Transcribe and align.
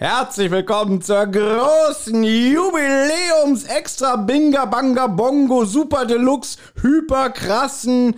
Herzlich 0.00 0.50
willkommen 0.50 1.02
zur 1.02 1.26
großen 1.26 2.24
Jubiläums 2.24 3.64
Extra 3.64 4.16
Binga 4.16 4.64
Banga 4.64 5.06
Bongo 5.06 5.66
Super 5.66 6.06
Deluxe 6.06 6.56
hyperkrassen 6.80 8.14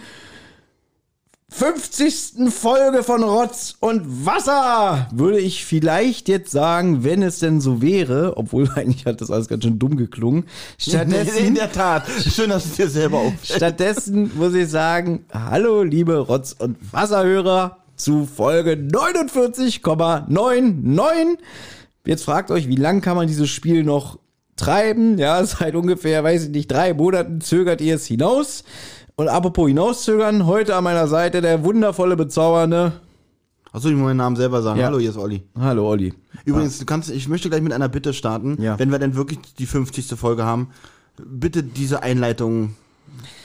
50. 1.48 2.52
Folge 2.52 3.02
von 3.02 3.24
Rotz 3.24 3.74
und 3.80 4.24
Wasser, 4.24 5.08
würde 5.10 5.40
ich 5.40 5.64
vielleicht 5.64 6.28
jetzt 6.28 6.52
sagen, 6.52 7.02
wenn 7.02 7.20
es 7.20 7.40
denn 7.40 7.60
so 7.60 7.82
wäre, 7.82 8.36
obwohl 8.36 8.70
eigentlich 8.76 9.04
hat 9.04 9.20
das 9.20 9.32
alles 9.32 9.48
ganz 9.48 9.64
schön 9.64 9.80
dumm 9.80 9.96
geklungen. 9.96 10.44
Stattdessen, 10.78 11.36
In 11.46 11.56
der 11.56 11.72
Tat. 11.72 12.04
Schön, 12.08 12.50
dass 12.50 12.64
es 12.64 12.76
dir 12.76 12.88
selber 12.88 13.18
auffällt. 13.18 13.56
stattdessen 13.56 14.30
muss 14.36 14.54
ich 14.54 14.68
sagen, 14.68 15.24
hallo 15.32 15.82
liebe 15.82 16.16
Rotz 16.16 16.54
und 16.56 16.76
Wasserhörer 16.92 17.81
zu 18.02 18.26
Folge 18.26 18.72
49,99. 18.72 21.38
Jetzt 22.04 22.24
fragt 22.24 22.50
euch, 22.50 22.68
wie 22.68 22.76
lang 22.76 23.00
kann 23.00 23.16
man 23.16 23.28
dieses 23.28 23.48
Spiel 23.48 23.84
noch 23.84 24.18
treiben? 24.56 25.16
Ja, 25.18 25.44
seit 25.46 25.74
ungefähr, 25.74 26.22
weiß 26.24 26.44
ich 26.44 26.50
nicht, 26.50 26.70
drei 26.70 26.94
Monaten 26.94 27.40
zögert 27.40 27.80
ihr 27.80 27.94
es 27.94 28.04
hinaus. 28.06 28.64
Und 29.14 29.28
apropos 29.28 29.68
hinauszögern, 29.68 30.46
heute 30.46 30.74
an 30.74 30.84
meiner 30.84 31.06
Seite 31.06 31.42
der 31.42 31.64
wundervolle, 31.64 32.16
bezaubernde. 32.16 32.92
Achso, 33.70 33.88
ich 33.88 33.94
muss 33.94 34.04
meinen 34.04 34.16
Namen 34.16 34.36
selber 34.36 34.62
sagen. 34.62 34.80
Ja. 34.80 34.86
Hallo, 34.86 34.98
hier 34.98 35.10
ist 35.10 35.16
Olli. 35.16 35.42
Hallo 35.58 35.88
Olli. 35.88 36.12
Übrigens, 36.44 36.78
du 36.78 36.84
kannst, 36.84 37.10
ich 37.10 37.28
möchte 37.28 37.48
gleich 37.48 37.62
mit 37.62 37.72
einer 37.72 37.88
Bitte 37.88 38.12
starten. 38.12 38.60
Ja. 38.60 38.78
Wenn 38.78 38.90
wir 38.90 38.98
denn 38.98 39.14
wirklich 39.14 39.38
die 39.58 39.66
50. 39.66 40.18
Folge 40.18 40.44
haben, 40.44 40.70
bitte 41.16 41.62
diese 41.62 42.02
Einleitung 42.02 42.74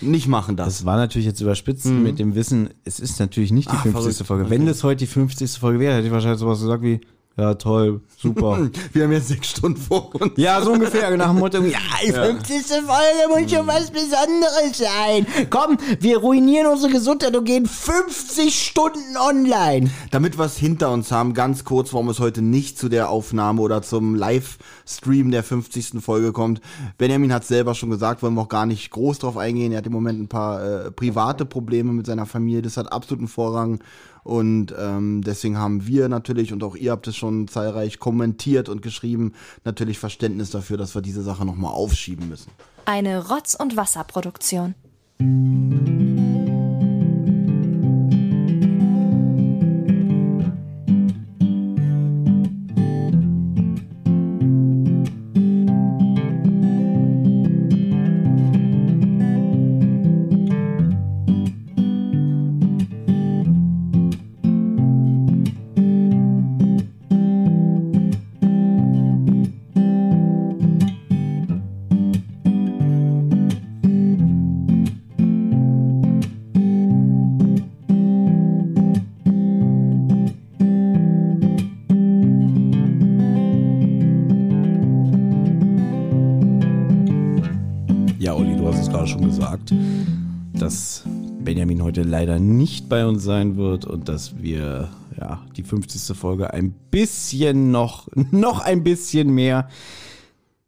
nicht 0.02 0.27
machen 0.27 0.55
das. 0.55 0.77
Das 0.77 0.85
war 0.85 0.98
natürlich 0.98 1.26
jetzt 1.26 1.41
überspitzt 1.41 1.85
mit 1.88 2.20
dem 2.20 2.35
Wissen, 2.35 2.70
es 2.84 2.99
ist 2.99 3.20
natürlich 3.20 3.52
nicht 3.52 3.70
die 3.71 3.76
Ah, 3.76 3.80
50. 3.81 3.93
verrückt. 3.93 4.27
Folge. 4.27 4.49
Wenn 4.49 4.66
das 4.66 4.84
heute 4.84 4.99
die 4.99 5.07
50. 5.07 5.52
Folge 5.59 5.80
wäre, 5.80 5.95
hätte 5.95 6.07
ich 6.07 6.13
wahrscheinlich 6.13 6.40
sowas 6.40 6.59
gesagt 6.59 6.84
wie, 6.84 7.02
ja 7.38 7.54
toll, 7.54 8.02
super. 8.18 8.70
Wir 8.94 9.04
haben 9.04 9.12
jetzt 9.12 9.27
sechs 9.27 9.50
Stunden 9.50 9.80
vor 9.80 10.14
uns. 10.16 10.34
Ja, 10.38 10.62
so 10.62 10.72
ungefähr, 10.72 11.16
nach 11.18 11.30
dem 11.30 11.40
Motto, 11.40 11.62
ja, 11.62 11.77
die 12.04 12.12
50. 12.12 12.63
Folge 12.68 13.27
muss 13.29 13.52
schon 13.52 13.68
was 13.68 13.91
Besonderes 13.91 14.77
sein. 14.77 15.27
Komm, 15.49 15.77
wir 15.99 16.18
ruinieren 16.18 16.68
unsere 16.68 16.91
Gesundheit 16.91 17.35
und 17.35 17.46
gehen 17.46 17.66
50 17.66 18.54
Stunden 18.54 19.18
online. 19.18 19.90
Damit 20.12 20.38
wir 20.38 20.46
es 20.46 20.57
hinter 20.57 20.91
uns 20.91 21.12
haben, 21.12 21.34
ganz 21.34 21.63
kurz, 21.63 21.94
warum 21.94 22.10
es 22.10 22.20
heute 22.20 22.41
nicht 22.41 22.79
zu 22.79 22.90
der 22.90 23.10
Aufnahme 23.10 23.62
oder 23.62 23.82
zum 23.82 24.16
Livestream 24.16 25.32
der 25.32 25.44
50. 25.44 26.01
Folge 26.01 26.32
kommt. 26.32 26.62
Benjamin 26.98 27.34
hat 27.34 27.46
selber 27.46 27.76
schon 27.76 27.90
gesagt, 27.90 28.24
wollen 28.24 28.34
wir 28.34 28.41
auch 28.41 28.49
gar 28.49 28.66
nicht 28.66 28.90
groß 28.91 29.20
drauf 29.20 29.38
eingehen. 29.38 29.72
Er 29.72 29.79
hat 29.79 29.85
im 29.85 29.94
Moment 29.94 30.20
ein 30.20 30.27
paar 30.27 30.63
äh, 30.63 30.91
private 30.91 31.46
Probleme 31.46 31.94
mit 31.94 32.05
seiner 32.07 32.26
Familie. 32.26 32.62
Das 32.62 32.77
hat 32.77 32.91
absoluten 32.91 33.27
Vorrang. 33.27 33.79
Und 34.27 34.75
ähm, 34.77 35.21
deswegen 35.21 35.57
haben 35.57 35.87
wir 35.87 36.09
natürlich, 36.09 36.51
und 36.51 36.61
auch 36.61 36.75
ihr 36.75 36.91
habt 36.91 37.07
es 37.07 37.15
schon 37.15 37.47
zahlreich 37.47 37.97
kommentiert 37.97 38.67
und 38.67 38.81
geschrieben, 38.81 39.31
natürlich 39.63 39.99
Verständnis 39.99 40.49
dafür, 40.49 40.75
dass 40.75 40.93
wir 40.95 41.01
diese 41.01 41.23
Sache 41.23 41.45
nochmal 41.45 41.71
aufschieben 41.71 42.27
müssen. 42.27 42.51
Eine 42.83 43.29
Rotz- 43.29 43.55
und 43.55 43.77
Wasserproduktion. 43.77 44.75
Leider 92.07 92.40
nicht 92.40 92.90
bei 92.90 93.06
uns 93.06 93.23
sein 93.23 93.57
wird 93.57 93.85
und 93.85 94.09
dass 94.09 94.41
wir 94.41 94.90
ja 95.19 95.41
die 95.56 95.63
50. 95.63 96.18
Folge 96.18 96.53
ein 96.53 96.72
bisschen 96.91 97.72
noch, 97.72 98.07
noch 98.31 98.59
ein 98.59 98.84
bisschen 98.84 99.29
mehr 99.29 99.69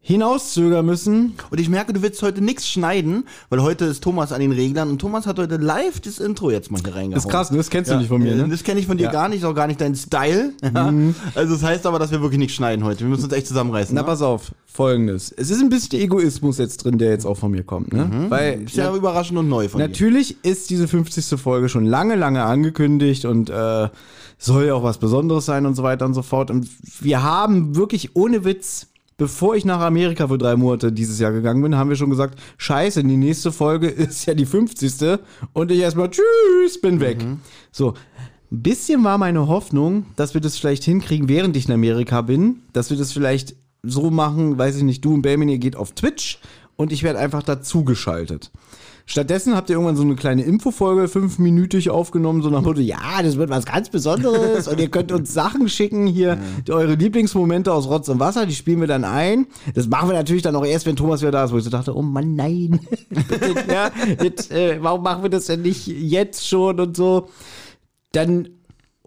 hinauszögern 0.01 0.85
müssen. 0.85 1.33
Und 1.51 1.59
ich 1.59 1.69
merke, 1.69 1.93
du 1.93 2.01
willst 2.01 2.21
heute 2.23 2.41
nichts 2.41 2.67
schneiden, 2.67 3.25
weil 3.49 3.61
heute 3.61 3.85
ist 3.85 4.01
Thomas 4.03 4.31
an 4.31 4.39
den 4.39 4.51
Reglern 4.51 4.89
und 4.89 4.99
Thomas 4.99 5.27
hat 5.27 5.37
heute 5.37 5.57
live 5.57 5.99
das 5.99 6.17
Intro 6.17 6.49
jetzt 6.49 6.71
mal 6.71 6.79
hier 6.81 6.95
reingehauen. 6.95 7.11
Das 7.11 7.25
ist 7.25 7.29
krass, 7.29 7.51
ne? 7.51 7.57
das 7.57 7.69
kennst 7.69 7.91
du 7.91 7.97
nicht 7.97 8.07
von 8.07 8.21
mir, 8.21 8.31
äh, 8.31 8.35
ne? 8.35 8.47
Das 8.47 8.63
kenne 8.63 8.79
ich 8.79 8.87
von 8.87 8.97
dir 8.97 9.03
Ja. 9.03 9.09
Mhm. 9.09 9.13
gar 9.13 9.29
nicht, 9.29 9.39
ist 9.39 9.45
auch 9.45 9.53
gar 9.53 9.67
nicht 9.67 9.79
dein 9.81 9.95
Style. 9.95 10.53
Ja. 10.63 10.91
Also 11.35 11.53
das 11.53 11.63
heißt 11.63 11.85
aber, 11.85 11.99
dass 11.99 12.11
wir 12.11 12.21
wirklich 12.21 12.39
nicht 12.39 12.55
schneiden 12.55 12.83
heute. 12.83 13.01
Wir 13.01 13.07
müssen 13.07 13.25
uns 13.25 13.33
echt 13.33 13.47
zusammenreißen. 13.47 13.93
Na, 13.93 14.01
ne? 14.01 14.07
pass 14.07 14.21
auf, 14.21 14.51
folgendes. 14.71 15.31
Es 15.35 15.49
ist 15.49 15.61
ein 15.61 15.69
bisschen 15.69 15.99
Egoismus 15.99 16.57
jetzt 16.57 16.85
drin, 16.85 16.97
der 16.97 17.09
jetzt 17.09 17.25
auch 17.25 17.37
von 17.37 17.51
mir 17.51 17.63
kommt, 17.63 17.91
ne? 17.91 18.27
Weil 18.29 18.63
Ist 18.63 18.75
ja 18.75 18.95
überraschend 18.95 19.37
und 19.39 19.49
neu 19.49 19.67
von 19.67 19.79
dir. 19.79 19.87
Natürlich 19.87 20.37
ist 20.43 20.69
diese 20.69 20.87
50. 20.87 21.39
Folge 21.39 21.69
schon 21.69 21.85
lange, 21.85 22.15
lange 22.15 22.43
angekündigt 22.43 23.25
und 23.25 23.49
äh, 23.49 23.89
soll 24.37 24.65
ja 24.65 24.75
auch 24.75 24.83
was 24.83 24.99
Besonderes 24.99 25.45
sein 25.45 25.65
und 25.65 25.75
so 25.75 25.83
weiter 25.83 26.05
und 26.05 26.13
so 26.13 26.21
fort. 26.21 26.51
Und 26.51 26.67
wir 27.01 27.23
haben 27.23 27.75
wirklich 27.75 28.15
ohne 28.15 28.45
Witz, 28.45 28.87
bevor 29.17 29.55
ich 29.55 29.65
nach 29.65 29.81
Amerika 29.81 30.27
für 30.27 30.37
drei 30.37 30.55
Monate 30.55 30.91
dieses 30.91 31.19
Jahr 31.19 31.31
gegangen 31.31 31.61
bin, 31.63 31.75
haben 31.75 31.89
wir 31.89 31.97
schon 31.97 32.11
gesagt, 32.11 32.39
scheiße, 32.57 33.03
die 33.03 33.17
nächste 33.17 33.51
Folge 33.51 33.87
ist 33.87 34.25
ja 34.27 34.35
die 34.35 34.45
50. 34.45 35.19
Und 35.51 35.71
ich 35.71 35.79
erstmal 35.79 36.11
tschüss, 36.11 36.79
bin 36.79 36.99
weg. 36.99 37.25
So. 37.71 37.95
Ein 38.51 38.63
bisschen 38.63 39.03
war 39.03 39.17
meine 39.17 39.47
Hoffnung, 39.47 40.05
dass 40.15 40.33
wir 40.33 40.41
das 40.41 40.57
vielleicht 40.57 40.83
hinkriegen, 40.83 41.27
während 41.27 41.55
ich 41.57 41.67
in 41.67 41.73
Amerika 41.73 42.21
bin, 42.21 42.61
dass 42.73 42.89
wir 42.89 42.97
das 42.97 43.11
vielleicht 43.11 43.55
so 43.83 44.09
machen, 44.09 44.57
weiß 44.57 44.77
ich 44.77 44.83
nicht, 44.83 45.03
du 45.03 45.13
und 45.13 45.21
Benjamin, 45.21 45.49
ihr 45.49 45.57
geht 45.57 45.75
auf 45.75 45.93
Twitch 45.93 46.39
und 46.75 46.91
ich 46.91 47.03
werde 47.03 47.19
einfach 47.19 47.43
dazugeschaltet. 47.43 48.51
Stattdessen 49.09 49.55
habt 49.55 49.71
ihr 49.71 49.73
irgendwann 49.73 49.95
so 49.95 50.03
eine 50.03 50.15
kleine 50.15 50.43
Infofolge 50.43 51.07
fünfminütig 51.07 51.89
aufgenommen, 51.89 52.43
so 52.43 52.51
nach 52.51 52.61
Motto, 52.61 52.79
ja, 52.79 53.23
das 53.23 53.37
wird 53.37 53.49
was 53.49 53.65
ganz 53.65 53.89
Besonderes 53.89 54.67
und 54.67 54.79
ihr 54.79 54.89
könnt 54.89 55.11
uns 55.11 55.33
Sachen 55.33 55.67
schicken 55.67 56.05
hier, 56.05 56.37
die, 56.67 56.71
eure 56.71 56.93
Lieblingsmomente 56.93 57.73
aus 57.73 57.87
Rotz 57.89 58.07
und 58.09 58.19
Wasser, 58.19 58.45
die 58.45 58.53
spielen 58.53 58.81
wir 58.81 58.87
dann 58.87 59.03
ein. 59.03 59.47
Das 59.73 59.87
machen 59.87 60.09
wir 60.09 60.13
natürlich 60.15 60.43
dann 60.43 60.55
auch 60.55 60.65
erst, 60.65 60.85
wenn 60.85 60.95
Thomas 60.95 61.21
wieder 61.21 61.31
da 61.31 61.45
ist, 61.45 61.51
wo 61.51 61.57
ich 61.57 61.63
so 61.63 61.71
dachte, 61.71 61.97
oh 61.97 62.03
Mann, 62.03 62.35
nein. 62.35 62.81
Ja, 63.67 63.91
jetzt, 64.21 64.51
äh, 64.51 64.77
warum 64.81 65.01
machen 65.01 65.23
wir 65.23 65.29
das 65.29 65.45
denn 65.45 65.63
nicht 65.63 65.87
jetzt 65.87 66.47
schon 66.47 66.79
und 66.79 66.95
so? 66.95 67.29
Dann 68.11 68.47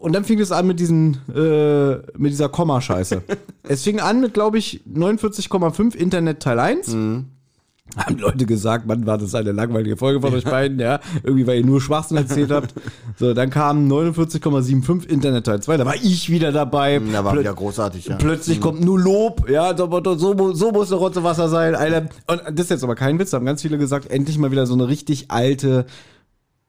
und 0.03 0.11
dann 0.11 0.25
fing 0.25 0.37
es 0.41 0.51
an 0.51 0.67
mit 0.67 0.81
diesen, 0.81 1.21
äh, 1.33 1.93
mit 2.17 2.33
dieser 2.33 2.49
Komma-Scheiße. 2.49 3.23
es 3.63 3.83
fing 3.83 4.01
an 4.01 4.19
mit, 4.19 4.33
glaube 4.33 4.57
ich, 4.57 4.81
49,5 4.93 5.95
Internet 5.95 6.41
Teil 6.41 6.59
1. 6.59 6.89
Haben 6.89 8.17
Leute 8.17 8.45
gesagt, 8.45 8.85
Mann, 8.85 9.05
war 9.05 9.17
das 9.17 9.33
eine 9.33 9.53
langweilige 9.53 9.95
Folge 9.95 10.19
von 10.19 10.33
euch 10.33 10.43
beiden, 10.43 10.77
ja. 10.79 10.99
Irgendwie, 11.23 11.47
weil 11.47 11.59
ihr 11.59 11.65
nur 11.65 11.79
Schwachsinn 11.79 12.17
erzählt 12.17 12.51
habt. 12.51 12.73
So, 13.19 13.35
dann 13.35 13.51
kam 13.51 13.87
49,75 13.87 15.07
Internet 15.07 15.45
Teil 15.45 15.61
2, 15.61 15.77
da 15.77 15.85
war 15.85 15.95
ich 15.95 16.31
wieder 16.31 16.51
dabei. 16.51 16.99
Ja, 16.99 17.23
war 17.23 17.35
Plö- 17.35 17.41
wieder 17.41 17.53
großartig, 17.53 18.07
ja. 18.07 18.15
Plötzlich 18.15 18.59
kommt 18.59 18.83
nur 18.83 18.99
Lob, 18.99 19.47
ja, 19.47 19.77
so, 19.77 19.87
so, 20.17 20.53
so 20.53 20.71
muss 20.71 20.91
eine 20.91 20.99
Rotze 20.99 21.23
Wasser 21.23 21.47
sein. 21.47 21.75
Alter. 21.75 22.09
Und 22.25 22.41
das 22.51 22.65
ist 22.65 22.69
jetzt 22.71 22.83
aber 22.83 22.95
kein 22.95 23.19
Witz, 23.19 23.29
da 23.29 23.37
haben 23.37 23.45
ganz 23.45 23.61
viele 23.61 23.77
gesagt, 23.77 24.09
endlich 24.09 24.39
mal 24.39 24.49
wieder 24.49 24.65
so 24.65 24.73
eine 24.73 24.87
richtig 24.87 25.29
alte 25.29 25.85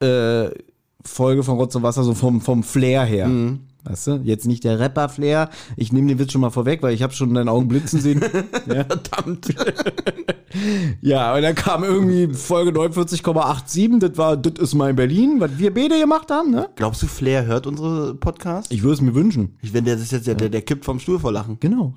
äh, 0.01 0.51
Folge 1.05 1.43
von 1.43 1.57
Rotz 1.57 1.75
und 1.75 1.83
Wasser, 1.83 2.03
so 2.03 2.15
vom, 2.15 2.41
vom 2.41 2.63
Flair 2.63 3.05
her. 3.05 3.29
Weißt 3.85 4.07
du? 4.07 4.21
Jetzt 4.25 4.47
nicht 4.47 4.65
der 4.65 4.81
Rapper-Flair. 4.81 5.51
Ich 5.77 5.93
nehme 5.93 6.09
den 6.09 6.19
Witz 6.19 6.33
schon 6.33 6.41
mal 6.41 6.51
vorweg, 6.51 6.83
weil 6.83 6.95
ich 6.95 7.03
habe 7.03 7.13
schon 7.13 7.29
in 7.29 7.35
deinen 7.35 7.51
Augen 7.51 7.69
blitzen 7.69 8.01
sehen. 8.01 8.23
ja. 8.67 8.85
Verdammt. 8.85 9.49
ja, 11.03 11.35
und 11.35 11.43
dann 11.43 11.55
kam 11.55 11.85
irgendwie 11.85 12.33
Folge 12.33 12.71
49,87. 12.71 13.99
Das 13.99 14.17
war 14.17 14.39
Das 14.39 14.55
ist 14.55 14.75
mein 14.75 14.97
Berlin, 14.97 15.37
was 15.39 15.59
wir 15.59 15.73
beide 15.75 16.01
gemacht 16.01 16.31
haben, 16.31 16.51
ne? 16.51 16.71
Glaubst 16.77 17.03
du, 17.03 17.07
Flair 17.07 17.45
hört 17.45 17.67
unsere 17.67 18.15
Podcasts? 18.15 18.71
Ich 18.71 18.83
würde 18.83 18.95
es 18.95 19.01
mir 19.03 19.15
wünschen. 19.15 19.59
Ich, 19.61 19.75
wenn 19.75 19.85
der 19.85 19.97
das 19.97 20.05
ist 20.05 20.13
jetzt 20.13 20.27
der, 20.27 20.35
der, 20.35 20.49
der 20.49 20.63
kippt 20.63 20.87
vom 20.87 20.99
Stuhl 20.99 21.19
vor 21.19 21.33
Lachen. 21.33 21.59
Genau. 21.61 21.95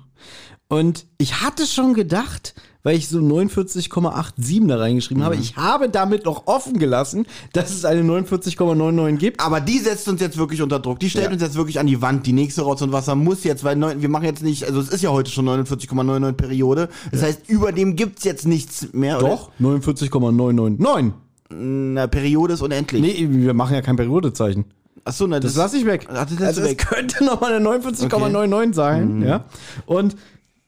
Und 0.68 1.06
ich 1.16 1.40
hatte 1.40 1.66
schon 1.66 1.94
gedacht, 1.94 2.54
weil 2.82 2.96
ich 2.96 3.08
so 3.08 3.18
49,87 3.20 4.66
da 4.68 4.76
reingeschrieben 4.76 5.24
habe, 5.24 5.36
ich 5.36 5.56
habe 5.56 5.88
damit 5.88 6.26
noch 6.26 6.46
offen 6.46 6.78
gelassen, 6.78 7.26
dass 7.54 7.70
es 7.70 7.84
eine 7.86 8.02
49,99 8.02 9.16
gibt. 9.16 9.40
Aber 9.40 9.60
die 9.60 9.78
setzt 9.78 10.08
uns 10.08 10.20
jetzt 10.20 10.36
wirklich 10.36 10.60
unter 10.62 10.78
Druck. 10.78 11.00
Die 11.00 11.08
stellt 11.10 11.26
Ja. 11.26 11.32
uns 11.32 11.42
jetzt 11.42 11.56
wirklich 11.56 11.80
an 11.80 11.86
die 11.86 12.00
Wand. 12.02 12.26
Die 12.26 12.32
nächste 12.34 12.62
Rotz 12.62 12.82
und 12.82 12.92
Wasser 12.92 13.14
muss 13.14 13.44
jetzt, 13.44 13.64
weil 13.64 13.76
neun, 13.76 14.02
wir 14.02 14.08
machen 14.10 14.24
jetzt 14.26 14.42
nicht, 14.42 14.64
also 14.64 14.80
es 14.80 14.90
ist 14.90 15.02
ja 15.02 15.10
heute 15.10 15.30
schon 15.30 15.46
49,99 15.48 16.32
Periode. 16.32 16.88
Das 17.12 17.22
heißt, 17.22 17.48
über 17.48 17.72
dem 17.72 17.96
gibt's 17.96 18.24
jetzt 18.24 18.46
nichts 18.46 18.92
mehr. 18.92 19.18
Doch, 19.18 19.50
49,999. 19.58 20.80
Oder? 20.80 21.14
Na, 21.50 22.06
Periode 22.08 22.54
ist 22.54 22.62
unendlich. 22.62 23.00
Nee, 23.00 23.26
wir 23.30 23.54
machen 23.54 23.74
ja 23.74 23.80
kein 23.80 23.96
Periodezeichen. 23.96 24.66
Achso, 25.04 25.26
na, 25.26 25.40
Das 25.40 25.56
lasse 25.56 25.78
ich 25.78 25.86
weg. 25.86 26.06
Ach, 26.10 26.26
das 26.26 26.40
also 26.42 26.60
du 26.60 26.66
es 26.66 26.72
weg. 26.72 26.86
könnte 26.86 27.24
nochmal 27.24 27.54
eine 27.54 27.66
49,99 27.66 28.74
sein, 28.74 29.22
ja. 29.22 29.44
Und 29.86 30.16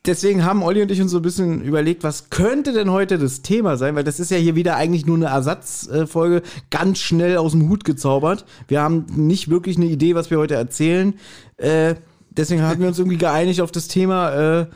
deswegen 0.07 0.45
haben 0.45 0.63
Olli 0.63 0.83
und 0.83 0.91
ich 0.91 1.01
uns 1.01 1.11
so 1.11 1.19
ein 1.19 1.23
bisschen 1.23 1.63
überlegt, 1.63 2.03
was 2.03 2.31
könnte 2.31 2.73
denn 2.73 2.91
heute 2.91 3.19
das 3.19 3.43
Thema 3.43 3.77
sein, 3.77 3.95
weil 3.97 4.05
das 4.05 4.21
ist 4.21 4.31
ja 4.31 4.37
hier 4.37 4.55
wieder 4.55 4.77
eigentlich 4.77 5.07
nur 5.07 5.17
eine 5.17 5.27
Ersatzfolge, 5.27 6.43
ganz 6.71 6.99
schnell 6.99 7.37
aus 7.37 7.53
dem 7.53 7.69
Hut 7.69 7.85
gezaubert. 7.85 8.45
Wir 8.69 8.81
haben 8.81 9.07
nicht 9.15 9.51
wirklich 9.51 9.77
eine 9.77 9.87
Idee, 9.87 10.15
was 10.15 10.31
wir 10.31 10.39
heute 10.39 10.55
erzählen. 10.55 11.15
Äh, 11.57 11.97
deswegen 12.31 12.63
haben 12.63 12.81
wir 12.81 12.89
uns 12.89 12.99
irgendwie 12.99 13.19
geeinigt 13.19 13.61
auf 13.61 13.73
das 13.73 13.89
Thema, 13.89 14.61
äh, 14.61 14.67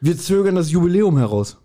wir 0.00 0.18
zögern 0.18 0.56
das 0.56 0.70
Jubiläum 0.70 1.18
heraus. 1.18 1.58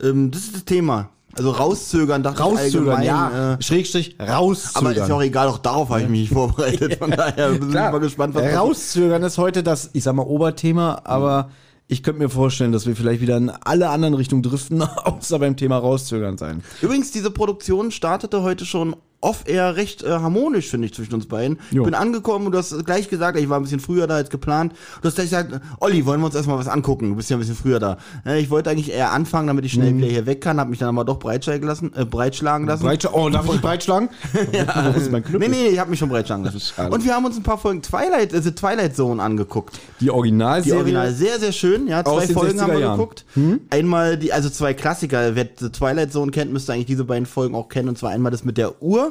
Ähm, 0.00 0.30
das 0.30 0.42
ist 0.42 0.54
das 0.54 0.64
Thema. 0.64 1.10
Also 1.38 1.50
rauszögern, 1.50 2.22
dachte 2.22 2.42
Rauszögern, 2.42 3.02
ich 3.02 3.10
allgemein. 3.10 3.32
ja. 3.32 3.54
Äh, 3.54 3.62
Schrägstrich, 3.62 4.16
rauszögern. 4.18 4.86
aber 4.86 5.02
ist 5.02 5.08
ja 5.08 5.14
auch 5.14 5.22
egal, 5.22 5.48
auch 5.48 5.58
darauf 5.58 5.90
habe 5.90 6.02
ich 6.02 6.08
mich 6.08 6.20
nicht 6.20 6.32
vorbereitet. 6.32 6.94
Von 6.98 7.10
daher 7.10 7.50
bin 7.50 7.68
ich 7.68 7.74
mal 7.74 7.98
gespannt, 7.98 8.34
was. 8.34 8.54
Rauszögern 8.54 9.22
ist 9.22 9.36
heute 9.36 9.62
das, 9.62 9.90
ich 9.92 10.02
sag 10.02 10.14
mal, 10.14 10.22
Oberthema, 10.22 11.02
aber 11.04 11.50
ich 11.88 12.02
könnte 12.02 12.20
mir 12.20 12.28
vorstellen, 12.28 12.72
dass 12.72 12.86
wir 12.86 12.96
vielleicht 12.96 13.20
wieder 13.20 13.36
in 13.36 13.50
alle 13.50 13.90
anderen 13.90 14.14
Richtungen 14.14 14.42
driften, 14.42 14.82
außer 15.04 15.38
beim 15.38 15.56
Thema 15.56 15.78
Rauszögern 15.78 16.36
sein. 16.38 16.62
Übrigens, 16.82 17.12
diese 17.12 17.30
Produktion 17.30 17.90
startete 17.90 18.42
heute 18.42 18.64
schon 18.64 18.96
off-air 19.20 19.76
recht 19.76 20.02
äh, 20.02 20.10
harmonisch, 20.10 20.68
finde 20.68 20.86
ich, 20.86 20.94
zwischen 20.94 21.14
uns 21.14 21.26
beiden. 21.26 21.58
Jo. 21.70 21.82
Ich 21.82 21.84
bin 21.86 21.94
angekommen 21.94 22.46
und 22.46 22.52
du 22.52 22.58
hast 22.58 22.84
gleich 22.84 23.08
gesagt, 23.08 23.38
ich 23.38 23.48
war 23.48 23.58
ein 23.58 23.62
bisschen 23.62 23.80
früher 23.80 24.06
da 24.06 24.16
als 24.16 24.30
geplant. 24.30 24.72
Du 25.02 25.08
hast 25.08 25.14
gleich 25.16 25.28
gesagt, 25.30 25.60
Olli, 25.80 26.04
wollen 26.06 26.20
wir 26.20 26.26
uns 26.26 26.34
erstmal 26.34 26.58
was 26.58 26.68
angucken? 26.68 27.10
Du 27.10 27.16
bist 27.16 27.30
ja 27.30 27.36
ein 27.36 27.40
bisschen 27.40 27.56
früher 27.56 27.78
da. 27.78 27.96
Äh, 28.26 28.40
ich 28.40 28.50
wollte 28.50 28.70
eigentlich 28.70 28.92
eher 28.92 29.12
anfangen, 29.12 29.46
damit 29.48 29.64
ich 29.64 29.72
schnell 29.72 29.92
Mhm. 29.92 29.98
wieder 29.98 30.08
hier 30.08 30.26
weg 30.26 30.40
kann, 30.40 30.60
habe 30.60 30.70
mich 30.70 30.78
dann 30.78 30.90
aber 30.90 31.04
doch 31.04 31.18
breitschlagen 31.18 31.66
lassen, 31.66 31.92
äh, 31.96 32.04
breitschlagen 32.04 32.66
lassen. 32.66 32.84
Breitsch 32.84 33.06
oh, 33.12 33.28
darf 33.30 33.52
ich 33.52 33.60
breitschlagen? 33.62 34.08
ja, 34.52 34.92
Wo 34.94 34.98
ist 34.98 35.10
mein 35.10 35.24
Knüppel? 35.24 35.48
Nee, 35.48 35.54
nee, 35.56 35.68
ich 35.68 35.78
habe 35.78 35.90
mich 35.90 35.98
schon 35.98 36.08
breitschlagen 36.08 36.44
lassen. 36.44 36.60
Und 36.90 37.04
wir 37.04 37.14
haben 37.14 37.24
uns 37.24 37.36
ein 37.36 37.42
paar 37.42 37.58
Folgen 37.58 37.82
Twilight, 37.82 38.32
also 38.34 38.50
Twilight 38.50 38.94
Zone 38.94 39.22
angeguckt. 39.22 39.80
Die 40.00 40.04
Die 40.04 40.10
Originalserie. 40.10 40.78
Original 40.78 41.12
sehr, 41.12 41.38
sehr 41.40 41.52
schön. 41.52 41.88
Ja, 41.88 42.04
zwei 42.04 42.26
Folgen 42.28 42.60
haben 42.60 42.70
60er 42.70 42.74
wir 42.74 42.80
Jahren. 42.80 42.98
geguckt. 42.98 43.24
Einmal 43.70 44.16
die, 44.18 44.32
also 44.32 44.50
zwei 44.50 44.74
Klassiker. 44.74 45.34
Wer 45.34 45.48
The 45.58 45.70
Twilight 45.70 46.12
Zone 46.12 46.30
kennt, 46.30 46.52
müsste 46.52 46.72
eigentlich 46.72 46.86
diese 46.86 47.04
beiden 47.04 47.26
Folgen 47.26 47.54
auch 47.54 47.68
kennen. 47.68 47.88
Und 47.88 47.98
zwar 47.98 48.10
einmal 48.10 48.30
das 48.30 48.44
mit 48.44 48.56
der 48.58 48.82
Uhr. 48.82 49.05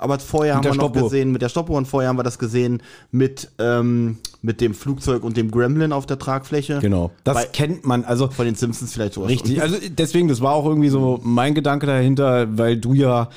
Aber 0.00 0.18
vorher 0.20 0.54
haben 0.54 0.62
wir 0.62 0.70
noch 0.70 0.76
Stoppuhr. 0.76 1.02
gesehen 1.04 1.32
mit 1.32 1.42
der 1.42 1.48
Stoppuhr 1.48 1.76
und 1.76 1.86
vorher 1.86 2.08
haben 2.08 2.18
wir 2.18 2.22
das 2.22 2.38
gesehen 2.38 2.82
mit, 3.10 3.50
ähm, 3.58 4.18
mit 4.42 4.60
dem 4.60 4.72
Flugzeug 4.72 5.24
und 5.24 5.36
dem 5.36 5.50
Gremlin 5.50 5.92
auf 5.92 6.06
der 6.06 6.20
Tragfläche. 6.20 6.78
Genau. 6.80 7.10
Das 7.24 7.34
Bei- 7.34 7.44
kennt 7.46 7.84
man. 7.84 8.04
Also 8.04 8.28
Von 8.28 8.46
den 8.46 8.54
Simpsons 8.54 8.92
vielleicht 8.92 9.14
sogar 9.14 9.28
richtig. 9.28 9.60
Also 9.60 9.76
deswegen, 9.88 10.28
das 10.28 10.40
war 10.40 10.52
auch 10.52 10.66
irgendwie 10.66 10.88
so 10.90 11.18
mein 11.24 11.54
Gedanke 11.54 11.86
dahinter, 11.86 12.46
weil 12.56 12.76
du 12.76 12.94
ja 12.94 13.28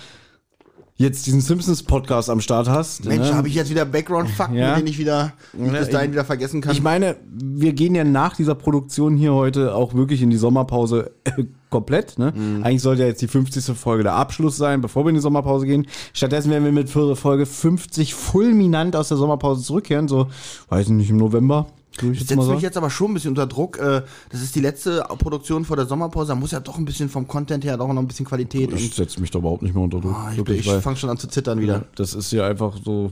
jetzt 1.02 1.26
diesen 1.26 1.42
Simpsons-Podcast 1.42 2.30
am 2.30 2.40
Start 2.42 2.70
hast. 2.70 3.06
Mensch, 3.06 3.28
ne? 3.30 3.36
habe 3.36 3.48
ich 3.48 3.56
jetzt 3.56 3.70
wieder 3.70 3.86
Background-Fakten, 3.86 4.56
Ja. 4.58 4.76
den 4.76 4.88
ich 4.88 4.98
wieder 4.98 5.34
die 5.54 5.66
ich 5.66 5.72
bis 5.72 5.90
dahin 5.90 6.12
wieder 6.12 6.24
vergessen 6.26 6.62
kann. 6.62 6.72
Ich 6.72 6.82
meine, 6.82 7.18
wir 7.30 7.74
gehen 7.74 7.96
ja 7.96 8.04
nach 8.04 8.36
dieser 8.36 8.56
Produktion 8.56 9.16
hier 9.18 9.34
heute 9.34 9.76
auch 9.76 9.94
wirklich 9.94 10.22
in 10.22 10.30
die 10.30 10.38
Sommerpause 10.38 11.12
äh, 11.24 11.44
komplett. 11.70 12.20
Ne? 12.20 12.34
Mhm. 12.36 12.64
Eigentlich 12.64 12.82
sollte 12.82 13.02
ja 13.02 13.08
jetzt 13.08 13.22
die 13.22 13.28
50. 13.28 13.76
Folge 13.78 14.04
der 14.04 14.14
Abschluss 14.14 14.58
sein, 14.58 14.82
bevor 14.82 15.04
wir 15.06 15.10
in 15.10 15.16
die 15.16 15.22
Sommerpause 15.22 15.66
gehen. 15.66 15.88
Stattdessen 16.14 16.52
werden 16.52 16.66
wir 16.66 16.72
mit 16.72 16.90
Folge 16.90 17.46
50 17.46 18.14
fulminant 18.14 18.96
aus 18.96 19.08
der 19.10 19.18
Sommerpause 19.18 19.64
zurückkehren. 19.64 20.08
So, 20.08 20.28
weiß 20.70 20.88
ich 20.88 20.94
nicht, 20.94 21.10
im 21.10 21.18
November. 21.18 21.68
Würde 22.02 22.14
ich 22.14 22.20
Das 22.22 22.30
jetzt 22.30 22.40
setzt 22.40 22.50
mich 22.54 22.62
jetzt 22.62 22.78
aber 22.78 22.90
schon 22.90 23.12
ein 23.12 23.14
bisschen 23.14 23.30
unter 23.30 23.48
Druck. 23.48 23.78
Äh, 23.80 24.02
Das 24.30 24.42
ist 24.42 24.56
die 24.56 24.60
letzte 24.62 25.04
Produktion 25.20 25.66
vor 25.66 25.76
der 25.76 25.86
Sommerpause. 25.86 26.30
Da 26.30 26.36
muss 26.36 26.52
ja 26.52 26.60
doch 26.60 26.78
ein 26.78 26.86
bisschen 26.86 27.10
vom 27.10 27.28
Content 27.28 27.64
her 27.64 27.78
doch 27.78 27.88
noch 27.88 28.02
ein 28.02 28.08
bisschen 28.08 28.26
Qualität. 28.26 28.72
Ich 28.74 28.94
setze 28.96 29.20
mich 29.22 29.32
da 29.32 29.40
überhaupt 29.40 29.62
nicht 29.62 29.74
mehr 29.76 29.84
unter 29.84 30.00
Druck. 30.00 30.16
Ah, 30.16 30.30
ich 30.32 30.38
wirklich, 30.38 30.66
ich 30.68 30.72
fange 30.82 30.98
schon 30.98 31.10
an 31.10 31.18
zu 31.18 31.28
zittern 31.28 31.60
wieder. 31.62 31.86
das 31.96 32.14
ist 32.14 32.32
ja 32.32 32.46
einfach 32.48 32.78
so. 32.84 33.12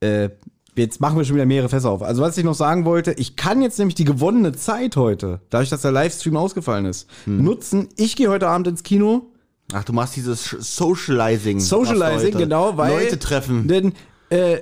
Äh, 0.00 0.30
jetzt 0.76 1.00
machen 1.00 1.16
wir 1.18 1.24
schon 1.24 1.36
wieder 1.36 1.46
mehrere 1.46 1.68
Fässer 1.68 1.90
auf. 1.90 2.02
Also 2.02 2.22
was 2.22 2.36
ich 2.38 2.44
noch 2.44 2.54
sagen 2.54 2.84
wollte, 2.84 3.12
ich 3.12 3.36
kann 3.36 3.62
jetzt 3.62 3.78
nämlich 3.78 3.94
die 3.94 4.04
gewonnene 4.04 4.52
Zeit 4.52 4.96
heute, 4.96 5.40
dadurch, 5.50 5.68
dass 5.70 5.82
der 5.82 5.92
Livestream 5.92 6.36
ausgefallen 6.36 6.86
ist, 6.86 7.08
Hm. 7.24 7.42
nutzen. 7.44 7.88
Ich 7.96 8.16
gehe 8.16 8.28
heute 8.28 8.48
Abend 8.48 8.66
ins 8.68 8.82
Kino. 8.82 9.26
Ach, 9.74 9.84
du 9.84 9.92
machst 9.92 10.16
dieses 10.16 10.44
Socializing. 10.58 11.60
Socializing, 11.60 12.36
genau, 12.36 12.76
weil 12.76 13.04
Leute 13.04 13.18
treffen. 13.18 13.68
Denn 13.68 13.92
äh, 14.30 14.58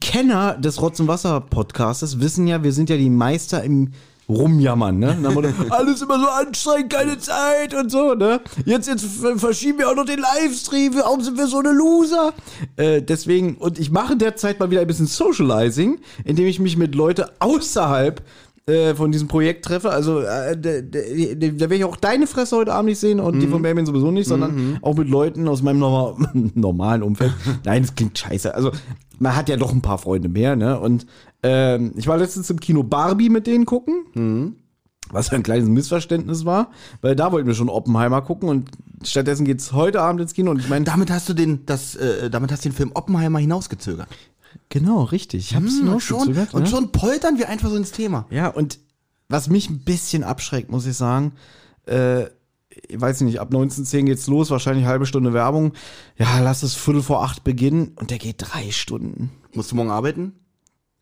Kenner 0.00 0.54
des 0.58 0.80
Rotz 0.80 1.00
und 1.00 1.08
Wasser 1.08 1.40
Podcastes 1.40 2.20
wissen 2.20 2.46
ja, 2.46 2.62
wir 2.62 2.72
sind 2.72 2.90
ja 2.90 2.96
die 2.96 3.10
Meister 3.10 3.62
im 3.64 3.92
Rumjammern, 4.28 4.98
ne? 4.98 5.16
Motto, 5.32 5.48
Alles 5.70 6.02
immer 6.02 6.18
so 6.20 6.26
anstrengend, 6.26 6.92
keine 6.92 7.16
Zeit 7.18 7.72
und 7.72 7.90
so, 7.90 8.12
ne? 8.12 8.40
Jetzt, 8.66 8.86
jetzt 8.86 9.02
ver- 9.04 9.38
verschieben 9.38 9.78
wir 9.78 9.88
auch 9.88 9.94
noch 9.96 10.04
den 10.04 10.18
Livestream, 10.20 10.94
warum 10.96 11.22
sind 11.22 11.38
wir 11.38 11.46
so 11.46 11.58
eine 11.60 11.72
Loser? 11.72 12.34
Äh, 12.76 13.00
deswegen, 13.00 13.54
und 13.56 13.78
ich 13.78 13.90
mache 13.90 14.16
derzeit 14.18 14.60
mal 14.60 14.70
wieder 14.70 14.82
ein 14.82 14.86
bisschen 14.86 15.06
Socializing, 15.06 15.98
indem 16.24 16.46
ich 16.46 16.60
mich 16.60 16.76
mit 16.76 16.94
Leute 16.94 17.30
außerhalb 17.38 18.22
äh, 18.66 18.94
von 18.94 19.10
diesem 19.12 19.28
Projekt 19.28 19.64
treffe. 19.64 19.88
Also 19.88 20.20
äh, 20.20 20.54
da, 20.60 20.82
da, 20.82 20.98
da 21.02 21.60
werde 21.60 21.76
ich 21.76 21.84
auch 21.84 21.96
deine 21.96 22.26
Fresse 22.26 22.54
heute 22.54 22.74
Abend 22.74 22.90
nicht 22.90 22.98
sehen 23.00 23.20
und 23.20 23.40
die 23.40 23.46
von 23.46 23.62
Benjamin 23.62 23.86
sowieso 23.86 24.10
nicht, 24.10 24.28
sondern 24.28 24.78
auch 24.82 24.94
mit 24.94 25.08
Leuten 25.08 25.48
aus 25.48 25.62
meinem 25.62 25.78
norma 25.78 26.18
normalen 26.54 27.02
Umfeld. 27.02 27.32
Nein, 27.64 27.80
das 27.84 27.94
klingt 27.94 28.18
scheiße. 28.18 28.54
Also 28.54 28.72
man 29.18 29.36
hat 29.36 29.48
ja 29.48 29.56
doch 29.56 29.72
ein 29.72 29.82
paar 29.82 29.98
Freunde 29.98 30.28
mehr, 30.28 30.56
ne? 30.56 30.78
Und 30.78 31.06
ähm, 31.42 31.92
ich 31.96 32.06
war 32.06 32.16
letztens 32.18 32.50
im 32.50 32.60
Kino 32.60 32.82
Barbie 32.82 33.28
mit 33.30 33.46
denen 33.46 33.64
gucken. 33.66 34.56
Was 35.10 35.30
ein 35.32 35.42
kleines 35.42 35.68
Missverständnis 35.68 36.44
war, 36.44 36.70
weil 37.00 37.16
da 37.16 37.32
wollten 37.32 37.46
wir 37.48 37.54
schon 37.54 37.70
Oppenheimer 37.70 38.20
gucken 38.20 38.48
und 38.50 38.70
stattdessen 39.04 39.46
geht's 39.46 39.72
heute 39.72 40.02
Abend 40.02 40.20
ins 40.20 40.34
Kino 40.34 40.50
und 40.50 40.58
ich 40.60 40.68
meine, 40.68 40.84
Damit 40.84 41.10
hast 41.10 41.28
du 41.28 41.34
den, 41.34 41.64
das, 41.64 41.94
äh, 41.96 42.28
damit 42.28 42.52
hast 42.52 42.64
du 42.64 42.68
den 42.68 42.74
Film 42.74 42.90
Oppenheimer 42.94 43.38
hinausgezögert. 43.38 44.08
genau, 44.68 45.04
richtig. 45.04 45.50
Ich 45.50 45.56
hab's 45.56 45.78
Hm, 45.80 45.88
und 45.94 46.00
schon, 46.00 46.18
hinausgezögert, 46.18 46.54
und 46.54 46.62
ne? 46.64 46.68
schon 46.68 46.92
poltern 46.92 47.38
wir 47.38 47.48
einfach 47.48 47.70
so 47.70 47.76
ins 47.76 47.92
Thema. 47.92 48.26
Ja, 48.30 48.48
und 48.48 48.80
was 49.30 49.48
mich 49.48 49.70
ein 49.70 49.78
bisschen 49.80 50.24
abschreckt, 50.24 50.70
muss 50.70 50.84
ich 50.86 50.96
sagen, 50.96 51.32
äh, 51.86 52.26
ich 52.86 53.00
weiß 53.00 53.22
nicht, 53.22 53.40
ab 53.40 53.50
19.10 53.52 54.04
geht's 54.04 54.26
los, 54.26 54.50
wahrscheinlich 54.50 54.86
halbe 54.86 55.06
Stunde 55.06 55.32
Werbung. 55.32 55.72
Ja, 56.16 56.40
lass 56.40 56.62
es 56.62 56.74
Viertel 56.74 57.02
vor 57.02 57.22
acht 57.22 57.44
beginnen 57.44 57.92
und 57.96 58.10
der 58.10 58.18
geht 58.18 58.36
drei 58.38 58.70
Stunden. 58.70 59.30
Musst 59.54 59.72
du 59.72 59.76
morgen 59.76 59.90
arbeiten? 59.90 60.32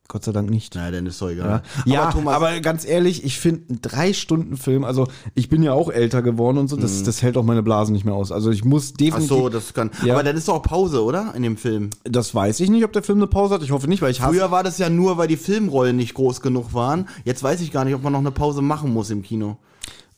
Gott 0.08 0.22
sei 0.24 0.30
Dank 0.30 0.48
nicht. 0.50 0.74
Na, 0.76 0.88
dann 0.92 1.04
ist 1.06 1.20
doch 1.20 1.30
Ja, 1.30 1.32
egal. 1.32 1.62
ja 1.84 2.02
aber, 2.04 2.12
Thomas, 2.12 2.62
ganz 2.62 2.86
ehrlich, 2.86 3.24
ich 3.24 3.40
finde 3.40 3.62
einen 3.68 3.82
Drei-Stunden-Film, 3.82 4.84
also 4.84 5.08
ich 5.34 5.48
bin 5.48 5.64
ja 5.64 5.72
auch 5.72 5.90
älter 5.90 6.22
geworden 6.22 6.58
und 6.58 6.68
so, 6.68 6.76
das, 6.76 7.02
das 7.02 7.22
hält 7.22 7.36
auch 7.36 7.42
meine 7.42 7.64
Blase 7.64 7.92
nicht 7.92 8.04
mehr 8.04 8.14
aus. 8.14 8.30
Also 8.30 8.52
ich 8.52 8.64
muss 8.64 8.92
ach 8.92 8.98
definitiv. 8.98 9.28
so, 9.28 9.48
das 9.48 9.74
kann. 9.74 9.90
Ja. 10.04 10.14
Aber 10.14 10.22
dann 10.22 10.36
ist 10.36 10.46
doch 10.46 10.54
auch 10.54 10.62
Pause, 10.62 11.02
oder? 11.02 11.34
In 11.34 11.42
dem 11.42 11.56
Film. 11.56 11.90
das 12.04 12.32
weiß 12.32 12.60
ich 12.60 12.70
nicht, 12.70 12.84
ob 12.84 12.92
der 12.92 13.02
Film 13.02 13.18
eine 13.18 13.26
Pause 13.26 13.54
hat. 13.54 13.62
Ich 13.64 13.72
hoffe 13.72 13.88
nicht, 13.88 14.00
weil 14.00 14.12
ich 14.12 14.20
hasse. 14.20 14.32
Früher 14.34 14.52
war 14.52 14.62
das 14.62 14.78
ja 14.78 14.88
nur, 14.90 15.18
weil 15.18 15.26
die 15.26 15.36
Filmrollen 15.36 15.96
nicht 15.96 16.14
groß 16.14 16.40
genug 16.40 16.72
waren. 16.72 17.08
Jetzt 17.24 17.42
weiß 17.42 17.60
ich 17.60 17.72
gar 17.72 17.84
nicht, 17.84 17.96
ob 17.96 18.02
man 18.04 18.12
noch 18.12 18.20
eine 18.20 18.30
Pause 18.30 18.62
machen 18.62 18.92
muss 18.94 19.10
im 19.10 19.22
Kino. 19.22 19.56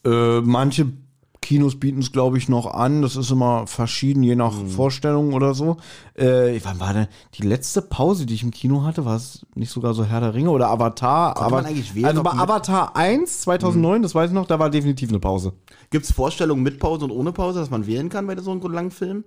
Äh, 0.05 0.43
manche 0.43 0.93
Kinos 1.41 1.79
bieten 1.79 2.01
es, 2.01 2.13
glaube 2.13 2.37
ich, 2.37 2.49
noch 2.49 2.67
an. 2.75 3.01
Das 3.03 3.17
ist 3.17 3.31
immer 3.31 3.67
verschieden, 3.67 4.23
je 4.23 4.35
nach 4.37 4.53
Mhm. 4.53 4.69
Vorstellung 4.69 5.33
oder 5.33 5.55
so. 5.55 5.77
Äh, 6.15 6.59
wann 6.65 6.81
war 6.81 6.93
denn 6.93 7.07
die 7.35 7.43
letzte 7.43 7.81
Pause, 7.81 8.27
die 8.27 8.35
ich 8.35 8.43
im 8.43 8.51
Kino 8.51 8.83
hatte? 8.83 9.05
War 9.05 9.17
es 9.17 9.47
nicht 9.55 9.71
sogar 9.71 9.95
so 9.95 10.05
Herr 10.05 10.21
der 10.21 10.35
Ringe 10.35 10.51
oder 10.51 10.69
Avatar? 10.69 11.35
Konnte 11.35 11.57
eigentlich 11.69 11.95
wählen, 11.95 12.07
also 12.07 12.23
bei 12.23 12.33
Avatar 12.33 12.97
1, 12.97 13.43
2009, 13.43 14.03
das 14.03 14.15
weiß 14.15 14.31
ich 14.31 14.35
noch, 14.35 14.47
da 14.47 14.59
war 14.59 14.69
definitiv 14.71 15.09
eine 15.11 15.21
Pause. 15.21 15.53
Gibt 15.91 16.05
es 16.05 16.13
Vorstellungen 16.13 16.63
mit 16.63 16.79
Pause 16.81 17.05
und 17.05 17.13
ohne 17.13 17.33
Pause, 17.33 17.61
dass 17.61 17.71
man 17.71 17.87
wählen 17.87 18.09
kann 18.09 18.27
bei 18.27 18.37
so 18.37 18.51
einem 18.51 18.61
langen 18.73 18.91
Film? 18.91 19.25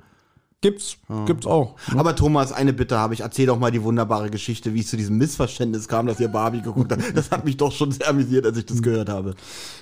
Gibt's, 0.61 0.97
gibt's 1.25 1.47
auch. 1.47 1.75
Aber 1.97 2.15
Thomas, 2.15 2.51
eine 2.51 2.71
Bitte 2.71 2.99
habe 2.99 3.15
ich. 3.15 3.21
Erzähl 3.21 3.47
doch 3.47 3.57
mal 3.57 3.71
die 3.71 3.81
wunderbare 3.81 4.29
Geschichte, 4.29 4.75
wie 4.75 4.81
es 4.81 4.89
zu 4.89 4.97
diesem 4.97 5.17
Missverständnis 5.17 5.87
kam, 5.87 6.05
dass 6.05 6.19
ihr 6.19 6.27
Barbie 6.27 6.61
geguckt 6.61 6.91
habt. 6.91 7.17
Das 7.17 7.31
hat 7.31 7.45
mich 7.45 7.57
doch 7.57 7.71
schon 7.71 7.91
sehr 7.91 8.07
amüsiert, 8.07 8.45
als 8.45 8.57
ich 8.59 8.67
das 8.67 8.83
gehört 8.83 9.09
habe. 9.09 9.33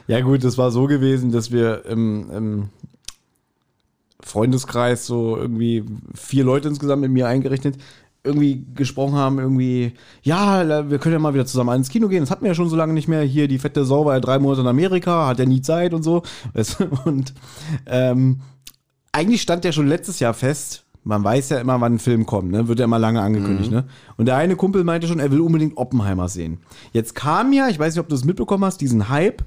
Ja 0.08 0.22
gut, 0.22 0.42
es 0.46 0.58
war 0.58 0.72
so 0.72 0.88
gewesen, 0.88 1.34
dass 1.34 1.52
wir 1.52 1.86
im, 1.86 2.32
im 2.32 2.70
Freundeskreis 4.22 5.06
so 5.06 5.36
irgendwie 5.36 5.84
vier 6.16 6.46
Leute 6.46 6.70
insgesamt 6.70 7.02
mit 7.02 7.12
mir 7.12 7.28
eingerechnet 7.28 7.76
irgendwie 8.24 8.66
gesprochen 8.76 9.16
haben, 9.16 9.40
irgendwie, 9.40 9.94
ja, 10.24 10.90
wir 10.90 11.00
können 11.00 11.14
ja 11.14 11.20
mal 11.20 11.34
wieder 11.34 11.46
zusammen 11.46 11.76
ins 11.76 11.90
Kino 11.90 12.10
gehen. 12.10 12.22
Das 12.22 12.32
hatten 12.32 12.44
wir 12.44 12.50
ja 12.50 12.56
schon 12.56 12.70
so 12.70 12.76
lange 12.76 12.94
nicht 12.94 13.08
mehr. 13.08 13.22
Hier, 13.24 13.48
die 13.48 13.60
fette 13.60 13.86
Sau 13.86 14.06
war 14.06 14.16
ja 14.16 14.20
drei 14.20 14.40
Monate 14.40 14.62
in 14.62 14.68
Amerika, 14.68 15.28
hat 15.28 15.40
ja 15.40 15.46
nie 15.46 15.62
Zeit 15.62 15.94
und 15.94 16.04
so. 16.04 16.24
Und 17.06 17.34
ähm, 17.86 18.42
eigentlich 19.12 19.42
stand 19.42 19.66
ja 19.66 19.72
schon 19.72 19.88
letztes 19.88 20.20
Jahr 20.20 20.34
fest, 20.34 20.84
man 21.04 21.24
weiß 21.24 21.50
ja 21.50 21.60
immer, 21.60 21.80
wann 21.82 21.96
ein 21.96 22.00
Film 22.00 22.26
kommt, 22.26 22.52
ne? 22.52 22.68
Wird 22.68 22.80
ja 22.80 22.86
immer 22.86 23.00
lange 23.00 23.22
angekündigt, 23.22 23.72
ne? 23.72 23.86
Und 24.18 24.26
der 24.28 24.36
eine 24.36 24.56
Kumpel 24.56 24.84
meinte 24.84 25.08
schon, 25.08 25.20
er 25.20 25.32
will 25.32 25.40
unbedingt 25.42 25.78
Oppenheimer 25.78 26.28
sehen. 26.28 26.60
Jetzt 26.92 27.16
kam 27.16 27.54
ja, 27.54 27.70
ich 27.70 27.80
weiß 27.80 27.96
nicht, 27.96 28.02
ob 28.02 28.10
du 28.10 28.16
es 28.16 28.26
mitbekommen 28.26 28.66
hast, 28.66 28.82
diesen 28.82 29.10
Hype. 29.10 29.44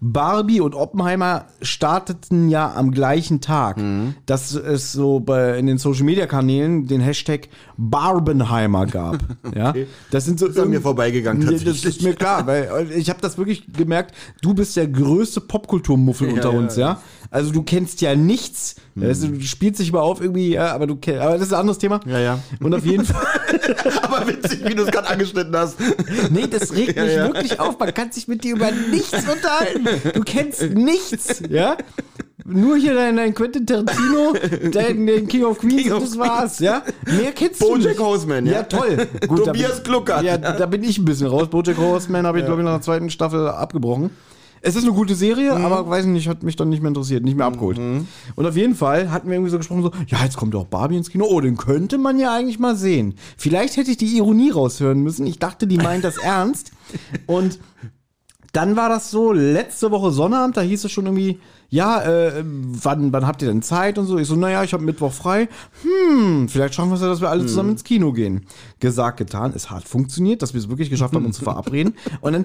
Barbie 0.00 0.60
und 0.60 0.74
Oppenheimer 0.74 1.46
starteten 1.62 2.48
ja 2.50 2.74
am 2.74 2.90
gleichen 2.90 3.40
Tag. 3.40 3.80
Dass 4.26 4.54
es 4.54 4.92
so 4.92 5.20
bei, 5.20 5.58
in 5.58 5.66
den 5.66 5.78
Social 5.78 6.04
Media 6.04 6.26
Kanälen 6.26 6.86
den 6.86 7.00
Hashtag 7.00 7.48
Barbenheimer 7.78 8.86
gab. 8.86 9.18
ja, 9.54 9.72
das 10.10 10.26
sind 10.26 10.38
so 10.38 10.46
Ist 10.46 10.58
an 10.58 10.68
mir 10.68 10.82
vorbeigegangen, 10.82 11.40
Nee, 11.40 11.52
Das 11.52 11.64
tatsächlich. 11.64 11.96
ist 11.96 12.02
mir 12.02 12.14
klar, 12.14 12.46
weil 12.46 12.90
ich 12.94 13.08
habe 13.08 13.20
das 13.22 13.38
wirklich 13.38 13.66
gemerkt. 13.72 14.14
Du 14.42 14.52
bist 14.52 14.76
der 14.76 14.88
größte 14.88 15.40
Popkulturmuffel 15.40 16.28
unter 16.32 16.52
ja, 16.52 16.58
uns, 16.58 16.76
ja. 16.76 17.00
Also 17.34 17.50
du 17.50 17.64
kennst 17.64 18.00
ja 18.00 18.14
nichts. 18.14 18.76
Also, 19.00 19.26
du 19.26 19.40
spielst 19.40 19.80
dich 19.80 19.90
mal 19.90 19.98
auf 19.98 20.20
irgendwie, 20.20 20.50
ja, 20.52 20.72
aber 20.72 20.86
du 20.86 20.94
kennst, 20.94 21.20
aber 21.20 21.32
das 21.32 21.48
ist 21.48 21.52
ein 21.52 21.58
anderes 21.58 21.78
Thema. 21.78 21.98
Ja, 22.06 22.20
ja. 22.20 22.38
Und 22.60 22.72
auf 22.72 22.86
jeden 22.86 23.04
Fall, 23.04 23.26
Aber 24.02 24.28
witzig, 24.28 24.64
wie 24.64 24.76
du 24.76 24.84
es 24.84 24.92
gerade 24.92 25.08
angeschnitten 25.08 25.56
hast. 25.56 25.80
nee, 26.30 26.46
das 26.46 26.72
regt 26.76 26.96
mich 26.96 27.12
ja. 27.12 27.26
wirklich 27.26 27.58
auf. 27.58 27.76
Man 27.76 27.92
kann 27.92 28.12
sich 28.12 28.28
mit 28.28 28.44
dir 28.44 28.54
über 28.54 28.70
nichts 28.70 29.14
unterhalten. 29.28 29.84
Du 30.14 30.20
kennst 30.20 30.62
nichts, 30.62 31.42
ja? 31.48 31.76
Nur 32.44 32.76
hier 32.76 32.94
dein, 32.94 33.16
dein 33.16 33.34
Quentin 33.34 33.66
Tarantino, 33.66 34.34
dein, 34.70 35.04
dein 35.04 35.26
King 35.26 35.42
of 35.42 35.58
Queens 35.58 35.82
King 35.82 35.92
und 35.92 36.02
of 36.02 36.04
das 36.04 36.16
war's, 36.16 36.58
ja? 36.60 36.84
Mehr 37.06 37.32
kennst 37.32 37.60
du 37.60 37.66
Bojack. 37.66 37.98
Horseman, 37.98 38.46
ja. 38.46 38.52
Ja, 38.52 38.62
toll. 38.62 39.08
Gut, 39.26 39.44
Tobias 39.44 39.82
Kluckert. 39.82 40.22
Ja, 40.22 40.38
da 40.38 40.66
bin 40.66 40.84
ich 40.84 40.98
ein 40.98 41.04
bisschen 41.04 41.26
raus. 41.26 41.48
Bojack 41.48 41.78
Horseman 41.78 42.28
habe 42.28 42.38
ich, 42.38 42.44
glaube 42.44 42.60
ich, 42.60 42.64
nach 42.64 42.74
der 42.74 42.82
zweiten 42.82 43.10
Staffel 43.10 43.48
abgebrochen. 43.48 44.10
Es 44.66 44.76
ist 44.76 44.84
eine 44.84 44.92
gute 44.94 45.14
Serie, 45.14 45.54
Mhm. 45.58 45.64
aber 45.64 45.88
weiß 45.88 46.06
nicht, 46.06 46.26
hat 46.26 46.42
mich 46.42 46.56
dann 46.56 46.70
nicht 46.70 46.80
mehr 46.82 46.88
interessiert, 46.88 47.22
nicht 47.22 47.36
mehr 47.36 47.44
abgeholt. 47.46 47.78
Und 47.78 48.46
auf 48.46 48.56
jeden 48.56 48.74
Fall 48.74 49.10
hatten 49.10 49.28
wir 49.28 49.34
irgendwie 49.34 49.50
so 49.50 49.58
gesprochen, 49.58 49.82
so, 49.82 49.92
ja, 50.06 50.24
jetzt 50.24 50.36
kommt 50.38 50.54
auch 50.56 50.64
Barbie 50.66 50.96
ins 50.96 51.10
Kino. 51.10 51.26
Oh, 51.28 51.40
den 51.42 51.56
könnte 51.58 51.98
man 51.98 52.18
ja 52.18 52.32
eigentlich 52.34 52.58
mal 52.58 52.74
sehen. 52.74 53.14
Vielleicht 53.36 53.76
hätte 53.76 53.90
ich 53.90 53.98
die 53.98 54.16
Ironie 54.16 54.50
raushören 54.50 55.02
müssen. 55.02 55.26
Ich 55.26 55.38
dachte, 55.38 55.66
die 55.66 55.76
meint 55.76 56.02
das 56.02 56.16
ernst. 56.22 56.72
Und 57.26 57.58
dann 58.52 58.74
war 58.76 58.88
das 58.88 59.10
so, 59.10 59.32
letzte 59.32 59.90
Woche 59.90 60.12
Sonnabend, 60.12 60.56
da 60.56 60.60
hieß 60.62 60.84
es 60.84 60.92
schon 60.92 61.06
irgendwie, 61.06 61.40
ja, 61.74 62.02
äh, 62.02 62.44
wann, 62.44 63.12
wann 63.12 63.26
habt 63.26 63.42
ihr 63.42 63.48
denn 63.48 63.60
Zeit 63.60 63.98
und 63.98 64.06
so? 64.06 64.16
Ich 64.16 64.28
so, 64.28 64.36
naja, 64.36 64.62
ich 64.62 64.72
habe 64.72 64.84
Mittwoch 64.84 65.12
frei. 65.12 65.48
Hm, 65.82 66.48
vielleicht 66.48 66.74
schaffen 66.74 66.90
wir 66.90 66.94
es 66.94 67.00
ja, 67.00 67.08
dass 67.08 67.20
wir 67.20 67.30
alle 67.30 67.46
zusammen 67.46 67.70
ins 67.70 67.82
Kino 67.82 68.12
gehen. 68.12 68.46
Gesagt, 68.78 69.16
getan, 69.16 69.52
es 69.56 69.70
hat 69.70 69.88
funktioniert, 69.88 70.40
dass 70.40 70.54
wir 70.54 70.60
es 70.60 70.68
wirklich 70.68 70.88
geschafft 70.88 71.16
haben, 71.16 71.26
uns 71.26 71.38
zu 71.38 71.42
verabreden. 71.50 71.94
Und 72.20 72.32
dann 72.32 72.44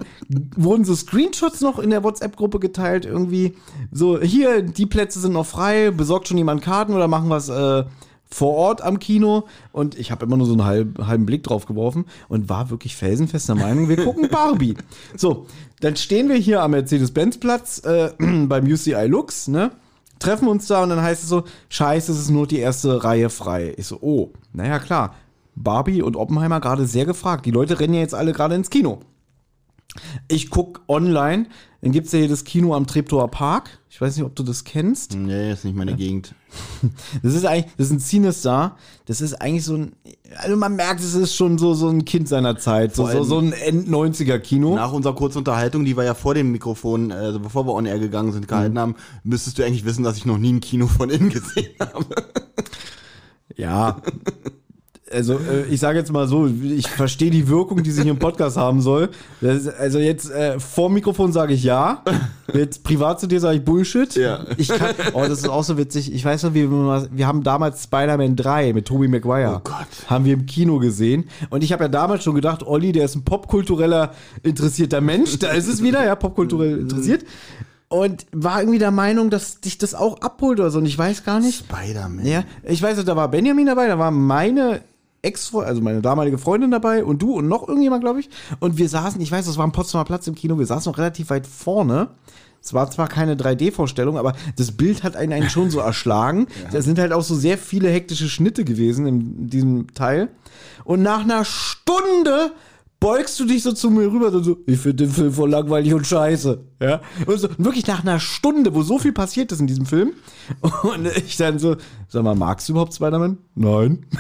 wurden 0.58 0.84
so 0.84 0.96
Screenshots 0.96 1.62
noch 1.62 1.78
in 1.78 1.92
der 1.92 2.04
WhatsApp-Gruppe 2.04 2.58
geteilt, 2.58 3.06
irgendwie 3.06 3.54
so, 3.92 4.20
hier, 4.20 4.64
die 4.64 4.88
Plätze 4.88 5.20
sind 5.20 5.34
noch 5.34 5.46
frei, 5.46 5.92
besorgt 5.92 6.28
schon 6.28 6.38
jemand 6.40 6.64
Karten 6.64 6.94
oder 6.94 7.08
machen 7.08 7.30
wir 7.30 7.38
es 7.38 7.50
äh, 7.50 7.84
vor 8.30 8.54
Ort 8.54 8.82
am 8.82 9.00
Kino 9.00 9.48
und 9.72 9.98
ich 9.98 10.12
habe 10.12 10.26
immer 10.26 10.38
nur 10.38 10.46
so 10.46 10.54
einen 10.54 10.66
halb, 10.66 11.06
halben 11.06 11.26
Blick 11.26 11.44
drauf 11.44 11.66
geworfen 11.66 12.06
und 12.28 12.48
war 12.48 12.70
wirklich 12.70 12.96
felsenfester 12.96 13.56
Meinung, 13.56 13.90
wir 13.90 14.04
gucken 14.04 14.30
Barbie. 14.32 14.76
So, 15.16 15.48
dann 15.80 15.96
stehen 15.96 16.30
wir 16.30 16.36
hier 16.36 16.62
am 16.62 16.72
Mercedes-Benz-Platz 16.72 17.80
äh, 17.86 18.12
beim 18.46 18.66
UCI 18.66 19.08
Lux, 19.08 19.48
ne? 19.48 19.72
Treffen 20.20 20.50
uns 20.50 20.68
da 20.68 20.84
und 20.84 20.90
dann 20.90 21.02
heißt 21.02 21.24
es 21.24 21.30
so, 21.30 21.44
scheiße, 21.70 22.12
es 22.12 22.20
ist 22.20 22.30
nur 22.30 22.46
die 22.46 22.60
erste 22.60 23.06
Reihe 23.06 23.30
frei. 23.30 23.74
Ich 23.78 23.88
so, 23.88 24.00
oh, 24.02 24.34
naja, 24.52 24.80
klar. 24.80 25.16
Barbie 25.56 26.02
und 26.02 26.18
Oppenheimer 26.18 26.60
gerade 26.60 26.86
sehr 26.86 27.06
gefragt. 27.06 27.46
Die 27.46 27.52
Leute 27.52 27.80
rennen 27.80 27.94
ja 27.94 28.02
jetzt 28.02 28.14
alle 28.14 28.34
gerade 28.34 28.56
ins 28.56 28.70
Kino. 28.70 29.00
Ich 30.28 30.50
guck 30.50 30.82
online, 30.88 31.48
dann 31.82 31.92
gibt's 31.92 32.12
ja 32.12 32.20
hier 32.20 32.28
das 32.28 32.44
Kino 32.44 32.76
am 32.76 32.86
Treptower 32.86 33.30
Park. 33.30 33.80
Ich 33.90 34.00
weiß 34.00 34.16
nicht, 34.16 34.26
ob 34.26 34.36
du 34.36 34.44
das 34.44 34.64
kennst. 34.64 35.16
Nee, 35.16 35.52
ist 35.52 35.66
nicht 35.66 35.76
meine 35.76 35.96
Gegend. 35.96 36.36
Das 37.22 37.36
ist 37.36 37.46
eigentlich, 37.46 37.72
das 37.78 37.88
ist 37.88 37.94
ein 37.94 38.00
Cinestar. 38.00 38.78
Das 39.06 39.22
ist 39.22 39.36
eigentlich 39.36 39.66
so 39.66 39.76
ein, 39.76 39.94
also 40.38 40.56
man 40.58 40.76
merkt, 40.76 41.00
es 41.02 41.14
ist 41.14 41.36
schon 41.36 41.58
so, 41.58 41.74
so 41.74 41.90
ein 41.90 42.06
Kind 42.06 42.28
seiner 42.28 42.58
Zeit. 42.58 42.96
So, 42.96 43.08
so, 43.08 43.24
so 43.24 43.40
ein 43.40 43.52
End-90er-Kino. 43.52 44.76
Nach 44.76 44.92
unserer 44.92 45.14
kurzen 45.16 45.40
Unterhaltung, 45.40 45.86
die 45.86 45.96
wir 45.96 46.04
ja 46.06 46.14
vor 46.16 46.34
dem 46.34 46.52
Mikrofon, 46.52 47.12
also 47.12 47.40
bevor 47.40 47.68
wir 47.68 47.74
on 47.74 47.86
air 47.86 48.00
gegangen 48.00 48.32
sind, 48.32 48.48
gehalten 48.48 48.80
haben, 48.80 48.96
müsstest 49.24 49.60
du 49.60 49.64
eigentlich 49.64 49.86
wissen, 49.86 50.04
dass 50.04 50.18
ich 50.18 50.26
noch 50.26 50.38
nie 50.38 50.54
ein 50.54 50.60
Kino 50.60 50.88
von 50.88 51.10
innen 51.10 51.30
gesehen 51.30 51.76
habe. 51.80 52.06
Ja. 53.56 54.02
Also, 55.12 55.36
äh, 55.36 55.66
ich 55.70 55.80
sage 55.80 55.98
jetzt 55.98 56.12
mal 56.12 56.28
so, 56.28 56.48
ich 56.48 56.88
verstehe 56.88 57.32
die 57.32 57.48
Wirkung, 57.48 57.84
die 57.84 57.92
sich 57.92 58.06
im 58.06 58.20
Podcast 58.20 58.58
haben 58.58 58.82
soll. 58.82 59.10
Ist, 59.42 59.68
also 59.68 60.00
jetzt 60.00 60.30
äh, 60.32 60.60
vor 60.60 60.90
Mikrofon 60.90 61.32
sage 61.32 61.54
ich 61.54 61.64
ja. 61.64 62.04
Jetzt 62.54 62.84
privat 62.84 63.20
zu 63.20 63.28
dir 63.28 63.40
sage 63.40 63.58
ich 63.58 63.66
Bullshit. 63.66 64.16
Ja. 64.16 64.46
Ich 64.58 64.70
kann, 64.70 64.96
oh, 65.14 65.22
das 65.22 65.40
ist 65.40 65.50
auch 65.50 65.64
so 65.64 65.78
witzig. 65.78 66.14
Ich 66.14 66.26
weiß 66.26 66.44
noch, 66.44 66.54
wie 66.54 66.70
wir, 66.70 67.08
wir 67.12 67.28
haben 67.28 67.44
damals 67.44 67.84
Spider-Man 67.84 68.36
3 68.36 68.74
mit 68.74 68.88
Tobey 68.88 69.08
Maguire. 69.08 69.58
Oh 69.58 69.62
Gott. 69.64 69.88
Haben 70.08 70.26
wir 70.26 70.34
im 70.34 70.46
Kino 70.46 70.80
gesehen. 70.80 71.26
Und 71.50 71.64
ich 71.64 71.72
habe 71.72 71.84
ja 71.84 71.88
damals 71.88 72.24
schon 72.24 72.36
gedacht, 72.36 72.64
Olli, 72.66 72.92
der 72.92 73.06
ist 73.06 73.16
ein 73.16 73.24
popkultureller 73.24 74.14
interessierter 74.44 75.02
Mensch. 75.02 75.38
Da 75.40 75.52
ist 75.52 75.68
es 75.68 75.84
wieder, 75.84 76.04
ja, 76.06 76.16
popkulturell 76.16 76.80
interessiert. 76.80 77.24
Und 77.88 78.28
war 78.32 78.60
irgendwie 78.60 78.78
der 78.78 78.92
Meinung, 78.92 79.32
dass 79.32 79.62
dich 79.62 79.80
das 79.80 79.96
auch 79.96 80.22
abholt 80.22 80.60
oder 80.60 80.70
so. 80.70 80.78
Und 80.78 80.86
ich 80.86 80.98
weiß 80.98 81.24
gar 81.24 81.40
nicht. 81.40 81.66
Spider-Man. 81.66 82.26
Ja, 82.26 82.44
ich 82.64 82.82
weiß, 82.82 83.04
da 83.04 83.16
war 83.16 83.30
Benjamin 83.30 83.66
dabei, 83.66 83.88
da 83.88 83.98
war 83.98 84.12
meine 84.12 84.82
ex 85.22 85.54
also 85.54 85.82
meine 85.82 86.02
damalige 86.02 86.38
Freundin 86.38 86.72
dabei 86.72 87.04
und 87.04 87.22
du 87.22 87.34
und 87.34 87.48
noch 87.48 87.68
irgendjemand, 87.68 88.04
glaube 88.04 88.20
ich. 88.20 88.30
Und 88.60 88.78
wir 88.78 88.90
saßen, 88.90 89.20
ich 89.22 89.32
weiß, 89.32 89.46
das 89.46 89.58
war 89.58 89.64
am 89.64 89.72
Potsdamer 89.72 90.06
Platz 90.06 90.28
im 90.28 90.36
Kino, 90.36 90.58
wir 90.58 90.66
saßen 90.66 90.92
noch 90.92 90.98
relativ 90.98 91.30
weit 91.30 91.48
vorne. 91.48 92.10
Es 92.62 92.74
war 92.74 92.92
zwar 92.92 93.08
keine 93.08 93.36
3D-Vorstellung, 93.36 94.18
aber 94.18 94.34
das 94.58 94.74
Bild 94.74 95.04
hat 95.04 95.16
einen, 95.16 95.32
einen 95.32 95.50
schon 95.50 95.72
so 95.72 95.80
erschlagen. 95.80 96.48
Da 96.72 96.82
sind 96.82 97.00
halt 97.00 97.14
auch 97.14 97.24
so 97.24 97.36
sehr 97.36 97.58
viele 97.58 97.90
hektische 97.90 98.28
Schnitte 98.28 98.66
gewesen 98.66 99.06
in 99.06 99.48
diesem 99.48 99.94
Teil. 99.94 100.30
Und 100.84 101.02
nach 101.02 101.22
einer 101.22 101.46
Stunde 101.46 102.52
beugst 103.00 103.40
du 103.40 103.46
dich 103.46 103.64
so 103.64 103.72
zu 103.72 103.90
mir 103.90 104.12
rüber 104.12 104.28
und 104.28 104.44
so, 104.44 104.58
ich 104.66 104.80
finde 104.80 105.06
den 105.06 105.12
Film 105.12 105.32
voll 105.32 105.50
langweilig 105.50 105.94
und 105.94 106.06
scheiße. 106.06 106.60
Ja? 106.82 107.02
Und, 107.26 107.40
so, 107.40 107.48
wirklich 107.58 107.88
nach 107.88 108.02
einer 108.02 108.20
Stunde, 108.20 108.76
wo 108.76 108.84
so 108.84 109.00
viel 109.00 109.14
passiert 109.14 109.52
ist 109.52 109.62
in 109.62 109.68
diesem 109.68 109.86
Film. 109.86 110.12
Und 110.84 111.08
ich 111.16 111.38
dann 111.38 111.60
so, 111.60 111.78
sag 112.10 112.24
mal, 112.24 112.36
magst 112.36 112.68
du 112.68 112.74
überhaupt 112.74 112.94
Spider-Man? 112.94 113.38
Nein. 113.56 114.06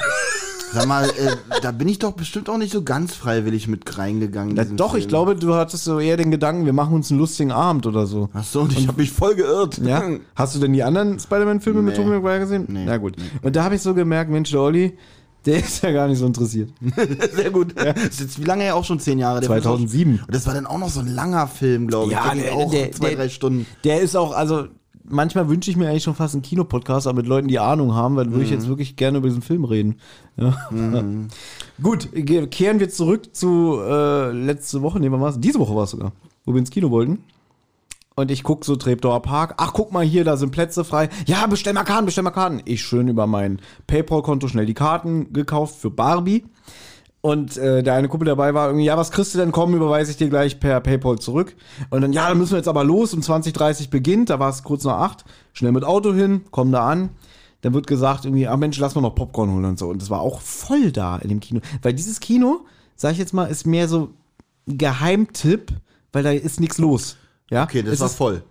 Sag 0.71 0.85
mal, 0.87 1.05
äh, 1.09 1.35
da 1.61 1.71
bin 1.71 1.87
ich 1.87 1.97
doch 1.99 2.11
bestimmt 2.13 2.49
auch 2.49 2.57
nicht 2.57 2.71
so 2.71 2.83
ganz 2.83 3.13
freiwillig 3.15 3.67
mit 3.67 3.97
reingegangen. 3.97 4.51
in 4.51 4.57
Ja, 4.57 4.63
doch, 4.65 4.93
ich 4.93 5.01
Film. 5.03 5.09
glaube, 5.09 5.35
du 5.35 5.55
hattest 5.55 5.83
so 5.83 5.99
eher 5.99 6.15
den 6.17 6.29
Gedanken, 6.31 6.65
wir 6.65 6.73
machen 6.73 6.93
uns 6.93 7.09
einen 7.09 7.19
lustigen 7.19 7.51
Abend 7.51 7.87
oder 7.87 8.05
so. 8.05 8.29
Ach 8.33 8.43
so, 8.43 8.61
und 8.61 8.77
ich 8.77 8.87
habe 8.87 8.99
mich 9.01 9.11
voll 9.11 9.35
geirrt. 9.35 9.79
Ja? 9.79 10.03
Hast 10.35 10.55
du 10.55 10.59
denn 10.59 10.73
die 10.73 10.83
anderen 10.83 11.19
Spider-Man-Filme 11.19 11.81
mit 11.81 11.97
Nee. 11.97 12.03
Tobey 12.03 12.15
Maguire 12.15 12.39
gesehen? 12.39 12.65
Nee. 12.67 12.85
Na 12.85 12.97
gut. 12.97 13.15
Und 13.41 13.55
da 13.55 13.63
habe 13.63 13.75
ich 13.75 13.81
so 13.81 13.93
gemerkt, 13.93 14.29
Mensch, 14.29 14.51
der 14.51 14.61
Olli, 14.61 14.97
der 15.45 15.59
ist 15.59 15.81
ja 15.81 15.91
gar 15.91 16.07
nicht 16.07 16.19
so 16.19 16.25
interessiert. 16.27 16.69
Sehr 17.33 17.49
gut. 17.49 17.73
Das 17.75 18.19
ist 18.21 18.39
wie 18.39 18.45
lange 18.45 18.65
ja 18.65 18.73
auch 18.75 18.85
schon 18.85 18.99
zehn 18.99 19.17
Jahre? 19.17 19.39
Der 19.39 19.47
Film 19.49 19.59
ist 19.59 19.65
auch- 19.65 19.77
2007. 19.77 20.19
Und 20.27 20.35
das 20.35 20.45
war 20.45 20.53
dann 20.53 20.67
auch 20.67 20.77
noch 20.77 20.89
so 20.89 20.99
ein 20.99 21.07
langer 21.07 21.47
Film, 21.47 21.87
glaube 21.87 22.07
ich. 22.07 22.11
Ja, 22.13 22.33
der 22.35 22.43
der- 22.43 22.53
auch 22.53 22.69
der- 22.71 22.91
zwei, 22.91 23.15
drei 23.15 23.29
Stunden. 23.29 23.65
Der 23.83 24.01
ist 24.01 24.15
auch, 24.15 24.33
also 24.33 24.65
manchmal 25.09 25.49
wünsche 25.49 25.69
ich 25.71 25.77
mir 25.77 25.89
eigentlich 25.89 26.03
schon 26.03 26.15
fast 26.15 26.33
einen 26.35 26.41
Kinopodcast, 26.41 27.07
aber 27.07 27.17
mit 27.17 27.27
Leuten, 27.27 27.47
die 27.47 27.59
Ahnung 27.59 27.93
haben, 27.93 28.15
weil 28.15 28.31
würde 28.31 28.43
ich 28.43 28.51
jetzt 28.51 28.67
wirklich 28.67 28.95
gerne 28.95 29.17
über 29.19 29.27
diesen 29.27 29.41
Film 29.41 29.63
reden. 29.65 29.95
Ja. 30.37 30.55
Gut, 31.81 32.09
ge- 32.13 32.47
kehren 32.47 32.79
wir 32.79 32.89
zurück 32.89 33.35
zu 33.35 33.79
äh, 33.81 34.31
letzte 34.31 34.81
Woche, 34.81 34.99
nee, 34.99 35.11
wann 35.11 35.21
war's? 35.21 35.39
Diese 35.39 35.59
Woche 35.59 35.75
war 35.75 35.83
es 35.83 35.91
sogar, 35.91 36.11
wo 36.45 36.53
wir 36.53 36.59
ins 36.59 36.71
Kino 36.71 36.89
wollten. 36.91 37.23
Und 38.15 38.31
ich 38.31 38.43
guck 38.43 38.65
so 38.65 38.75
Treptower 38.75 39.21
Park. 39.21 39.53
Ach, 39.57 39.71
guck 39.71 39.93
mal 39.93 40.03
hier, 40.03 40.25
da 40.25 40.35
sind 40.35 40.51
Plätze 40.51 40.83
frei. 40.83 41.07
Ja, 41.25 41.47
bestell 41.47 41.71
mal 41.71 41.85
Karten, 41.85 42.05
bestell 42.05 42.23
mal 42.25 42.31
Karten. 42.31 42.61
Ich 42.65 42.81
schön 42.81 43.07
über 43.07 43.27
mein 43.27 43.61
PayPal-Konto 43.87 44.49
schnell 44.49 44.65
die 44.65 44.73
Karten 44.73 45.31
gekauft 45.31 45.77
für 45.79 45.89
Barbie. 45.89 46.43
Und 47.21 47.57
äh, 47.57 47.83
der 47.83 47.95
eine 47.95 48.07
Kumpel 48.07 48.25
dabei 48.27 48.53
war 48.53 48.67
irgendwie, 48.67 48.85
ja, 48.85 48.95
was 48.95 49.11
kriegst 49.11 49.33
du 49.33 49.37
denn? 49.39 49.51
Komm, 49.51 49.75
überweise 49.75 50.09
ich 50.11 50.17
dir 50.17 50.29
gleich 50.29 50.59
per 50.59 50.79
PayPal 50.79 51.19
zurück. 51.19 51.55
Und 51.89 52.01
dann, 52.01 52.13
ja, 52.13 52.29
dann 52.29 52.37
müssen 52.37 52.51
wir 52.53 52.57
jetzt 52.59 52.69
aber 52.69 52.85
los. 52.85 53.13
Um 53.13 53.19
20.30 53.19 53.89
beginnt, 53.89 54.29
da 54.29 54.39
war 54.39 54.49
es 54.49 54.63
kurz 54.63 54.85
nach 54.85 54.99
acht. 54.99 55.25
Schnell 55.51 55.73
mit 55.73 55.83
Auto 55.83 56.13
hin, 56.13 56.45
kommen 56.51 56.71
da 56.71 56.87
an. 56.87 57.09
Dann 57.61 57.73
wird 57.73 57.87
gesagt 57.87 58.23
irgendwie, 58.23 58.47
ah 58.47 58.55
Mensch, 58.55 58.79
lass 58.79 58.95
mal 58.95 59.01
noch 59.01 59.15
Popcorn 59.15 59.51
holen 59.51 59.65
und 59.65 59.77
so. 59.77 59.89
Und 59.89 60.01
das 60.01 60.09
war 60.09 60.21
auch 60.21 60.39
voll 60.39 60.93
da 60.93 61.17
in 61.17 61.27
dem 61.27 61.41
Kino. 61.41 61.59
Weil 61.81 61.93
dieses 61.93 62.21
Kino, 62.21 62.65
sag 62.95 63.11
ich 63.11 63.17
jetzt 63.17 63.33
mal, 63.33 63.45
ist 63.47 63.67
mehr 63.67 63.89
so 63.89 64.11
ein 64.65 64.77
Geheimtipp, 64.77 65.73
weil 66.13 66.23
da 66.23 66.31
ist 66.31 66.61
nichts 66.61 66.77
los. 66.77 67.17
Ja, 67.51 67.63
Okay, 67.63 67.83
das 67.83 67.95
es 67.95 67.99
war 67.99 68.07
ist, 68.07 68.15
voll. 68.15 68.43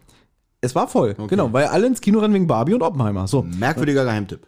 Es 0.60 0.74
war 0.74 0.88
voll, 0.88 1.14
genau, 1.28 1.52
weil 1.52 1.66
alle 1.66 1.86
ins 1.86 2.00
Kino 2.00 2.18
rennen 2.18 2.34
wegen 2.34 2.48
Barbie 2.48 2.74
und 2.74 2.82
Oppenheimer. 2.82 3.28
So. 3.28 3.42
Merkwürdiger 3.42 4.04
Geheimtipp. 4.04 4.40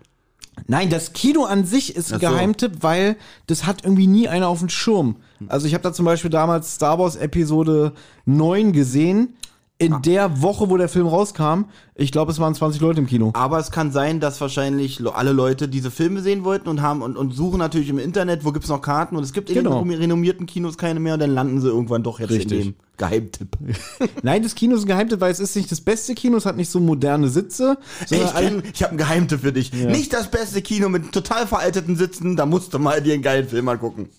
Nein, 0.67 0.91
das 0.91 1.13
Kino 1.13 1.45
an 1.45 1.65
sich 1.65 1.97
ist 1.97 2.13
ein 2.13 2.21
so. 2.21 2.27
Geheimtipp, 2.29 2.83
weil 2.83 3.17
das 3.47 3.67
hat 3.67 3.85
irgendwie 3.85 4.07
nie 4.07 4.29
einer 4.29 4.49
auf 4.49 4.61
dem 4.61 4.69
Schirm. 4.69 5.17
Also 5.49 5.67
ich 5.67 5.75
habe 5.75 5.83
da 5.83 5.93
zum 5.93 6.05
Beispiel 6.05 6.31
damals 6.31 6.75
Star 6.75 6.99
Wars 6.99 7.17
Episode 7.17 7.93
9 8.27 8.73
gesehen. 8.73 9.37
In 9.81 9.95
Ah. 9.95 9.99
der 9.99 10.43
Woche, 10.43 10.69
wo 10.69 10.77
der 10.77 10.91
Film 10.91 11.07
rauskam, 11.07 11.65
ich 11.95 12.13
glaube, 12.13 12.31
es 12.33 12.39
waren 12.39 12.55
20 12.55 12.83
Leute 12.83 13.01
im 13.01 13.07
Kino. 13.07 13.31
Aber 13.33 13.59
es 13.59 13.71
kann 13.71 13.93
sein, 13.93 14.21
dass 14.21 14.39
wahrscheinlich 14.39 15.01
alle 15.15 15.33
Leute 15.33 15.69
diese 15.69 15.91
Filme 15.91 16.21
sehen 16.21 16.45
wollten 16.45 16.69
und 16.69 16.83
haben 16.83 17.01
und, 17.01 17.17
und 17.17 17.33
suchen 17.33 17.59
natürlich 17.59 17.89
im 17.89 17.99
Internet, 17.99 18.45
wo 18.45 18.53
gibt's 18.53 18.69
noch 18.69 18.83
Karten 18.83 19.17
und 19.17 19.25
es 19.25 19.33
gibt 19.33 19.49
in 19.49 19.55
Genau. 19.57 19.83
den 19.83 19.93
renommierten 19.93 20.45
Kinos 20.45 20.77
keine 20.77 21.01
mehr 21.01 21.15
und 21.15 21.21
dann 21.21 21.31
landen 21.31 21.63
sie 21.63 21.69
irgendwann 21.69 22.03
doch 22.03 22.21
jetzt 22.21 22.29
Richtig. 22.31 22.59
in 22.61 22.65
dem 22.73 22.75
Geheimtipp. 22.99 23.49
Nein, 24.23 24.43
das 24.43 24.55
Kino 24.55 24.77
ist 24.77 24.83
ein 24.83 24.87
Geheimtipp, 24.89 25.19
weil 25.23 25.33
es 25.33 25.41
ist 25.41 25.57
nicht 25.57 25.73
das 25.73 25.81
beste 25.81 26.15
Kino, 26.15 26.37
es 26.37 26.45
hat 26.45 26.59
nicht 26.59 26.71
so 26.71 26.79
moderne 26.79 27.29
Sitze. 27.31 27.79
Ey, 28.11 28.23
ich, 28.23 28.35
kenn, 28.35 28.63
ich 28.75 28.83
habe 28.83 28.91
einen 28.91 28.99
Geheimtipp 28.99 29.41
für 29.41 29.53
dich. 29.55 29.73
Nicht 29.73 30.13
das 30.13 30.31
beste 30.31 30.61
Kino 30.61 30.91
mit 30.91 31.11
total 31.13 31.47
veralteten 31.47 31.97
Sitzen, 31.97 32.37
da 32.37 32.45
musst 32.45 32.75
du 32.75 32.79
mal 32.79 33.01
dir 33.01 33.15
einen 33.15 33.23
geilen 33.23 33.49
Film 33.49 33.67
angucken. 33.71 34.11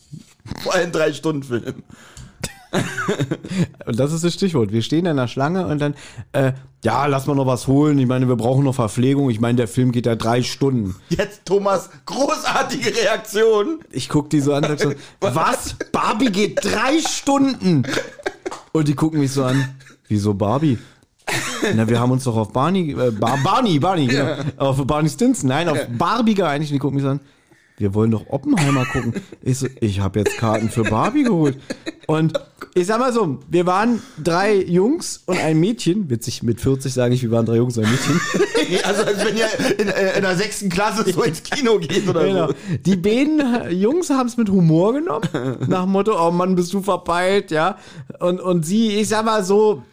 Vor 0.64 0.74
allem 0.74 0.92
drei 0.92 1.14
Stunden 1.14 1.44
Film. 1.44 1.84
Und 3.86 4.00
das 4.00 4.14
ist 4.14 4.24
das 4.24 4.34
Stichwort. 4.34 4.72
Wir 4.72 4.82
stehen 4.82 5.06
in 5.06 5.18
der 5.18 5.28
Schlange 5.28 5.68
und 5.68 5.80
dann, 5.80 5.94
äh, 6.32 6.54
ja, 6.84 7.06
lass 7.06 7.28
mal 7.28 7.36
noch 7.36 7.46
was 7.46 7.68
holen. 7.68 8.00
Ich 8.00 8.08
meine, 8.08 8.28
wir 8.28 8.36
brauchen 8.36 8.64
noch 8.64 8.76
Verpflegung. 8.76 9.30
Ich 9.30 9.40
meine, 9.40 9.58
der 9.58 9.68
Film 9.68 9.92
geht 9.92 10.06
ja 10.06 10.16
drei 10.16 10.42
Stunden. 10.42 10.96
Jetzt 11.10 11.46
Thomas, 11.46 11.90
großartige 12.06 12.96
Reaktion. 12.96 13.80
Ich 13.92 14.10
guck 14.10 14.30
die 14.30 14.40
so 14.40 14.54
an 14.54 14.64
und 14.66 14.80
sag 14.80 14.92
so, 14.92 14.96
was? 15.20 15.76
Barbie 15.92 16.32
geht 16.32 16.64
drei 16.64 17.00
Stunden? 17.00 17.84
Und 18.72 18.88
die 18.88 18.96
gucken 18.96 19.20
mich 19.20 19.32
so 19.32 19.44
an, 19.44 19.76
wieso 20.08 20.34
Barbie? 20.34 20.78
Na, 21.76 21.88
wir 21.88 22.00
haben 22.00 22.12
uns 22.12 22.24
doch 22.24 22.36
auf 22.36 22.52
Barney, 22.52 22.92
äh, 22.92 23.12
Bar, 23.12 23.40
Barney, 23.44 23.80
Barney, 23.80 24.08
genau, 24.08 24.36
auf 24.58 24.86
Barney 24.86 25.10
Stinson, 25.10 25.50
nein, 25.50 25.70
auf 25.70 25.78
Barbie 25.98 26.34
geeinigt. 26.34 26.72
Und 26.72 26.76
die 26.76 26.80
gucken 26.80 26.96
mich 26.96 27.04
so 27.04 27.10
an, 27.10 27.20
wir 27.82 27.94
wollen 27.94 28.12
doch 28.12 28.28
Oppenheimer 28.30 28.86
gucken. 28.86 29.14
Ich 29.42 29.60
so, 29.60 29.68
ich 29.82 30.00
habe 30.00 30.20
jetzt 30.20 30.38
Karten 30.38 30.70
für 30.70 30.84
Barbie 30.84 31.24
geholt. 31.24 31.58
Und 32.08 32.34
ich 32.74 32.88
sag 32.88 33.00
mal 33.00 33.12
so, 33.12 33.40
wir 33.50 33.66
waren 33.66 34.02
drei 34.24 34.56
Jungs 34.56 35.24
und 35.26 35.38
ein 35.38 35.60
Mädchen. 35.60 36.10
Witzig, 36.10 36.44
mit 36.44 36.62
40 36.62 36.94
sage 36.94 37.14
ich, 37.16 37.22
wir 37.24 37.32
waren 37.32 37.46
drei 37.46 37.56
Jungs 37.58 37.78
und 37.78 37.86
ein 37.86 37.92
Mädchen. 37.92 38.22
Also 38.84 39.04
als 39.04 39.26
wenn 39.26 39.36
ihr 39.36 39.48
in, 39.80 39.90
äh, 39.90 40.16
in 40.16 40.22
der 40.22 40.38
sechsten 40.38 40.70
Klasse 40.70 41.12
so 41.12 41.24
ins 41.24 41.44
Kino 41.44 41.78
geht 41.80 42.08
oder 42.08 42.24
Genau. 42.24 42.48
so. 42.48 42.54
Die 42.86 42.96
beiden 42.96 43.42
Jungs 43.72 44.10
haben 44.10 44.28
es 44.28 44.38
mit 44.38 44.50
Humor 44.50 44.94
genommen. 44.94 45.28
Nach 45.68 45.84
dem 45.84 45.92
Motto, 45.92 46.14
oh 46.18 46.32
Mann, 46.32 46.56
bist 46.56 46.72
du 46.74 46.82
verpeilt, 46.82 47.52
ja. 47.52 47.78
Und, 48.20 48.40
und 48.40 48.66
sie, 48.66 48.92
ich 48.92 49.10
sag 49.10 49.26
mal 49.26 49.44
so, 49.44 49.84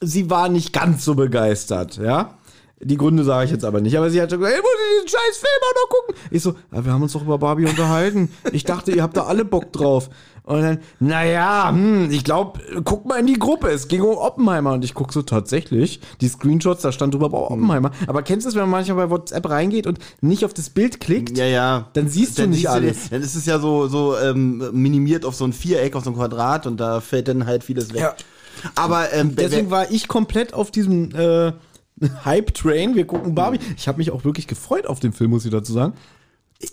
sie 0.00 0.30
war 0.30 0.48
nicht 0.48 0.72
ganz 0.72 1.04
so 1.04 1.14
begeistert, 1.14 1.98
ja. 1.98 2.38
Die 2.84 2.96
Gründe 2.96 3.22
sage 3.22 3.44
ich 3.46 3.50
jetzt 3.52 3.64
aber 3.64 3.80
nicht. 3.80 3.96
Aber 3.96 4.10
sie 4.10 4.20
hat 4.20 4.30
schon 4.30 4.40
gesagt, 4.40 4.56
ich 4.58 4.62
muss 4.62 4.72
diesen 4.94 5.08
scheiß 5.08 5.36
Film 5.38 5.60
auch 5.62 5.82
noch 5.82 5.88
gucken. 5.88 6.14
Ich 6.30 6.42
so, 6.42 6.54
ja, 6.72 6.84
wir 6.84 6.92
haben 6.92 7.02
uns 7.02 7.12
doch 7.12 7.22
über 7.22 7.38
Barbie 7.38 7.66
unterhalten. 7.66 8.30
Ich 8.52 8.64
dachte, 8.64 8.92
ihr 8.92 9.02
habt 9.02 9.16
da 9.16 9.24
alle 9.24 9.44
Bock 9.44 9.72
drauf. 9.72 10.10
Und 10.44 10.60
dann, 10.60 10.78
naja, 10.98 11.70
hm, 11.70 12.10
ich 12.10 12.24
glaube, 12.24 12.60
guck 12.84 13.06
mal 13.06 13.20
in 13.20 13.26
die 13.26 13.38
Gruppe. 13.38 13.68
Es 13.68 13.86
ging 13.86 14.02
um 14.02 14.16
Oppenheimer. 14.16 14.72
Und 14.72 14.84
ich 14.84 14.94
guck 14.94 15.12
so 15.12 15.22
tatsächlich, 15.22 16.00
die 16.20 16.26
Screenshots, 16.26 16.82
da 16.82 16.90
stand 16.90 17.14
drüber 17.14 17.30
oh, 17.32 17.52
Oppenheimer. 17.52 17.92
Aber 18.08 18.22
kennst 18.22 18.46
du 18.46 18.48
es, 18.48 18.56
wenn 18.56 18.62
man 18.62 18.70
manchmal 18.70 19.06
bei 19.06 19.10
WhatsApp 19.10 19.48
reingeht 19.48 19.86
und 19.86 19.98
nicht 20.20 20.44
auf 20.44 20.52
das 20.52 20.70
Bild 20.70 20.98
klickt? 20.98 21.38
Ja, 21.38 21.44
ja. 21.44 21.88
Dann 21.92 22.08
siehst 22.08 22.38
du 22.38 22.48
nicht 22.48 22.62
siehst 22.62 22.68
alles. 22.68 23.10
dann 23.10 23.22
ist 23.22 23.36
es 23.36 23.46
ja 23.46 23.60
so, 23.60 23.86
so 23.86 24.16
ähm, 24.18 24.70
minimiert 24.72 25.24
auf 25.24 25.36
so 25.36 25.44
ein 25.44 25.52
Viereck, 25.52 25.94
auf 25.94 26.02
so 26.02 26.10
ein 26.10 26.16
Quadrat 26.16 26.66
und 26.66 26.80
da 26.80 27.00
fällt 27.00 27.28
dann 27.28 27.46
halt 27.46 27.62
vieles 27.62 27.94
weg. 27.94 28.00
Ja. 28.00 28.14
Aber 28.74 29.12
ähm, 29.12 29.34
Deswegen 29.36 29.70
war 29.70 29.90
ich 29.90 30.08
komplett 30.08 30.54
auf 30.54 30.70
diesem 30.70 31.14
äh, 31.14 31.52
Hype-Train. 32.24 32.94
Wir 32.94 33.06
gucken 33.06 33.34
Barbie. 33.34 33.58
Ich 33.76 33.88
habe 33.88 33.98
mich 33.98 34.10
auch 34.10 34.24
wirklich 34.24 34.46
gefreut 34.46 34.86
auf 34.86 35.00
den 35.00 35.12
Film, 35.12 35.30
muss 35.30 35.44
ich 35.44 35.50
dazu 35.50 35.72
sagen. 35.72 35.94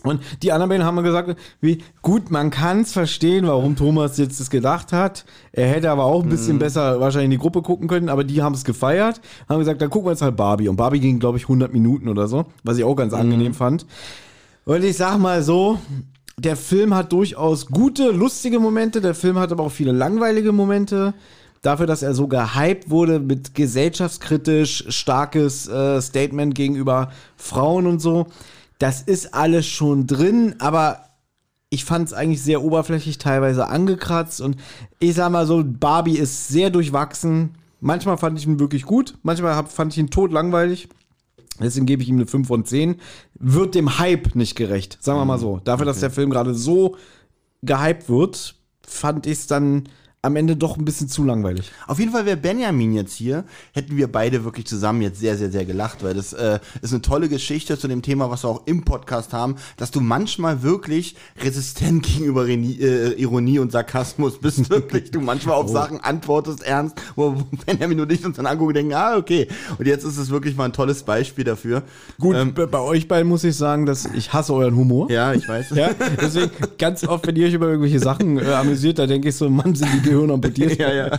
Und 0.03 0.21
die 0.43 0.51
anderen 0.51 0.69
beiden 0.69 0.85
haben 0.85 0.95
mir 0.95 1.03
gesagt, 1.03 1.35
wie 1.61 1.83
gut, 2.01 2.29
man 2.29 2.51
kann 2.51 2.81
es 2.81 2.93
verstehen, 2.93 3.47
warum 3.47 3.75
Thomas 3.75 4.17
jetzt 4.17 4.39
das 4.39 4.49
gedacht 4.49 4.93
hat. 4.93 5.25
Er 5.51 5.67
hätte 5.67 5.89
aber 5.89 6.03
auch 6.05 6.23
ein 6.23 6.29
bisschen 6.29 6.59
besser 6.59 6.99
wahrscheinlich 6.99 7.25
in 7.25 7.31
die 7.31 7.37
Gruppe 7.37 7.61
gucken 7.61 7.87
können, 7.87 8.09
aber 8.09 8.23
die 8.23 8.41
haben 8.41 8.53
es 8.53 8.63
gefeiert. 8.63 9.19
Haben 9.47 9.59
gesagt, 9.59 9.81
dann 9.81 9.89
gucken 9.89 10.07
wir 10.07 10.11
jetzt 10.11 10.21
halt 10.21 10.35
Barbie. 10.35 10.67
Und 10.67 10.75
Barbie 10.75 10.99
ging, 10.99 11.19
glaube 11.19 11.37
ich, 11.37 11.45
100 11.45 11.73
Minuten 11.73 12.07
oder 12.07 12.27
so, 12.27 12.45
was 12.63 12.77
ich 12.77 12.83
auch 12.83 12.95
ganz 12.95 13.13
angenehm 13.13 13.53
fand. 13.53 13.85
Und 14.65 14.83
ich 14.83 14.97
sag 14.97 15.17
mal 15.17 15.41
so, 15.41 15.79
der 16.37 16.55
Film 16.55 16.93
hat 16.95 17.11
durchaus 17.11 17.65
gute, 17.65 18.11
lustige 18.11 18.59
Momente. 18.59 19.01
Der 19.01 19.15
Film 19.15 19.39
hat 19.39 19.51
aber 19.51 19.63
auch 19.63 19.71
viele 19.71 19.91
langweilige 19.91 20.51
Momente. 20.51 21.13
Dafür, 21.61 21.87
dass 21.87 22.03
er 22.03 22.13
so 22.13 22.27
gehypt 22.27 22.89
wurde 22.89 23.19
mit 23.19 23.53
gesellschaftskritisch 23.53 24.85
starkes 24.89 25.67
äh, 25.67 26.01
Statement 26.01 26.55
gegenüber 26.55 27.11
Frauen 27.35 27.85
und 27.85 27.99
so. 27.99 28.27
Das 28.77 29.01
ist 29.01 29.33
alles 29.33 29.67
schon 29.67 30.07
drin, 30.07 30.55
aber 30.59 31.09
ich 31.69 31.85
fand 31.85 32.07
es 32.07 32.13
eigentlich 32.13 32.41
sehr 32.41 32.63
oberflächlich, 32.63 33.17
teilweise 33.17 33.67
angekratzt. 33.67 34.41
Und 34.41 34.55
ich 34.99 35.15
sag 35.15 35.31
mal 35.31 35.45
so, 35.45 35.63
Barbie 35.65 36.17
ist 36.17 36.47
sehr 36.47 36.69
durchwachsen. 36.69 37.55
Manchmal 37.81 38.17
fand 38.17 38.39
ich 38.39 38.45
ihn 38.45 38.59
wirklich 38.59 38.83
gut, 38.83 39.17
manchmal 39.23 39.55
hab, 39.55 39.71
fand 39.71 39.93
ich 39.93 39.99
ihn 39.99 40.09
tot 40.09 40.31
langweilig. 40.31 40.89
Deswegen 41.61 41.85
gebe 41.85 42.01
ich 42.01 42.09
ihm 42.09 42.15
eine 42.15 42.25
5 42.25 42.47
von 42.47 42.65
10. 42.65 42.95
Wird 43.35 43.75
dem 43.75 43.99
Hype 43.99 44.35
nicht 44.35 44.55
gerecht, 44.55 44.97
sagen 45.01 45.19
wir 45.19 45.25
mal 45.25 45.37
so. 45.37 45.59
Dafür, 45.63 45.85
dass 45.85 45.99
der 45.99 46.09
Film 46.09 46.29
gerade 46.29 46.53
so 46.53 46.95
gehypt 47.61 48.09
wird, 48.09 48.55
fand 48.81 49.25
ich 49.25 49.39
es 49.39 49.47
dann 49.47 49.89
am 50.21 50.35
Ende 50.35 50.57
doch 50.57 50.75
ein 50.75 50.83
bisschen 50.83 51.07
zu 51.07 51.23
langweilig. 51.23 51.71
Auf 51.87 51.97
jeden 51.97 52.11
Fall 52.11 52.25
wäre 52.25 52.35
Benjamin 52.35 52.91
jetzt 52.91 53.13
hier, 53.13 53.45
hätten 53.71 53.95
wir 53.95 54.11
beide 54.11 54.43
wirklich 54.43 54.65
zusammen 54.65 55.01
jetzt 55.01 55.17
sehr, 55.21 55.37
sehr, 55.37 55.49
sehr 55.49 55.63
gelacht, 55.63 56.03
weil 56.03 56.13
das 56.13 56.33
äh, 56.33 56.59
ist 56.81 56.91
eine 56.91 57.01
tolle 57.01 57.29
Geschichte 57.29 57.79
zu 57.79 57.87
dem 57.87 58.01
Thema, 58.01 58.29
was 58.29 58.43
wir 58.43 58.49
auch 58.49 58.63
im 58.65 58.83
Podcast 58.83 59.31
haben, 59.31 59.55
dass 59.77 59.91
du 59.91 60.01
manchmal 60.01 60.61
wirklich 60.61 61.15
resistent 61.41 62.03
gegenüber 62.05 62.45
Reni 62.45 62.73
äh, 62.81 63.13
Ironie 63.13 63.59
und 63.59 63.71
Sarkasmus 63.71 64.39
bist, 64.39 64.69
wirklich. 64.69 65.11
Du 65.11 65.21
manchmal 65.21 65.55
auf 65.55 65.69
Sachen 65.69 66.01
antwortest 66.01 66.63
ernst, 66.63 66.97
wo 67.15 67.31
Benjamin 67.65 68.01
und 68.01 68.11
ich 68.11 68.25
uns 68.25 68.35
dann 68.35 68.45
angucken 68.45 68.69
und 68.69 68.73
denken, 68.75 68.93
ah, 68.95 69.15
okay. 69.15 69.47
Und 69.77 69.87
jetzt 69.87 70.03
ist 70.03 70.17
es 70.17 70.29
wirklich 70.29 70.57
mal 70.57 70.65
ein 70.65 70.73
tolles 70.73 71.03
Beispiel 71.03 71.45
dafür. 71.45 71.83
Gut, 72.19 72.35
Ähm, 72.35 72.53
bei 72.53 72.65
bei 72.65 72.79
euch 72.79 73.07
beiden 73.07 73.29
muss 73.29 73.45
ich 73.45 73.55
sagen, 73.55 73.85
dass 73.85 74.05
ich 74.05 74.33
hasse 74.33 74.53
euren 74.53 74.75
Humor. 74.75 75.09
ja, 75.09 75.33
ich 75.33 75.47
weiß. 75.47 75.69
Ja, 75.69 75.91
deswegen 76.21 76.51
ganz 76.77 77.05
oft, 77.07 77.25
wenn 77.25 77.37
ihr 77.37 77.47
euch 77.47 77.53
über 77.53 77.67
irgendwelche 77.67 77.99
Sachen 77.99 78.37
äh, 78.37 78.51
amüsiert, 78.51 78.99
da 78.99 79.07
denke 79.07 79.29
ich 79.29 79.35
so, 79.35 79.49
Mann, 79.49 79.75
sind 79.75 79.89
die 79.93 80.08
Gehirne 80.09 80.33
amputiert. 80.33 80.77
Ja, 80.79 80.93
ja. 80.93 81.09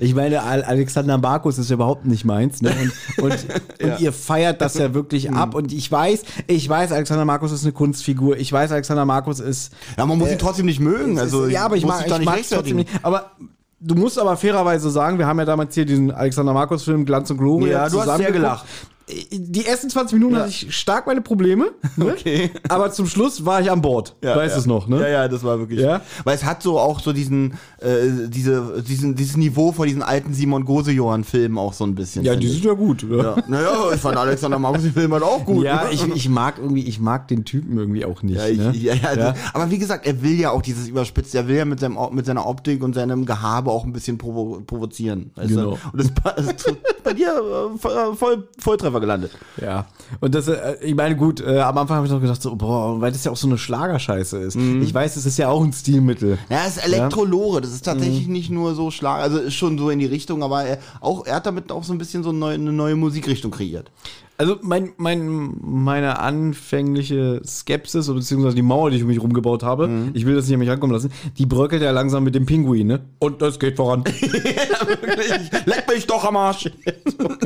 Ich 0.00 0.14
meine, 0.14 0.42
Al- 0.42 0.62
Alexander 0.64 1.18
Markus 1.18 1.58
ist 1.58 1.70
überhaupt 1.70 2.06
nicht 2.06 2.24
meins, 2.24 2.62
ne? 2.62 2.72
Und, 3.18 3.24
und, 3.24 3.32
und 3.82 4.00
ihr 4.00 4.12
feiert 4.12 4.60
das 4.60 4.74
ja 4.74 4.94
wirklich 4.94 5.30
ab. 5.32 5.54
Und 5.54 5.72
ich 5.72 5.90
weiß, 5.90 6.22
ich 6.46 6.68
weiß, 6.68 6.92
Alexander 6.92 7.24
Markus 7.24 7.52
ist 7.52 7.62
eine 7.64 7.72
Kunstfigur. 7.72 8.36
Ich 8.36 8.52
weiß, 8.52 8.72
Alexander 8.72 9.04
Markus 9.04 9.40
ist. 9.40 9.72
Ja, 9.96 10.06
man 10.06 10.18
muss 10.18 10.30
ihn 10.30 10.38
trotzdem 10.38 10.66
nicht 10.66 10.80
mögen. 10.80 11.18
Also, 11.18 11.46
ja, 11.46 11.64
aber 11.64 11.76
ich 11.76 11.86
mag, 11.86 12.06
ich 12.06 12.24
mag 12.24 12.40
es 12.40 12.48
trotzdem 12.50 12.76
nicht. 12.76 12.90
Aber 13.02 13.30
du 13.80 13.94
musst 13.94 14.18
aber 14.18 14.36
fairerweise 14.36 14.90
sagen, 14.90 15.18
wir 15.18 15.26
haben 15.26 15.38
ja 15.38 15.44
damals 15.44 15.74
hier 15.74 15.84
diesen 15.84 16.10
Alexander 16.10 16.52
Markus-Film 16.52 17.04
Glanz 17.04 17.30
und 17.30 17.38
Gloria. 17.38 17.68
Ja, 17.84 17.88
du 17.88 18.00
hast 18.00 18.16
sehr 18.18 18.32
gelacht. 18.32 18.64
Die 19.08 19.64
ersten 19.64 19.88
20 19.88 20.18
Minuten 20.18 20.36
hatte 20.36 20.48
ich 20.48 20.74
stark 20.76 21.06
meine 21.06 21.20
Probleme. 21.20 21.70
Ne? 21.96 22.06
Okay. 22.16 22.50
Aber 22.68 22.90
zum 22.92 23.06
Schluss 23.06 23.44
war 23.44 23.60
ich 23.60 23.70
an 23.70 23.82
Bord. 23.82 24.16
weißt 24.20 24.54
ja. 24.54 24.60
es 24.60 24.66
noch, 24.66 24.88
ne? 24.88 25.00
Ja, 25.00 25.08
ja, 25.08 25.28
das 25.28 25.44
war 25.44 25.58
wirklich. 25.58 25.80
Ja? 25.80 26.00
Weil 26.24 26.34
es 26.34 26.44
hat 26.44 26.62
so 26.62 26.78
auch 26.78 26.98
so 27.00 27.12
diesen, 27.12 27.52
äh, 27.78 28.28
diese, 28.28 28.82
diesen, 28.82 29.14
dieses 29.14 29.36
Niveau 29.36 29.70
von 29.72 29.86
diesen 29.86 30.02
alten 30.02 30.32
Simon 30.32 30.64
Gose-Johann-Filmen 30.64 31.58
auch 31.58 31.72
so 31.72 31.84
ein 31.84 31.94
bisschen. 31.94 32.24
Ja, 32.24 32.34
die 32.34 32.48
sind 32.48 32.64
ja 32.64 32.72
gut. 32.72 33.04
Oder? 33.04 33.36
Ja. 33.36 33.44
Naja, 33.48 33.92
ich 33.94 34.00
fand 34.00 34.16
Alexander 34.16 34.58
Markus 34.58 34.82
den 34.82 34.92
Film 34.92 35.12
halt 35.12 35.22
auch 35.22 35.44
gut. 35.44 35.64
Ja, 35.64 35.84
ne? 35.84 35.90
ich, 35.92 36.06
ich 36.14 36.28
mag 36.28 36.58
irgendwie, 36.58 36.84
ich 36.84 36.98
mag 36.98 37.28
den 37.28 37.44
Typen 37.44 37.76
irgendwie 37.78 38.04
auch 38.04 38.22
nicht. 38.22 38.38
Ja, 38.38 38.46
ich, 38.46 38.58
ne? 38.58 38.72
ja, 38.74 38.94
ja, 38.94 39.14
Ja. 39.14 39.34
Aber 39.52 39.70
wie 39.70 39.78
gesagt, 39.78 40.06
er 40.06 40.22
will 40.22 40.38
ja 40.38 40.50
auch 40.50 40.62
dieses 40.62 40.88
Überspitzt, 40.88 41.34
er 41.34 41.46
will 41.48 41.56
ja 41.56 41.64
mit, 41.64 41.80
seinem, 41.80 41.98
mit 42.12 42.26
seiner 42.26 42.46
Optik 42.46 42.82
und 42.82 42.94
seinem 42.94 43.26
Gehabe 43.26 43.70
auch 43.70 43.84
ein 43.84 43.92
bisschen 43.92 44.18
provo 44.18 44.62
provozieren. 44.66 45.30
Weißt 45.34 45.48
Genau. 45.48 45.72
du? 45.72 45.78
Und 45.92 46.00
das 46.00 46.12
das 46.36 46.76
bei 47.04 47.12
dir 47.12 47.28
äh, 47.28 47.78
voll, 47.78 48.16
voll, 48.16 48.48
Volltreffer 48.58 48.95
gelandet. 49.00 49.32
Ja. 49.60 49.86
Und 50.20 50.34
das, 50.34 50.48
äh, 50.48 50.76
ich 50.80 50.94
meine, 50.94 51.16
gut, 51.16 51.40
äh, 51.40 51.60
am 51.60 51.78
Anfang 51.78 51.96
habe 51.96 52.06
ich 52.06 52.12
noch 52.12 52.20
gedacht, 52.20 52.40
so, 52.40 52.54
boah, 52.56 53.00
weil 53.00 53.12
das 53.12 53.24
ja 53.24 53.32
auch 53.32 53.36
so 53.36 53.46
eine 53.46 53.58
Schlagerscheiße 53.58 54.38
ist. 54.38 54.56
Mhm. 54.56 54.82
Ich 54.82 54.92
weiß, 54.92 55.16
es 55.16 55.26
ist 55.26 55.38
ja 55.38 55.48
auch 55.48 55.62
ein 55.62 55.72
Stilmittel. 55.72 56.38
Ja, 56.48 56.66
es 56.66 56.76
ist 56.76 56.84
Elektrolore, 56.84 57.60
das 57.60 57.72
ist 57.72 57.84
tatsächlich 57.84 58.28
nicht 58.28 58.50
nur 58.50 58.74
so 58.74 58.90
Schlag, 58.90 59.20
also 59.20 59.38
ist 59.38 59.54
schon 59.54 59.78
so 59.78 59.90
in 59.90 59.98
die 59.98 60.06
Richtung, 60.06 60.42
aber 60.42 60.64
er, 60.64 60.78
auch, 61.00 61.26
er 61.26 61.36
hat 61.36 61.46
damit 61.46 61.72
auch 61.72 61.84
so 61.84 61.92
ein 61.92 61.98
bisschen 61.98 62.22
so 62.22 62.30
eine 62.30 62.38
neue, 62.38 62.54
eine 62.54 62.72
neue 62.72 62.96
Musikrichtung 62.96 63.50
kreiert. 63.50 63.90
Also 64.38 64.58
mein, 64.62 64.92
mein, 64.98 65.54
meine 65.62 66.18
anfängliche 66.18 67.40
Skepsis, 67.44 68.08
oder 68.08 68.18
beziehungsweise 68.18 68.54
die 68.54 68.62
Mauer, 68.62 68.90
die 68.90 68.96
ich 68.96 69.02
um 69.02 69.08
mich 69.08 69.20
rumgebaut 69.22 69.62
habe, 69.62 69.88
Mhm. 69.88 70.10
ich 70.14 70.26
will 70.26 70.34
das 70.34 70.44
nicht 70.46 70.54
an 70.54 70.60
mich 70.60 70.68
rankommen 70.68 70.92
lassen, 70.94 71.10
die 71.38 71.46
bröckelt 71.46 71.82
ja 71.82 71.90
langsam 71.90 72.22
mit 72.24 72.34
dem 72.34 72.44
Pinguin, 72.44 72.86
ne? 72.86 73.00
Und 73.18 73.40
das 73.40 73.58
geht 73.58 73.76
voran. 73.76 74.04
Leck 75.66 75.84
mich 75.88 76.06
doch 76.06 76.24
am 76.24 76.36
Arsch. 76.36 76.68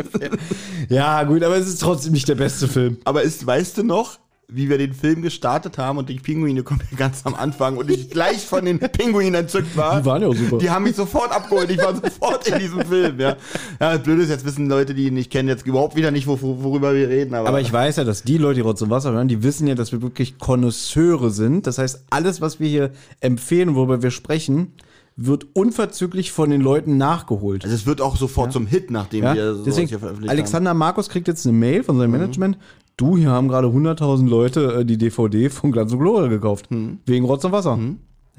ja, 0.88 1.22
gut, 1.24 1.42
aber 1.42 1.56
es 1.56 1.68
ist 1.68 1.80
trotzdem 1.80 2.12
nicht 2.12 2.28
der 2.28 2.34
beste 2.34 2.68
Film. 2.68 2.96
Aber 3.04 3.22
ist, 3.22 3.46
weißt 3.46 3.78
du 3.78 3.82
noch, 3.84 4.18
wie 4.52 4.68
wir 4.68 4.78
den 4.78 4.94
Film 4.94 5.22
gestartet 5.22 5.78
haben 5.78 5.98
und 5.98 6.08
die 6.08 6.18
Pinguine 6.18 6.62
kommen 6.62 6.82
ja 6.90 6.96
ganz 6.96 7.22
am 7.24 7.34
Anfang 7.34 7.76
und 7.76 7.90
ich 7.90 8.10
gleich 8.10 8.44
von 8.44 8.64
den 8.64 8.78
Pinguinen 8.78 9.34
entzückt 9.34 9.76
war. 9.76 10.00
Die 10.00 10.06
waren 10.06 10.22
ja 10.22 10.28
auch 10.28 10.34
super. 10.34 10.58
Die 10.58 10.70
haben 10.70 10.84
mich 10.84 10.96
sofort 10.96 11.32
abgeholt. 11.32 11.70
Ich 11.70 11.78
war 11.78 11.94
sofort 11.94 12.46
in 12.48 12.58
diesem 12.58 12.84
Film, 12.84 13.18
ja. 13.20 13.36
Ja, 13.80 13.96
blöd 13.96 14.20
ist, 14.20 14.30
jetzt 14.30 14.44
wissen 14.44 14.68
Leute, 14.68 14.94
die 14.94 15.06
ihn 15.06 15.14
nicht 15.14 15.30
kennen, 15.30 15.48
jetzt 15.48 15.66
überhaupt 15.66 15.96
wieder 15.96 16.10
nicht, 16.10 16.26
wo, 16.26 16.38
worüber 16.40 16.94
wir 16.94 17.08
reden. 17.08 17.34
Aber, 17.34 17.48
Aber 17.48 17.60
ich 17.60 17.72
weiß 17.72 17.96
ja, 17.96 18.04
dass 18.04 18.22
die 18.22 18.38
Leute, 18.38 18.56
die 18.56 18.60
Rotz 18.62 18.82
und 18.82 18.90
Wasser 18.90 19.12
hören, 19.12 19.28
die 19.28 19.42
wissen 19.42 19.66
ja, 19.66 19.74
dass 19.74 19.92
wir 19.92 20.02
wirklich 20.02 20.38
Konnoisseure 20.38 21.30
sind. 21.30 21.66
Das 21.66 21.78
heißt, 21.78 22.04
alles, 22.10 22.40
was 22.40 22.60
wir 22.60 22.68
hier 22.68 22.90
empfehlen, 23.20 23.74
worüber 23.74 24.02
wir 24.02 24.10
sprechen, 24.10 24.72
wird 25.16 25.46
unverzüglich 25.54 26.32
von 26.32 26.50
den 26.50 26.60
Leuten 26.60 26.96
nachgeholt. 26.96 27.64
also 27.64 27.74
es 27.74 27.86
wird 27.86 28.00
auch 28.00 28.16
sofort 28.16 28.52
zum 28.52 28.66
Hit, 28.66 28.90
nachdem 28.90 29.24
Ja? 29.24 29.34
wir 29.34 29.52
sowas 29.52 29.64
Deswegen, 29.66 29.88
hier 29.88 29.98
veröffentlicht 29.98 30.30
Alexander 30.30 30.74
Markus 30.74 31.08
kriegt 31.08 31.28
jetzt 31.28 31.46
eine 31.46 31.56
Mail 31.56 31.82
von 31.82 31.96
Mhm. 31.96 32.00
seinem 32.00 32.10
Management. 32.12 32.58
Du, 32.96 33.16
hier 33.16 33.30
haben 33.30 33.48
gerade 33.48 33.68
100.000 33.68 34.28
Leute 34.28 34.80
äh, 34.80 34.84
die 34.84 34.98
DVD 34.98 35.48
von 35.50 35.72
Glanz 35.72 35.92
und 35.92 36.00
Gloria 36.00 36.28
gekauft. 36.28 36.70
Mhm. 36.70 36.98
Wegen 37.06 37.24
Rotz 37.24 37.44
und 37.44 37.52
Wasser. 37.52 37.78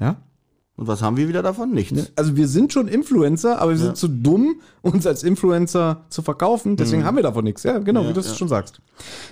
Ja? 0.00 0.16
Und 0.82 0.88
was 0.88 1.00
haben 1.00 1.16
wir 1.16 1.28
wieder 1.28 1.42
davon? 1.44 1.70
Nichts. 1.70 2.10
Also 2.16 2.34
wir 2.34 2.48
sind 2.48 2.72
schon 2.72 2.88
Influencer, 2.88 3.60
aber 3.60 3.70
wir 3.70 3.78
sind 3.78 3.96
zu 3.96 4.08
dumm, 4.08 4.56
uns 4.80 5.06
als 5.06 5.22
Influencer 5.22 6.00
zu 6.08 6.22
verkaufen. 6.22 6.74
Deswegen 6.74 7.04
haben 7.04 7.14
wir 7.14 7.22
davon 7.22 7.44
nichts. 7.44 7.62
Ja, 7.62 7.78
genau, 7.78 8.08
wie 8.08 8.12
du 8.12 8.18
es 8.18 8.36
schon 8.36 8.48
sagst. 8.48 8.80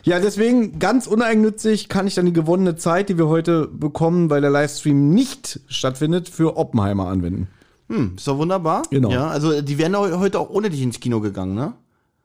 Ja, 0.05 0.21
deswegen 0.21 0.79
ganz 0.79 1.09
uneigennützig 1.09 1.89
kann 1.89 2.07
ich 2.07 2.15
dann 2.15 2.27
die 2.27 2.33
gewonnene 2.33 2.77
Zeit, 2.77 3.09
die 3.09 3.19
wir 3.19 3.27
heute 3.27 3.67
bekommen, 3.67 4.31
weil 4.31 4.43
der 4.43 4.51
Livestream 4.51 5.11
nicht 5.11 5.59
stattfindet, 5.67 6.29
für 6.29 6.57
Oppenheimer 6.57 7.09
anwenden. 7.09 7.49
Hm, 7.89 8.13
ist 8.17 8.29
doch 8.29 8.39
wunderbar. 8.39 8.85
Genau. 8.89 9.11
Ja, 9.11 9.27
also 9.27 9.61
die 9.61 9.77
wären 9.77 9.97
heute 9.97 10.39
auch 10.39 10.51
ohne 10.51 10.71
dich 10.71 10.83
ins 10.83 11.01
Kino 11.01 11.21
gegangen, 11.21 11.57
ne? 11.57 11.73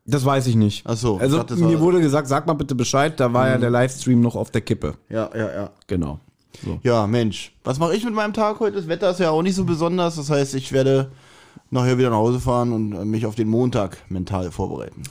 Das 0.05 0.23
weiß 0.23 0.45
ich 0.45 0.55
nicht. 0.55 0.83
Ach 0.85 0.95
so, 0.95 1.17
Also 1.17 1.43
mir 1.55 1.79
wurde 1.79 1.99
gesagt, 1.99 2.27
sag 2.27 2.45
mal 2.45 2.53
bitte 2.53 2.75
Bescheid, 2.75 3.19
da 3.19 3.33
war 3.33 3.49
ja 3.49 3.57
der 3.57 3.71
Livestream 3.71 4.21
noch 4.21 4.35
auf 4.35 4.51
der 4.51 4.61
Kippe. 4.61 4.93
Ja, 5.09 5.31
ja, 5.35 5.51
ja. 5.51 5.69
Genau. 5.87 6.19
So. 6.63 6.79
Ja, 6.83 7.07
Mensch. 7.07 7.53
Was 7.63 7.79
mache 7.79 7.95
ich 7.95 8.05
mit 8.05 8.13
meinem 8.13 8.33
Tag 8.33 8.59
heute? 8.59 8.77
Das 8.77 8.87
Wetter 8.87 9.11
ist 9.11 9.19
ja 9.19 9.31
auch 9.31 9.41
nicht 9.41 9.55
so 9.55 9.65
besonders. 9.65 10.15
Das 10.15 10.29
heißt, 10.29 10.55
ich 10.55 10.71
werde 10.71 11.11
nachher 11.69 11.97
wieder 11.97 12.09
nach 12.09 12.17
Hause 12.17 12.39
fahren 12.39 12.71
und 12.71 12.93
äh, 12.93 13.05
mich 13.05 13.25
auf 13.25 13.35
den 13.35 13.47
Montag 13.47 13.97
mental 14.09 14.51
vorbereiten. 14.51 15.03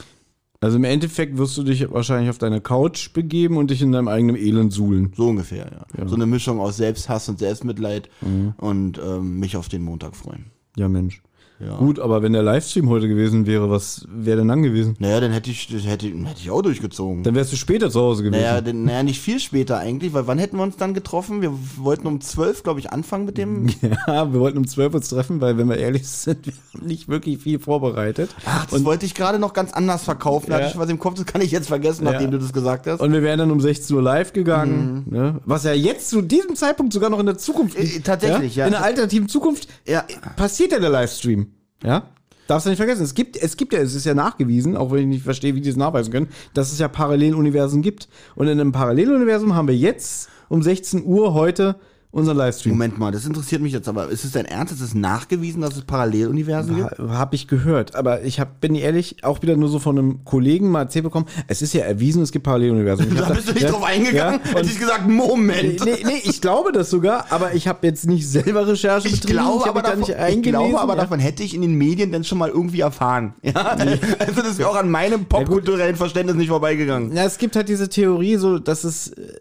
Also 0.60 0.76
im 0.76 0.84
Endeffekt 0.84 1.36
wirst 1.36 1.58
du 1.58 1.62
dich 1.62 1.90
wahrscheinlich 1.90 2.30
auf 2.30 2.38
deine 2.38 2.62
Couch 2.62 3.12
begeben 3.12 3.58
und 3.58 3.70
dich 3.70 3.82
in 3.82 3.92
deinem 3.92 4.08
eigenen 4.08 4.34
Elend 4.34 4.72
suhlen. 4.72 5.12
So 5.14 5.28
ungefähr, 5.28 5.70
ja. 5.70 6.06
So 6.08 6.14
eine 6.14 6.24
Mischung 6.24 6.58
aus 6.58 6.78
Selbsthass 6.78 7.28
und 7.28 7.38
Selbstmitleid 7.38 8.08
und 8.56 8.98
ähm, 8.98 9.40
mich 9.40 9.58
auf 9.58 9.68
den 9.68 9.82
Montag 9.82 10.16
freuen. 10.16 10.46
Ja, 10.76 10.88
Mensch. 10.88 11.22
Ja. 11.60 11.76
Gut, 11.76 12.00
aber 12.00 12.20
wenn 12.22 12.32
der 12.32 12.42
Livestream 12.42 12.88
heute 12.88 13.06
gewesen 13.06 13.46
wäre, 13.46 13.70
was 13.70 14.06
wäre 14.10 14.38
denn 14.38 14.48
dann 14.48 14.62
gewesen? 14.64 14.96
Naja, 14.98 15.20
dann 15.20 15.30
hätte 15.32 15.50
ich, 15.50 15.68
hätte, 15.70 16.08
hätte 16.08 16.40
ich 16.40 16.50
auch 16.50 16.62
durchgezogen. 16.62 17.22
Dann 17.22 17.36
wärst 17.36 17.52
du 17.52 17.56
später 17.56 17.90
zu 17.90 18.00
Hause 18.00 18.24
gewesen. 18.24 18.42
Naja, 18.42 18.60
denn, 18.60 18.84
naja, 18.84 19.04
nicht 19.04 19.20
viel 19.20 19.38
später 19.38 19.78
eigentlich, 19.78 20.12
weil 20.14 20.26
wann 20.26 20.38
hätten 20.38 20.56
wir 20.56 20.64
uns 20.64 20.76
dann 20.76 20.94
getroffen? 20.94 21.42
Wir 21.42 21.52
wollten 21.76 22.08
um 22.08 22.20
12, 22.20 22.64
glaube 22.64 22.80
ich, 22.80 22.90
anfangen 22.92 23.24
mit 23.24 23.38
dem. 23.38 23.68
Ja, 24.06 24.32
wir 24.32 24.40
wollten 24.40 24.58
um 24.58 24.66
12 24.66 24.94
uns 24.94 25.08
treffen, 25.08 25.40
weil, 25.40 25.56
wenn 25.56 25.68
wir 25.68 25.76
ehrlich 25.76 26.06
sind, 26.08 26.44
wir 26.46 26.52
haben 26.74 26.86
nicht 26.86 27.08
wirklich 27.08 27.38
viel 27.38 27.60
vorbereitet. 27.60 28.34
Ach, 28.44 28.66
das 28.66 28.84
wollte 28.84 29.06
ich 29.06 29.14
gerade 29.14 29.38
noch 29.38 29.52
ganz 29.52 29.72
anders 29.72 30.02
verkaufen. 30.04 30.50
Da 30.50 30.58
Ja. 30.58 30.64
hatte 30.64 30.74
ich 30.74 30.78
was 30.80 30.90
im 30.90 30.98
Kopf, 30.98 31.14
das 31.14 31.26
kann 31.26 31.40
ich 31.40 31.52
jetzt 31.52 31.68
vergessen, 31.68 32.04
nachdem 32.04 32.32
du 32.32 32.38
das 32.38 32.52
gesagt 32.52 32.86
hast. 32.88 33.00
Und 33.00 33.12
wir 33.12 33.22
wären 33.22 33.38
dann 33.38 33.50
um 33.52 33.60
16 33.60 33.94
Uhr 33.94 34.02
live 34.02 34.32
gegangen, 34.32 35.04
ne? 35.08 35.40
was 35.44 35.62
ja 35.64 35.72
jetzt 35.72 36.10
zu 36.10 36.20
diesem 36.20 36.56
Zeitpunkt 36.56 36.92
sogar 36.92 37.10
noch 37.10 37.20
in 37.20 37.26
der 37.26 37.38
Zukunft 37.38 37.78
Äh, 37.78 38.00
tatsächlich, 38.00 38.56
ja. 38.56 38.66
In 38.66 38.72
der 38.72 38.82
alternativen 38.82 39.28
Zukunft 39.28 39.68
Ja. 39.86 40.04
passiert 40.36 40.72
ja 40.72 40.80
der 40.80 40.90
Livestream. 40.90 41.44
Ja? 41.84 42.08
Darfst 42.46 42.66
du 42.66 42.70
nicht 42.70 42.78
vergessen. 42.78 43.04
Es 43.04 43.14
gibt, 43.14 43.36
es 43.36 43.56
gibt 43.56 43.72
ja, 43.72 43.80
es 43.80 43.94
ist 43.94 44.04
ja 44.04 44.14
nachgewiesen, 44.14 44.76
auch 44.76 44.90
wenn 44.90 45.00
ich 45.00 45.06
nicht 45.06 45.24
verstehe, 45.24 45.54
wie 45.54 45.60
die 45.60 45.70
es 45.70 45.76
nachweisen 45.76 46.12
können, 46.12 46.28
dass 46.52 46.72
es 46.72 46.78
ja 46.78 46.88
Paralleluniversen 46.88 47.80
gibt. 47.80 48.08
Und 48.34 48.48
in 48.48 48.60
einem 48.60 48.72
Paralleluniversum 48.72 49.54
haben 49.54 49.68
wir 49.68 49.76
jetzt 49.76 50.28
um 50.48 50.62
16 50.62 51.04
Uhr 51.04 51.32
heute 51.32 51.76
unseren 52.14 52.36
Livestream. 52.36 52.74
Moment 52.74 52.98
mal, 52.98 53.10
das 53.10 53.26
interessiert 53.26 53.60
mich 53.60 53.72
jetzt 53.72 53.88
aber. 53.88 54.08
Ist 54.08 54.24
es 54.24 54.32
dein 54.32 54.44
Ernst? 54.44 54.72
Ist 54.72 54.80
es 54.80 54.94
nachgewiesen, 54.94 55.60
dass 55.60 55.76
es 55.76 55.82
Paralleluniversen 55.82 56.76
gibt? 56.76 56.98
Ha, 56.98 57.18
hab 57.18 57.34
ich 57.34 57.48
gehört, 57.48 57.96
aber 57.96 58.22
ich 58.22 58.38
hab, 58.38 58.60
bin 58.60 58.74
ehrlich 58.76 59.24
auch 59.24 59.42
wieder 59.42 59.56
nur 59.56 59.68
so 59.68 59.78
von 59.80 59.98
einem 59.98 60.24
Kollegen 60.24 60.70
mal 60.70 60.82
erzählt 60.82 61.04
bekommen, 61.04 61.26
es 61.48 61.60
ist 61.60 61.74
ja 61.74 61.82
erwiesen, 61.82 62.22
es 62.22 62.30
gibt 62.30 62.44
Paralleluniversen. 62.44 63.08
Ich 63.08 63.18
Da 63.18 63.30
bist 63.30 63.48
du 63.48 63.52
nicht 63.52 63.64
ja, 63.64 63.70
drauf 63.70 63.82
eingegangen? 63.82 64.40
ja, 64.44 64.50
Hätte 64.52 64.68
ich 64.68 64.78
gesagt, 64.78 65.08
Moment. 65.08 65.84
Nee, 65.84 66.04
nee, 66.04 66.20
ich 66.22 66.40
glaube 66.40 66.70
das 66.72 66.88
sogar, 66.88 67.26
aber 67.30 67.54
ich 67.54 67.66
habe 67.66 67.86
jetzt 67.86 68.06
nicht 68.06 68.28
selber 68.28 68.66
Recherche 68.66 69.08
Ich 69.08 69.20
betrieben. 69.20 69.40
glaube, 69.40 69.64
hab 69.64 69.70
aber 69.70 69.82
davon, 69.82 70.00
nicht 70.00 70.14
ich 70.28 70.42
glaube 70.42 70.80
aber 70.80 70.94
ja. 70.94 71.00
davon 71.00 71.18
hätte 71.18 71.42
ich 71.42 71.54
in 71.54 71.62
den 71.62 71.74
Medien 71.74 72.12
dann 72.12 72.22
schon 72.24 72.38
mal 72.38 72.48
irgendwie 72.48 72.80
erfahren. 72.80 73.34
Ja? 73.42 73.76
Also 74.18 74.42
das 74.42 74.58
wäre 74.58 74.68
auch 74.68 74.76
an 74.76 74.90
meinem 74.90 75.24
popkulturellen 75.26 75.96
Verständnis 75.96 76.36
nicht 76.36 76.48
vorbeigegangen. 76.48 77.14
Ja, 77.14 77.24
es 77.24 77.38
gibt 77.38 77.56
halt 77.56 77.68
diese 77.68 77.88
Theorie, 77.88 78.36
so 78.36 78.58
dass 78.58 78.84
es 78.84 79.08
äh, 79.08 79.34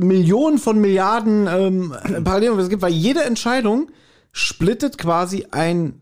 Millionen 0.00 0.58
von 0.58 0.78
Milliarden 0.80 1.46
ähm, 1.46 1.94
Paralleluniversen 2.24 2.70
gibt, 2.70 2.82
weil 2.82 2.92
jede 2.92 3.22
Entscheidung 3.24 3.90
splittet 4.32 4.98
quasi 4.98 5.46
ein 5.50 6.00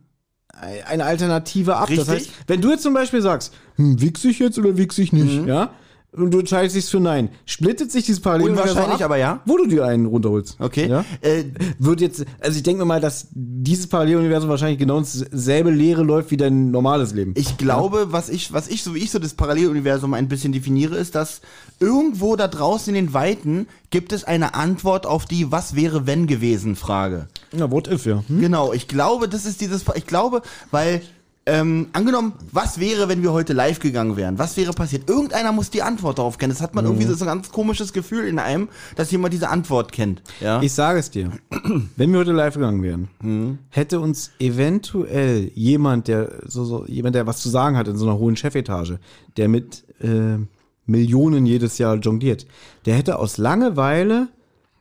ein- 0.48 0.84
eine 0.86 1.04
Alternative 1.04 1.76
ab. 1.76 1.88
Das 1.90 2.08
Richtig. 2.08 2.14
heißt, 2.14 2.30
wenn 2.46 2.60
du 2.62 2.70
jetzt 2.70 2.82
zum 2.82 2.94
Beispiel 2.94 3.20
sagst, 3.20 3.52
hm, 3.76 4.00
wichs 4.00 4.24
ich 4.24 4.38
jetzt 4.38 4.58
oder 4.58 4.76
wichs 4.78 4.96
ich 4.96 5.12
nicht, 5.12 5.42
Mhm. 5.42 5.48
ja, 5.48 5.70
und 6.16 6.30
du 6.32 6.38
entscheidest 6.38 6.76
dich 6.76 6.86
für 6.86 7.00
Nein, 7.00 7.28
splittet 7.44 7.92
sich 7.92 8.04
dieses 8.04 8.20
Paralleluniversum 8.20 8.70
Unwahrscheinlich, 8.70 9.04
ab, 9.04 9.10
aber 9.10 9.16
ja. 9.16 9.40
wo 9.44 9.56
du 9.56 9.66
dir 9.66 9.84
einen 9.84 10.06
runterholst. 10.06 10.56
Okay. 10.58 10.88
Ja? 10.88 11.04
Äh, 11.20 11.44
Wird 11.78 12.00
jetzt, 12.00 12.24
also 12.40 12.56
ich 12.56 12.62
denke 12.62 12.80
mir 12.80 12.86
mal, 12.86 13.00
dass 13.00 13.28
dieses 13.32 13.86
Paralleluniversum 13.86 14.48
wahrscheinlich 14.48 14.78
genau 14.78 14.98
ins 14.98 15.12
selbe 15.12 15.70
Leere 15.70 16.02
läuft 16.02 16.30
wie 16.30 16.36
dein 16.36 16.70
normales 16.70 17.12
Leben. 17.12 17.34
Ich 17.36 17.56
glaube, 17.58 18.08
was 18.10 18.28
ich, 18.28 18.52
was 18.52 18.68
ich, 18.68 18.82
so 18.82 18.94
wie 18.94 18.98
ich 18.98 19.10
so 19.10 19.18
das 19.18 19.34
Paralleluniversum 19.34 20.14
ein 20.14 20.28
bisschen 20.28 20.52
definiere, 20.52 20.96
ist, 20.96 21.14
dass 21.14 21.40
irgendwo 21.80 22.36
da 22.36 22.48
draußen 22.48 22.94
in 22.94 23.06
den 23.06 23.14
Weiten 23.14 23.66
gibt 23.90 24.12
es 24.12 24.24
eine 24.24 24.54
Antwort 24.54 25.06
auf 25.06 25.26
die 25.26 25.52
Was 25.52 25.76
wäre 25.76 26.06
wenn 26.06 26.26
gewesen 26.26 26.76
Frage. 26.76 27.28
Na, 27.52 27.70
what 27.70 27.88
if, 27.88 28.06
ja. 28.06 28.22
Hm? 28.26 28.40
Genau, 28.40 28.72
ich 28.72 28.88
glaube, 28.88 29.28
das 29.28 29.46
ist 29.46 29.60
dieses, 29.60 29.84
ich 29.94 30.06
glaube, 30.06 30.42
weil, 30.70 31.02
ähm, 31.46 31.86
angenommen, 31.92 32.32
was 32.50 32.80
wäre, 32.80 33.08
wenn 33.08 33.22
wir 33.22 33.32
heute 33.32 33.52
live 33.52 33.78
gegangen 33.78 34.16
wären? 34.16 34.38
Was 34.38 34.56
wäre 34.56 34.72
passiert? 34.72 35.08
Irgendeiner 35.08 35.52
muss 35.52 35.70
die 35.70 35.80
Antwort 35.80 36.18
darauf 36.18 36.38
kennen. 36.38 36.52
Das 36.52 36.60
hat 36.60 36.74
man 36.74 36.84
irgendwie 36.84 37.06
so 37.06 37.12
ein 37.12 37.26
ganz 37.26 37.52
komisches 37.52 37.92
Gefühl 37.92 38.26
in 38.26 38.40
einem, 38.40 38.68
dass 38.96 39.12
jemand 39.12 39.32
diese 39.32 39.48
Antwort 39.48 39.92
kennt. 39.92 40.22
Ja. 40.40 40.60
Ich 40.60 40.72
sage 40.72 40.98
es 40.98 41.10
dir, 41.10 41.30
wenn 41.96 42.12
wir 42.12 42.18
heute 42.18 42.32
live 42.32 42.54
gegangen 42.54 42.82
wären, 42.82 43.58
hätte 43.70 44.00
uns 44.00 44.32
eventuell 44.40 45.52
jemand, 45.54 46.08
der 46.08 46.32
so, 46.46 46.64
so 46.64 46.84
jemand, 46.86 47.14
der 47.14 47.28
was 47.28 47.38
zu 47.38 47.48
sagen 47.48 47.76
hat 47.76 47.86
in 47.86 47.96
so 47.96 48.06
einer 48.06 48.18
hohen 48.18 48.36
Chefetage, 48.36 48.98
der 49.36 49.48
mit 49.48 49.84
äh, 50.00 50.38
Millionen 50.86 51.46
jedes 51.46 51.78
Jahr 51.78 51.96
jongliert, 51.96 52.46
der 52.86 52.96
hätte 52.96 53.18
aus 53.18 53.38
Langeweile 53.38 54.28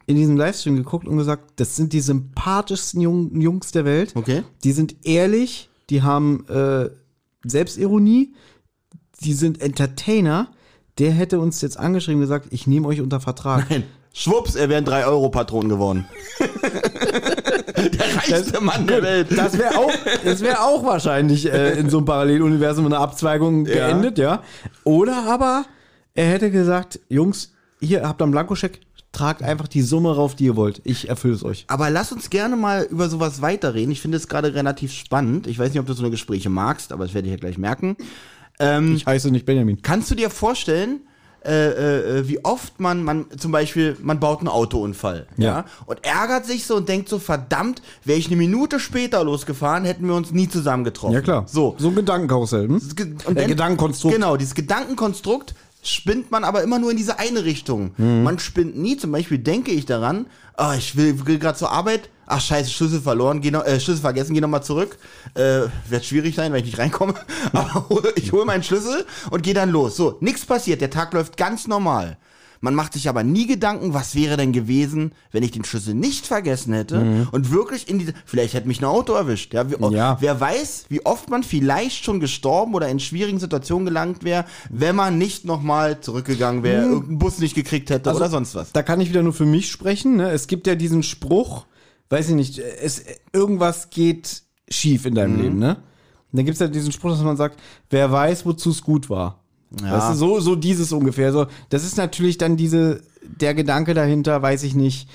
in 0.07 0.15
diesem 0.15 0.37
Livestream 0.37 0.75
geguckt 0.77 1.07
und 1.07 1.17
gesagt, 1.17 1.53
das 1.59 1.75
sind 1.75 1.93
die 1.93 2.01
sympathischsten 2.01 3.01
Jung, 3.01 3.39
Jungs 3.39 3.71
der 3.71 3.85
Welt. 3.85 4.15
Okay. 4.15 4.43
Die 4.63 4.71
sind 4.71 4.95
ehrlich, 5.03 5.69
die 5.89 6.01
haben 6.01 6.45
äh, 6.47 6.89
Selbstironie, 7.45 8.33
die 9.21 9.33
sind 9.33 9.61
Entertainer. 9.61 10.49
Der 10.97 11.11
hätte 11.11 11.39
uns 11.39 11.61
jetzt 11.61 11.77
angeschrieben 11.77 12.21
und 12.21 12.27
gesagt, 12.27 12.47
ich 12.51 12.67
nehme 12.67 12.87
euch 12.87 13.01
unter 13.01 13.19
Vertrag. 13.19 13.69
Nein. 13.69 13.83
Schwupps, 14.13 14.55
er 14.55 14.69
wäre 14.69 14.77
ein 14.81 14.85
3-Euro-Patron 14.85 15.67
geworden. 15.67 16.05
der 17.75 18.15
reichste 18.15 18.61
Mann 18.61 18.87
der 18.87 19.01
Welt. 19.03 19.27
Das 19.37 19.57
wäre 19.57 19.77
auch, 19.77 19.91
das 20.23 20.39
wäre 20.41 20.61
auch 20.61 20.85
wahrscheinlich 20.85 21.51
äh, 21.51 21.77
in 21.77 21.89
so 21.89 21.97
einem 21.97 22.05
Paralleluniversum 22.05 22.85
eine 22.85 22.97
Abzweigung 22.97 23.65
Ja. 23.65 23.87
geendet, 23.87 24.17
ja. 24.17 24.41
Oder 24.85 25.25
aber 25.27 25.65
er 26.13 26.27
hätte 26.27 26.49
gesagt, 26.49 26.99
Jungs, 27.09 27.53
hier 27.81 28.07
habt 28.07 28.21
ihr 28.21 28.23
einen 28.23 28.31
Blankoscheck, 28.31 28.79
tragt 29.15 29.41
einfach 29.43 29.67
die 29.67 29.81
Summe 29.81 30.15
rauf, 30.15 30.35
die 30.35 30.45
ihr 30.45 30.55
wollt. 30.55 30.81
Ich 30.83 31.09
erfülle 31.09 31.33
es 31.33 31.43
euch. 31.43 31.65
Aber 31.67 31.89
lass 31.89 32.11
uns 32.11 32.29
gerne 32.29 32.55
mal 32.55 32.83
über 32.91 33.09
sowas 33.09 33.41
weiterreden. 33.41 33.91
Ich 33.91 34.01
finde 34.01 34.17
es 34.17 34.27
gerade 34.27 34.53
relativ 34.53 34.91
spannend. 34.91 35.47
Ich 35.47 35.57
weiß 35.57 35.69
nicht, 35.71 35.79
ob 35.79 35.85
du 35.87 35.93
so 35.93 36.03
eine 36.03 36.11
Gespräche 36.11 36.49
magst, 36.49 36.91
aber 36.91 37.05
das 37.05 37.13
werde 37.13 37.27
ich 37.27 37.31
ja 37.33 37.39
gleich 37.39 37.57
merken. 37.57 37.95
Ähm, 38.59 38.95
Ich 38.95 39.05
heiße 39.05 39.31
nicht 39.31 39.45
Benjamin. 39.45 39.81
Kannst 39.81 40.11
du 40.11 40.15
dir 40.15 40.29
vorstellen, 40.29 41.01
äh, 41.45 42.19
äh, 42.19 42.27
wie 42.27 42.43
oft 42.43 42.79
man, 42.79 43.03
man 43.03 43.25
zum 43.37 43.51
Beispiel, 43.51 43.95
man 44.01 44.19
baut 44.19 44.39
einen 44.39 44.47
Autounfall, 44.47 45.27
ja. 45.37 45.45
Ja. 45.59 45.65
und 45.85 46.03
ärgert 46.03 46.45
sich 46.47 46.65
so 46.65 46.75
und 46.77 46.89
denkt 46.89 47.07
so, 47.07 47.19
verdammt, 47.19 47.83
wäre 48.03 48.17
ich 48.17 48.27
eine 48.27 48.35
Minute 48.35 48.79
später 48.79 49.23
losgefahren, 49.23 49.85
hätten 49.85 50.07
wir 50.07 50.15
uns 50.15 50.31
nie 50.31 50.49
zusammen 50.49 50.83
getroffen. 50.83 51.13
Ja 51.13 51.21
klar. 51.21 51.43
So. 51.47 51.75
So 51.77 51.89
ein 51.89 51.95
Gedankenkarussell. 51.95 52.67
Hm? 52.67 52.77
Äh, 52.97 53.33
dann- 53.35 53.47
Gedankenkonstrukt. 53.47 54.15
Genau, 54.15 54.37
dieses 54.37 54.55
Gedankenkonstrukt 54.55 55.53
spinnt 55.87 56.31
man 56.31 56.43
aber 56.43 56.63
immer 56.63 56.79
nur 56.79 56.91
in 56.91 56.97
diese 56.97 57.19
eine 57.19 57.45
Richtung. 57.45 57.91
Mhm. 57.97 58.23
Man 58.23 58.39
spinnt 58.39 58.77
nie, 58.77 58.97
zum 58.97 59.11
Beispiel 59.11 59.37
denke 59.37 59.71
ich 59.71 59.85
daran, 59.85 60.27
ah, 60.55 60.75
ich 60.75 60.95
will, 60.95 61.25
will 61.25 61.39
gerade 61.39 61.57
zur 61.57 61.71
Arbeit, 61.71 62.09
ach 62.25 62.41
scheiße, 62.41 62.69
Schlüssel 62.69 63.01
verloren, 63.01 63.41
geh 63.41 63.51
noch, 63.51 63.65
äh, 63.65 63.79
Schlüssel 63.79 64.01
vergessen, 64.01 64.33
geh 64.33 64.41
nochmal 64.41 64.63
zurück. 64.63 64.97
Äh, 65.35 65.61
wird 65.89 66.05
schwierig 66.05 66.35
sein, 66.35 66.51
wenn 66.51 66.59
ich 66.59 66.65
nicht 66.65 66.79
reinkomme. 66.79 67.13
Aber 67.53 67.85
ich 68.15 68.31
hole 68.31 68.45
meinen 68.45 68.63
Schlüssel 68.63 69.05
und 69.29 69.43
gehe 69.43 69.53
dann 69.53 69.69
los. 69.69 69.95
So, 69.95 70.17
nichts 70.21 70.45
passiert, 70.45 70.81
der 70.81 70.89
Tag 70.89 71.13
läuft 71.13 71.37
ganz 71.37 71.67
normal. 71.67 72.17
Man 72.65 72.73
macht 72.75 72.93
sich 72.93 73.07
aber 73.07 73.23
nie 73.23 73.45
Gedanken, 73.45 73.93
was 73.93 74.15
wäre 74.15 74.37
denn 74.37 74.51
gewesen, 74.51 75.11
wenn 75.31 75.43
ich 75.43 75.51
den 75.51 75.63
Schlüssel 75.63 75.93
nicht 75.93 76.25
vergessen 76.25 76.73
hätte 76.73 77.27
und 77.31 77.51
wirklich 77.51 77.87
in 77.87 77.99
diese, 77.99 78.13
vielleicht 78.25 78.55
hätte 78.55 78.67
mich 78.67 78.81
ein 78.81 78.85
Auto 78.85 79.13
erwischt. 79.13 79.53
Ja, 79.53 79.69
wie, 79.69 79.75
Ja. 79.95 80.17
Wer 80.19 80.39
weiß, 80.39 80.85
wie 80.89 81.05
oft 81.05 81.29
man 81.29 81.43
vielleicht 81.43 82.03
schon 82.03 82.19
gestorben 82.19 82.73
oder 82.73 82.89
in 82.89 82.99
schwierigen 82.99 83.39
Situationen 83.39 83.85
gelangt 83.85 84.23
wäre, 84.23 84.45
wenn 84.71 84.95
man 84.95 85.17
nicht 85.19 85.45
nochmal 85.45 86.01
zurückgegangen 86.01 86.63
wäre, 86.63 86.85
irgendeinen 86.87 87.19
Bus 87.19 87.37
nicht 87.39 87.53
gekriegt 87.53 87.89
hätte 87.91 88.09
Also, 88.09 88.19
oder 88.21 88.29
sonst 88.31 88.55
was. 88.55 88.71
Da 88.71 88.81
kann 88.81 88.99
ich 88.99 89.09
wieder 89.09 89.21
nur 89.21 89.33
für 89.33 89.45
mich 89.45 89.69
sprechen. 89.71 90.15
Ne? 90.17 90.31
Es 90.31 90.47
gibt 90.47 90.65
ja 90.65 90.73
diesen 90.75 91.03
Spruch, 91.03 91.67
weiß 92.09 92.29
ich 92.29 92.35
nicht, 92.35 92.57
es, 92.57 93.03
irgendwas 93.31 93.89
geht 93.91 94.41
schief 94.67 95.05
in 95.05 95.13
Mhm. 95.13 95.15
deinem 95.15 95.41
Leben, 95.41 95.59
ne? 95.59 95.75
Und 96.31 96.37
dann 96.39 96.45
gibt 96.45 96.55
es 96.55 96.59
ja 96.59 96.67
diesen 96.67 96.91
Spruch, 96.91 97.11
dass 97.11 97.21
man 97.21 97.37
sagt, 97.37 97.59
wer 97.91 98.11
weiß, 98.11 98.45
wozu 98.45 98.71
es 98.71 98.81
gut 98.81 99.09
war. 99.09 99.39
Weißt 99.83 100.11
du, 100.11 100.13
so, 100.15 100.39
so 100.39 100.55
dieses 100.55 100.91
ungefähr. 100.91 101.31
So, 101.31 101.47
das 101.69 101.83
ist 101.83 101.97
natürlich 101.97 102.37
dann 102.37 102.57
diese, 102.57 103.01
der 103.23 103.53
Gedanke 103.53 103.93
dahinter, 103.93 104.41
weiß 104.41 104.63
ich 104.63 104.75
nicht. 104.75 105.09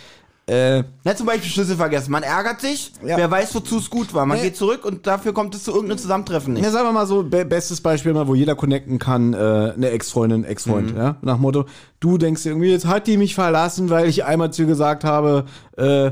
Äh, 0.46 0.82
Na, 1.04 1.14
zum 1.14 1.26
Beispiel 1.26 1.48
Schlüssel 1.48 1.76
vergessen. 1.76 2.10
Man 2.10 2.24
ärgert 2.24 2.60
sich, 2.60 2.92
Ja. 3.06 3.16
wer 3.16 3.30
weiß, 3.30 3.54
wozu 3.54 3.78
es 3.78 3.88
gut 3.88 4.12
war. 4.14 4.26
Man 4.26 4.38
Nee. 4.38 4.44
geht 4.44 4.56
zurück 4.56 4.84
und 4.84 5.06
dafür 5.06 5.32
kommt 5.32 5.54
es 5.54 5.62
zu 5.62 5.70
irgendeinem 5.70 5.98
Zusammentreffen 5.98 6.54
nicht. 6.54 6.64
Ja, 6.64 6.72
sagen 6.72 6.88
wir 6.88 6.92
mal 6.92 7.06
so, 7.06 7.22
be 7.22 7.44
bestes 7.44 7.80
Beispiel 7.80 8.12
mal, 8.14 8.26
wo 8.26 8.34
jeder 8.34 8.56
connecten 8.56 8.98
kann, 8.98 9.32
äh, 9.32 9.36
eine 9.36 9.90
Ex-Freundin, 9.90 10.42
Ex-Freund, 10.44 10.94
ja. 10.96 11.16
Nach 11.22 11.38
Motto, 11.38 11.66
du 12.00 12.18
denkst 12.18 12.44
irgendwie, 12.46 12.70
jetzt 12.70 12.86
hat 12.86 13.06
die 13.06 13.16
mich 13.16 13.36
verlassen, 13.36 13.90
weil 13.90 14.08
ich 14.08 14.24
einmal 14.24 14.52
zu 14.52 14.62
ihr 14.62 14.68
gesagt 14.68 15.04
habe, 15.04 15.44
äh, 15.76 16.10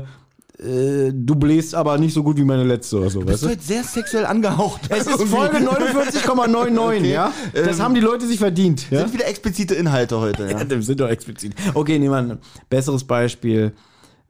äh, 0.61 1.11
du 1.13 1.35
bläst 1.35 1.73
aber 1.75 1.97
nicht 1.97 2.13
so 2.13 2.23
gut 2.23 2.37
wie 2.37 2.43
meine 2.43 2.63
letzte 2.63 2.97
oder 2.99 3.09
so, 3.09 3.19
Bist 3.21 3.31
weißt 3.31 3.41
du 3.43 3.47
du? 3.47 3.51
heute 3.53 3.63
sehr 3.63 3.83
sexuell 3.83 4.25
angehaucht? 4.25 4.81
Es 4.89 5.07
ist. 5.07 5.21
Folge 5.27 5.57
49,99, 5.57 6.79
Okay. 6.97 7.11
ja. 7.13 7.31
Das 7.53 7.77
Ähm, 7.77 7.83
haben 7.83 7.93
die 7.95 8.01
Leute 8.01 8.27
sich 8.27 8.39
verdient, 8.39 8.89
ja. 8.91 8.99
Sind 9.01 9.13
wieder 9.13 9.27
explizite 9.27 9.75
Inhalte 9.75 10.19
heute, 10.19 10.49
ja. 10.49 10.61
Ja, 10.69 10.81
sind 10.81 10.99
doch 10.99 11.09
explizit. 11.09 11.53
Okay, 11.73 11.97
nehmen 11.99 12.11
wir 12.11 12.17
ein 12.17 12.37
besseres 12.69 13.03
Beispiel. 13.05 13.73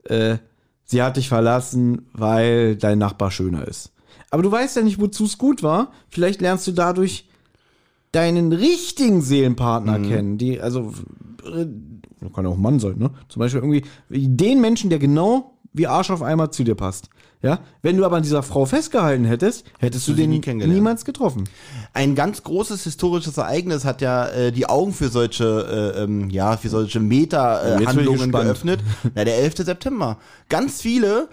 Äh, 0.04 0.36
sie 0.84 1.02
hat 1.02 1.16
dich 1.16 1.28
verlassen, 1.28 2.06
weil 2.12 2.76
dein 2.76 2.98
Nachbar 2.98 3.30
schöner 3.30 3.66
ist. 3.66 3.92
Aber 4.30 4.42
du 4.42 4.50
weißt 4.52 4.76
ja 4.76 4.82
nicht, 4.82 5.00
wozu 5.00 5.24
es 5.24 5.38
gut 5.38 5.62
war. 5.62 5.90
Vielleicht 6.08 6.40
lernst 6.40 6.66
du 6.66 6.72
dadurch 6.72 7.28
deinen 8.12 8.52
richtigen 8.52 9.22
Seelenpartner 9.22 9.98
kennen. 10.00 10.38
Die, 10.38 10.60
also, 10.60 10.92
äh, 11.44 11.66
kann 12.34 12.44
ja 12.44 12.50
auch 12.50 12.56
Mann 12.56 12.78
sein, 12.80 12.96
ne? 12.98 13.10
Zum 13.28 13.40
Beispiel 13.40 13.60
irgendwie 13.62 13.84
den 14.10 14.60
Menschen, 14.60 14.90
der 14.90 14.98
genau 14.98 15.54
wie 15.72 15.86
Arsch 15.86 16.10
auf 16.10 16.22
einmal 16.22 16.50
zu 16.50 16.64
dir 16.64 16.74
passt. 16.74 17.08
Ja, 17.42 17.60
wenn 17.80 17.96
du 17.96 18.04
aber 18.04 18.16
an 18.16 18.22
dieser 18.22 18.42
Frau 18.42 18.66
festgehalten 18.66 19.24
hättest, 19.24 19.64
hättest 19.78 20.06
du 20.06 20.12
du 20.12 20.18
den 20.18 20.28
nie 20.30 20.40
kennengelernt. 20.42 20.74
niemals 20.74 21.06
getroffen. 21.06 21.44
Ein 21.94 22.14
ganz 22.14 22.42
großes 22.42 22.84
historisches 22.84 23.38
Ereignis 23.38 23.86
hat 23.86 24.02
ja 24.02 24.28
äh, 24.28 24.52
die 24.52 24.68
Augen 24.68 24.92
für 24.92 25.08
solche, 25.08 25.94
äh, 25.96 26.02
ähm, 26.02 26.28
ja, 26.28 26.58
für 26.58 26.68
solche 26.68 27.00
Meta-Handlungen 27.00 28.18
gespannt. 28.24 28.44
geöffnet. 28.44 28.80
Na, 29.14 29.24
der 29.24 29.38
11. 29.38 29.56
September. 29.64 30.18
Ganz 30.50 30.82
viele, 30.82 31.28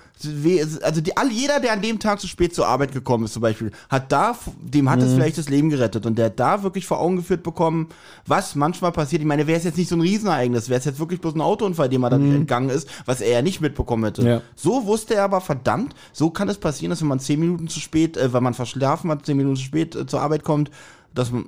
also 0.84 1.02
die, 1.02 1.16
all, 1.16 1.32
jeder, 1.32 1.60
der 1.60 1.74
an 1.74 1.82
dem 1.82 2.00
Tag 2.00 2.20
zu 2.20 2.28
spät 2.28 2.56
zur 2.56 2.68
Arbeit 2.68 2.92
gekommen 2.92 3.26
ist 3.26 3.34
zum 3.34 3.42
Beispiel, 3.42 3.72
hat 3.90 4.12
da, 4.12 4.36
dem 4.62 4.90
hat 4.90 5.00
es 5.02 5.12
Mhm. 5.12 5.16
vielleicht 5.16 5.38
das 5.38 5.50
Leben 5.50 5.70
gerettet 5.70 6.06
und 6.06 6.18
der 6.18 6.26
hat 6.28 6.40
da 6.40 6.64
wirklich 6.64 6.86
vor 6.88 7.00
Augen 7.00 7.18
geführt 7.18 7.44
bekommen, 7.44 7.88
was 8.26 8.56
manchmal 8.56 8.92
passiert. 8.92 9.22
Ich 9.22 9.28
meine, 9.28 9.46
wäre 9.48 9.58
es 9.58 9.64
jetzt 9.64 9.78
nicht 9.78 9.90
so 9.90 9.96
ein 9.96 10.02
Riesenereignis, 10.02 10.70
wäre 10.70 10.80
es 10.80 10.86
jetzt 10.86 11.00
wirklich 11.00 11.22
bloß 11.22 11.36
ein 11.36 11.42
Autounfall, 11.42 11.90
dem 11.90 12.04
er 12.04 12.10
dann 12.10 12.34
entgangen 12.34 12.70
ist, 12.70 12.90
was 13.06 13.22
er 13.22 13.32
ja 13.32 13.42
nicht 13.42 13.62
mitbekommen 13.62 14.04
hätte. 14.06 14.22
Mhm. 14.22 14.28
Ja. 14.28 14.42
So 14.56 14.86
wusste 14.86 15.16
er 15.16 15.24
aber, 15.24 15.42
verdammt, 15.42 15.94
so 16.14 16.30
kann 16.30 16.50
es 16.50 16.58
passieren, 16.58 16.90
dass 16.90 17.02
wenn 17.02 17.08
man 17.10 17.20
zehn 17.20 17.40
Minuten 17.40 17.68
zu 17.68 17.80
spät, 17.80 18.18
äh, 18.18 18.34
weil 18.34 18.42
man 18.42 18.54
verschlafen 18.54 19.12
hat, 19.12 19.26
zehn 19.26 19.38
Minuten 19.38 19.56
zu 19.58 19.64
spät 19.64 19.96
äh, 19.96 20.06
zur 20.08 20.22
Arbeit 20.22 20.44
kommt, 20.44 20.72
dass, 21.14 21.32
man- 21.32 21.46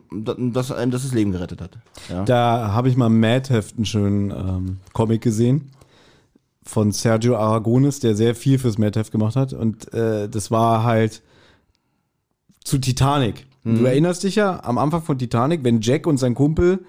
dass 0.53 0.71
einem 0.71 0.91
das 0.91 1.11
Leben 1.13 1.31
gerettet 1.31 1.61
hat. 1.61 1.71
Ja. 2.09 2.23
Da 2.23 2.71
habe 2.73 2.89
ich 2.89 2.97
mal 2.97 3.09
Mad 3.09 3.49
Heft 3.53 3.75
einen 3.77 3.85
schönen 3.85 4.31
ähm, 4.31 4.77
Comic 4.93 5.21
gesehen 5.21 5.69
von 6.69 6.91
Sergio 6.91 7.35
Aragones, 7.35 7.99
der 7.99 8.15
sehr 8.15 8.35
viel 8.35 8.59
fürs 8.59 8.77
Mad 8.77 8.97
Heft 8.97 9.11
gemacht 9.11 9.35
hat. 9.35 9.53
Und 9.53 9.93
äh, 9.93 10.29
das 10.29 10.51
war 10.51 10.83
halt 10.83 11.21
zu 12.63 12.77
Titanic. 12.77 13.47
Du 13.65 13.83
erinnerst 13.85 14.23
dich 14.23 14.35
ja 14.35 14.63
am 14.63 14.77
Anfang 14.77 15.03
von 15.03 15.19
Titanic, 15.19 15.63
wenn 15.63 15.81
Jack 15.81 16.07
und 16.07 16.17
sein 16.17 16.33
Kumpel, 16.33 16.79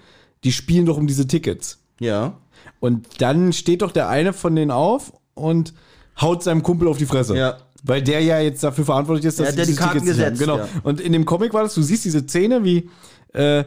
die 0.43 0.51
spielen 0.51 0.85
doch 0.85 0.97
um 0.97 1.05
diese 1.05 1.27
Tickets. 1.27 1.79
ja. 1.99 2.33
Und 2.79 3.21
dann 3.21 3.53
steht 3.53 3.81
doch 3.83 3.91
der 3.91 4.07
eine 4.09 4.33
von 4.33 4.55
denen 4.55 4.71
auf 4.71 5.13
und 5.35 5.73
haut 6.19 6.41
seinem 6.43 6.63
Kumpel 6.63 6.87
auf 6.87 6.97
die 6.97 7.05
Fresse. 7.05 7.35
Ja. 7.37 7.57
Weil 7.83 8.01
der 8.01 8.21
ja 8.21 8.39
jetzt 8.39 8.63
dafür 8.63 8.85
verantwortlich 8.85 9.25
ist, 9.25 9.39
dass 9.39 9.47
Ja, 9.47 9.51
sie 9.51 9.57
der 9.57 9.65
die 9.67 9.75
Karten 9.75 9.99
Tickets 9.99 10.17
nicht 10.17 10.25
haben. 10.25 10.33
gesetzt, 10.33 10.41
Genau. 10.51 10.57
ja. 10.57 10.67
Und 10.83 10.99
in 11.01 11.13
dem 11.13 11.25
Comic 11.25 11.53
war 11.53 11.61
das, 11.63 11.73
du 11.75 11.81
siehst 11.83 12.05
diese 12.05 12.21
Szene, 12.21 12.63
wie 12.63 12.89
äh, 13.33 13.63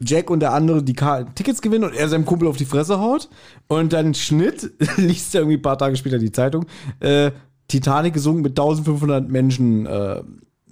Jack 0.00 0.30
und 0.30 0.40
der 0.40 0.52
andere 0.52 0.82
die 0.82 0.94
Tickets 1.34 1.62
gewinnen 1.62 1.84
und 1.84 1.94
er 1.94 2.08
seinem 2.08 2.24
Kumpel 2.24 2.48
auf 2.48 2.56
die 2.56 2.64
Fresse 2.64 3.00
haut. 3.00 3.28
Und 3.68 3.92
dann 3.92 4.14
Schnitt, 4.14 4.72
liest 4.96 5.34
er 5.34 5.42
irgendwie 5.42 5.58
ein 5.58 5.62
paar 5.62 5.78
Tage 5.78 5.96
später 5.96 6.18
die 6.18 6.32
Zeitung, 6.32 6.66
äh, 7.00 7.30
Titanic 7.68 8.14
gesunken 8.14 8.42
mit 8.42 8.52
1500 8.52 9.28
Menschen 9.28 9.86
äh, 9.86 10.22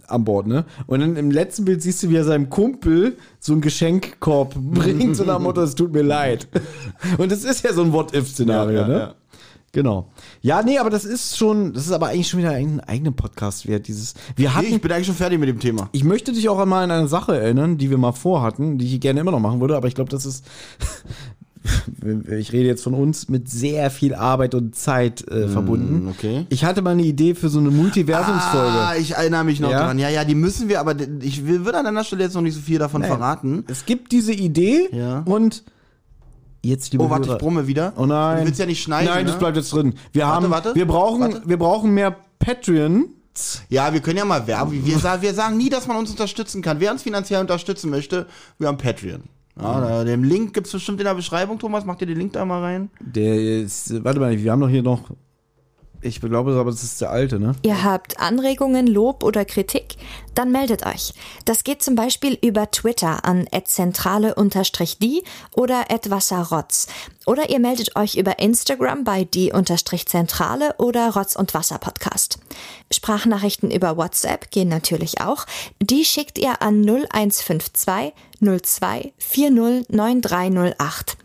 an 0.06 0.24
Bord, 0.24 0.46
ne? 0.46 0.64
Und 0.86 1.00
dann 1.00 1.16
im 1.16 1.30
letzten 1.30 1.64
Bild 1.64 1.82
siehst 1.82 2.02
du, 2.02 2.10
wie 2.10 2.16
er 2.16 2.24
seinem 2.24 2.50
Kumpel 2.50 3.16
so 3.40 3.52
einen 3.52 3.62
Geschenkkorb 3.62 4.54
bringt, 4.56 5.16
so 5.16 5.24
nach 5.24 5.38
Motto, 5.38 5.62
es 5.62 5.74
tut 5.74 5.92
mir 5.92 6.02
leid. 6.02 6.48
Und 7.18 7.32
das 7.32 7.44
ist 7.44 7.64
ja 7.64 7.72
so 7.72 7.82
ein 7.82 7.92
What-If-Szenario, 7.92 8.72
Ja, 8.74 8.80
ja, 8.82 8.88
ne? 8.88 8.98
ja. 8.98 9.14
Genau. 9.74 10.10
Ja, 10.42 10.62
nee, 10.62 10.78
aber 10.78 10.90
das 10.90 11.06
ist 11.06 11.36
schon, 11.38 11.72
das 11.72 11.86
ist 11.86 11.92
aber 11.92 12.08
eigentlich 12.08 12.28
schon 12.28 12.40
wieder 12.40 12.50
ein 12.50 12.80
eigener 12.80 13.10
Podcast 13.12 13.66
wert, 13.66 13.88
dieses. 13.88 14.12
Wir 14.36 14.50
Nee, 14.50 14.54
hatten, 14.54 14.66
ich 14.74 14.80
bin 14.82 14.92
eigentlich 14.92 15.06
schon 15.06 15.16
fertig 15.16 15.38
mit 15.40 15.48
dem 15.48 15.60
Thema. 15.60 15.88
ich 15.92 16.04
möchte 16.04 16.32
dich 16.32 16.48
auch 16.50 16.58
einmal 16.58 16.84
an 16.84 16.90
eine 16.90 17.08
Sache 17.08 17.38
erinnern, 17.40 17.78
die 17.78 17.88
wir 17.88 17.96
mal 17.96 18.12
vorhatten, 18.12 18.76
die 18.76 18.86
ich 18.86 19.00
gerne 19.00 19.20
immer 19.20 19.30
noch 19.30 19.40
machen 19.40 19.60
würde, 19.62 19.74
aber 19.76 19.88
ich 19.88 19.94
glaube, 19.94 20.10
das 20.10 20.26
ist, 20.26 20.44
ich 22.38 22.52
rede 22.52 22.66
jetzt 22.66 22.82
von 22.82 22.92
uns, 22.94 23.28
mit 23.28 23.48
sehr 23.48 23.90
viel 23.90 24.14
Arbeit 24.14 24.54
und 24.54 24.74
Zeit 24.74 25.26
äh, 25.28 25.48
verbunden. 25.48 26.08
okay. 26.08 26.44
Ich 26.50 26.64
hatte 26.64 26.82
mal 26.82 26.90
eine 26.90 27.04
Idee 27.04 27.34
für 27.34 27.48
so 27.48 27.58
eine 27.60 27.70
Multiversumsfolge. 27.70 28.78
Ah, 28.78 28.94
ich 28.96 29.12
erinnere 29.12 29.44
mich 29.44 29.60
noch 29.60 29.70
Ja? 29.70 29.84
dran. 29.86 29.98
Ja, 29.98 30.08
ja, 30.08 30.24
die 30.24 30.34
müssen 30.34 30.68
wir, 30.68 30.80
aber 30.80 30.96
ich 31.20 31.46
würde 31.46 31.78
an 31.78 31.84
deiner 31.84 32.04
Stelle 32.04 32.24
jetzt 32.24 32.34
noch 32.34 32.42
nicht 32.42 32.54
so 32.54 32.60
viel 32.60 32.78
davon 32.78 33.02
verraten. 33.04 33.64
Es 33.68 33.86
gibt 33.86 34.12
diese 34.12 34.32
Idee 34.32 34.88
Ja. 34.92 35.20
und 35.24 35.62
jetzt 36.62 36.92
liebe 36.92 37.04
Oh, 37.04 37.10
warte, 37.10 37.24
ich 37.24 37.28
Hörer- 37.30 37.38
brumme 37.38 37.66
wieder. 37.66 37.92
Oh 37.96 38.06
nein. 38.06 38.38
Du 38.40 38.46
willst 38.46 38.60
ja 38.60 38.66
nicht 38.66 38.82
schneiden. 38.82 39.08
Nein, 39.08 39.24
ne? 39.24 39.30
das 39.30 39.38
bleibt 39.38 39.56
jetzt 39.56 39.72
drin. 39.72 39.94
Wir 40.12 40.22
Warte, 40.24 40.34
haben, 40.44 40.50
warte. 40.50 40.74
wir 40.74 40.86
brauchen, 40.86 41.20
Warte. 41.20 41.42
wir 41.44 41.58
brauchen 41.58 41.92
mehr 41.94 42.16
Patreon. 42.38 43.06
Ja, 43.70 43.92
wir 43.92 44.00
können 44.00 44.18
ja 44.18 44.24
mal 44.24 44.46
werben. 44.46 44.72
Wir, 44.72 45.02
wir 45.22 45.34
sagen 45.34 45.56
nie, 45.56 45.70
dass 45.70 45.86
man 45.86 45.96
uns 45.96 46.10
unterstützen 46.10 46.60
kann. 46.60 46.80
Wer 46.80 46.92
uns 46.92 47.02
finanziell 47.02 47.40
unterstützen 47.40 47.88
möchte, 47.90 48.26
wir 48.58 48.68
haben 48.68 48.76
Patreon. 48.78 49.22
Ja, 49.60 49.80
da, 49.80 50.04
den 50.04 50.24
Link 50.24 50.54
gibt's 50.54 50.72
bestimmt 50.72 50.98
in 51.00 51.04
der 51.04 51.14
Beschreibung, 51.14 51.58
Thomas. 51.58 51.84
Mach 51.84 51.96
dir 51.96 52.06
den 52.06 52.18
Link 52.18 52.32
da 52.34 52.44
mal 52.44 52.60
rein. 52.60 52.90
Der 53.00 53.34
ist, 53.62 54.02
warte 54.04 54.20
mal, 54.20 54.38
wir 54.38 54.52
haben 54.52 54.60
doch 54.60 54.68
hier 54.68 54.82
noch, 54.82 55.10
ich 56.02 56.20
glaube, 56.20 56.52
aber 56.52 56.70
das 56.70 56.82
ist 56.82 57.00
der 57.00 57.10
alte, 57.10 57.38
ne? 57.38 57.54
Ihr 57.62 57.84
habt 57.84 58.20
Anregungen, 58.20 58.86
Lob 58.86 59.22
oder 59.22 59.44
Kritik? 59.44 59.96
Dann 60.34 60.50
meldet 60.50 60.84
euch. 60.86 61.14
Das 61.44 61.64
geht 61.64 61.82
zum 61.82 61.94
Beispiel 61.94 62.38
über 62.42 62.70
Twitter 62.70 63.24
an 63.24 63.46
@zentrale_die 63.46 65.22
oder 65.54 65.84
@wasserrotz. 66.08 66.88
Oder 67.26 67.50
ihr 67.50 67.58
meldet 67.60 67.94
euch 67.96 68.16
über 68.16 68.38
Instagram 68.38 69.04
bei 69.04 69.24
die_zentrale 69.24 70.74
oder 70.78 71.10
Rotz 71.14 71.36
und 71.36 71.54
Wasser 71.54 71.78
Podcast. 71.78 72.38
Sprachnachrichten 72.92 73.70
über 73.70 73.96
WhatsApp 73.96 74.50
gehen 74.50 74.68
natürlich 74.68 75.20
auch. 75.20 75.46
Die 75.80 76.04
schickt 76.04 76.38
ihr 76.38 76.60
an 76.62 76.82
0152 76.82 78.12
02 78.40 79.12
40 79.18 79.88
9308. 79.88 81.16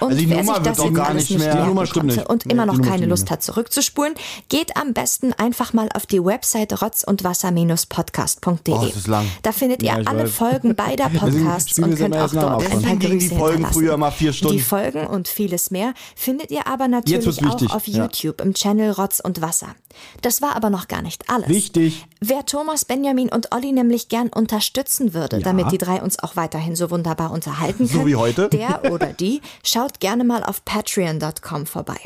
Und 0.00 0.12
Also 0.12 0.28
wer 0.30 0.36
Nummer 0.38 0.54
sich 0.54 0.62
das 0.62 0.78
jetzt 0.78 0.94
gar 0.94 1.08
alles 1.08 1.28
nicht 1.28 1.38
mehr- 1.38 1.54
merken 1.54 1.74
konnte 1.76 2.06
nicht. 2.06 2.26
und 2.30 2.46
immer 2.46 2.64
noch 2.64 2.80
keine 2.80 3.04
Lust 3.06 3.30
hat 3.30 3.42
zurückzuspulen, 3.42 4.14
geht 4.48 4.74
am 4.78 4.94
besten 4.94 5.34
einfach 5.34 5.74
mal 5.74 5.90
auf 5.94 6.06
die 6.06 6.24
Website 6.24 6.80
rotz 6.80 7.04
und 7.04 7.24
wasser-podcast.de. 7.24 8.74
Oh. 8.74 8.90
Da 9.42 9.52
findet 9.52 9.82
ihr 9.82 9.88
Ja, 9.88 9.94
alle 10.06 10.24
weiß. 10.24 10.30
Folgen 10.30 10.74
beider 10.74 11.08
Podcasts 11.14 11.70
spielen 11.72 11.90
und 11.90 11.96
könnt 11.98 12.16
auch 12.16 12.30
dort 12.32 12.62
ein 12.70 12.82
paar 12.82 12.96
gingen 12.96 13.18
die 13.18 13.28
Grüße 13.28 13.36
Folgen 13.36 13.66
früher 13.66 13.96
mal 13.98 14.10
vier 14.10 14.32
Stunden. 14.32 14.56
Die 14.56 14.62
Folgen 14.62 15.06
und 15.06 15.28
vieles 15.42 15.70
mehr 15.72 15.92
findet 16.14 16.50
ihr 16.52 16.66
aber 16.68 16.86
natürlich 16.88 17.44
auch 17.44 17.74
auf 17.74 17.88
Ja. 17.88 18.04
YouTube 18.04 18.40
im 18.40 18.54
Channel 18.54 18.92
Rotz 18.92 19.18
und 19.20 19.40
Wasser. 19.42 19.74
Das 20.22 20.40
war 20.40 20.54
aber 20.56 20.70
noch 20.70 20.86
gar 20.88 21.02
nicht 21.02 21.28
alles. 21.28 21.48
Wichtig. 21.48 22.06
Wer 22.20 22.46
Thomas, 22.46 22.84
Benjamin 22.84 23.28
und 23.28 23.52
Olli 23.52 23.72
nämlich 23.72 24.08
gern 24.08 24.28
unterstützen 24.28 25.12
würde, 25.14 25.40
damit 25.40 25.72
die 25.72 25.78
drei 25.78 26.00
uns 26.00 26.18
auch 26.20 26.36
weiterhin 26.36 26.76
so 26.76 26.90
wunderbar 26.90 27.32
unterhalten 27.32 27.86
So 27.88 27.94
können, 27.98 28.06
wie 28.06 28.16
heute. 28.16 28.48
der 28.48 28.92
oder 28.92 29.06
die 29.12 29.42
schaut 29.64 29.98
gerne 30.00 30.22
mal 30.24 30.44
auf 30.44 30.64
patreon.com 30.64 31.66
vorbei. 31.66 31.98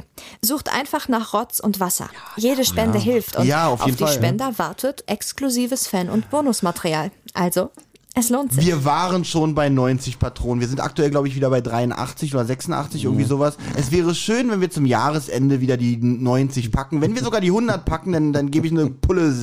Sucht 0.43 0.73
einfach 0.73 1.09
nach 1.09 1.35
Rotz 1.35 1.61
und 1.61 1.79
Wasser. 1.79 2.09
Jede 2.37 2.65
Spende 2.65 2.99
hilft 2.99 3.37
und 3.37 3.47
Ja, 3.47 3.69
auf 3.69 3.85
jeden 3.85 3.99
die 3.99 4.03
Fall, 4.05 4.13
ja. 4.15 4.19
Spender 4.19 4.59
wartet 4.59 5.05
exklusives 5.07 5.87
Fan- 5.87 6.09
und 6.11 6.31
Bonusmaterial. 6.31 7.11
Also, 7.35 7.71
es 8.19 8.31
lohnt 8.31 8.53
sich. 8.53 8.65
Wir 8.65 8.85
waren 8.87 9.25
schon 9.27 9.55
bei 9.55 9.69
90 9.69 10.19
Patronen. 10.19 10.61
Wir 10.61 10.69
sind 10.69 10.81
aktuell, 10.81 11.11
glaube 11.11 11.29
ich, 11.29 11.37
wieder 11.37 11.51
bei 11.51 11.61
83 11.61 12.35
oder 12.35 12.47
86, 12.47 13.05
irgendwie 13.05 13.25
sowas. 13.25 13.59
Es 13.77 13.93
wäre 13.93 14.15
schön, 14.15 14.51
wenn 14.51 14.63
wir 14.63 14.71
zum 14.71 14.87
Jahresende 14.87 15.61
wieder 15.61 15.77
die 15.77 15.99
90 15.99 16.73
packen. 16.73 17.03
Wenn 17.03 17.15
wir 17.15 17.23
sogar 17.23 17.43
die 17.43 17.49
100 17.49 17.85
packen, 17.85 18.13
dann, 18.13 18.33
dann 18.33 18.51
gebe 18.51 18.67
ich 18.67 18.73
eine 18.73 18.87
Pulle 18.87 19.35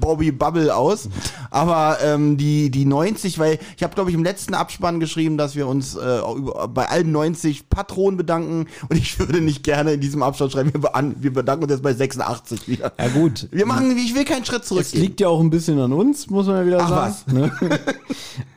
Bobby 0.00 0.32
Bubble 0.32 0.74
aus. 0.74 1.08
Aber 1.50 1.98
ähm, 2.02 2.36
die, 2.36 2.70
die 2.70 2.84
90, 2.86 3.38
weil 3.38 3.58
ich 3.76 3.82
habe, 3.82 3.94
glaube 3.94 4.10
ich, 4.10 4.16
im 4.16 4.24
letzten 4.24 4.54
Abspann 4.54 4.98
geschrieben, 5.00 5.36
dass 5.36 5.54
wir 5.56 5.66
uns 5.66 5.94
äh, 5.96 6.20
bei 6.72 6.88
allen 6.88 7.12
90 7.12 7.68
Patronen 7.68 8.16
bedanken. 8.16 8.66
Und 8.88 8.96
ich 8.96 9.18
würde 9.18 9.40
nicht 9.40 9.62
gerne 9.62 9.92
in 9.92 10.00
diesem 10.00 10.22
Abspann 10.22 10.50
schreiben, 10.50 10.72
wir, 10.72 10.80
be- 10.80 11.14
wir 11.20 11.32
bedanken 11.32 11.64
uns 11.64 11.72
jetzt 11.72 11.82
bei 11.82 11.92
86 11.94 12.68
wieder. 12.68 12.92
Ja 12.98 13.08
gut. 13.08 13.48
Wir 13.50 13.66
machen, 13.66 13.96
ich 13.96 14.14
will 14.14 14.24
keinen 14.24 14.44
Schritt 14.44 14.64
zurück. 14.64 14.82
Es 14.82 14.94
liegt 14.94 15.20
ja 15.20 15.28
auch 15.28 15.40
ein 15.40 15.50
bisschen 15.50 15.78
an 15.78 15.92
uns, 15.92 16.28
muss 16.30 16.46
man 16.46 16.56
ja 16.56 16.66
wieder 16.66 16.78
Ach, 16.82 16.88
sagen. 16.88 17.14
Ne? 17.32 17.52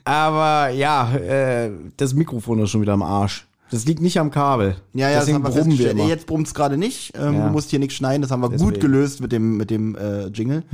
Aber 0.06 0.70
ja, 0.70 1.14
äh, 1.16 1.72
das 1.98 2.14
Mikrofon 2.14 2.60
ist 2.60 2.70
schon 2.72 2.82
wieder 2.82 2.94
am 2.94 3.04
Arsch. 3.04 3.48
Das 3.72 3.86
liegt 3.86 4.02
nicht 4.02 4.20
am 4.20 4.30
Kabel. 4.30 4.76
Ja, 4.94 5.10
ja, 5.10 5.20
Deswegen 5.20 5.42
das 5.44 5.56
haben 5.58 5.72
wir 5.72 5.80
wir 5.80 5.92
immer. 5.92 6.06
Jetzt 6.06 6.28
brummt 6.28 6.46
es 6.46 6.54
gerade 6.54 6.78
nicht. 6.78 7.12
Ähm, 7.18 7.34
Ja. 7.36 7.48
Du 7.48 7.52
musst 7.52 7.72
hier 7.72 7.80
nichts 7.80 7.96
schneiden. 7.96 8.22
Das 8.22 8.30
haben 8.30 8.42
wir 8.42 8.50
gut 8.50 8.60
Deswegen. 8.60 8.80
gelöst 8.82 9.20
mit 9.20 9.32
dem, 9.32 9.58
mit 9.58 9.72
dem 9.72 9.96
äh, 9.96 10.28
Jingle. 10.28 10.64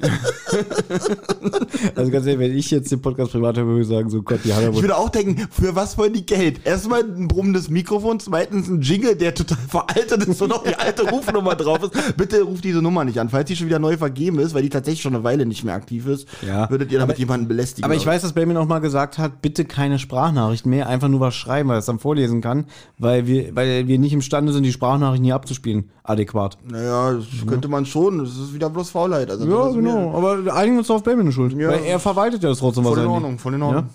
Also 1.94 2.10
ganz 2.10 2.26
ehrlich, 2.26 2.38
wenn 2.38 2.56
ich 2.56 2.70
jetzt 2.70 2.90
den 2.92 3.00
Podcast 3.00 3.32
privat 3.32 3.56
höre, 3.56 3.66
würde 3.66 3.82
ich 3.82 3.88
sagen, 3.88 4.10
so 4.10 4.22
Gott, 4.22 4.40
die 4.44 4.52
haben 4.52 4.72
Ich 4.74 4.80
würde 4.80 4.96
auch 4.96 5.08
denken, 5.08 5.46
für 5.50 5.74
was 5.74 5.96
wollen 5.98 6.12
die 6.12 6.24
Geld? 6.26 6.60
Erstmal 6.64 7.02
ein 7.02 7.28
brummendes 7.28 7.70
Mikrofon, 7.70 8.20
zweitens 8.20 8.68
ein 8.68 8.80
Jingle, 8.82 9.16
der 9.16 9.34
total 9.34 9.58
veraltet 9.68 10.24
ist 10.26 10.40
und 10.42 10.48
noch 10.50 10.62
die 10.64 10.74
alte 10.74 11.08
Rufnummer 11.08 11.54
drauf 11.54 11.82
ist. 11.82 12.16
Bitte 12.16 12.42
ruft 12.42 12.64
diese 12.64 12.82
Nummer 12.82 13.04
nicht 13.04 13.18
an. 13.18 13.28
Falls 13.28 13.48
die 13.48 13.56
schon 13.56 13.66
wieder 13.66 13.78
neu 13.78 13.96
vergeben 13.96 14.38
ist, 14.38 14.54
weil 14.54 14.62
die 14.62 14.68
tatsächlich 14.68 15.02
schon 15.02 15.14
eine 15.14 15.24
Weile 15.24 15.46
nicht 15.46 15.64
mehr 15.64 15.74
aktiv 15.74 16.06
ist, 16.06 16.26
Ja. 16.46 16.68
würdet 16.70 16.92
ihr 16.92 16.98
damit 16.98 17.14
Aber- 17.16 17.20
jemanden 17.20 17.48
belästigen. 17.48 17.84
Aber 17.84 17.94
ich 17.94 18.04
weiß, 18.06 18.22
dass 18.22 18.32
Benjamin 18.32 18.56
auch 18.58 18.66
mal 18.66 18.80
gesagt 18.80 19.18
hat, 19.18 19.42
bitte 19.42 19.64
keine 19.64 19.98
Sprachnachrichten 19.98 20.70
mehr, 20.70 20.88
einfach 20.88 21.08
nur 21.08 21.20
was 21.20 21.34
schreiben, 21.34 21.68
weil 21.68 21.76
er 21.76 21.80
es 21.80 21.86
dann 21.86 21.98
vorlesen 21.98 22.40
kann, 22.40 22.66
weil 22.98 23.26
wir, 23.26 23.54
weil 23.56 23.86
wir 23.88 23.98
nicht 23.98 24.12
imstande 24.12 24.52
sind, 24.52 24.62
die 24.64 24.72
Sprachnachrichten 24.72 25.24
hier 25.24 25.34
abzuspielen, 25.34 25.90
adäquat. 26.04 26.58
Naja, 26.68 27.14
das 27.14 27.24
könnte 27.46 27.68
man 27.68 27.86
schon. 27.86 28.18
Das 28.18 28.30
ist 28.36 28.54
wieder 28.54 28.68
bloß 28.70 28.90
Faulheit. 28.90 29.30
Also, 29.30 29.46
Ja, 29.46 29.70
mir 29.80 29.89
genau. 29.94 30.16
Aber 30.16 30.54
einigen 30.54 30.78
uns 30.78 30.90
auf 30.90 31.02
Benjamin 31.02 31.32
schuld. 31.32 31.52
Ja. 31.54 31.68
Weil 31.68 31.84
er 31.84 31.98
verwaltet 31.98 32.42
ja 32.42 32.48
das 32.48 32.58
trotzdem 32.58 32.84
Voll 32.84 32.92
was 32.92 32.98
in 32.98 33.04
er 33.04 33.10
Ordnung, 33.10 33.38
voll 33.38 33.54
in 33.54 33.62
Ordnung. 33.62 33.84
Ja? 33.84 33.90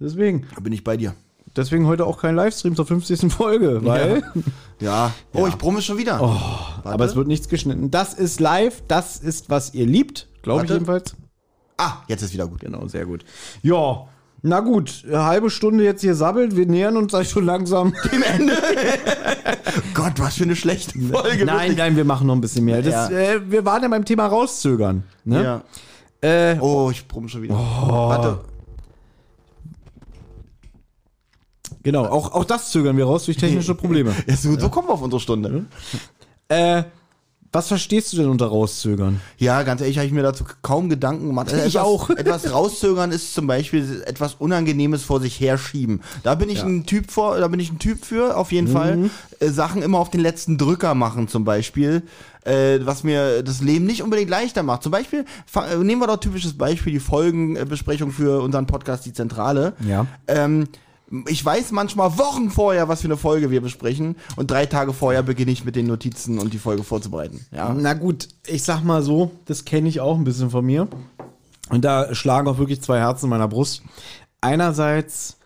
Deswegen. 0.00 0.46
Da 0.54 0.60
bin 0.60 0.72
ich 0.72 0.84
bei 0.84 0.96
dir. 0.96 1.14
Deswegen 1.54 1.86
heute 1.86 2.04
auch 2.04 2.20
kein 2.20 2.36
Livestream 2.36 2.76
zur 2.76 2.86
50. 2.86 3.32
Folge, 3.32 3.84
weil. 3.84 4.22
Ja. 4.80 5.12
Oh, 5.32 5.46
ich 5.46 5.56
brumme 5.56 5.80
schon 5.80 5.96
wieder. 5.96 6.20
Oh, 6.20 6.88
Aber 6.88 7.04
es 7.04 7.16
wird 7.16 7.28
nichts 7.28 7.48
geschnitten. 7.48 7.90
Das 7.90 8.12
ist 8.14 8.40
live, 8.40 8.82
das 8.88 9.18
ist, 9.18 9.48
was 9.48 9.72
ihr 9.72 9.86
liebt, 9.86 10.28
glaube 10.42 10.64
ich 10.64 10.70
jedenfalls. 10.70 11.16
Ah, 11.78 12.02
jetzt 12.08 12.22
ist 12.22 12.32
wieder 12.32 12.46
gut. 12.46 12.60
Genau, 12.60 12.86
sehr 12.88 13.06
gut. 13.06 13.24
Ja, 13.62 14.06
Na 14.48 14.60
gut, 14.60 15.02
eine 15.08 15.24
halbe 15.24 15.50
Stunde 15.50 15.82
jetzt 15.82 16.02
hier 16.02 16.14
sabbelt, 16.14 16.54
wir 16.54 16.66
nähern 16.66 16.96
uns 16.96 17.08
gleich 17.10 17.28
schon 17.28 17.44
langsam. 17.44 17.92
Im 18.12 18.22
Ende. 18.22 18.52
Gott, 19.92 20.12
was 20.18 20.36
für 20.36 20.44
eine 20.44 20.54
schlechte 20.54 20.96
Folge. 21.00 21.44
Nein, 21.44 21.58
wirklich. 21.62 21.76
nein, 21.78 21.96
wir 21.96 22.04
machen 22.04 22.28
noch 22.28 22.34
ein 22.36 22.40
bisschen 22.40 22.64
mehr. 22.64 22.80
Das, 22.80 23.10
Ja. 23.10 23.16
äh, 23.18 23.50
wir 23.50 23.64
waren 23.64 23.82
ja 23.82 23.88
beim 23.88 24.04
Thema 24.04 24.26
rauszögern. 24.26 25.02
Ne? 25.24 25.42
Ja. 25.42 25.62
Äh, 26.28 26.58
Oh, 26.60 26.90
ich 26.92 27.08
brumm 27.08 27.28
schon 27.28 27.42
wieder. 27.42 27.54
Warte. 27.56 28.38
genau, 31.82 32.04
auch, 32.06 32.32
auch 32.32 32.44
das 32.44 32.70
zögern 32.70 32.96
wir 32.96 33.04
raus 33.06 33.24
durch 33.24 33.36
technische 33.36 33.74
Probleme. 33.82 34.14
Ja, 34.28 34.36
so, 34.36 34.56
so 34.58 34.68
kommen 34.68 34.88
wir 34.88 34.92
auf 34.94 35.02
unsere 35.02 35.20
Stunde. 35.20 35.66
äh, 36.48 36.84
was 37.56 37.68
verstehst 37.68 38.12
du 38.12 38.18
denn 38.18 38.28
unter 38.28 38.46
rauszögern? 38.46 39.20
Ja, 39.38 39.62
ganz 39.62 39.80
ehrlich, 39.80 39.96
habe 39.96 40.06
ich 40.06 40.12
mir 40.12 40.22
dazu 40.22 40.44
kaum 40.60 40.90
Gedanken 40.90 41.28
gemacht. 41.28 41.48
Also 41.52 41.64
Ich 41.64 41.74
etwas, 41.74 41.82
auch. 41.82 42.10
Etwas 42.16 42.52
rauszögern 42.52 43.10
ist 43.12 43.32
zum 43.32 43.46
Beispiel 43.46 44.02
etwas 44.06 44.34
Unangenehmes 44.34 45.02
vor 45.02 45.20
sich 45.20 45.40
herschieben. 45.40 46.02
Da 46.22 46.34
bin 46.34 46.50
ich 46.50 46.62
ein 46.62 46.84
Typ 46.84 47.10
vor, 47.10 47.38
da 47.38 47.48
bin 47.48 47.58
ich 47.58 47.72
ein 47.72 47.78
Typ 47.78 48.04
für, 48.04 48.36
auf 48.36 48.52
jeden 48.52 48.68
Fall. 48.68 49.10
Äh, 49.40 49.48
Sachen 49.48 49.82
immer 49.82 49.98
auf 49.98 50.10
den 50.10 50.20
letzten 50.20 50.58
Drücker 50.58 50.94
machen, 50.94 51.28
zum 51.28 51.44
Beispiel. 51.44 52.02
Äh, 52.44 52.80
was 52.84 53.02
mir 53.02 53.42
das 53.42 53.60
Leben 53.60 53.86
nicht 53.86 54.02
unbedingt 54.02 54.30
leichter 54.30 54.62
macht. 54.62 54.82
Zum 54.82 54.92
Beispiel, 54.92 55.24
äh, 55.54 55.76
nehmen 55.78 56.00
wir 56.00 56.06
doch 56.06 56.18
typisches 56.18 56.56
Beispiel, 56.56 56.92
die 56.92 57.00
Folgenbesprechung 57.00 58.12
für 58.12 58.40
unseren 58.40 58.66
Podcast 58.66 59.04
Die 59.06 59.12
Zentrale. 59.12 59.72
Ja. 59.84 60.06
Ähm, 60.28 60.68
ich 61.28 61.44
weiß 61.44 61.72
manchmal 61.72 62.18
Wochen 62.18 62.50
vorher, 62.50 62.88
was 62.88 63.02
für 63.02 63.08
eine 63.08 63.16
Folge 63.16 63.50
wir 63.50 63.60
besprechen 63.60 64.16
und 64.36 64.50
drei 64.50 64.66
Tage 64.66 64.92
vorher 64.92 65.22
beginne 65.22 65.52
ich 65.52 65.64
mit 65.64 65.76
den 65.76 65.86
Notizen 65.86 66.38
und 66.38 66.52
die 66.52 66.58
Folge 66.58 66.82
vorzubereiten. 66.82 67.46
Ja. 67.52 67.72
Na 67.72 67.94
gut, 67.94 68.28
ich 68.46 68.64
sag 68.64 68.82
mal 68.82 69.02
so, 69.02 69.30
das 69.44 69.64
kenne 69.64 69.88
ich 69.88 70.00
auch 70.00 70.16
ein 70.16 70.24
bisschen 70.24 70.50
von 70.50 70.64
mir. 70.64 70.88
Und 71.68 71.84
da 71.84 72.14
schlagen 72.14 72.48
auch 72.48 72.58
wirklich 72.58 72.80
zwei 72.80 72.98
Herzen 72.98 73.26
in 73.26 73.30
meiner 73.30 73.48
Brust. 73.48 73.82
Einerseits 74.40 75.38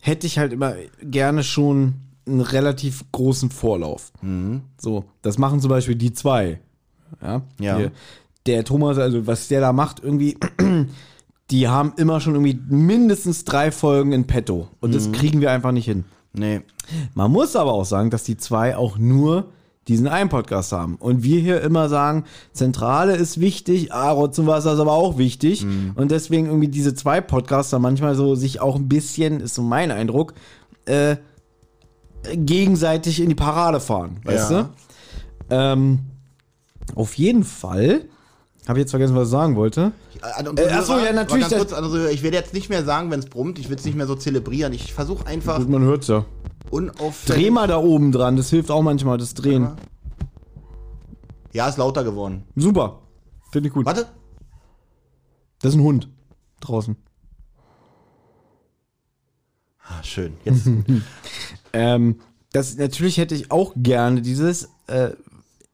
hätte 0.00 0.26
ich 0.26 0.38
halt 0.38 0.52
immer 0.52 0.74
gerne 1.02 1.44
schon 1.44 1.94
einen 2.26 2.40
relativ 2.40 3.04
großen 3.12 3.50
Vorlauf. 3.50 4.12
So, 4.78 5.04
das 5.22 5.38
machen 5.38 5.60
zum 5.60 5.70
Beispiel 5.70 5.94
die 5.94 6.12
zwei. 6.12 6.60
Ja. 7.20 7.42
Ja. 7.58 7.76
Hier, 7.76 7.92
der 8.46 8.64
Thomas, 8.64 8.98
also 8.98 9.26
was 9.26 9.48
der 9.48 9.60
da 9.60 9.72
macht, 9.72 10.02
irgendwie, 10.02 10.36
die 11.52 11.68
haben 11.68 11.92
immer 11.96 12.20
schon 12.20 12.34
irgendwie 12.34 12.58
mindestens 12.68 13.44
drei 13.44 13.70
Folgen 13.70 14.12
in 14.12 14.26
petto. 14.26 14.68
Und 14.80 14.94
das 14.94 15.12
kriegen 15.12 15.40
wir 15.40 15.50
einfach 15.52 15.70
nicht 15.72 15.84
hin. 15.84 16.04
Nee. 16.32 16.62
Man 17.14 17.30
muss 17.30 17.54
aber 17.56 17.72
auch 17.74 17.84
sagen, 17.84 18.10
dass 18.10 18.24
die 18.24 18.36
zwei 18.38 18.76
auch 18.76 18.96
nur 18.98 19.50
diesen 19.88 20.08
einen 20.08 20.30
Podcast 20.30 20.72
haben. 20.72 20.96
Und 20.96 21.22
wir 21.22 21.40
hier 21.40 21.60
immer 21.60 21.88
sagen, 21.88 22.24
Zentrale 22.52 23.16
ist 23.16 23.40
wichtig, 23.40 23.92
ah, 23.92 24.10
Rotz 24.12 24.38
und 24.38 24.46
Wasser 24.46 24.72
ist 24.74 24.78
aber 24.80 24.92
auch 24.92 25.18
wichtig. 25.18 25.66
Und 25.94 26.10
deswegen 26.10 26.46
irgendwie 26.46 26.68
diese 26.68 26.94
zwei 26.94 27.20
Podcaster 27.20 27.78
manchmal 27.78 28.14
so 28.14 28.34
sich 28.34 28.60
auch 28.60 28.76
ein 28.76 28.88
bisschen, 28.88 29.40
ist 29.40 29.54
so 29.54 29.62
mein 29.62 29.90
Eindruck, 29.90 30.34
äh, 30.86 31.16
gegenseitig 32.34 33.20
in 33.20 33.28
die 33.28 33.34
Parade 33.34 33.80
fahren, 33.80 34.20
weißt 34.24 34.50
Ja. 34.52 34.62
du? 34.62 34.68
Ähm, 35.50 35.98
auf 36.94 37.14
jeden 37.18 37.44
Fall, 37.44 38.06
habe 38.68 38.78
ich 38.78 38.82
jetzt 38.82 38.90
vergessen, 38.90 39.16
was 39.16 39.28
ich 39.28 39.32
sagen 39.32 39.56
wollte. 39.56 39.92
Äh, 40.16 40.68
ach 40.70 40.84
so, 40.84 40.94
Hörer, 40.94 41.06
ja, 41.06 41.12
natürlich, 41.12 41.48
kurz, 41.48 41.72
also 41.72 42.06
ich 42.06 42.22
werde 42.22 42.36
jetzt 42.36 42.54
nicht 42.54 42.68
mehr 42.68 42.84
sagen, 42.84 43.10
wenn 43.10 43.20
es 43.20 43.26
brummt. 43.26 43.58
Ich 43.58 43.68
will 43.68 43.76
es 43.76 43.84
nicht 43.84 43.96
mehr 43.96 44.06
so 44.06 44.14
zelebrieren. 44.14 44.72
Ich 44.72 44.92
versuche 44.92 45.26
einfach 45.26 45.58
Gut, 45.58 45.68
man 45.68 45.82
hört's 45.82 46.08
ja. 46.08 46.24
unauffällig. 46.70 47.42
Dreh 47.42 47.50
mal 47.50 47.66
da 47.66 47.78
oben 47.78 48.12
dran, 48.12 48.36
das 48.36 48.50
hilft 48.50 48.70
auch 48.70 48.82
manchmal, 48.82 49.18
das 49.18 49.34
Drehen. 49.34 49.68
Ja, 51.52 51.68
ist 51.68 51.76
lauter 51.76 52.04
geworden. 52.04 52.44
Super. 52.56 53.00
Finde 53.50 53.68
ich 53.68 53.74
gut. 53.74 53.84
Warte. 53.84 54.06
Das 55.60 55.72
ist 55.72 55.78
ein 55.78 55.82
Hund 55.82 56.08
draußen. 56.60 56.96
Ah, 59.84 60.02
schön. 60.02 60.34
Jetzt. 60.44 60.68
Ähm, 61.74 62.20
das 62.52 62.76
natürlich 62.76 63.16
hätte 63.16 63.34
ich 63.34 63.50
auch 63.50 63.72
gerne 63.74 64.20
dieses 64.20 64.68
äh, 64.86 65.12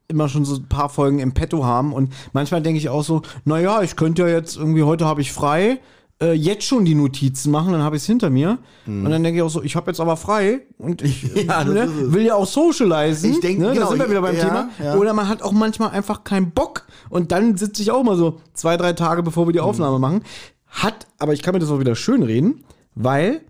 immer 0.09 0.29
schon 0.29 0.45
so 0.45 0.57
ein 0.57 0.69
paar 0.69 0.89
Folgen 0.89 1.19
im 1.19 1.35
Petto 1.35 1.65
haben 1.65 1.93
und 1.93 2.13
manchmal 2.33 2.63
denke 2.63 2.79
ich 2.79 2.89
auch 2.89 3.05
so, 3.05 3.23
naja, 3.45 3.83
ich 3.83 3.95
könnte 3.95 4.23
ja 4.23 4.29
jetzt 4.29 4.57
irgendwie 4.57 4.83
heute 4.83 5.05
habe 5.05 5.21
ich 5.21 5.33
frei, 5.33 5.81
äh, 6.21 6.33
jetzt 6.33 6.65
schon 6.65 6.85
die 6.87 6.95
Notizen 6.95 7.51
machen, 7.51 7.73
dann 7.73 7.83
habe 7.83 7.97
ich 7.97 8.03
es 8.03 8.07
hinter 8.07 8.31
mir 8.31 8.59
und 8.87 9.05
dann 9.05 9.23
denke 9.23 9.39
ich 9.39 9.43
auch 9.43 9.51
so, 9.51 9.63
ich 9.63 9.77
habe 9.77 9.91
jetzt 9.91 10.01
aber 10.01 10.17
frei 10.17 10.61
und 10.79 11.03
ich 11.03 11.23
Ja, 11.47 11.63
ne, 11.63 11.89
will 12.13 12.23
ja 12.23 12.35
auch 12.35 12.47
socialisen. 12.47 13.33
Ich 13.33 13.41
denk, 13.41 13.59
ne, 13.59 13.73
genau, 13.73 13.83
da 13.83 13.89
sind 13.89 13.99
wir 13.99 14.11
wieder 14.11 14.23
beim 14.23 14.37
ja, 14.37 14.45
Thema. 14.45 14.71
ja. 14.83 14.97
Oder 14.97 15.13
man 15.13 15.29
hat 15.29 15.43
auch 15.43 15.53
manchmal 15.53 15.91
einfach 15.91 16.25
keinen 16.25 16.51
Bock 16.53 16.87
und 17.11 17.31
dann 17.31 17.57
sitze 17.59 17.83
ich 17.83 17.91
auch 17.91 18.03
mal 18.03 18.17
so 18.17 18.41
zwei, 18.55 18.77
drei 18.79 18.95
Tage, 18.95 19.23
bevor 19.23 19.47
wir 19.47 19.53
die 19.53 19.61
Aufnahme 19.61 19.99
machen. 19.99 20.23
Hat, 20.69 21.07
aber 21.19 21.35
ich 21.35 21.43
kann 21.43 21.53
mir 21.55 21.61
das 21.61 21.71
auch 21.71 21.81
wieder 21.81 21.95
schön 21.95 22.23
reden, 22.23 22.65
weil 22.95 23.43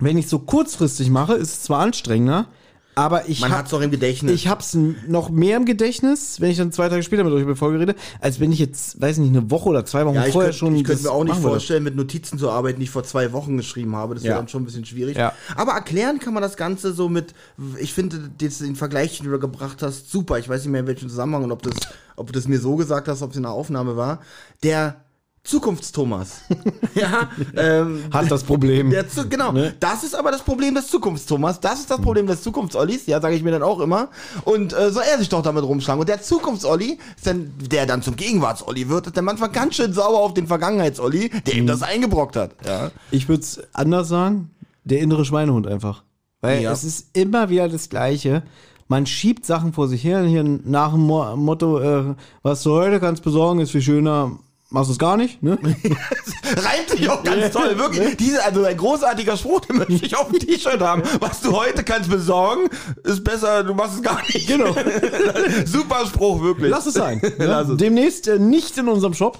wenn 0.00 0.18
ich 0.18 0.28
so 0.28 0.40
kurzfristig 0.40 1.10
mache, 1.10 1.34
ist 1.34 1.52
es 1.52 1.62
zwar 1.62 1.80
anstrengender, 1.80 2.46
aber 2.94 3.28
ich 3.28 3.40
Man 3.40 3.50
hab- 3.50 3.58
hat 3.58 3.64
es 3.66 3.70
doch 3.70 3.80
im 3.80 3.90
Gedächtnis. 3.90 4.32
ich 4.32 4.48
hab's 4.48 4.76
noch 5.08 5.30
mehr 5.30 5.56
im 5.56 5.64
Gedächtnis, 5.64 6.40
wenn 6.40 6.50
ich 6.50 6.58
dann 6.58 6.72
zwei 6.72 6.88
Tage 6.88 7.02
später 7.02 7.24
mit 7.24 7.32
euch 7.32 7.42
über 7.42 7.56
Folge 7.56 7.78
rede, 7.80 7.94
als 8.20 8.40
wenn 8.40 8.52
ich 8.52 8.58
jetzt, 8.58 9.00
weiß 9.00 9.18
nicht, 9.18 9.30
eine 9.30 9.50
Woche 9.50 9.68
oder 9.68 9.84
zwei 9.86 10.04
Wochen 10.06 10.16
ja, 10.16 10.22
vorher 10.24 10.50
könnte 10.50 10.52
schon. 10.58 10.74
ich 10.74 10.84
könnte 10.84 11.04
mir 11.04 11.10
auch 11.12 11.24
nicht 11.24 11.36
würde. 11.36 11.48
vorstellen, 11.48 11.82
mit 11.84 11.96
Notizen 11.96 12.38
zu 12.38 12.50
arbeiten, 12.50 12.78
die 12.80 12.84
ich 12.84 12.90
vor 12.90 13.04
zwei 13.04 13.32
Wochen 13.32 13.56
geschrieben 13.56 13.94
habe. 13.96 14.14
Das 14.14 14.24
wäre 14.24 14.34
Ja. 14.34 14.38
dann 14.38 14.48
schon 14.48 14.62
ein 14.62 14.66
bisschen 14.66 14.84
schwierig. 14.84 15.16
Ja. 15.16 15.32
Aber 15.56 15.72
erklären 15.72 16.18
kann 16.18 16.34
man 16.34 16.42
das 16.42 16.56
Ganze 16.56 16.92
so 16.92 17.08
mit, 17.08 17.34
ich 17.78 17.94
finde 17.94 18.18
den 18.40 18.76
Vergleich, 18.76 19.16
den 19.18 19.26
du 19.26 19.32
da 19.32 19.38
gebracht 19.38 19.82
hast, 19.82 20.10
super. 20.10 20.38
Ich 20.38 20.48
weiß 20.48 20.62
nicht 20.62 20.72
mehr 20.72 20.80
in 20.80 20.86
welchem 20.86 21.08
Zusammenhang 21.08 21.44
und 21.44 21.52
ob, 21.52 21.62
das, 21.62 21.74
ob 22.16 22.26
du 22.26 22.32
das 22.32 22.48
mir 22.48 22.58
so 22.58 22.76
gesagt 22.76 23.08
hast, 23.08 23.22
ob 23.22 23.30
es 23.30 23.36
in 23.36 23.42
der 23.44 23.52
Aufnahme 23.52 23.96
war. 23.96 24.20
Der 24.62 24.96
Zukunftsthomas. 25.42 26.42
ja, 26.94 27.30
ähm, 27.56 28.04
Hat 28.12 28.30
das 28.30 28.44
Problem. 28.44 28.90
Der 28.90 29.08
zu, 29.08 29.28
genau. 29.28 29.52
Ne? 29.52 29.74
Das 29.80 30.04
ist 30.04 30.14
aber 30.14 30.30
das 30.30 30.42
Problem 30.42 30.74
des 30.74 30.88
Zukunftsthomas. 30.88 31.60
Das 31.60 31.80
ist 31.80 31.90
das 31.90 32.00
Problem 32.00 32.26
des 32.26 32.42
Zukunftsollis, 32.42 33.06
ja, 33.06 33.20
sage 33.20 33.34
ich 33.36 33.42
mir 33.42 33.50
dann 33.50 33.62
auch 33.62 33.80
immer. 33.80 34.08
Und 34.44 34.72
äh, 34.72 34.90
soll 34.90 35.02
er 35.10 35.18
sich 35.18 35.28
doch 35.30 35.42
damit 35.42 35.64
rumschlagen. 35.64 35.98
Und 36.00 36.08
der 36.08 36.20
Zukunftsolli, 36.22 36.98
ist 37.16 37.26
dann, 37.26 37.52
der 37.70 37.86
dann 37.86 38.02
zum 38.02 38.16
Gegenwartsolli 38.16 38.88
wird, 38.88 39.06
ist 39.06 39.16
dann 39.16 39.24
manchmal 39.24 39.50
ganz 39.50 39.76
schön 39.76 39.92
sauer 39.92 40.20
auf 40.20 40.34
den 40.34 40.46
Vergangenheitsolli, 40.46 41.30
der 41.30 41.54
Mhm. 41.54 41.60
ihm 41.60 41.66
das 41.66 41.82
eingebrockt 41.82 42.36
hat. 42.36 42.52
Ja. 42.66 42.90
Ich 43.10 43.28
würde 43.28 43.42
es 43.42 43.60
anders 43.72 44.08
sagen, 44.08 44.50
der 44.84 45.00
innere 45.00 45.24
Schweinehund 45.24 45.66
einfach. 45.66 46.04
Weil 46.42 46.62
Ja. 46.62 46.72
es 46.72 46.84
ist 46.84 47.08
immer 47.16 47.48
wieder 47.48 47.68
das 47.68 47.88
Gleiche. 47.88 48.42
Man 48.88 49.06
schiebt 49.06 49.46
Sachen 49.46 49.72
vor 49.72 49.88
sich 49.88 50.02
her, 50.04 50.22
hier 50.24 50.42
nach 50.42 50.92
dem 50.92 51.02
Mo 51.02 51.34
Motto, 51.36 51.78
äh, 51.80 52.14
was 52.42 52.62
du 52.62 52.72
heute 52.72 52.98
kannst 53.00 53.22
besorgen, 53.22 53.60
ist 53.60 53.70
viel 53.70 53.82
schöner, 53.82 54.32
machst 54.70 54.88
du 54.88 54.92
es 54.92 54.98
gar 54.98 55.16
nicht, 55.16 55.42
ne? 55.42 55.58
Reimt 55.62 56.88
sich 56.88 57.08
auch 57.08 57.22
ganz 57.22 57.52
toll, 57.52 57.76
wirklich. 57.76 58.16
Diese, 58.16 58.42
also 58.44 58.64
ein 58.64 58.76
großartiger 58.76 59.36
Spruch, 59.36 59.60
den 59.60 59.76
möchte 59.78 59.94
ich 59.94 60.16
auf 60.16 60.30
dem 60.30 60.38
T-Shirt 60.38 60.80
haben. 60.80 61.02
Was 61.18 61.40
du 61.40 61.52
heute 61.52 61.82
kannst 61.84 62.08
besorgen, 62.08 62.68
ist 63.04 63.22
besser, 63.24 63.64
du 63.64 63.74
machst 63.74 63.96
es 63.96 64.02
gar 64.02 64.22
nicht. 64.22 64.46
Genau. 64.46 64.74
Super 65.64 66.06
Spruch, 66.06 66.40
wirklich. 66.40 66.70
Lass 66.70 66.86
es 66.86 66.94
sein. 66.94 67.20
Lass 67.38 67.68
ja, 67.68 67.72
es. 67.72 67.76
demnächst 67.76 68.28
äh, 68.28 68.38
nicht 68.38 68.78
in 68.78 68.88
unserem 68.88 69.14
Shop. 69.14 69.38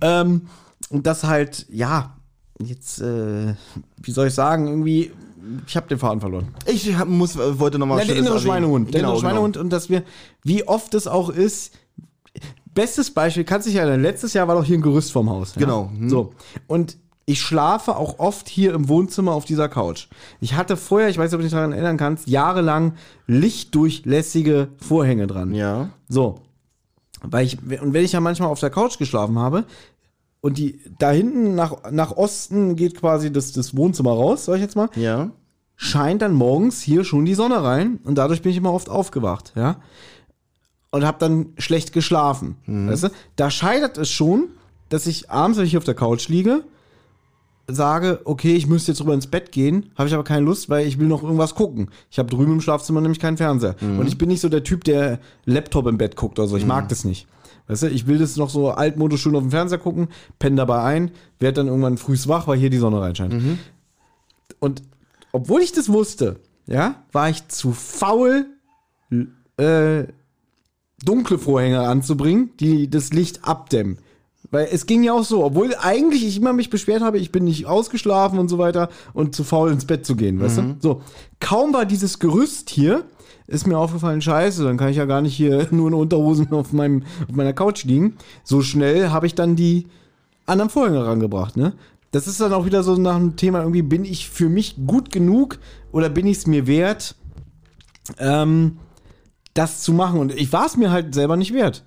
Ähm, 0.00 0.48
und 0.90 1.06
das 1.06 1.24
halt, 1.24 1.66
ja, 1.70 2.16
jetzt, 2.58 3.00
äh, 3.00 3.54
wie 4.02 4.10
soll 4.10 4.28
ich 4.28 4.34
sagen, 4.34 4.66
irgendwie, 4.68 5.12
ich 5.66 5.76
habe 5.76 5.88
den 5.88 5.98
Faden 5.98 6.20
verloren. 6.20 6.48
Ich 6.66 6.96
hab, 6.96 7.08
muss, 7.08 7.36
wollte 7.36 7.78
nochmal 7.78 8.00
Ja, 8.00 8.06
der 8.06 8.16
innere 8.16 8.40
Schweinehund. 8.40 8.92
Der 8.92 9.00
innere 9.00 9.20
Schweinehund 9.20 9.56
und 9.56 9.70
dass 9.70 9.88
wir, 9.88 10.02
wie 10.42 10.66
oft 10.66 10.94
es 10.94 11.06
auch 11.06 11.30
ist, 11.30 11.72
bestes 12.74 13.10
Beispiel, 13.12 13.44
kannst 13.44 13.66
du 13.66 13.70
dich 13.70 13.78
erinnern, 13.78 14.02
letztes 14.02 14.32
Jahr 14.34 14.48
war 14.48 14.56
doch 14.56 14.64
hier 14.64 14.78
ein 14.78 14.82
Gerüst 14.82 15.12
vorm 15.12 15.30
Haus. 15.30 15.54
Ja? 15.54 15.60
Genau. 15.60 15.90
Hm. 15.96 16.08
So. 16.08 16.32
Und 16.66 16.96
ich 17.26 17.40
schlafe 17.40 17.96
auch 17.96 18.18
oft 18.18 18.48
hier 18.48 18.74
im 18.74 18.88
Wohnzimmer 18.88 19.32
auf 19.32 19.44
dieser 19.46 19.68
Couch. 19.68 20.08
Ich 20.40 20.54
hatte 20.54 20.76
vorher, 20.76 21.08
ich 21.08 21.16
weiß 21.16 21.30
nicht, 21.30 21.34
ob 21.34 21.40
du 21.40 21.44
dich 21.44 21.52
daran 21.52 21.72
erinnern 21.72 21.96
kannst, 21.96 22.28
jahrelang 22.28 22.94
lichtdurchlässige 23.26 24.68
Vorhänge 24.76 25.26
dran. 25.26 25.54
Ja. 25.54 25.90
So. 26.08 26.36
Weil 27.22 27.46
ich, 27.46 27.58
und 27.80 27.94
wenn 27.94 28.04
ich 28.04 28.12
ja 28.12 28.20
manchmal 28.20 28.50
auf 28.50 28.60
der 28.60 28.70
Couch 28.70 28.98
geschlafen 28.98 29.38
habe, 29.38 29.64
und 30.42 30.58
die, 30.58 30.78
da 30.98 31.10
hinten 31.10 31.54
nach, 31.54 31.90
nach 31.90 32.14
Osten 32.18 32.76
geht 32.76 32.94
quasi 33.00 33.32
das, 33.32 33.52
das 33.52 33.74
Wohnzimmer 33.74 34.10
raus, 34.10 34.44
sag 34.44 34.56
ich 34.56 34.60
jetzt 34.60 34.76
mal, 34.76 34.90
Ja. 34.94 35.30
scheint 35.74 36.20
dann 36.20 36.34
morgens 36.34 36.82
hier 36.82 37.02
schon 37.04 37.24
die 37.24 37.32
Sonne 37.32 37.62
rein 37.64 37.98
und 38.04 38.16
dadurch 38.18 38.42
bin 38.42 38.50
ich 38.52 38.58
immer 38.58 38.74
oft 38.74 38.90
aufgewacht, 38.90 39.54
ja. 39.56 39.76
Und 40.94 41.04
habe 41.04 41.18
dann 41.18 41.46
schlecht 41.58 41.92
geschlafen. 41.92 42.54
Weißt 42.88 43.02
du? 43.02 43.08
Da 43.34 43.50
scheitert 43.50 43.98
es 43.98 44.10
schon, 44.10 44.50
dass 44.90 45.08
ich 45.08 45.28
abends, 45.28 45.58
wenn 45.58 45.64
ich 45.64 45.72
hier 45.72 45.78
auf 45.78 45.84
der 45.84 45.94
Couch 45.94 46.28
liege, 46.28 46.62
sage, 47.66 48.20
okay, 48.26 48.54
ich 48.54 48.68
müsste 48.68 48.92
jetzt 48.92 49.00
rüber 49.00 49.12
ins 49.12 49.26
Bett 49.26 49.50
gehen, 49.50 49.90
habe 49.96 50.06
ich 50.06 50.14
aber 50.14 50.22
keine 50.22 50.44
Lust, 50.44 50.70
weil 50.70 50.86
ich 50.86 51.00
will 51.00 51.08
noch 51.08 51.24
irgendwas 51.24 51.56
gucken. 51.56 51.88
Ich 52.12 52.20
habe 52.20 52.30
drüben 52.30 52.52
im 52.52 52.60
Schlafzimmer 52.60 53.00
nämlich 53.00 53.18
keinen 53.18 53.36
Fernseher. 53.36 53.74
Und 53.98 54.06
ich 54.06 54.18
bin 54.18 54.28
nicht 54.28 54.40
so 54.40 54.48
der 54.48 54.62
Typ, 54.62 54.84
der 54.84 55.18
Laptop 55.46 55.88
im 55.88 55.98
Bett 55.98 56.14
guckt 56.14 56.38
oder 56.38 56.46
so. 56.46 56.56
Ich 56.56 56.64
mag 56.66 56.88
das 56.90 57.04
nicht. 57.04 57.26
Weißt 57.66 57.82
du, 57.82 57.86
ich 57.88 58.06
will 58.06 58.18
das 58.18 58.36
noch 58.36 58.50
so 58.50 58.70
altmodisch 58.70 59.22
schön 59.22 59.34
auf 59.34 59.42
dem 59.42 59.50
Fernseher 59.50 59.78
gucken, 59.78 60.08
penne 60.38 60.54
dabei 60.56 60.82
ein, 60.82 61.10
werde 61.40 61.56
dann 61.56 61.66
irgendwann 61.66 61.96
frühs 61.96 62.28
wach, 62.28 62.46
weil 62.46 62.58
hier 62.58 62.70
die 62.70 62.78
Sonne 62.78 63.00
reinscheint. 63.00 63.32
Und 64.60 64.82
obwohl 65.32 65.60
ich 65.60 65.72
das 65.72 65.88
wusste, 65.88 66.38
ja, 66.66 67.02
war 67.10 67.30
ich 67.30 67.48
zu 67.48 67.72
faul, 67.72 68.46
äh, 69.56 70.04
dunkle 71.04 71.38
Vorhänge 71.38 71.80
anzubringen, 71.80 72.50
die 72.60 72.88
das 72.90 73.12
Licht 73.12 73.44
abdämmen. 73.46 73.98
Weil 74.50 74.68
es 74.70 74.86
ging 74.86 75.02
ja 75.02 75.12
auch 75.14 75.24
so, 75.24 75.42
obwohl 75.44 75.74
eigentlich 75.80 76.24
ich 76.24 76.36
immer 76.36 76.52
mich 76.52 76.70
beschwert 76.70 77.02
habe, 77.02 77.18
ich 77.18 77.32
bin 77.32 77.44
nicht 77.44 77.66
ausgeschlafen 77.66 78.38
und 78.38 78.48
so 78.48 78.58
weiter 78.58 78.88
und 79.12 79.34
zu 79.34 79.42
faul 79.42 79.72
ins 79.72 79.84
Bett 79.86 80.06
zu 80.06 80.14
gehen, 80.16 80.38
weißt 80.40 80.58
Mhm. 80.58 80.74
du? 80.74 80.76
So, 80.80 81.02
kaum 81.40 81.72
war 81.72 81.86
dieses 81.86 82.18
Gerüst 82.18 82.70
hier, 82.70 83.04
ist 83.46 83.66
mir 83.66 83.76
aufgefallen, 83.78 84.22
scheiße, 84.22 84.62
dann 84.64 84.76
kann 84.76 84.90
ich 84.90 84.96
ja 84.96 85.06
gar 85.06 85.22
nicht 85.22 85.34
hier 85.34 85.66
nur 85.72 85.88
in 85.88 85.94
Unterhosen 85.94 86.52
auf, 86.52 86.72
meinem, 86.72 87.02
auf 87.28 87.34
meiner 87.34 87.52
Couch 87.52 87.84
liegen. 87.84 88.16
So 88.44 88.62
schnell 88.62 89.10
habe 89.10 89.26
ich 89.26 89.34
dann 89.34 89.56
die 89.56 89.86
anderen 90.46 90.70
Vorhänge 90.70 91.04
rangebracht, 91.04 91.56
ne? 91.56 91.72
Das 92.12 92.28
ist 92.28 92.40
dann 92.40 92.52
auch 92.52 92.64
wieder 92.64 92.84
so 92.84 92.94
nach 92.96 93.16
dem 93.16 93.34
Thema, 93.34 93.58
irgendwie 93.60 93.82
bin 93.82 94.04
ich 94.04 94.28
für 94.30 94.48
mich 94.48 94.76
gut 94.86 95.10
genug 95.10 95.58
oder 95.90 96.08
bin 96.08 96.26
ich 96.28 96.36
es 96.38 96.46
mir 96.46 96.68
wert, 96.68 97.16
ähm, 98.18 98.76
das 99.54 99.82
zu 99.82 99.92
machen. 99.92 100.20
Und 100.20 100.32
ich 100.32 100.52
war 100.52 100.66
es 100.66 100.76
mir 100.76 100.90
halt 100.90 101.14
selber 101.14 101.36
nicht 101.36 101.54
wert. 101.54 101.84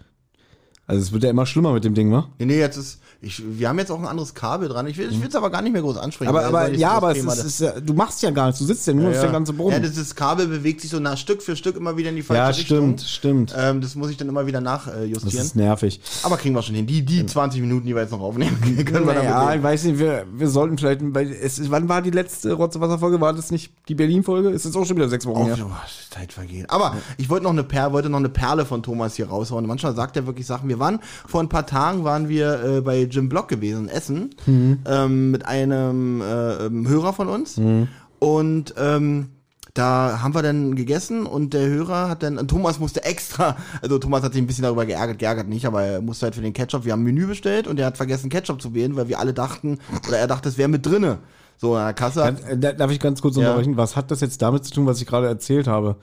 Also 0.86 1.02
es 1.02 1.12
wird 1.12 1.24
ja 1.24 1.30
immer 1.30 1.46
schlimmer 1.46 1.74
mit 1.74 1.84
dem 1.84 1.94
Ding, 1.94 2.12
wa? 2.12 2.30
Nee, 2.40 2.46
nee, 2.46 2.60
jetzt 2.60 2.78
ist. 2.78 3.02
Ich, 3.20 3.42
wir 3.44 3.68
haben 3.68 3.80
jetzt 3.80 3.90
auch 3.92 3.98
ein 4.00 4.06
anderes 4.06 4.36
Kabel 4.36 4.70
dran. 4.70 4.86
Ich 4.86 4.96
will 4.98 5.10
es 5.28 5.36
aber 5.36 5.50
gar 5.50 5.64
nicht 5.64 5.74
mehr 5.74 5.82
groß 5.82 5.98
ansprechen. 5.98 6.30
Aber, 6.30 6.46
aber 6.46 6.70
ja, 6.72 6.90
das 6.90 6.98
aber 6.98 7.12
es 7.12 7.24
ist, 7.40 7.44
ist 7.46 7.60
ja, 7.62 7.80
du 7.80 7.94
machst 7.94 8.22
ja 8.22 8.30
gar 8.30 8.46
nichts, 8.46 8.60
du 8.60 8.66
sitzt 8.66 8.86
ja 8.86 8.94
nur, 8.94 9.06
das 9.08 9.16
ist 9.18 9.24
der 9.24 9.32
ganze 9.32 9.54
Boden. 9.54 9.72
Ja, 9.74 9.80
das, 9.80 9.96
das 9.96 10.14
Kabel 10.14 10.46
bewegt 10.48 10.82
sich 10.82 10.92
so 10.92 11.00
nach 11.00 11.18
Stück 11.18 11.42
für 11.42 11.56
Stück 11.56 11.76
immer 11.78 11.98
wieder 11.98 12.10
in 12.12 12.16
die 12.16 12.22
falsche 12.22 12.42
Ja, 12.42 12.48
Richtung. 12.50 12.98
stimmt, 12.98 13.02
stimmt. 13.02 13.56
Ähm, 13.58 13.82
das 13.82 13.96
muss 13.96 14.12
ich 14.12 14.18
dann 14.18 14.30
immer 14.30 14.46
wieder 14.46 14.62
Das 14.62 14.86
nachjustieren. 14.86 15.46
ist 15.46 15.56
nervig. 15.56 16.00
aber 16.24 16.38
kriegen 16.38 16.54
wir 16.54 16.62
schon 16.62 16.76
hin. 16.76 16.86
Die, 16.86 17.04
die 17.04 17.26
20 17.26 17.60
Minuten, 17.62 17.88
die 17.88 17.96
wir 17.96 18.04
jetzt 18.04 18.12
noch 18.12 18.22
aufnehmen, 18.22 18.56
können 18.86 19.08
wir 19.08 19.14
damit 19.16 19.24
Ja, 19.24 19.54
ich 19.56 19.64
weiß 19.64 19.86
nicht, 19.86 19.98
wir, 19.98 20.26
wir 20.32 20.48
sollten 20.50 20.78
vielleicht, 20.78 21.02
weil 21.16 21.32
es, 21.32 21.60
wann 21.72 21.90
war 21.90 22.04
die 22.04 22.12
letzte 22.12 22.54
Rotze-Wasser-Folge? 22.54 23.20
War 23.20 23.34
das 23.34 23.50
nicht 23.50 23.72
die 23.88 23.96
Berlin-Folge? 23.96 24.50
Ist 24.50 24.66
jetzt 24.66 24.78
auch 24.78 24.86
schon 24.86 24.96
wieder 24.96 25.10
sechs 25.10 25.26
Wochen 25.26 25.42
Oh, 25.42 25.46
her. 25.48 25.58
oh, 25.60 25.72
Zeit 26.12 26.32
vergehen. 26.34 26.68
Aber 26.70 26.96
ich 27.18 27.30
wollte 27.30 27.46
noch 27.46 27.52
eine 27.52 27.64
Perle, 27.64 27.94
wollte 27.94 28.10
noch 28.10 28.20
eine 28.20 28.30
Perle 28.30 28.66
von 28.66 28.84
Thomas 28.84 29.16
hier 29.16 29.28
raushauen. 29.30 29.66
Manchmal 29.66 29.96
sagt 29.96 30.16
er 30.18 30.28
wirklich 30.28 30.46
Sachen. 30.46 30.70
Wir 30.70 30.78
waren 30.78 31.00
vor 31.28 31.42
ein 31.42 31.50
paar 31.50 31.66
Tagen 31.66 32.04
waren 32.04 32.30
wir 32.30 32.64
äh, 32.64 32.82
bei 32.82 33.07
Jim 33.10 33.30
Block 33.30 33.48
gewesen 33.48 33.86
in 33.86 33.90
Essen 33.90 34.30
ähm, 34.48 35.32
mit 35.32 35.46
einem 35.46 36.22
äh, 36.22 36.66
ähm, 36.66 36.88
Hörer 36.88 37.14
von 37.14 37.28
uns 37.28 37.60
und 38.20 38.74
ähm, 38.78 39.30
da 39.74 40.22
haben 40.24 40.34
wir 40.34 40.42
dann 40.42 40.76
gegessen 40.76 41.28
und 41.28 41.54
der 41.54 41.68
Hörer 41.68 42.10
hat 42.10 42.24
dann, 42.24 42.48
Thomas 42.48 42.80
musste 42.80 43.04
extra, 43.04 43.56
also 43.82 44.00
Thomas 44.00 44.24
hat 44.24 44.34
sich 44.34 44.42
ein 44.42 44.48
bisschen 44.48 44.64
darüber 44.64 44.88
geärgert, 44.88 45.20
geärgert 45.20 45.48
nicht, 45.48 45.66
aber 45.68 45.84
er 45.84 46.02
musste 46.02 46.26
halt 46.26 46.34
für 46.36 46.42
den 46.42 46.54
Ketchup, 46.54 46.84
wir 46.84 46.94
haben 46.94 47.02
ein 47.02 47.04
Menü 47.04 47.28
bestellt 47.28 47.68
und 47.68 47.80
er 47.80 47.86
hat 47.86 47.98
vergessen 47.98 48.30
Ketchup 48.32 48.60
zu 48.60 48.74
wählen, 48.74 48.96
weil 48.96 49.08
wir 49.08 49.20
alle 49.20 49.34
dachten, 49.36 49.78
oder 50.08 50.18
er 50.18 50.26
dachte, 50.28 50.50
es 50.50 50.58
wäre 50.58 50.68
mit 50.70 50.84
drinne. 50.86 51.20
So 51.60 51.76
an 51.76 51.86
der 51.86 51.94
Kasse. 51.94 52.22
Kann, 52.22 52.38
äh, 52.48 52.58
da- 52.58 52.72
darf 52.74 52.92
ich 52.92 53.00
ganz 53.00 53.20
kurz 53.22 53.36
Ja. 53.36 53.42
unterbrechen? 53.50 53.78
Was 53.78 53.96
hat 53.96 54.10
das 54.12 54.22
jetzt 54.22 54.42
damit 54.44 54.64
zu 54.66 54.72
tun, 54.74 54.86
was 54.86 55.00
ich 55.02 55.08
gerade 55.08 55.28
erzählt 55.28 55.68
habe? 55.68 55.96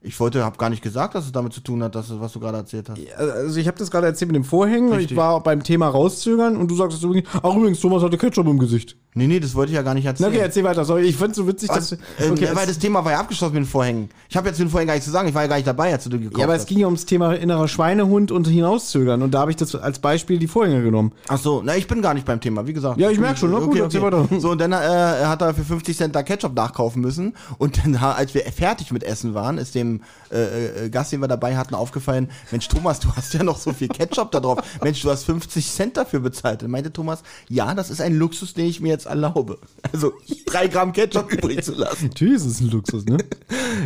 Ich 0.00 0.18
wollte, 0.20 0.44
habe 0.44 0.56
gar 0.58 0.70
nicht 0.70 0.80
gesagt, 0.82 1.16
dass 1.16 1.24
es 1.26 1.32
damit 1.32 1.52
zu 1.52 1.60
tun 1.60 1.82
hat, 1.82 1.96
dass, 1.96 2.08
es- 2.08 2.20
was 2.20 2.32
du 2.32 2.38
gerade 2.38 2.58
erzählt 2.58 2.88
hast. 2.88 3.00
Also 3.18 3.58
ich 3.58 3.66
habe 3.66 3.76
das 3.78 3.90
gerade 3.90 4.06
erzählt 4.06 4.28
mit 4.30 4.36
dem 4.36 4.44
Vorhängen 4.44 4.88
und 4.90 4.94
ich 4.94 4.98
Richtig. 5.00 5.16
war 5.16 5.42
beim 5.42 5.64
Thema 5.64 5.88
rauszögern 5.88 6.56
und 6.56 6.70
du 6.70 6.76
sagst 6.76 7.02
übrigens, 7.02 7.28
ach 7.42 7.54
übrigens, 7.56 7.80
Thomas 7.80 8.02
hatte 8.04 8.16
Ketchup 8.16 8.46
im 8.46 8.58
Gesicht. 8.60 8.96
Nee, 9.14 9.26
nee, 9.26 9.40
das 9.40 9.56
wollte 9.56 9.72
ich 9.72 9.76
ja 9.76 9.82
gar 9.82 9.94
nicht 9.94 10.04
Na, 10.04 10.10
erzählen. 10.10 10.28
okay, 10.30 10.38
erzähl 10.38 10.62
weiter. 10.62 10.84
Sorry, 10.84 11.02
ich 11.02 11.16
find's 11.16 11.36
so 11.36 11.48
witzig, 11.48 11.68
Was? 11.70 11.90
dass... 11.90 11.98
Ähm, 12.20 12.32
Okay, 12.34 12.48
weil 12.52 12.62
es- 12.62 12.66
das 12.74 12.78
Thema 12.78 13.04
war 13.04 13.10
ja 13.10 13.18
abgeschlossen 13.18 13.54
mit 13.54 13.64
den 13.64 13.68
Vorhängen. 13.68 14.08
Ich 14.28 14.36
habe 14.36 14.46
jetzt 14.46 14.60
mit 14.60 14.68
den 14.68 14.70
Vorhängen 14.70 14.86
gar 14.86 14.94
nichts 14.94 15.06
zu 15.06 15.10
sagen. 15.10 15.26
Ich 15.28 15.34
war 15.34 15.42
ja 15.42 15.48
gar 15.48 15.56
nicht 15.56 15.66
dabei, 15.66 15.92
als 15.92 16.04
du 16.04 16.10
die 16.10 16.18
gekauft 16.20 16.38
ja, 16.38 16.44
aber 16.44 16.54
es 16.54 16.60
hast. 16.60 16.68
ging 16.68 16.78
ja 16.78 16.86
ums 16.86 17.04
Thema 17.04 17.32
innerer 17.34 17.66
Schweinehund 17.66 18.30
und 18.30 18.46
hinauszögern 18.46 19.22
und 19.22 19.32
da 19.34 19.40
habe 19.40 19.50
ich 19.50 19.56
das 19.56 19.74
als 19.74 19.98
Beispiel 19.98 20.38
die 20.38 20.46
Vorhänge 20.46 20.80
genommen. 20.84 21.12
Ach 21.26 21.38
so, 21.38 21.60
na, 21.64 21.74
ich 21.76 21.88
bin 21.88 22.02
gar 22.02 22.14
nicht 22.14 22.24
beim 22.26 22.40
Thema, 22.40 22.68
wie 22.68 22.72
gesagt. 22.72 23.00
Ja, 23.00 23.10
ich 23.10 23.18
merk 23.18 23.36
schon, 23.38 23.50
na 23.50 23.58
gut, 23.58 23.70
okay, 23.70 23.80
erzähl 23.80 24.02
okay. 24.04 24.12
weiter. 24.30 24.40
So, 24.40 24.50
und 24.52 24.60
dann 24.60 24.70
äh, 24.72 24.76
hat 24.76 25.42
er 25.42 25.54
für 25.54 25.64
50 25.64 25.96
Cent 25.96 26.14
da 26.14 26.22
Ketchup 26.22 26.54
nachkaufen 26.54 27.02
müssen. 27.02 27.34
Und 27.56 27.78
dann, 27.84 27.96
als 27.96 28.34
wir 28.34 28.42
fertig 28.42 28.92
mit 28.92 29.02
Essen 29.02 29.34
waren, 29.34 29.58
ist 29.58 29.74
dem 29.74 29.87
äh, 30.30 30.86
äh, 30.86 30.90
Gast, 30.90 31.12
den 31.12 31.20
wir 31.20 31.28
dabei 31.28 31.56
hatten, 31.56 31.74
aufgefallen, 31.74 32.30
Mensch, 32.50 32.68
Thomas, 32.68 33.00
du 33.00 33.08
hast 33.16 33.34
ja 33.34 33.42
noch 33.42 33.58
so 33.58 33.72
viel 33.72 33.88
Ketchup 33.88 34.30
da 34.30 34.40
drauf. 34.40 34.58
Mensch, 34.82 35.00
du 35.02 35.10
hast 35.10 35.24
50 35.24 35.70
Cent 35.70 35.96
dafür 35.96 36.20
bezahlt. 36.20 36.62
Dann 36.62 36.70
meinte 36.70 36.92
Thomas, 36.92 37.22
ja, 37.48 37.74
das 37.74 37.90
ist 37.90 38.00
ein 38.00 38.14
Luxus, 38.16 38.54
den 38.54 38.66
ich 38.66 38.80
mir 38.80 38.88
jetzt 38.88 39.06
erlaube. 39.06 39.58
Also, 39.92 40.12
drei 40.46 40.68
Gramm 40.68 40.92
Ketchup 40.92 41.32
übrig 41.32 41.62
zu 41.64 41.72
lassen. 41.74 42.06
Natürlich 42.08 42.34
ist 42.36 42.46
es 42.46 42.60
ein 42.60 42.70
Luxus, 42.70 43.04
ne? 43.04 43.18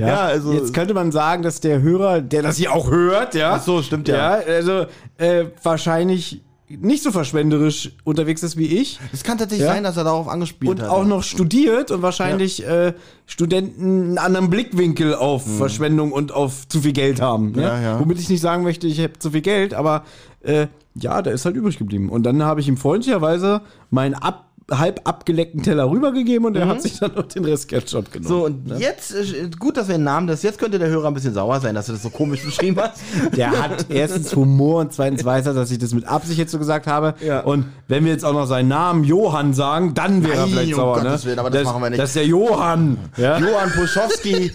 Ja, 0.01 0.07
Ja, 0.13 0.21
also- 0.23 0.53
Jetzt 0.53 0.75
könnte 0.75 0.95
man 0.95 1.13
sagen, 1.13 1.43
dass 1.43 1.61
der 1.61 1.81
Hörer, 1.83 2.21
der 2.21 2.43
das 2.43 2.57
hier 2.57 2.73
auch 2.73 2.91
hört, 2.91 3.35
ja. 3.35 3.55
Ach 3.55 3.63
so, 3.63 3.83
stimmt 3.83 4.09
ja. 4.09 4.41
Ja, 4.41 4.45
also 4.47 4.87
äh, 5.19 5.47
wahrscheinlich 5.63 6.43
nicht 6.81 7.03
so 7.03 7.11
verschwenderisch 7.13 7.93
unterwegs 8.05 8.43
ist 8.43 8.57
wie 8.57 8.67
ich. 8.67 8.99
Es 9.13 9.23
kann 9.25 9.39
tatsächlich 9.39 9.67
Ja. 9.67 9.75
sein, 9.75 9.85
dass 9.85 9.97
er 9.97 10.05
darauf 10.05 10.29
angespielt 10.29 10.71
Und 10.71 10.83
hat. 10.83 10.89
auch 10.91 11.05
noch 11.05 11.23
studiert 11.23 11.91
und 11.91 12.03
wahrscheinlich 12.03 12.67
äh, 12.67 12.93
Studenten 13.27 13.85
einen 14.11 14.19
anderen 14.19 14.51
Blickwinkel 14.51 15.15
auf 15.15 15.45
Verschwendung 15.59 16.13
und 16.13 16.33
auf 16.33 16.69
zu 16.69 16.81
viel 16.81 16.93
Geld 16.93 17.21
haben. 17.21 17.53
Ne? 17.53 17.57
Mhm. 17.57 17.63
Ja, 17.63 17.81
ja. 17.81 18.01
Womit 18.01 18.19
ich 18.21 18.29
nicht 18.29 18.41
sagen 18.41 18.63
möchte, 18.63 18.87
ich 18.87 19.01
habe 19.01 19.19
zu 19.19 19.31
viel 19.31 19.41
Geld, 19.43 19.75
aber 19.75 20.05
äh, 20.43 20.67
ja, 20.95 21.23
der 21.23 21.33
ist 21.33 21.45
halt 21.45 21.57
übrig 21.57 21.79
geblieben. 21.79 22.09
Und 22.11 22.25
dann 22.25 22.43
habe 22.43 22.61
ich 22.61 22.69
ihm 22.69 22.77
freundlicherweise 22.77 23.63
meinen 23.91 24.15
ab, 24.15 24.51
halb 24.71 25.01
abgeleckten 25.05 25.63
Teller 25.63 25.91
rübergegeben 25.91 26.47
und 26.47 26.57
er 26.57 26.69
hat 26.69 26.83
sich 26.83 26.99
dann 26.99 27.13
noch 27.15 27.25
den 27.25 27.45
Rest 27.45 27.69
Ketchup 27.69 28.13
genommen. 28.13 28.25
Mhm. 28.25 28.29
So, 28.29 28.47
und 28.75 28.81
jetzt, 28.81 29.15
äh, 29.15 29.51
gut, 29.59 29.77
dass 29.77 29.89
wir 29.89 29.97
den 29.97 30.05
Namen 30.05 30.27
das, 30.27 30.43
jetzt 30.43 30.59
könnte 30.59 30.79
der 30.79 30.89
Hörer 30.89 31.09
ein 31.09 31.15
bisschen 31.15 31.35
sauer 31.35 31.61
sein, 31.61 31.75
dass 31.75 31.87
du 31.87 31.93
das 31.93 32.03
so 32.03 32.11
komisch 32.11 32.43
beschrieben 32.45 32.79
hast. 32.81 33.01
Der 33.37 33.51
hat 33.51 33.87
erstens 33.89 34.35
Humor 34.35 34.81
und 34.81 34.93
zweitens 34.93 35.25
weiß 35.25 35.47
er, 35.47 35.55
dass 35.55 35.71
ich 35.71 35.79
das 35.79 35.93
mit 35.95 36.07
Absicht 36.07 36.39
jetzt 36.39 36.53
so 36.53 36.59
gesagt 36.59 36.87
habe. 36.87 37.15
Ja. 37.25 37.41
Und 37.41 37.67
wenn 37.89 38.05
wir 38.05 38.13
jetzt 38.13 38.25
auch 38.25 38.33
noch 38.33 38.47
seinen 38.47 38.69
Namen 38.69 39.05
Johann 39.05 39.55
sagen, 39.55 39.95
dann 39.95 40.25
wäre 40.25 40.37
er 40.37 40.47
vielleicht 40.47 40.73
um 40.75 40.81
sauer. 40.81 40.95
Gottes 41.01 41.25
ne? 41.25 41.31
Willen, 41.31 41.39
aber 41.39 41.51
das 41.51 41.65
machen 41.65 41.83
wir 41.83 41.91
nicht. 41.91 42.01
Das 42.01 42.11
ist 42.11 42.17
der 42.17 42.27
Johann. 42.27 42.99
Ja, 43.17 43.39
Johann 43.39 43.71
Puschowski 43.71 44.53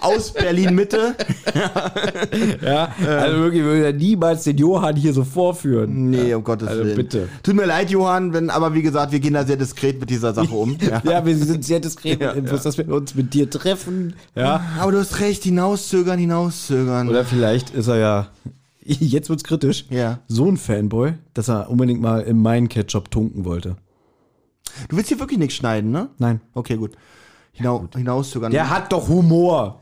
aus 0.00 0.32
Berlin-Mitte. 0.32 1.14
ja. 2.64 2.88
Also 3.06 3.38
wirklich, 3.38 3.62
wir 3.62 3.70
würden 3.70 3.84
ja 3.84 3.92
niemals 3.92 4.44
den 4.44 4.56
Johann 4.56 4.96
hier 4.96 5.12
so 5.12 5.24
vorführen. 5.24 6.10
Nee, 6.10 6.34
um 6.34 6.44
Gottes 6.44 6.68
Also 6.68 6.84
Willen. 6.84 6.96
bitte. 6.96 7.28
Tut 7.42 7.54
mir 7.54 7.66
leid, 7.66 7.90
Johann, 7.90 8.32
wenn, 8.32 8.50
aber 8.50 8.74
wie 8.74 8.82
gesagt, 8.82 9.12
wir 9.12 9.20
gehen 9.20 9.34
da 9.34 9.44
sehr 9.48 9.56
diskret 9.56 9.98
mit 9.98 10.08
dieser 10.10 10.32
Sache 10.32 10.54
um. 10.54 10.76
Ja. 10.80 11.02
Ja, 11.10 11.26
wir 11.26 11.36
sind 11.36 11.64
sehr 11.64 11.80
diskret 11.80 12.20
Ja, 12.20 12.28
mit 12.28 12.44
Infos, 12.44 12.62
dass 12.62 12.78
wir 12.78 12.88
uns 12.88 13.14
mit 13.16 13.34
dir 13.34 13.50
treffen. 13.50 14.14
Ja. 14.36 14.62
Aber 14.78 14.92
du 14.92 14.98
hast 15.00 15.18
recht, 15.20 15.42
hinauszögern, 15.42 16.18
hinauszögern. 16.18 17.08
Oder 17.08 17.24
vielleicht 17.24 17.70
ist 17.70 17.88
er 17.88 17.96
ja, 17.96 18.28
jetzt 18.84 19.28
wird's 19.28 19.42
kritisch, 19.44 19.86
Ja. 19.90 20.20
so 20.28 20.46
ein 20.48 20.56
Fanboy, 20.56 21.14
dass 21.34 21.48
er 21.48 21.68
unbedingt 21.70 22.00
mal 22.00 22.20
in 22.22 22.40
meinen 22.40 22.68
Ketchup 22.68 23.10
tunken 23.10 23.44
wollte. 23.44 23.76
Du 24.88 24.96
willst 24.96 25.08
hier 25.08 25.18
wirklich 25.18 25.38
nichts 25.40 25.54
schneiden, 25.56 25.90
ne? 25.90 26.10
Nein. 26.18 26.40
Okay, 26.54 26.76
gut. 26.76 26.92
Hinau, 27.52 27.88
hinauszögern. 27.96 28.52
Der 28.52 28.70
hat 28.70 28.92
doch 28.92 29.08
Humor. 29.08 29.80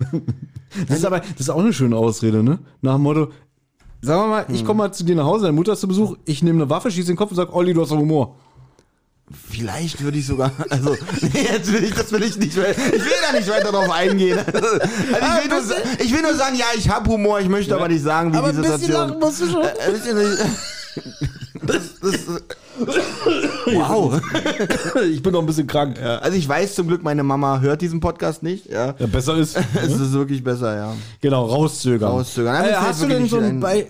Das 0.88 0.98
ist 0.98 1.04
aber, 1.04 1.20
das 1.20 1.40
ist 1.40 1.50
auch 1.50 1.60
eine 1.60 1.72
schöne 1.72 1.96
Ausrede, 1.96 2.42
ne? 2.42 2.60
Nach 2.80 2.94
dem 2.94 3.02
Motto, 3.02 3.28
sagen 4.00 4.22
wir 4.22 4.28
mal, 4.28 4.46
ich 4.48 4.64
komme 4.64 4.78
mal 4.78 4.92
zu 4.92 5.04
dir 5.04 5.14
nach 5.16 5.24
Hause, 5.26 5.44
deine 5.44 5.54
Mutter 5.56 5.72
ist 5.74 5.80
zu 5.80 5.88
Besuch, 5.88 6.16
ich 6.24 6.42
nehme 6.42 6.62
eine 6.62 6.70
Waffe, 6.70 6.90
schieße 6.90 7.08
den 7.08 7.16
Kopf 7.16 7.30
und 7.32 7.36
sag, 7.36 7.52
Olli, 7.54 7.74
du 7.74 7.82
hast 7.82 7.90
doch 7.90 7.98
Humor. 7.98 8.36
Vielleicht 9.50 10.02
würde 10.02 10.18
ich 10.18 10.26
sogar, 10.26 10.52
also, 10.70 10.96
nee, 11.20 11.48
jetzt 11.52 11.72
will 11.72 11.82
ich, 11.82 11.94
das 11.94 12.12
will 12.12 12.22
ich 12.22 12.36
nicht, 12.36 12.50
ich 12.52 12.56
will 12.56 12.64
da 13.30 13.36
nicht 13.36 13.48
weiter 13.48 13.72
drauf 13.72 13.90
eingehen. 13.90 14.38
Also, 14.46 14.68
also 14.68 14.84
ich, 15.42 15.50
will 15.50 15.58
nur, 15.58 16.04
ich 16.06 16.12
will 16.14 16.22
nur 16.22 16.34
sagen, 16.34 16.56
ja, 16.56 16.66
ich 16.76 16.88
habe 16.88 17.10
Humor, 17.10 17.40
ich 17.40 17.48
möchte 17.48 17.74
aber 17.74 17.88
nicht 17.88 18.02
sagen, 18.04 18.32
wie 18.32 18.36
Aber 18.36 18.52
die 18.52 18.58
ein 18.58 18.62
bisschen 18.62 18.78
Situation. 18.78 19.08
lachen 19.08 19.20
musst 19.20 19.40
du 19.40 19.50
schon. 19.50 19.62
Äh, 19.64 19.68
ein 19.86 19.92
bisschen 19.92 20.18
nicht. 20.18 20.38
Das, 21.62 21.82
das, 22.00 22.20
wow. 23.74 24.20
Ich 25.10 25.22
bin 25.22 25.32
noch 25.32 25.40
ein 25.40 25.46
bisschen 25.46 25.66
krank. 25.66 25.98
Ja, 26.00 26.18
also 26.18 26.36
ich 26.36 26.48
weiß 26.48 26.74
zum 26.74 26.86
Glück, 26.86 27.02
meine 27.02 27.22
Mama 27.22 27.60
hört 27.60 27.82
diesen 27.82 28.00
Podcast 28.00 28.42
nicht. 28.42 28.66
Ja. 28.66 28.94
Ja, 28.98 29.06
besser 29.06 29.36
ist. 29.36 29.56
Es 29.74 29.92
ist 29.92 30.12
wirklich 30.12 30.44
besser, 30.44 30.74
ja. 30.76 30.94
Genau, 31.20 31.46
rauszögern. 31.46 32.10
Rauszögern. 32.12 32.64
Äh, 32.64 32.74
hast 32.74 33.02
du 33.02 33.06
denn 33.08 33.28
so 33.28 33.38
ein- 33.38 33.60
Bei 33.60 33.86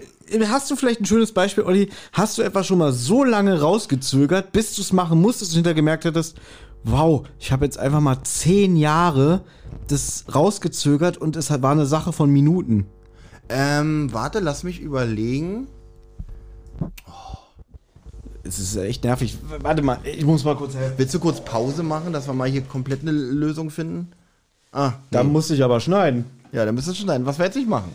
Hast 0.49 0.71
du 0.71 0.77
vielleicht 0.77 1.01
ein 1.01 1.07
schönes 1.07 1.33
Beispiel, 1.33 1.65
Olli? 1.65 1.91
Hast 2.13 2.37
du 2.39 2.43
etwa 2.43 2.65
schon 2.65 2.79
mal 2.79 2.93
so 2.93 3.23
lange 3.25 3.61
rausgezögert, 3.61 4.53
bis 4.53 4.75
du 4.75 4.83
es 4.83 4.93
machen 4.93 5.21
musstest 5.21 5.53
und 5.53 5.57
hinterher 5.57 5.75
gemerkt 5.75 6.05
hattest, 6.05 6.37
wow, 6.85 7.27
ich 7.39 7.53
habe 7.53 7.65
jetzt 7.65 7.79
einfach 7.79 8.01
mal 8.01 8.23
zehn 8.25 8.77
Jahre 8.77 9.43
das 9.89 10.25
rausgezögert 10.35 11.17
und 11.19 11.37
es 11.37 11.51
war 11.51 11.71
eine 11.73 11.87
Sache 11.87 12.13
von 12.13 12.31
Minuten. 12.31 12.87
Ähm, 13.49 14.13
warte, 14.13 14.41
lass 14.41 14.65
mich 14.65 14.81
überlegen. 14.81 15.69
Es 18.43 18.59
ist 18.59 18.77
echt 18.77 19.05
nervig. 19.05 19.37
Warte 19.61 19.83
mal, 19.83 19.99
ich 20.05 20.25
muss 20.25 20.45
mal 20.45 20.57
kurz 20.57 20.75
helfen. 20.75 20.95
Willst 20.97 21.15
du 21.15 21.19
kurz 21.19 21.45
Pause 21.45 21.83
machen, 21.83 22.13
dass 22.13 22.27
wir 22.29 22.35
mal 22.35 22.49
hier 22.49 22.63
komplett 22.63 23.03
eine 23.03 23.11
Lösung 23.13 23.71
finden? 23.71 24.09
Ah, 24.73 24.93
Da 25.11 25.23
nee. 25.25 25.31
muss 25.31 25.51
ich 25.51 25.63
aber 25.65 25.81
schneiden. 25.81 26.25
Ja, 26.53 26.65
dann 26.65 26.75
müssen 26.75 26.89
wir 26.89 26.95
schneiden. 26.95 27.27
Was 27.27 27.39
wir 27.39 27.47
jetzt 27.47 27.57
nicht 27.57 27.69
machen. 27.69 27.91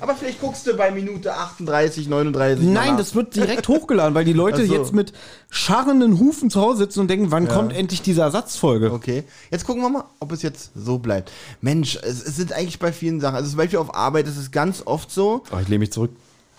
Aber 0.00 0.14
vielleicht 0.14 0.40
guckst 0.40 0.66
du 0.66 0.76
bei 0.76 0.90
Minute 0.90 1.34
38, 1.34 2.08
39. 2.08 2.64
mal 2.64 2.72
Nein, 2.72 2.96
das 2.96 3.14
wird 3.14 3.34
direkt 3.36 3.68
hochgeladen, 3.68 4.14
weil 4.14 4.24
die 4.24 4.32
Leute 4.34 4.66
so. 4.66 4.72
jetzt 4.72 4.92
mit 4.92 5.12
scharrenden 5.50 6.18
Hufen 6.18 6.50
zu 6.50 6.60
Hause 6.60 6.78
sitzen 6.78 7.00
und 7.00 7.08
denken, 7.08 7.30
wann 7.30 7.48
kommt 7.48 7.72
endlich 7.72 8.02
diese 8.02 8.22
Ersatzfolge? 8.22 8.92
Okay, 8.92 9.24
jetzt 9.50 9.64
gucken 9.66 9.82
wir 9.82 9.88
mal, 9.88 10.04
ob 10.20 10.32
es 10.32 10.42
jetzt 10.42 10.70
so 10.74 10.98
bleibt. 10.98 11.32
Mensch, 11.60 11.96
es, 11.96 12.22
es 12.24 12.36
sind 12.36 12.52
eigentlich 12.52 12.78
bei 12.78 12.92
vielen 12.92 13.20
Sachen, 13.20 13.36
also 13.36 13.48
zum 13.48 13.58
Beispiel 13.58 13.78
auf 13.78 13.94
Arbeit 13.94 14.26
ist 14.26 14.36
es 14.36 14.50
ganz 14.50 14.82
oft 14.84 15.10
so, 15.10 15.42
Oh, 15.52 15.58
ich 15.60 15.68
lehne 15.68 15.80
mich 15.80 15.92
zurück. 15.92 16.10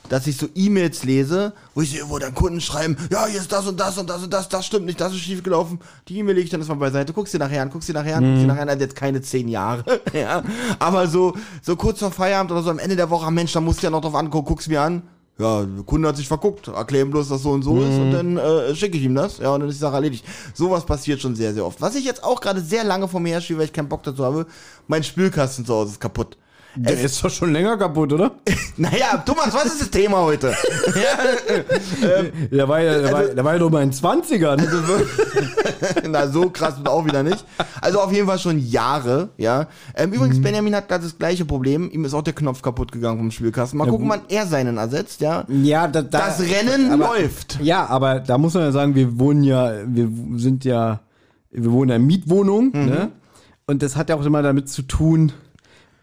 Dass 0.09 0.25
ich 0.27 0.37
so 0.37 0.47
E-Mails 0.55 1.03
lese, 1.03 1.51
wo 1.75 1.81
ich 1.81 1.91
sehe, 1.91 2.09
wo 2.09 2.17
dann 2.17 2.33
Kunden 2.33 2.61
schreiben, 2.61 2.95
ja, 3.11 3.25
hier 3.25 3.39
ist 3.41 3.51
das 3.51 3.67
und 3.67 3.79
das 3.79 3.97
und 3.97 4.09
das 4.09 4.23
und 4.23 4.31
das, 4.33 4.47
das 4.47 4.65
stimmt 4.65 4.85
nicht, 4.85 5.01
das 5.01 5.11
ist 5.13 5.19
schief 5.19 5.43
gelaufen. 5.43 5.79
Die 6.07 6.17
E-Mail 6.19 6.35
lege 6.35 6.45
ich 6.45 6.49
dann 6.49 6.61
erstmal 6.61 6.77
beiseite, 6.77 7.11
guckst 7.11 7.33
dir 7.33 7.39
nachher 7.39 7.61
an, 7.61 7.69
guckst 7.69 7.89
dir 7.89 7.93
nachher 7.93 8.17
an, 8.17 8.23
guckst 8.23 8.43
dir 8.43 8.47
nachher 8.47 8.61
an, 8.61 8.69
also 8.69 8.81
jetzt 8.81 8.95
keine 8.95 9.21
zehn 9.21 9.47
Jahre, 9.49 9.83
ja. 10.13 10.43
Aber 10.79 11.07
so, 11.07 11.33
so 11.61 11.75
kurz 11.75 11.99
vor 11.99 12.11
Feierabend 12.11 12.51
oder 12.51 12.63
so 12.63 12.69
am 12.69 12.79
Ende 12.79 12.95
der 12.95 13.09
Woche, 13.09 13.29
Mensch, 13.31 13.51
da 13.51 13.59
musst 13.59 13.81
du 13.81 13.87
ja 13.87 13.89
noch 13.89 14.01
drauf 14.01 14.15
angucken, 14.15 14.47
guckst 14.47 14.69
mir 14.69 14.81
an. 14.81 15.03
ja, 15.39 15.63
der 15.65 15.83
Kunde 15.83 16.07
hat 16.07 16.15
sich 16.17 16.27
verguckt, 16.27 16.67
erklär 16.69 17.01
ihm 17.01 17.11
bloß, 17.11 17.27
dass 17.27 17.43
so 17.43 17.51
und 17.51 17.63
so 17.63 17.81
ist 17.81 17.97
und 17.97 18.11
dann 18.11 18.37
äh, 18.37 18.73
schicke 18.75 18.97
ich 18.97 19.03
ihm 19.03 19.13
das, 19.13 19.39
ja, 19.39 19.49
und 19.53 19.59
dann 19.59 19.69
ist 19.69 19.75
die 19.75 19.81
Sache 19.81 19.95
erledigt. 19.95 20.25
Sowas 20.53 20.85
passiert 20.85 21.19
schon 21.21 21.35
sehr, 21.35 21.53
sehr 21.53 21.65
oft. 21.65 21.81
Was 21.81 21.95
ich 21.95 22.05
jetzt 22.05 22.23
auch 22.23 22.39
gerade 22.39 22.61
sehr 22.61 22.83
lange 22.85 23.07
vor 23.09 23.19
mir 23.19 23.33
herschiebe, 23.33 23.59
weil 23.59 23.65
ich 23.65 23.73
keinen 23.73 23.89
Bock 23.89 24.03
dazu 24.03 24.23
habe, 24.23 24.47
mein 24.87 25.03
Spülkasten 25.03 25.65
zu 25.65 25.73
Hause 25.73 25.91
ist 25.91 25.99
kaputt. 25.99 26.37
Der 26.77 27.01
ist 27.01 27.23
doch 27.23 27.29
schon 27.29 27.51
länger 27.53 27.77
kaputt, 27.77 28.13
oder? 28.13 28.31
Naja, 28.79 29.23
Thomas, 29.25 29.51
was 29.55 29.65
ist 29.65 29.81
das 29.81 29.89
Thema 29.89 30.17
heute? 30.19 30.53
Der 32.51 32.67
war 32.67 32.79
ja, 32.79 33.01
der 33.01 33.11
war, 33.11 33.23
der 33.23 33.43
war 33.43 33.53
ja 33.53 33.59
noch 33.59 33.71
mal 33.71 33.83
in 33.83 33.91
20ern. 33.91 34.57
Also 34.67 36.09
Na, 36.09 36.27
so 36.27 36.49
krass 36.49 36.77
wird 36.77 36.87
auch 36.87 37.05
wieder 37.05 37.23
nicht. 37.23 37.43
Also 37.81 37.99
auf 38.01 38.11
jeden 38.11 38.27
Fall 38.27 38.39
schon 38.39 38.59
Jahre, 38.59 39.29
ja. 39.37 39.67
Ähm, 39.95 40.11
übrigens, 40.13 40.41
Benjamin 40.41 40.75
hat 40.75 40.87
gerade 40.87 41.03
das 41.03 41.17
gleiche 41.17 41.45
Problem. 41.45 41.89
Ihm 41.91 42.05
ist 42.05 42.13
auch 42.13 42.21
der 42.21 42.33
Knopf 42.33 42.61
kaputt 42.61 42.91
gegangen 42.91 43.17
vom 43.17 43.31
Spielkasten. 43.31 43.77
Mal 43.77 43.87
gucken, 43.87 44.09
wann 44.09 44.21
er 44.29 44.45
seinen 44.47 44.77
ersetzt, 44.77 45.21
ja. 45.21 45.45
ja, 45.47 45.87
da, 45.87 46.01
da, 46.01 46.27
Das 46.27 46.39
Rennen 46.41 46.91
aber, 46.91 47.17
läuft. 47.17 47.59
Ja, 47.61 47.85
aber 47.87 48.19
da 48.19 48.37
muss 48.37 48.53
man 48.53 48.63
ja 48.63 48.71
sagen, 48.71 48.95
wir 48.95 49.19
wohnen 49.19 49.43
ja, 49.43 49.71
wir 49.85 50.09
sind 50.39 50.65
ja, 50.65 51.01
wir 51.51 51.71
wohnen 51.71 51.89
ja 51.89 51.95
in 51.95 52.05
Mietwohnung, 52.05 52.71
Mhm. 52.73 52.85
ne? 52.85 53.11
Und 53.65 53.83
das 53.83 53.95
hat 53.95 54.09
ja 54.09 54.15
auch 54.15 54.25
immer 54.25 54.41
damit 54.41 54.69
zu 54.69 54.81
tun, 54.83 55.33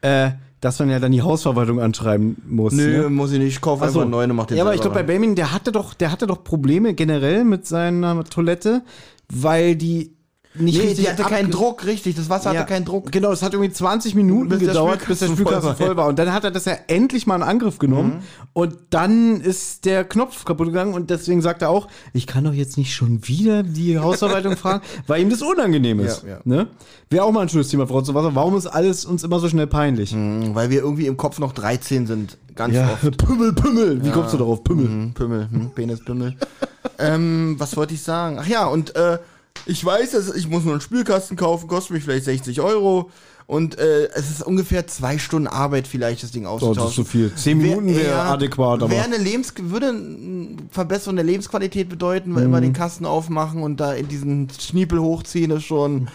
äh, 0.02 0.30
dass 0.64 0.78
man 0.78 0.88
ja 0.88 0.98
dann 0.98 1.12
die 1.12 1.20
Hausverwaltung 1.20 1.78
anschreiben 1.78 2.36
muss. 2.48 2.72
Nö, 2.72 3.02
ne? 3.02 3.10
muss 3.10 3.32
ich 3.32 3.38
nicht. 3.38 3.48
Ich 3.48 3.60
kaufe 3.60 3.82
einfach 3.82 3.94
so. 3.94 4.00
einen 4.00 4.10
neuen 4.10 4.30
und 4.30 4.38
mach 4.38 4.46
den 4.46 4.56
Ja, 4.56 4.64
aber 4.64 4.74
ich 4.74 4.80
glaube, 4.80 4.94
bei. 4.94 5.02
Benjamin, 5.02 5.34
der 5.34 5.52
hatte 5.52 5.72
doch, 5.72 5.92
der 5.92 6.10
hatte 6.10 6.26
doch 6.26 6.42
Probleme 6.42 6.94
generell 6.94 7.44
mit 7.44 7.66
seiner 7.66 8.24
Toilette, 8.24 8.82
weil 9.30 9.76
die 9.76 10.16
nicht 10.56 10.76
Nee, 10.78 10.86
richtig 10.86 11.04
die 11.04 11.10
hatte 11.10 11.24
keinen 11.24 11.50
Druck, 11.50 11.84
richtig. 11.84 12.14
Das 12.14 12.28
Wasser 12.30 12.52
Ja, 12.52 12.60
hatte 12.60 12.72
keinen 12.72 12.84
Druck. 12.84 13.10
Genau, 13.10 13.32
es 13.32 13.42
hat 13.42 13.54
irgendwie 13.54 13.72
20 13.72 14.14
Minuten 14.14 14.48
Bis 14.50 14.60
der 14.60 14.68
gedauert, 14.68 15.00
bis 15.06 15.18
der 15.18 15.26
Spülkasten 15.26 15.74
voll 15.74 15.96
war. 15.96 16.06
Und 16.06 16.18
dann 16.18 16.32
hat 16.32 16.44
er 16.44 16.52
das 16.52 16.64
ja 16.66 16.76
endlich 16.86 17.26
mal 17.26 17.36
in 17.36 17.42
Angriff 17.42 17.78
genommen. 17.78 18.16
Mhm. 18.16 18.22
Und 18.52 18.76
dann 18.90 19.40
ist 19.40 19.84
der 19.84 20.04
Knopf 20.04 20.44
kaputt 20.44 20.68
gegangen. 20.68 20.94
Und 20.94 21.10
deswegen 21.10 21.42
sagt 21.42 21.62
er 21.62 21.70
auch, 21.70 21.88
ich 22.12 22.28
kann 22.28 22.44
doch 22.44 22.52
jetzt 22.52 22.78
nicht 22.78 22.94
schon 22.94 23.26
wieder 23.26 23.64
die 23.64 23.98
Hausverwaltung 23.98 24.56
fragen, 24.56 24.82
weil 25.08 25.22
ihm 25.22 25.30
das 25.30 25.42
unangenehm 25.42 25.98
ist. 25.98 26.22
Ja, 26.22 26.34
ja. 26.34 26.38
Ne? 26.44 26.68
Wäre 27.10 27.24
auch 27.24 27.32
mal 27.32 27.40
ein 27.40 27.48
schönes 27.48 27.68
Thema, 27.68 27.88
Frau 27.88 28.02
zu 28.02 28.14
Wasser. 28.14 28.34
Warum 28.36 28.56
ist 28.56 28.66
alles 28.66 29.04
uns 29.04 29.24
immer 29.24 29.40
so 29.40 29.48
schnell 29.48 29.66
peinlich? 29.66 30.12
Mhm, 30.14 30.54
Weil 30.54 30.70
wir 30.70 30.80
irgendwie 30.82 31.06
im 31.06 31.16
Kopf 31.16 31.40
noch 31.40 31.52
13 31.52 32.06
sind. 32.06 32.38
Ganz 32.54 32.74
Ja, 32.74 32.90
oft. 32.92 33.16
Pümmel, 33.18 33.52
Pümmel. 33.54 34.04
Wie 34.04 34.10
kommst 34.10 34.32
du 34.32 34.38
darauf? 34.38 34.62
Pümmel. 34.62 34.86
Hm, 34.86 35.14
Pimmel, 35.14 35.48
hm, 35.50 35.70
Penispimmel. 35.74 36.36
ähm, 36.98 37.56
was 37.58 37.76
wollte 37.76 37.94
ich 37.94 38.02
sagen? 38.02 38.38
Ach 38.40 38.46
ja, 38.46 38.66
und 38.66 38.94
äh, 38.94 39.18
ich 39.66 39.84
weiß, 39.84 40.12
dass 40.12 40.34
ich 40.34 40.48
muss 40.48 40.64
nur 40.64 40.72
einen 40.74 40.80
Spülkasten 40.80 41.36
kaufen, 41.36 41.68
kostet 41.68 41.92
mich 41.94 42.04
vielleicht 42.04 42.24
60 42.24 42.60
Euro. 42.60 43.10
Und 43.46 43.78
äh, 43.78 44.06
es 44.14 44.30
ist 44.30 44.42
ungefähr 44.42 44.86
zwei 44.86 45.18
Stunden 45.18 45.46
Arbeit, 45.48 45.86
vielleicht 45.86 46.22
das 46.22 46.30
Ding 46.30 46.46
Oh, 46.46 46.50
auszutauschen. 46.50 46.82
das 46.82 46.90
ist 46.90 46.96
so 46.96 47.04
viel. 47.04 47.34
Zehn 47.34 47.58
Minuten 47.58 47.94
wäre 47.94 48.08
ja, 48.08 48.32
adäquat, 48.32 48.82
aber. 48.82 48.90
Wäre 48.90 49.04
eine 49.04 49.18
Lebens 49.18 49.52
würde 49.58 49.88
eine 49.90 50.56
Verbesserung 50.70 51.16
der 51.16 51.26
Lebensqualität 51.26 51.90
bedeuten, 51.90 52.34
weil 52.34 52.42
Mhm. 52.44 52.48
immer 52.48 52.60
den 52.62 52.72
Kasten 52.72 53.04
aufmachen 53.04 53.62
und 53.62 53.80
da 53.80 53.92
in 53.92 54.08
diesen 54.08 54.48
Schniepel 54.58 54.98
hochziehen 54.98 55.50
ist 55.50 55.64
schon. 55.64 56.08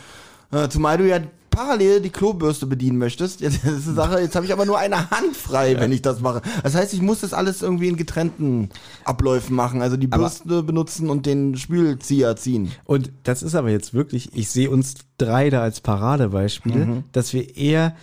Äh, 0.52 0.70
zumal 0.70 0.98
du 0.98 1.08
ja 1.08 1.20
parallel 1.50 2.02
die 2.02 2.10
Klobürste 2.10 2.66
bedienen 2.66 2.98
möchtest. 2.98 3.42
Jetzt, 3.42 3.64
das 3.66 3.74
ist 3.74 3.88
eine 3.88 3.96
Sache, 3.96 4.20
jetzt 4.20 4.36
habe 4.36 4.46
ich 4.46 4.54
aber 4.54 4.66
nur 4.66 4.78
eine 4.78 5.10
Hand 5.12 5.36
frei, 5.36 5.76
wenn 5.80 5.92
ich 5.92 6.02
das 6.02 6.20
mache. 6.22 6.42
Das 6.64 6.76
heißt, 6.76 6.94
ich 6.94 7.02
muss 7.02 7.22
das 7.22 7.34
alles 7.34 7.62
irgendwie 7.62 7.88
in 7.88 7.98
getrennten 7.98 8.70
Abläufen 9.04 9.56
machen. 9.56 9.82
Also 9.82 9.98
die 9.98 10.08
Bürste 10.08 10.64
benutzen 10.64 11.10
und 11.10 11.26
den 11.26 11.58
Spülzieher 11.58 12.36
ziehen. 12.36 12.72
Und 12.86 13.12
das 13.24 13.44
ist 13.44 13.56
aber 13.56 13.70
jetzt 13.70 13.94
wirklich, 13.94 14.30
ich 14.36 14.50
sehe 14.50 14.70
uns 14.70 14.96
drei 15.18 15.50
da 15.50 15.62
als 15.62 15.82
Paradebeispiele, 15.82 16.86
Mhm. 16.86 17.04
dass 17.12 17.34
wir 17.34 17.58
eher 17.58 17.96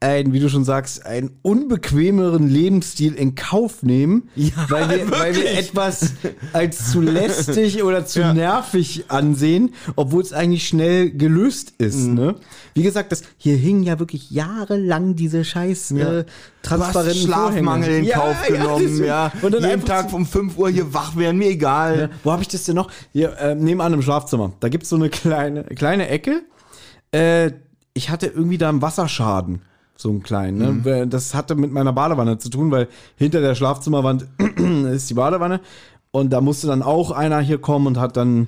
ein, 0.00 0.32
wie 0.32 0.38
du 0.38 0.48
schon 0.48 0.64
sagst, 0.64 1.04
einen 1.04 1.38
unbequemeren 1.42 2.48
Lebensstil 2.48 3.14
in 3.14 3.34
Kauf 3.34 3.82
nehmen, 3.82 4.28
weil, 4.68 4.88
wir, 4.90 5.10
weil 5.10 5.34
wir 5.34 5.50
etwas 5.58 6.12
als 6.52 6.92
zu 6.92 7.00
lästig 7.00 7.82
oder 7.82 8.06
zu 8.06 8.20
Ja. 8.28 8.32
nervig 8.32 9.06
ansehen, 9.08 9.74
obwohl 9.96 10.22
es 10.22 10.32
eigentlich 10.32 10.68
schnell 10.68 11.10
gelöst 11.10 11.72
ist. 11.78 12.06
Mhm. 12.06 12.14
Ne? 12.14 12.34
Wie 12.74 12.84
gesagt, 12.84 13.10
das, 13.10 13.22
hier 13.38 13.56
hingen 13.56 13.82
ja 13.82 13.98
wirklich 13.98 14.30
jahrelang 14.30 15.16
diese 15.16 15.44
scheiß 15.44 15.90
Ja. 15.96 16.18
äh, 16.18 16.24
transparenten 16.62 17.22
Schlafmangel 17.22 17.88
in 17.90 18.06
Vorhänge. 18.06 18.12
Kauf 18.12 18.46
genommen, 18.46 19.04
ja. 19.04 19.32
Und 19.42 19.52
dann 19.54 19.62
Jeden 19.64 19.84
Tag 19.84 20.12
um 20.12 20.26
5 20.26 20.56
Uhr 20.58 20.70
hier 20.70 20.94
wach 20.94 21.16
werden, 21.16 21.38
mir 21.38 21.48
egal. 21.50 21.98
ja. 22.00 22.08
Wo 22.22 22.30
habe 22.32 22.42
ich 22.42 22.48
das 22.48 22.62
denn 22.64 22.76
noch? 22.76 22.88
Hier, 23.12 23.36
äh, 23.38 23.54
nebenan 23.56 23.94
im 23.94 24.02
Schlafzimmer. 24.02 24.52
Da 24.60 24.68
gibt's 24.68 24.88
so 24.90 24.96
eine 24.96 25.08
kleine, 25.10 25.64
kleine 25.64 26.08
Ecke. 26.08 26.42
Äh, 27.12 27.50
ich 27.94 28.10
hatte 28.10 28.26
irgendwie 28.28 28.58
da 28.58 28.68
einen 28.68 28.80
Wasserschaden. 28.82 29.62
So 30.00 30.10
einen 30.10 30.22
kleinen. 30.22 30.58
Ne? 30.84 31.04
Mhm. 31.04 31.10
Das 31.10 31.34
hatte 31.34 31.56
mit 31.56 31.72
meiner 31.72 31.92
Badewanne 31.92 32.38
zu 32.38 32.50
tun, 32.50 32.70
weil 32.70 32.86
hinter 33.16 33.40
der 33.40 33.56
Schlafzimmerwand 33.56 34.26
ist 34.92 35.10
die 35.10 35.14
Badewanne. 35.14 35.60
Und 36.12 36.30
da 36.30 36.40
musste 36.40 36.68
dann 36.68 36.82
auch 36.82 37.10
einer 37.10 37.40
hier 37.40 37.60
kommen 37.60 37.88
und 37.88 37.98
hat 37.98 38.16
dann 38.16 38.46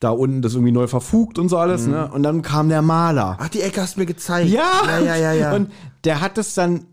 da 0.00 0.10
unten 0.10 0.42
das 0.42 0.54
irgendwie 0.54 0.72
neu 0.72 0.88
verfugt 0.88 1.38
und 1.38 1.48
so 1.48 1.58
alles. 1.58 1.86
Mhm. 1.86 1.92
Ne? 1.92 2.10
Und 2.10 2.22
dann 2.24 2.42
kam 2.42 2.68
der 2.68 2.82
Maler. 2.82 3.36
Ach, 3.40 3.48
die 3.48 3.60
Ecke 3.60 3.80
hast 3.82 3.94
du 3.96 4.00
mir 4.00 4.06
gezeigt. 4.06 4.50
Ja, 4.50 4.82
ja, 4.86 4.98
ja, 4.98 5.16
ja. 5.16 5.32
ja. 5.32 5.54
Und 5.54 5.70
der 6.04 6.20
hat 6.20 6.38
es 6.38 6.54
dann 6.54 6.86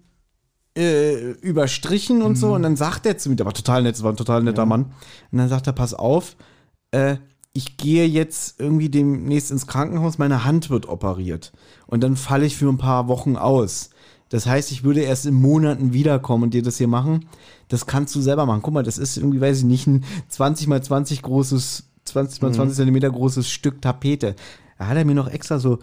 äh, 0.77 1.31
überstrichen 1.41 2.21
und 2.21 2.33
Mhm. 2.33 2.35
so. 2.35 2.53
Und 2.53 2.61
dann 2.61 2.75
sagt 2.75 3.05
er 3.07 3.17
zu 3.17 3.29
mir, 3.29 3.35
der 3.35 3.47
war 3.47 3.53
total 3.53 3.81
nett, 3.81 3.95
das 3.95 4.03
war 4.03 4.13
ein 4.13 4.17
total 4.17 4.43
netter 4.43 4.67
Mann. 4.67 4.91
Und 5.31 5.39
dann 5.39 5.49
sagt 5.49 5.65
er, 5.65 5.73
pass 5.73 5.95
auf, 5.95 6.35
äh, 6.91 7.15
ich 7.57 7.75
gehe 7.75 8.05
jetzt 8.05 8.59
irgendwie 8.59 8.87
demnächst 8.87 9.49
ins 9.49 9.65
Krankenhaus, 9.65 10.19
meine 10.19 10.45
Hand 10.45 10.69
wird 10.69 10.87
operiert. 10.87 11.51
Und 11.87 12.03
dann 12.03 12.15
falle 12.15 12.45
ich 12.45 12.55
für 12.55 12.69
ein 12.69 12.77
paar 12.77 13.07
Wochen 13.07 13.35
aus. 13.35 13.89
Das 14.29 14.45
heißt, 14.45 14.71
ich 14.71 14.83
würde 14.83 15.01
erst 15.01 15.25
in 15.25 15.33
Monaten 15.33 15.91
wiederkommen 15.91 16.43
und 16.43 16.53
dir 16.53 16.61
das 16.61 16.77
hier 16.77 16.87
machen. 16.87 17.27
Das 17.67 17.87
kannst 17.87 18.13
du 18.13 18.21
selber 18.21 18.45
machen. 18.45 18.61
Guck 18.61 18.75
mal, 18.75 18.83
das 18.83 18.99
ist 18.99 19.17
irgendwie, 19.17 19.41
weiß 19.41 19.57
ich 19.57 19.63
nicht, 19.63 19.87
ein 19.87 20.03
20 20.27 20.67
mal 20.67 20.83
20 20.83 21.23
großes, 21.23 21.89
20 22.05 22.43
mal 22.43 22.53
20 22.53 22.77
Zentimeter 22.77 23.09
großes 23.09 23.49
Stück 23.49 23.81
Tapete. 23.81 24.35
Da 24.77 24.85
hat 24.85 24.97
er 24.97 25.05
mir 25.05 25.15
noch 25.15 25.27
extra 25.27 25.57
so 25.57 25.79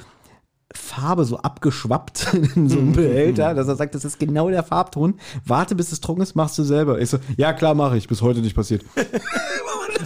Farbe 0.72 1.24
so 1.24 1.38
abgeschwappt 1.38 2.34
in 2.54 2.68
so 2.68 2.78
einem 2.78 2.92
Behälter, 2.92 3.52
dass 3.54 3.66
er 3.66 3.74
sagt, 3.74 3.96
das 3.96 4.04
ist 4.04 4.20
genau 4.20 4.48
der 4.48 4.62
Farbton. 4.62 5.14
Warte, 5.44 5.74
bis 5.74 5.90
es 5.90 6.00
trocken 6.00 6.22
ist, 6.22 6.36
machst 6.36 6.56
du 6.56 6.62
selber. 6.62 7.00
Ich 7.00 7.10
so, 7.10 7.18
ja 7.36 7.52
klar, 7.52 7.74
mache 7.74 7.96
ich. 7.96 8.06
Bis 8.06 8.22
heute 8.22 8.42
nicht 8.42 8.54
passiert. 8.54 8.84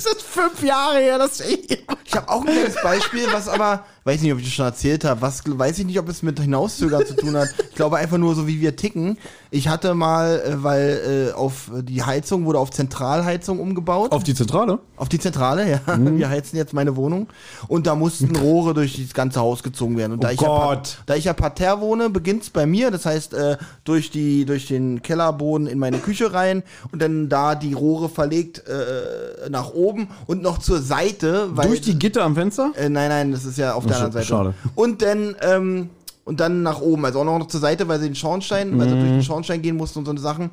das 0.05 0.13
ist 0.15 0.23
fünf 0.23 0.63
Jahre 0.63 0.99
her, 0.99 1.19
das 1.19 1.41
Ich 1.41 2.15
habe 2.15 2.29
auch 2.29 2.41
ein 2.41 2.47
kleines 2.47 2.77
Beispiel, 2.83 3.27
was 3.33 3.49
aber, 3.49 3.85
weiß 4.05 4.23
nicht, 4.23 4.33
ob 4.33 4.39
ich 4.39 4.45
das 4.45 4.55
schon 4.55 4.65
erzählt 4.65 5.05
habe, 5.05 5.21
was 5.21 5.43
weiß 5.45 5.79
ich 5.79 5.87
nicht, 5.87 5.99
ob 5.99 6.09
es 6.09 6.23
mit 6.23 6.39
Hinauszögern 6.41 7.05
zu 7.05 7.17
tun 7.17 7.37
hat. 7.37 7.49
Ich 7.71 7.75
glaube 7.75 7.97
einfach 7.97 8.19
nur 8.19 8.35
so, 8.35 8.47
wie 8.47 8.61
wir 8.61 8.77
ticken. 8.77 9.19
Ich 9.51 9.69
hatte 9.69 9.95
mal, 9.95 10.41
äh, 10.41 10.63
weil 10.63 11.31
äh, 11.31 11.33
auf 11.33 11.71
die 11.83 12.03
Heizung 12.03 12.45
wurde 12.45 12.59
auf 12.59 12.71
Zentralheizung 12.71 13.61
umgebaut. 13.61 14.13
Auf 14.13 14.25
die 14.25 14.35
Zentrale? 14.35 14.79
Auf 14.97 15.09
die 15.09 15.19
Zentrale, 15.19 15.69
ja. 15.69 15.97
Mhm. 15.97 16.19
Wir 16.19 16.29
heizen 16.29 16.57
jetzt 16.57 16.73
meine 16.75 16.97
Wohnung. 16.97 17.29
Und 17.67 17.87
da 17.87 17.95
mussten 17.95 18.37
Rohre 18.41 18.75
durch 18.75 19.03
das 19.03 19.15
ganze 19.15 19.41
Haus 19.41 19.63
gezogen 19.63 19.97
werden. 19.97 20.13
Und 20.13 20.25
da, 20.25 20.29
Oh 20.29 20.33
ich 20.33 20.41
ja, 20.41 20.49
Gott. 20.49 20.99
da 21.07 21.15
ich 21.15 21.25
ja 21.25 21.33
Parterre 21.33 21.81
wohne, 21.81 22.11
beginnt's 22.11 22.51
bei 22.51 22.67
mir. 22.67 22.91
Das 22.91 23.07
heißt, 23.07 23.35
äh, 23.35 23.57
durch, 23.85 24.11
die, 24.11 24.45
durch 24.45 24.67
den 24.67 25.03
Kellerboden 25.03 25.67
in 25.67 25.79
meine 25.79 25.99
Küche 25.99 26.33
rein 26.33 26.63
und 26.93 27.01
dann 27.03 27.29
da 27.29 27.55
die 27.55 27.73
Rohre 27.73 28.09
verlegt 28.09 28.65
äh, 28.69 29.49
nach 29.49 29.71
oben 29.71 29.88
und 30.27 30.43
noch 30.43 30.59
zur 30.59 30.81
Seite. 30.81 31.49
Weil, 31.57 31.69
Durch 31.69 31.81
die 31.81 31.99
Gitter 31.99 32.23
am 32.25 32.35
Fenster? 32.35 32.73
äh, 32.77 32.89
nein, 32.89 33.09
nein, 33.09 33.33
das 33.33 33.45
ist 33.45 33.59
ja 33.59 33.75
auf 33.75 33.87
der 33.87 33.97
anderen 33.97 34.13
Seite. 34.13 34.27
schade. 34.27 34.55
Und 34.75 35.03
dann, 35.03 35.35
ähm, 35.43 35.91
und 36.25 36.41
dann 36.41 36.63
nach 36.63 36.81
oben, 36.81 37.05
also 37.07 37.21
auch 37.21 37.25
noch 37.39 37.49
zur 37.49 37.61
Seite, 37.61 37.89
weil 37.89 37.99
sie 38.01 38.07
den 38.07 38.15
Schornstein, 38.15 38.79
weil 38.79 38.89
sie 38.89 38.95
Mhm. 38.95 39.01
durch 39.01 39.13
den 39.13 39.23
Schornstein 39.23 39.63
gehen 39.63 39.77
mussten 39.77 40.01
und 40.01 40.05
so 40.05 40.11
eine 40.11 40.21
Sachen. 40.21 40.51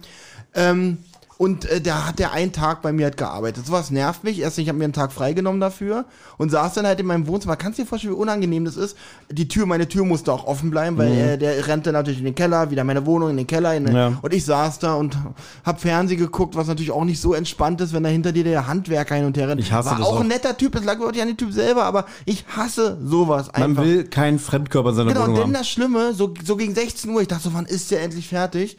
Ähm, 0.54 0.98
und 1.38 1.66
äh, 1.66 1.82
da 1.82 2.06
hat 2.08 2.20
der 2.20 2.32
einen 2.32 2.54
Tag 2.54 2.82
bei 2.82 2.94
mir 2.94 3.06
halt 3.06 3.18
gearbeitet. 3.18 3.66
Sowas 3.66 3.92
nervt 3.92 4.24
mich. 4.24 4.40
Erst 4.40 4.58
ich 4.58 4.70
habe 4.70 4.78
mir 4.78 4.86
einen 4.86 4.94
Tag 4.94 5.12
freigenommen 5.12 5.60
dafür 5.60 6.06
und 6.38 6.50
saß 6.50 6.76
dann 6.76 6.88
halt 6.88 7.00
in 7.02 7.06
meinem 7.06 7.28
Wohnzimmer. 7.28 7.58
Kannst 7.58 7.78
du 7.78 7.84
dir 7.84 7.90
vorstellen, 7.90 8.14
wie 8.14 8.18
unangenehm 8.20 8.64
das 8.64 8.78
ist? 8.78 8.96
Die 9.30 9.48
Tür, 9.50 9.66
meine 9.66 9.88
Tür 9.88 10.06
musste 10.06 10.32
auch 10.32 10.46
offen 10.48 10.72
bleiben, 10.72 10.98
weil 10.98 11.12
äh, 11.12 11.38
der 11.38 11.68
rannte 11.68 11.92
natürlich 11.92 12.20
in 12.20 12.26
den 12.26 12.36
Keller, 12.36 12.72
wieder 12.72 12.86
meine 12.86 13.06
Wohnung 13.06 13.32
in 13.32 13.38
den 13.38 13.48
Keller. 13.48 13.76
In 13.76 13.84
den, 13.86 13.92
Mhm. 13.94 13.98
Ja. 13.98 14.18
Und 14.22 14.34
ich 14.34 14.46
saß 14.46 14.80
da 14.80 14.96
und 14.96 15.18
hab 15.66 15.82
Fernsehen 15.82 16.20
geguckt, 16.20 16.56
was 16.56 16.68
natürlich 16.68 16.92
auch 16.92 17.04
nicht 17.04 17.20
so 17.20 17.34
entspannt 17.34 17.82
ist, 17.82 17.92
wenn 17.94 18.04
da 18.04 18.10
hinter 18.10 18.32
dir 18.32 18.44
der 18.46 18.68
Handwerker 18.68 19.16
hin 19.16 19.26
und 19.26 19.36
her 19.38 19.50
rennt. 19.50 19.60
Ich 19.60 19.72
hasse 19.74 19.90
War 19.90 19.98
das 19.98 20.08
auch 20.08 20.16
auch. 20.16 20.22
ein 20.22 20.28
netter 20.30 20.56
Typ, 20.58 20.72
das 20.72 20.86
lag 20.86 21.00
wirklich 21.00 21.22
an 21.22 21.28
den 21.28 21.38
Typ 21.38 21.52
selber, 21.52 21.84
aber 21.84 22.06
ich 22.26 22.46
hasse 22.56 22.98
sowas 23.04 23.50
einfach. 23.50 23.68
Man 23.84 23.86
will 23.86 24.04
keinen 24.06 24.40
Fremdkörper 24.40 24.90
in 24.90 24.96
seiner 24.96 25.10
Genau, 25.14 25.22
und 25.26 25.32
Wohnung 25.32 25.40
dann 25.42 25.48
haben. 25.48 25.54
das 25.54 25.68
Schlimme, 25.70 26.14
so, 26.14 26.34
so 26.46 26.56
gegen 26.56 26.74
16 26.74 27.10
Uhr, 27.12 27.22
ich 27.22 27.28
dachte 27.28 27.44
so, 27.44 27.54
wann 27.54 27.66
ist 27.66 27.92
der 27.92 28.02
endlich 28.04 28.28
fertig? 28.30 28.78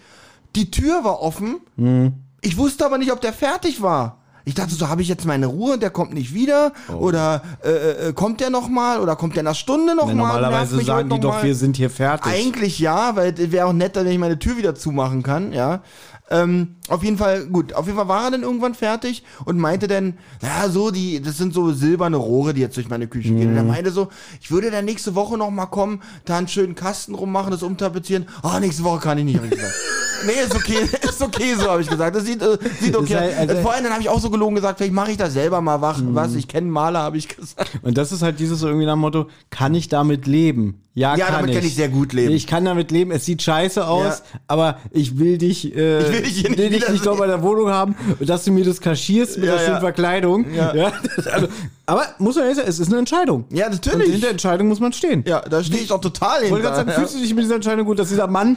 Die 0.55 0.71
Tür 0.71 1.05
war 1.05 1.21
offen. 1.21 1.61
Mhm. 1.77 2.15
Ich 2.47 2.57
wusste 2.57 2.87
aber 2.87 2.97
nicht, 2.97 3.11
ob 3.11 3.21
der 3.21 3.33
fertig 3.33 3.83
war. 3.83 4.19
Ich 4.45 4.55
dachte 4.55 4.73
so, 4.73 4.89
habe 4.89 5.03
ich 5.03 5.09
jetzt 5.09 5.25
meine 5.27 5.47
Ruhe 5.47 5.73
und 5.73 5.83
der 5.83 5.91
kommt 5.91 6.15
nicht 6.15 6.33
wieder? 6.33 6.73
Oh. 6.89 7.07
Oder 7.07 7.43
äh, 7.65 8.11
äh, 8.11 8.13
kommt 8.13 8.41
der 8.41 8.51
noch 8.51 8.69
mal? 8.69 9.01
Oder 9.01 9.17
kommt 9.17 9.35
der 9.35 9.43
nach 9.43 9.57
Stunde 9.57 9.97
noch 9.97 10.07
Ja, 10.09 10.15
mal? 10.15 10.27
normalerweise 10.29 10.81
sagen 10.85 11.11
die 11.11 11.19
doch, 11.19 11.43
wir 11.43 11.57
sind 11.57 11.77
hier 11.77 11.91
fertig. 11.91 12.33
Eigentlich 12.33 12.79
ja, 12.79 13.17
weil 13.17 13.35
es 13.37 13.51
wäre 13.51 13.67
auch 13.67 13.73
netter, 13.73 14.05
wenn 14.05 14.13
ich 14.13 14.19
meine 14.21 14.39
Tür 14.39 14.57
wieder 14.57 14.77
zumachen 14.77 15.25
kann, 15.25 15.53
ja. 15.53 15.83
Ähm, 16.31 16.77
auf 16.89 17.03
jeden 17.03 17.19
Fall, 17.19 17.47
gut, 17.47 17.73
auf 17.73 17.87
jeden 17.87 17.99
Fall 17.99 18.07
war 18.07 18.27
er 18.27 18.31
dann 18.31 18.43
irgendwann 18.43 18.75
fertig 18.75 19.25
und 19.45 19.59
meinte 19.59 19.89
dann, 19.89 20.17
ja, 20.41 20.69
so, 20.69 20.93
die, 20.93 21.21
das 21.21 21.39
sind 21.39 21.53
so 21.53 21.73
silberne 21.73 22.17
Rohre, 22.17 22.55
die 22.55 22.61
jetzt 22.61 22.77
durch 22.77 22.89
meine 22.89 23.09
Küche 23.09 23.33
gehen. 23.35 23.51
Und 23.51 23.57
er 23.57 23.65
meinte 23.65 23.91
so, 23.91 24.09
ich 24.41 24.53
würde 24.53 24.71
dann 24.71 24.85
nächste 24.85 25.17
Woche 25.17 25.37
noch 25.37 25.51
mal 25.51 25.67
kommen, 25.67 26.03
da 26.25 26.39
einen 26.39 26.47
schönen 26.47 26.77
Kasten 26.77 27.17
rummachen, 27.17 27.51
das 27.51 27.65
umtapezieren. 27.65 28.27
Oh, 28.45 28.57
nächste 28.61 28.85
Woche 28.85 29.01
kann 29.01 29.19
ich 29.19 29.25
nicht. 29.25 29.41
Nee, 30.25 30.33
ist 30.45 30.55
okay, 30.55 30.79
ist 31.09 31.21
okay 31.23 31.55
so, 31.59 31.71
habe 31.71 31.83
ich 31.83 31.89
gesagt. 31.89 32.15
Das 32.17 32.25
sieht, 32.25 32.41
äh, 32.43 32.59
sieht 32.81 32.97
okay. 32.97 33.17
halt- 33.17 33.37
also- 33.51 33.63
Vorhin 33.63 33.83
dann 33.85 33.93
habe 33.93 34.03
ich 34.03 34.09
auch 34.09 34.21
so 34.21 34.31
gelogen 34.31 34.55
gesagt, 34.55 34.79
vielleicht 34.79 34.95
mache 34.95 35.11
ich 35.11 35.17
da 35.17 35.29
selber 35.29 35.61
mal 35.61 35.81
wach, 35.81 36.01
was, 36.03 36.35
ich 36.35 36.49
kenne 36.49 36.69
Maler, 36.71 37.01
habe 37.01 37.17
ich 37.19 37.29
gesagt. 37.29 37.71
Und 37.83 37.99
das 37.99 38.13
ist 38.13 38.23
halt 38.23 38.39
dieses 38.41 38.63
irgendwie 38.63 38.87
nach 38.87 38.95
dem 38.95 39.01
Motto, 39.01 39.27
kann 39.51 39.75
ich 39.75 39.89
damit 39.89 40.27
leben? 40.27 40.81
Ja, 40.95 41.15
Ja, 41.15 41.27
kann 41.27 41.35
damit 41.37 41.51
ich. 41.51 41.57
kann 41.57 41.67
ich 41.67 41.75
sehr 41.75 41.91
gut 41.91 42.15
leben. 42.15 42.33
Ich 42.33 42.47
kann 42.47 42.65
damit 42.65 42.91
leben, 42.91 43.11
es 43.11 43.27
sieht 43.27 43.43
scheiße 43.43 43.87
aus, 43.87 44.23
Ja. 44.33 44.41
aber 44.49 44.79
ich 44.93 45.19
will 45.19 45.37
dich, 45.37 45.77
äh, 45.77 45.99
Ich 46.01 46.13
will 46.13 46.23
dich 46.23 46.33
hier 46.39 46.49
nicht 46.51 46.59
will 46.59 46.71
dich 46.71 46.73
nicht 46.81 46.89
wiedersehen. 46.89 47.05
noch 47.13 47.19
bei 47.19 47.27
der 47.27 47.43
Wohnung 47.43 47.69
haben, 47.69 47.95
dass 48.21 48.45
du 48.45 48.53
mir 48.53 48.65
das 48.65 48.81
kaschierst 48.81 49.37
mit 49.37 49.47
Ja, 49.47 49.53
der 49.57 49.59
schönen 49.61 49.75
ja. 49.75 49.81
Verkleidung. 49.81 50.47
Ja. 50.55 50.93
das, 51.17 51.27
also, 51.27 51.49
aber 51.85 52.07
muss 52.19 52.37
man 52.37 52.47
jetzt 52.47 52.57
sagen, 52.57 52.69
es 52.69 52.79
ist 52.79 52.89
eine 52.89 52.99
Entscheidung. 52.99 53.45
Ja, 53.51 53.67
Und 53.67 53.73
natürlich. 53.87 54.15
in 54.15 54.21
der 54.23 54.31
Entscheidung 54.31 54.69
muss 54.69 54.81
man 54.81 54.95
stehen. 54.95 55.23
Ja, 55.27 55.41
da 55.43 55.63
stehe 55.63 55.83
ich 55.83 55.89
doch 55.89 56.01
total 56.01 56.45
Ich 56.45 56.51
wollte 56.51 56.63
gerade 56.65 56.77
sagen, 56.77 56.89
hinter. 56.89 57.01
fühlst 57.03 57.15
du 57.17 57.21
dich 57.21 57.35
mit 57.35 57.45
dieser 57.45 57.57
Entscheidung 57.57 57.85
gut, 57.85 57.99
dass 57.99 58.09
dieser 58.09 58.27
Mann 58.27 58.57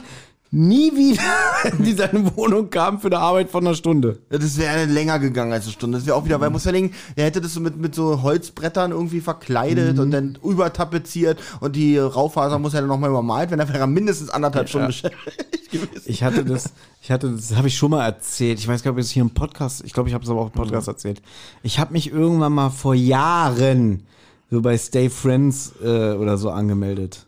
nie 0.52 0.90
wieder 0.92 1.22
in 1.78 1.96
seine 1.96 2.36
Wohnung 2.36 2.70
kam 2.70 3.00
für 3.00 3.06
eine 3.08 3.18
Arbeit 3.18 3.50
von 3.50 3.66
einer 3.66 3.74
Stunde? 3.76 4.18
Ja, 4.30 4.38
Das 4.38 4.58
wäre 4.58 4.84
länger 4.86 5.18
gegangen 5.18 5.52
als 5.52 5.64
eine 5.64 5.72
Stunde. 5.72 5.98
Das 5.98 6.06
wäre 6.06 6.16
auch 6.16 6.24
wieder, 6.24 6.40
weil 6.40 6.50
muss 6.50 6.64
ja 6.64 6.72
denken, 6.72 6.94
er 7.16 7.26
hätte 7.26 7.40
das 7.40 7.54
so 7.54 7.60
mit, 7.60 7.76
mit 7.76 7.94
so 7.94 8.22
Holzbrettern 8.22 8.90
irgendwie 8.90 9.20
verkleidet 9.20 9.96
Mhm. 9.96 10.02
und 10.02 10.10
dann 10.10 10.38
übertapeziert 10.42 11.38
und 11.60 11.76
die 11.76 11.98
Raufaser 11.98 12.58
muss 12.58 12.72
ja 12.72 12.80
dann 12.80 12.88
nochmal 12.88 13.10
übermalt 13.10 13.50
werden. 13.50 13.60
Da 13.60 13.68
wäre 13.68 13.78
er 13.78 13.86
mindestens 13.86 14.30
anderthalb 14.30 14.68
Stunden 14.68 14.88
beschäftigt 14.88 15.70
gewesen. 15.70 16.02
Ich 16.06 16.22
hatte 16.24 16.44
das, 16.44 16.72
ich 17.02 17.10
hatte 17.10 17.30
das, 17.30 17.54
habe 17.56 17.68
ich 17.68 17.76
schon 17.76 17.90
mal 17.92 18.04
erzählt. 18.04 18.58
Ich 18.58 18.66
weiß 18.68 18.82
gar 18.82 18.90
nicht, 18.90 18.96
ob 18.96 18.98
ich 19.00 19.06
es 19.06 19.10
hier 19.12 19.22
im 19.22 19.30
Podcast, 19.30 19.82
ich 19.84 19.92
glaube, 19.92 20.08
ich 20.08 20.14
habe 20.14 20.24
es 20.24 20.30
aber 20.30 20.40
auch 20.40 20.46
im 20.46 20.52
Podcast 20.52 20.88
erzählt. 20.88 21.22
Ich 21.62 21.78
habe 21.78 21.92
mich 21.92 22.10
irgendwann 22.10 22.52
mal 22.52 22.70
vor 22.70 22.94
Jahren 22.94 24.02
so 24.50 24.60
bei 24.62 24.76
Stay 24.76 25.08
Friends 25.10 25.72
äh, 25.82 26.12
oder 26.14 26.36
so 26.36 26.50
angemeldet. 26.50 27.26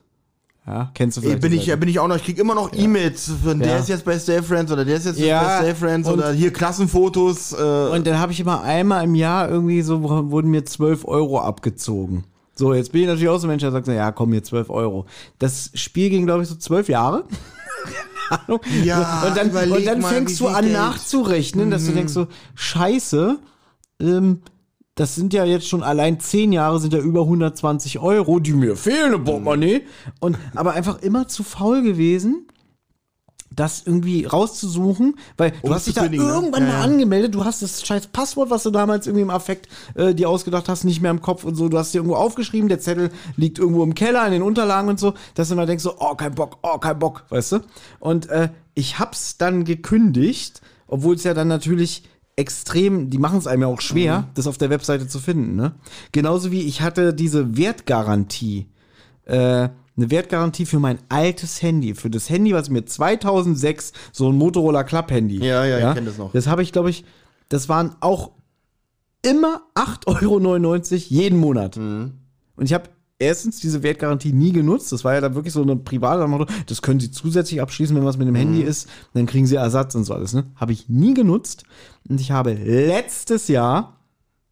Ja, 0.66 0.92
kennst 0.94 1.16
du 1.16 1.20
Ey, 1.22 1.26
vielleicht? 1.26 1.42
bin 1.42 1.52
ich, 1.54 1.66
ja, 1.66 1.74
bin 1.76 1.88
ich 1.88 1.98
auch 1.98 2.06
noch, 2.06 2.14
ich 2.16 2.24
krieg 2.24 2.38
immer 2.38 2.54
noch 2.54 2.72
E-Mails 2.72 3.32
von 3.44 3.58
der 3.58 3.68
Ja. 3.72 3.76
ist 3.78 3.88
jetzt 3.88 4.04
bei 4.04 4.16
Stay 4.18 4.40
Friends 4.42 4.70
oder 4.70 4.84
der 4.84 4.96
ist 4.96 5.06
jetzt 5.06 5.18
Ja, 5.18 5.42
bei 5.42 5.56
Stay 5.58 5.74
Friends 5.74 6.06
und- 6.08 6.14
oder 6.14 6.30
hier 6.32 6.52
Klassenfotos. 6.52 7.52
Äh, 7.52 7.56
Und 7.56 8.06
dann 8.06 8.18
habe 8.20 8.30
ich 8.30 8.38
immer 8.38 8.62
einmal 8.62 9.02
im 9.04 9.16
Jahr 9.16 9.48
irgendwie 9.48 9.82
so, 9.82 10.02
wurden 10.02 10.50
mir 10.50 10.64
12 10.64 11.04
Euro 11.04 11.40
abgezogen. 11.40 12.24
So, 12.54 12.74
jetzt 12.74 12.92
bin 12.92 13.00
ich 13.02 13.06
natürlich 13.08 13.28
auch 13.28 13.38
so 13.38 13.46
ein 13.46 13.50
Mensch, 13.50 13.62
der 13.62 13.72
sagt, 13.72 13.88
ja, 13.88 14.12
komm, 14.12 14.30
mir 14.30 14.42
12 14.44 14.70
Euro. 14.70 15.06
Das 15.40 15.70
Spiel 15.74 16.10
ging, 16.10 16.26
glaube 16.26 16.42
ich, 16.44 16.48
so 16.48 16.54
zwölf 16.54 16.88
Jahre. 16.88 17.24
Keine 18.28 18.42
Ahnung. 18.46 18.60
Ja, 18.84 19.24
und 19.26 19.36
dann, 19.36 19.50
und 19.72 19.84
dann 19.86 20.00
mal, 20.00 20.12
fängst 20.14 20.38
du 20.38 20.46
an 20.46 20.54
Geld. 20.62 20.66
Mhm. 20.66 20.72
nachzurechnen, 20.72 21.70
dass 21.72 21.86
du 21.86 21.92
denkst 21.92 22.12
so, 22.12 22.28
scheiße, 22.54 23.38
ähm, 24.00 24.42
das 24.94 25.14
sind 25.14 25.32
ja 25.32 25.44
jetzt 25.44 25.68
schon 25.68 25.82
allein 25.82 26.20
10 26.20 26.52
Jahre, 26.52 26.78
sind 26.78 26.92
ja 26.92 27.00
über 27.00 27.22
120 27.22 27.98
Euro, 27.98 28.40
die 28.40 28.52
mir 28.52 28.76
fehlen 28.76 29.14
im 29.14 29.24
Portemonnaie. 29.24 29.82
Und, 30.20 30.36
aber 30.54 30.74
einfach 30.74 31.00
immer 31.00 31.28
zu 31.28 31.42
faul 31.44 31.82
gewesen, 31.82 32.46
das 33.54 33.82
irgendwie 33.84 34.24
rauszusuchen, 34.24 35.16
weil 35.36 35.52
du 35.62 35.74
hast 35.74 35.86
dich 35.86 35.94
da 35.94 36.08
ne? 36.08 36.16
irgendwann 36.16 36.62
Ja, 36.62 36.68
mal 36.68 36.78
ja. 36.78 36.80
angemeldet, 36.80 37.34
du 37.34 37.44
hast 37.44 37.62
das 37.62 37.86
scheiß 37.86 38.08
Passwort, 38.08 38.50
was 38.50 38.62
du 38.62 38.70
damals 38.70 39.06
irgendwie 39.06 39.22
im 39.22 39.30
Affekt 39.30 39.68
äh, 39.94 40.14
dir 40.14 40.28
ausgedacht 40.28 40.68
hast, 40.68 40.84
nicht 40.84 41.00
mehr 41.00 41.10
im 41.10 41.20
Kopf 41.20 41.44
und 41.44 41.54
so, 41.54 41.68
du 41.68 41.78
hast 41.78 41.92
dir 41.92 41.98
irgendwo 41.98 42.16
aufgeschrieben, 42.16 42.68
der 42.68 42.80
Zettel 42.80 43.10
liegt 43.36 43.58
irgendwo 43.58 43.82
im 43.82 43.94
Keller 43.94 44.24
in 44.26 44.32
den 44.32 44.42
Unterlagen 44.42 44.88
und 44.88 44.98
so, 44.98 45.14
dass 45.34 45.48
du 45.48 45.54
immer 45.54 45.66
denkst 45.66 45.84
so, 45.84 45.96
oh, 45.98 46.14
kein 46.14 46.34
Bock, 46.34 46.58
oh, 46.62 46.78
kein 46.78 46.98
Bock, 46.98 47.24
weißt 47.28 47.52
du? 47.52 47.58
Und 48.00 48.28
äh, 48.30 48.48
ich 48.74 48.98
hab's 48.98 49.36
dann 49.36 49.64
gekündigt, 49.64 50.62
obwohl 50.86 51.16
es 51.16 51.24
ja 51.24 51.34
dann 51.34 51.48
natürlich 51.48 52.04
extrem, 52.36 53.10
die 53.10 53.18
machen 53.18 53.38
es 53.38 53.46
einem 53.46 53.62
ja 53.62 53.68
auch 53.68 53.80
schwer, 53.80 54.20
Mhm. 54.20 54.24
das 54.34 54.46
auf 54.46 54.58
der 54.58 54.70
Webseite 54.70 55.06
zu 55.06 55.18
finden, 55.18 55.54
ne? 55.56 55.74
Genauso 56.12 56.50
wie 56.50 56.62
ich 56.62 56.80
hatte 56.80 57.12
diese 57.14 57.56
Wertgarantie 57.56 58.66
äh, 59.24 59.68
eine 59.94 60.10
Wertgarantie 60.10 60.64
für 60.66 60.78
mein 60.78 60.98
altes 61.10 61.60
Handy, 61.62 61.94
für 61.94 62.08
das 62.10 62.30
Handy, 62.30 62.54
was 62.54 62.70
mir 62.70 62.84
2006 62.86 63.92
so 64.10 64.30
ein 64.30 64.36
Motorola 64.36 64.84
Club 64.84 65.10
Handy. 65.10 65.36
Ja, 65.44 65.64
ja, 65.66 65.90
ich 65.90 65.94
kenn 65.94 66.06
das 66.06 66.16
noch. 66.16 66.32
Das 66.32 66.46
habe 66.46 66.62
ich, 66.62 66.72
glaube 66.72 66.88
ich, 66.90 67.04
das 67.50 67.68
waren 67.68 67.94
auch 68.00 68.30
immer 69.22 69.62
8,99 69.74 70.06
Euro 70.06 70.96
jeden 71.08 71.38
Monat. 71.38 71.76
Mhm. 71.76 72.12
Und 72.56 72.64
ich 72.64 72.72
habe 72.72 72.88
erstens 73.22 73.60
diese 73.60 73.82
Wertgarantie 73.82 74.32
nie 74.32 74.52
genutzt. 74.52 74.92
Das 74.92 75.04
war 75.04 75.14
ja 75.14 75.20
dann 75.20 75.34
wirklich 75.34 75.54
so 75.54 75.62
eine 75.62 75.76
private 75.76 76.26
Motto, 76.26 76.46
das 76.66 76.82
können 76.82 77.00
Sie 77.00 77.10
zusätzlich 77.10 77.60
abschließen, 77.62 77.96
wenn 77.96 78.04
was 78.04 78.18
mit 78.18 78.26
dem 78.26 78.34
Mhm. 78.34 78.38
Handy 78.38 78.62
ist, 78.62 78.88
dann 79.14 79.26
kriegen 79.26 79.46
Sie 79.46 79.56
Ersatz 79.56 79.94
und 79.94 80.04
so 80.04 80.14
alles. 80.14 80.32
Ne? 80.34 80.44
Habe 80.56 80.72
ich 80.72 80.88
nie 80.88 81.14
genutzt. 81.14 81.64
Und 82.08 82.20
ich 82.20 82.30
habe 82.30 82.52
letztes 82.52 83.48
Jahr 83.48 83.98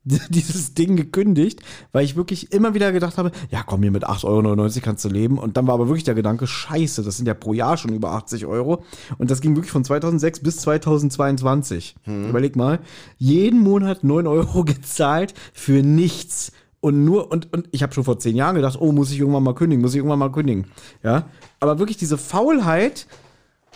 dieses 0.31 0.73
Ding 0.73 0.97
gekündigt, 0.97 1.61
weil 1.93 2.05
ich 2.05 2.17
wirklich 2.17 2.53
immer 2.53 2.73
wieder 2.73 2.91
gedacht 2.91 3.19
habe, 3.19 3.33
ja 3.51 3.63
komm, 3.63 3.83
hier 3.83 3.91
mit 3.91 4.09
8,99 4.09 4.25
Euro 4.25 4.71
kannst 4.83 5.05
du 5.05 5.09
leben. 5.11 5.39
Und 5.39 5.57
dann 5.59 5.67
war 5.67 5.75
aber 5.75 5.89
wirklich 5.89 6.05
der 6.05 6.15
Gedanke, 6.15 6.47
scheiße, 6.47 7.03
das 7.03 7.19
sind 7.19 7.27
ja 7.27 7.35
pro 7.35 7.53
Jahr 7.53 7.77
schon 7.77 7.93
über 7.93 8.13
80 8.13 8.47
Euro. 8.47 8.83
Und 9.19 9.31
das 9.31 9.43
ging 9.43 9.57
wirklich 9.57 9.73
von 9.73 9.85
2006 9.85 10.41
bis 10.41 10.57
2022. 10.59 11.97
Überleg 12.07 12.57
mal, 12.57 12.81
jeden 13.19 13.61
Monat 13.61 14.03
9 14.03 14.27
Euro 14.27 14.65
gezahlt 14.65 15.35
für 15.53 15.83
nichts. 15.83 16.53
Und 16.81 17.05
nur, 17.05 17.31
und, 17.31 17.53
und 17.53 17.69
ich 17.73 17.83
habe 17.83 17.93
schon 17.93 18.05
vor 18.05 18.19
zehn 18.19 18.37
Jahren 18.37 18.57
gedacht, 18.57 18.79
oh, 18.81 18.93
muss 18.93 19.11
ich 19.11 19.19
irgendwann 19.19 19.43
mal 19.43 19.55
kündigen, 19.55 19.83
muss 19.83 19.93
ich 19.93 19.99
irgendwann 19.99 20.19
mal 20.19 20.33
kündigen. 20.33 20.67
Ja. 21.03 21.27
Aber 21.61 21.79
wirklich 21.79 21.99
diese 21.99 22.17
Faulheit, 22.17 23.07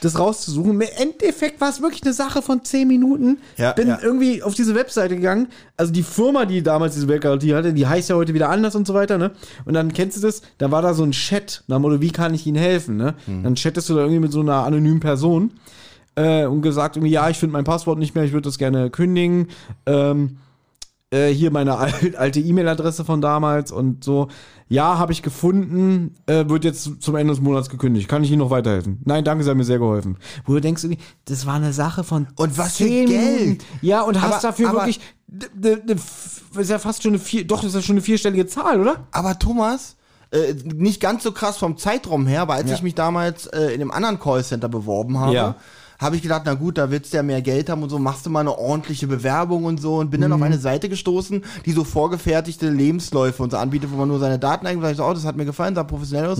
das 0.00 0.18
rauszusuchen. 0.18 0.72
Im 0.72 0.80
Endeffekt 0.80 1.60
war 1.60 1.70
es 1.70 1.80
wirklich 1.80 2.02
eine 2.02 2.12
Sache 2.12 2.42
von 2.42 2.64
10 2.64 2.88
Minuten. 2.88 3.38
Ja, 3.56 3.72
Bin 3.72 3.88
ja. 3.88 3.98
irgendwie 4.02 4.42
auf 4.42 4.54
diese 4.54 4.74
Webseite 4.74 5.16
gegangen. 5.16 5.48
Also 5.76 5.92
die 5.92 6.02
Firma, 6.02 6.46
die 6.46 6.62
damals 6.62 6.94
diese 6.94 7.08
Weltgarantie 7.08 7.54
hatte, 7.54 7.72
die 7.72 7.86
heißt 7.86 8.10
ja 8.10 8.16
heute 8.16 8.34
wieder 8.34 8.50
anders 8.50 8.74
und 8.74 8.86
so 8.86 8.94
weiter, 8.94 9.18
ne? 9.18 9.32
Und 9.64 9.74
dann 9.74 9.92
kennst 9.92 10.16
du 10.16 10.20
das, 10.20 10.42
da 10.58 10.70
war 10.70 10.82
da 10.82 10.94
so 10.94 11.04
ein 11.04 11.12
Chat, 11.12 11.62
nach 11.68 11.76
dem 11.76 11.82
Motto, 11.82 12.00
wie 12.00 12.10
kann 12.10 12.34
ich 12.34 12.46
Ihnen 12.46 12.58
helfen, 12.58 12.96
ne? 12.96 13.14
Dann 13.26 13.54
chattest 13.54 13.88
du 13.88 13.94
da 13.94 14.00
irgendwie 14.00 14.20
mit 14.20 14.32
so 14.32 14.40
einer 14.40 14.64
anonymen 14.64 15.00
Person 15.00 15.52
äh, 16.16 16.44
und 16.46 16.62
gesagt 16.62 16.96
irgendwie, 16.96 17.12
ja, 17.12 17.28
ich 17.30 17.38
finde 17.38 17.52
mein 17.52 17.64
Passwort 17.64 17.98
nicht 17.98 18.14
mehr, 18.14 18.24
ich 18.24 18.32
würde 18.32 18.48
das 18.48 18.58
gerne 18.58 18.90
kündigen. 18.90 19.48
Ähm, 19.86 20.38
äh, 21.14 21.32
hier 21.32 21.50
meine 21.50 21.76
al 21.78 21.92
alte 22.16 22.40
E-Mail-Adresse 22.40 23.04
von 23.04 23.20
damals 23.20 23.70
und 23.72 24.02
so. 24.04 24.28
Ja, 24.68 24.98
habe 24.98 25.12
ich 25.12 25.22
gefunden, 25.22 26.14
äh, 26.26 26.48
wird 26.48 26.64
jetzt 26.64 26.90
zum 27.02 27.16
Ende 27.16 27.32
des 27.34 27.42
Monats 27.42 27.68
gekündigt. 27.68 28.08
Kann 28.08 28.24
ich 28.24 28.30
Ihnen 28.30 28.38
noch 28.40 28.50
weiterhelfen? 28.50 28.98
Nein, 29.04 29.22
danke, 29.24 29.44
Sie 29.44 29.50
haben 29.50 29.58
mir 29.58 29.64
sehr 29.64 29.78
geholfen. 29.78 30.16
Wo 30.46 30.54
du 30.54 30.60
denkst, 30.60 30.86
das 31.26 31.44
war 31.46 31.54
eine 31.54 31.72
Sache 31.74 32.02
von 32.02 32.28
Und 32.36 32.56
was 32.56 32.78
für 32.78 32.84
10 32.84 33.06
Geld? 33.06 33.64
Ja, 33.82 34.00
und 34.02 34.20
hast 34.22 34.32
Aber- 34.32 34.42
dafür 34.42 34.70
aber- 34.70 34.78
wirklich, 34.86 35.00
ist 36.56 36.70
ja 36.70 36.78
fast 36.78 37.02
schon 37.02 37.12
eine 37.12 37.18
vier, 37.18 37.46
doch, 37.46 37.62
ist 37.64 37.74
ja 37.74 37.82
schon 37.82 37.94
eine 37.96 38.02
vierstellige 38.02 38.46
Zahl, 38.46 38.80
oder? 38.80 39.06
Aber 39.10 39.38
Thomas, 39.38 39.96
äh, 40.30 40.54
nicht 40.64 41.00
ganz 41.00 41.22
so 41.22 41.32
krass 41.32 41.56
vom 41.58 41.76
Zeitraum 41.76 42.26
her, 42.26 42.42
aber 42.42 42.54
als 42.54 42.70
Ja. 42.70 42.76
ich 42.76 42.82
mich 42.82 42.94
damals 42.94 43.46
äh, 43.46 43.66
in 43.74 43.80
einem 43.80 43.90
anderen 43.90 44.18
Callcenter 44.18 44.68
beworben 44.68 45.18
habe, 45.18 45.34
Ja. 45.34 45.54
Habe 46.04 46.16
ich 46.16 46.22
gedacht, 46.22 46.42
na 46.44 46.54
gut, 46.54 46.78
da 46.78 46.90
willst 46.90 47.12
du 47.12 47.16
ja 47.16 47.22
mehr 47.22 47.42
Geld 47.42 47.68
haben 47.70 47.82
und 47.82 47.88
so, 47.90 47.98
machst 47.98 48.24
du 48.26 48.30
mal 48.30 48.40
eine 48.40 48.56
ordentliche 48.56 49.06
Bewerbung 49.08 49.64
und 49.64 49.80
so 49.80 49.96
und 49.96 50.10
bin 50.10 50.20
dann 50.20 50.30
auf 50.32 50.38
Mhm. 50.38 50.44
eine 50.44 50.58
Seite 50.58 50.88
gestoßen, 50.88 51.42
die 51.66 51.72
so 51.72 51.82
vorgefertigte 51.82 52.68
Lebensläufe 52.70 53.42
und 53.42 53.50
so 53.50 53.56
anbietet, 53.56 53.90
wo 53.90 53.96
man 53.96 54.08
nur 54.08 54.18
seine 54.20 54.38
Daten 54.38 54.66
eingibt. 54.66 54.86
Ich 54.90 54.96
so, 54.98 55.04
oh, 55.04 55.12
das 55.14 55.24
hat 55.24 55.34
mir 55.36 55.44
gefallen, 55.46 55.74
sah 55.74 55.82
professionell 55.82 56.28
aus. 56.30 56.38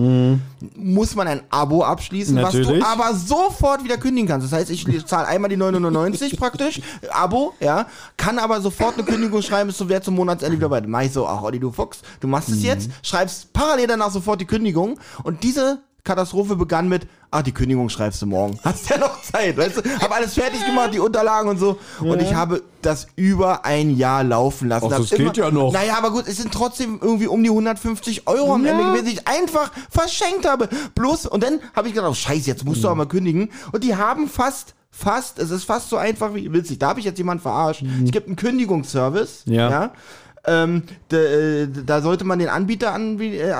Muss 0.77 1.15
man 1.17 1.27
ein 1.29 1.41
Abo 1.51 1.83
abschließen, 1.83 2.37
was 2.37 2.55
Mhm. 2.55 2.61
Natürlich. 2.61 2.83
du 2.85 2.89
aber 2.89 3.15
sofort 3.15 3.83
wieder 3.85 3.97
kündigen 3.97 4.29
kannst. 4.29 4.47
Das 4.47 4.59
heißt, 4.59 4.71
ich 4.71 4.85
zahle 5.07 5.27
einmal 5.27 5.51
die 5.51 5.57
9,99 5.57 6.37
praktisch, 6.39 6.81
Abo, 7.11 7.55
ja, 7.61 7.87
kann 8.17 8.39
aber 8.39 8.61
sofort 8.61 8.95
eine 8.95 9.05
Kündigung 9.05 9.43
schreiben, 9.43 9.69
bis 9.69 9.79
zum 9.79 9.89
Wert 9.89 10.05
zum 10.05 10.15
Monatsende 10.15 10.57
wieder 10.57 10.69
bei. 10.69 10.81
Mach 10.83 11.03
ich 11.03 11.13
so, 11.13 11.27
ach 11.27 11.43
Olli, 11.43 11.59
du 11.59 11.73
Fuchs, 11.73 12.03
du 12.21 12.29
machst 12.29 12.49
Mhm. 12.51 12.55
es 12.57 12.63
jetzt, 12.63 12.91
schreibst 13.03 13.53
parallel 13.53 13.87
danach 13.87 14.11
sofort 14.11 14.41
die 14.41 14.45
Kündigung 14.47 14.99
und 15.23 15.43
diese 15.43 15.79
Katastrophe 16.05 16.57
begann 16.57 16.89
mit, 16.91 17.07
ah, 17.35 17.43
die 17.43 17.53
Kündigung 17.53 17.89
schreibst 17.89 18.23
du 18.23 18.27
morgen. 18.27 18.59
Hast 18.63 18.89
ja 18.89 18.99
noch 18.99 19.21
Zeit, 19.23 19.57
weißt 19.57 19.79
du? 19.79 19.83
Hab 20.01 20.15
alles 20.15 20.35
fertig 20.35 20.65
gemacht, 20.65 20.95
die 20.95 21.01
Unterlagen 21.01 21.49
und 21.49 21.59
so. 21.59 21.79
Und 22.01 22.23
ich 22.23 22.33
habe 22.35 22.63
das 22.81 23.09
über 23.17 23.65
ein 23.65 23.97
Jahr 23.97 24.23
laufen 24.23 24.69
lassen. 24.69 24.89
Ach, 24.93 24.99
das 24.99 25.11
geht 25.11 25.37
ja 25.37 25.51
noch. 25.51 25.73
Naja, 25.73 25.97
aber 25.99 26.13
gut, 26.13 26.29
es 26.29 26.37
sind 26.37 26.53
trotzdem 26.53 27.01
irgendwie 27.03 27.27
um 27.27 27.43
die 27.43 27.51
150 27.51 28.29
Euro 28.29 28.55
am 28.55 28.65
Ja. 28.65 28.73
Ende 28.73 28.85
gewesen, 28.85 29.07
die 29.07 29.13
ich 29.13 29.27
einfach 29.27 29.73
verschenkt 29.91 30.47
habe. 30.49 30.69
Bloß, 30.95 31.27
und 31.27 31.43
dann 31.43 31.61
habe 31.75 31.89
ich 31.89 31.95
gedacht, 31.95 32.11
oh 32.11 32.15
scheiße, 32.15 32.47
jetzt 32.47 32.65
musst 32.65 32.85
du 32.85 32.89
aber 32.89 32.97
mal 32.97 33.07
kündigen. 33.07 33.51
Und 33.73 33.83
die 33.83 33.97
haben 33.97 34.29
fast, 34.29 34.75
fast, 34.91 35.39
es 35.39 35.51
ist 35.51 35.65
fast 35.65 35.91
so 35.91 35.97
einfach 35.97 36.35
wie 36.35 36.53
witzig. 36.53 36.79
Da 36.79 36.89
habe 36.89 37.01
ich 37.01 37.07
jetzt 37.07 37.19
jemanden 37.19 37.43
verarscht. 37.43 37.83
Es 38.05 38.13
gibt 38.13 38.29
einen 38.29 38.37
Kündigungsservice. 38.37 39.43
Ja. 39.47 39.71
ja 39.71 39.93
ähm, 40.47 40.83
da, 41.09 41.17
äh, 41.17 41.69
da 41.87 42.03
sollte 42.03 42.25
man 42.25 42.39
den 42.39 42.49
Anbieter 42.49 42.93
an, 42.93 43.19
äh, 43.21 43.49
äh, 43.51 43.55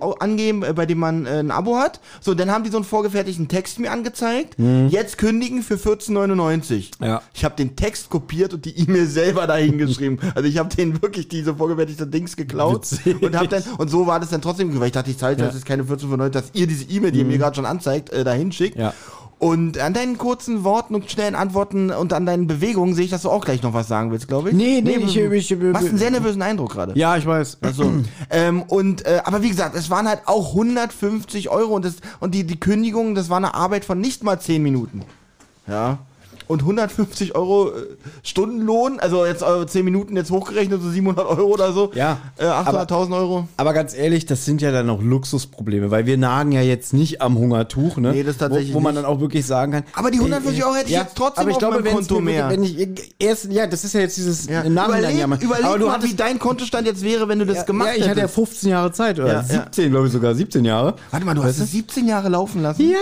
au- 0.00 0.14
angeben, 0.18 0.62
äh, 0.62 0.72
bei 0.72 0.86
dem 0.86 0.98
man 0.98 1.26
äh, 1.26 1.38
ein 1.40 1.50
Abo 1.50 1.76
hat. 1.76 2.00
So, 2.20 2.34
dann 2.34 2.50
haben 2.50 2.64
die 2.64 2.70
so 2.70 2.76
einen 2.78 2.84
vorgefertigten 2.84 3.48
Text 3.48 3.78
mir 3.78 3.90
angezeigt. 3.92 4.54
Jetzt 4.88 5.18
kündigen 5.18 5.62
für 5.62 5.76
14,99. 5.76 6.90
Ja. 7.04 7.22
Ich 7.34 7.44
habe 7.44 7.54
den 7.56 7.76
Text 7.76 8.10
kopiert 8.10 8.54
und 8.54 8.64
die 8.64 8.78
E-Mail 8.78 9.06
selber 9.06 9.46
dahin 9.46 9.78
geschrieben. 9.78 10.18
Also 10.34 10.48
ich 10.48 10.58
habe 10.58 10.74
denen 10.74 11.00
wirklich 11.02 11.28
diese 11.28 11.54
vorgefertigte 11.54 12.06
Dings 12.06 12.34
geklaut 12.36 12.90
Witzig. 12.90 13.22
und 13.22 13.36
habe 13.36 13.46
dann 13.48 13.62
und 13.78 13.88
so 13.88 14.06
war 14.06 14.18
das 14.20 14.30
dann 14.30 14.42
trotzdem, 14.42 14.78
weil 14.80 14.86
ich 14.86 14.92
dachte, 14.92 15.10
ich 15.10 15.18
zahle 15.18 15.36
Ja. 15.36 15.46
das 15.46 15.54
ist 15.54 15.64
keine 15.66 15.84
14,99, 15.84 16.28
dass 16.30 16.44
ihr 16.54 16.66
diese 16.66 16.84
E-Mail, 16.90 17.12
die 17.12 17.18
ihr 17.20 17.24
mir 17.24 17.38
gerade 17.38 17.54
schon 17.54 17.66
anzeigt, 17.66 18.10
äh, 18.10 18.24
dahin 18.24 18.50
schickt. 18.52 18.76
Ja. 18.76 18.92
Und 19.38 19.78
an 19.78 19.92
deinen 19.92 20.16
kurzen 20.16 20.64
Worten 20.64 20.94
und 20.94 21.10
schnellen 21.10 21.34
Antworten 21.34 21.90
und 21.90 22.12
an 22.12 22.24
deinen 22.24 22.46
Bewegungen 22.46 22.94
sehe 22.94 23.04
ich, 23.04 23.10
dass 23.10 23.22
du 23.22 23.30
auch 23.30 23.44
gleich 23.44 23.62
noch 23.62 23.74
was 23.74 23.88
sagen 23.88 24.10
willst, 24.10 24.28
glaube 24.28 24.50
ich. 24.50 24.54
Nee, 24.56 24.80
nee, 24.82 24.92
ich- 24.96 25.16
ich- 25.18 25.50
ich- 25.50 25.58
machst 25.60 25.88
einen 25.88 25.98
sehr 25.98 26.10
nervösen 26.10 26.40
Eindruck 26.40 26.70
gerade. 26.72 26.96
Ja, 26.98 27.16
ich 27.16 27.26
weiß. 27.26 27.58
Also, 27.60 27.92
ähm, 28.30 28.62
und, 28.62 29.04
äh, 29.04 29.20
aber 29.24 29.42
wie 29.42 29.48
gesagt, 29.50 29.74
es 29.76 29.90
waren 29.90 30.08
halt 30.08 30.20
auch 30.26 30.54
150 30.54 31.50
Euro 31.50 31.74
und, 31.74 31.84
das, 31.84 31.96
und 32.20 32.34
die, 32.34 32.44
die 32.44 32.58
Kündigung, 32.58 33.14
das 33.14 33.28
war 33.28 33.36
eine 33.38 33.54
Arbeit 33.54 33.84
von 33.84 34.00
nicht 34.00 34.22
mal 34.22 34.40
10 34.40 34.62
Minuten. 34.62 35.02
Ja. 35.66 35.98
Und 36.46 36.60
150 36.60 37.34
Euro 37.34 37.70
äh, 37.70 37.72
Stundenlohn, 38.22 39.00
also 39.00 39.24
jetzt 39.26 39.42
äh, 39.42 39.66
10 39.66 39.84
Minuten 39.84 40.16
jetzt 40.16 40.30
hochgerechnet, 40.30 40.82
so 40.82 40.90
700 40.90 41.26
Euro 41.26 41.44
oder 41.44 41.72
so. 41.72 41.90
Ja, 41.94 42.18
Äh, 42.36 42.44
800.000 42.44 43.16
Euro. 43.16 43.48
Aber 43.56 43.72
ganz 43.72 43.94
ehrlich, 43.96 44.26
das 44.26 44.44
sind 44.44 44.60
ja 44.62 44.70
dann 44.72 44.86
noch 44.86 45.00
Luxusprobleme, 45.02 45.90
weil 45.90 46.06
wir 46.06 46.16
nagen 46.18 46.52
ja 46.52 46.60
jetzt 46.62 46.92
nicht 46.92 47.22
am 47.22 47.38
Hungertuch, 47.38 47.96
ne? 47.96 48.12
Nee, 48.12 48.22
das 48.22 48.36
tatsächlich 48.38 48.72
wo, 48.72 48.78
wo 48.78 48.80
man 48.80 48.94
dann 48.94 49.04
auch 49.04 49.20
wirklich 49.20 49.46
sagen 49.46 49.72
kann. 49.72 49.84
Aber 49.94 50.10
die 50.10 50.18
150 50.18 50.64
Euro 50.64 50.74
hätte 50.74 50.86
ich 50.90 50.96
jetzt 50.96 51.16
trotzdem 51.16 51.42
aber 51.42 51.50
ich 51.50 51.56
auf 51.56 51.60
glaube, 51.60 51.80
meinem 51.82 51.94
Konto 51.94 52.20
mehr. 52.20 52.48
Wenn 52.50 52.62
ich 52.62 52.88
erst, 53.18 53.50
ja, 53.52 53.66
das 53.66 53.84
ist 53.84 53.94
ja 53.94 54.00
jetzt 54.00 54.16
dieses 54.16 54.46
Ja. 54.46 54.68
Nachhinein 54.68 55.00
Überleg, 55.00 55.18
jammern. 55.18 55.40
überleg 55.40 55.64
aber 55.64 55.78
du 55.78 55.86
mal, 55.86 55.92
hattest, 55.94 56.12
wie 56.12 56.16
dein 56.16 56.38
Kontostand 56.38 56.86
jetzt 56.86 57.02
wäre, 57.02 57.28
wenn 57.28 57.38
du 57.38 57.46
das 57.46 57.58
ja, 57.58 57.62
gemacht 57.64 57.88
ja, 57.88 57.94
ich 57.94 58.02
hatte 58.02 58.20
ja 58.20 58.22
hättest. 58.24 58.34
15 58.34 58.68
Jahre 58.70 58.92
Zeit 58.92 59.18
oder 59.18 59.28
Ja, 59.28 59.32
ja. 59.48 59.62
17, 59.64 59.90
glaube 59.90 60.06
ich 60.06 60.12
sogar, 60.12 60.34
17 60.34 60.64
Jahre. 60.64 60.94
Warte 61.10 61.24
mal, 61.26 61.34
du 61.34 61.42
hast 61.42 61.58
es 61.58 61.70
17 61.72 62.06
Jahre 62.06 62.28
laufen 62.28 62.62
lassen? 62.62 62.90
Ja, 62.90 62.98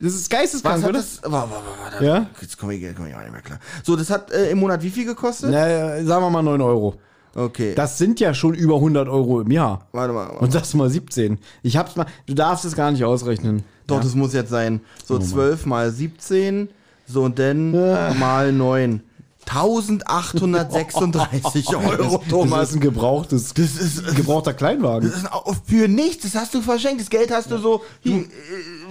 das 0.00 0.14
ist 0.14 0.30
geisteskrank, 0.30 0.84
oder? 0.84 0.92
das? 0.94 1.20
Warte, 1.22 1.50
warte, 1.50 1.66
warte. 1.82 2.04
Ja? 2.04 2.26
Jetzt 2.40 2.58
komme 2.58 2.74
ich, 2.74 2.96
komm 2.96 3.06
ich 3.06 3.14
auch 3.14 3.20
nicht 3.20 3.32
mehr 3.32 3.42
klar. 3.42 3.58
So, 3.82 3.96
das 3.96 4.10
hat 4.10 4.30
äh, 4.30 4.50
im 4.50 4.58
Monat 4.58 4.82
wie 4.82 4.90
viel 4.90 5.04
gekostet? 5.04 5.50
Na, 5.50 6.04
sagen 6.04 6.24
wir 6.24 6.30
mal 6.30 6.42
9 6.42 6.60
Euro. 6.60 6.94
Okay. 7.34 7.74
Das 7.74 7.98
sind 7.98 8.20
ja 8.20 8.34
schon 8.34 8.54
über 8.54 8.74
100 8.76 9.08
Euro 9.08 9.40
im 9.40 9.50
Jahr. 9.50 9.88
warte 9.92 10.12
mal. 10.12 10.28
Warte. 10.28 10.44
Und 10.44 10.54
das 10.54 10.74
mal 10.74 10.90
17. 10.90 11.38
Ich 11.62 11.76
hab's 11.76 11.96
mal, 11.96 12.06
du 12.26 12.34
darfst 12.34 12.64
es 12.64 12.74
gar 12.74 12.90
nicht 12.90 13.04
ausrechnen. 13.04 13.64
Doch, 13.86 14.00
das 14.00 14.14
muss 14.14 14.32
jetzt 14.32 14.50
sein. 14.50 14.80
So 15.04 15.18
12 15.18 15.66
mal 15.66 15.90
17, 15.90 16.68
so 17.06 17.24
und 17.24 17.38
dann 17.38 17.72
mal 18.18 18.52
9. 18.52 19.02
1836 19.46 21.68
Euro, 21.76 22.18
Das 22.18 22.28
Thomas. 22.28 22.70
ist 22.70 22.76
ein 22.76 22.80
gebrauchtes, 22.80 23.54
das 23.54 23.76
ist 23.76 24.08
ein 24.08 24.14
gebrauchter 24.14 24.54
Kleinwagen. 24.54 25.10
Das 25.10 25.22
ist 25.22 25.28
für 25.66 25.88
nichts, 25.88 26.22
das 26.24 26.34
hast 26.40 26.54
du 26.54 26.62
verschenkt. 26.62 27.00
Das 27.00 27.10
Geld 27.10 27.30
hast 27.30 27.50
du 27.50 27.58
so. 27.58 27.82
Hier, 28.00 28.24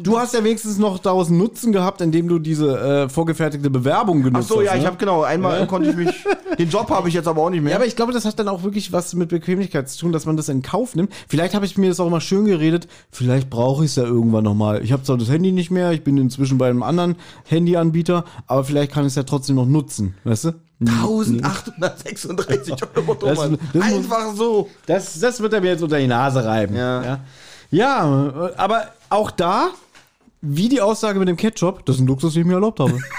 Du 0.02 0.18
hast 0.18 0.34
ja 0.34 0.44
wenigstens 0.44 0.78
noch 0.78 1.00
daraus 1.00 1.30
Nutzen 1.30 1.72
gehabt, 1.72 2.02
indem 2.02 2.28
du 2.28 2.40
diese 2.40 2.80
äh, 2.80 3.10
vorgefertigte 3.10 3.70
Bewerbung 3.70 4.20
ach 4.22 4.26
genutzt 4.26 4.48
so, 4.48 4.58
hast. 4.58 4.66
ja, 4.66 4.76
ich 4.76 4.82
ne? 4.82 4.88
habe 4.88 4.98
genau. 4.98 5.22
Einmal 5.22 5.68
konnte 5.68 5.90
ich 5.90 5.96
mich. 5.96 6.10
Den 6.60 6.70
Job 6.70 6.90
habe 6.90 7.08
ich 7.08 7.14
jetzt 7.14 7.28
aber 7.28 7.44
auch 7.44 7.50
nicht 7.50 7.62
mehr. 7.62 7.72
Ja, 7.72 7.78
aber 7.78 7.86
ich 7.86 7.96
glaube, 7.96 8.12
das 8.12 8.26
hat 8.26 8.38
dann 8.40 8.48
auch 8.48 8.64
wirklich 8.64 8.92
was 8.92 9.14
mit 9.14 9.30
Bequemlichkeit 9.30 9.90
zu 9.90 10.00
tun, 10.00 10.12
dass 10.12 10.26
man 10.26 10.38
das 10.38 10.50
in 10.50 10.62
Kauf 10.62 10.96
nimmt. 10.96 11.14
Vielleicht 11.28 11.54
habe 11.54 11.66
ich 11.66 11.78
mir 11.78 11.90
das 11.90 12.00
auch 12.00 12.10
mal 12.10 12.20
schön 12.20 12.46
geredet. 12.46 12.88
Vielleicht 13.12 13.50
brauche 13.50 13.86
ich 13.86 13.92
es 13.92 13.96
ja 13.96 14.04
irgendwann 14.04 14.44
nochmal. 14.44 14.84
Ich 14.84 14.92
habe 14.92 15.04
zwar 15.04 15.18
das 15.18 15.30
Handy 15.30 15.52
nicht 15.52 15.72
mehr, 15.72 15.92
ich 15.92 16.04
bin 16.04 16.18
inzwischen 16.18 16.58
bei 16.58 16.70
einem 16.70 16.84
anderen 16.84 17.16
Handyanbieter, 17.46 18.26
aber 18.48 18.64
vielleicht 18.64 18.92
kann 18.92 19.04
ich 19.04 19.12
es 19.12 19.16
ja 19.16 19.24
trotzdem 19.24 19.56
noch 19.56 19.66
nutzen, 19.66 20.16
weißt 20.24 20.46
du? 20.46 20.51
1836 20.80 22.76
Euro, 22.96 23.16
Thomas. 23.16 23.50
Einfach 23.80 24.34
so. 24.36 24.70
Das, 24.86 25.20
das 25.20 25.40
wird 25.40 25.54
er 25.54 25.62
mir 25.62 25.72
jetzt 25.72 25.84
unter 25.84 26.00
die 26.00 26.08
Nase 26.08 26.44
reiben. 26.44 26.76
Ja. 26.76 27.04
ja. 27.04 27.20
Ja, 27.74 28.52
aber 28.58 28.88
auch 29.10 29.32
da, 29.32 29.70
wie 30.44 30.70
die 30.70 30.82
Aussage 30.82 31.20
mit 31.20 31.28
dem 31.28 31.38
Ketchup, 31.38 31.86
das 31.86 31.98
ist 31.98 32.02
ein 32.02 32.08
Luxus, 32.08 32.34
den 32.34 32.42
ich 32.42 32.48
mir 32.48 32.56
erlaubt 32.56 32.80
habe. 32.80 32.98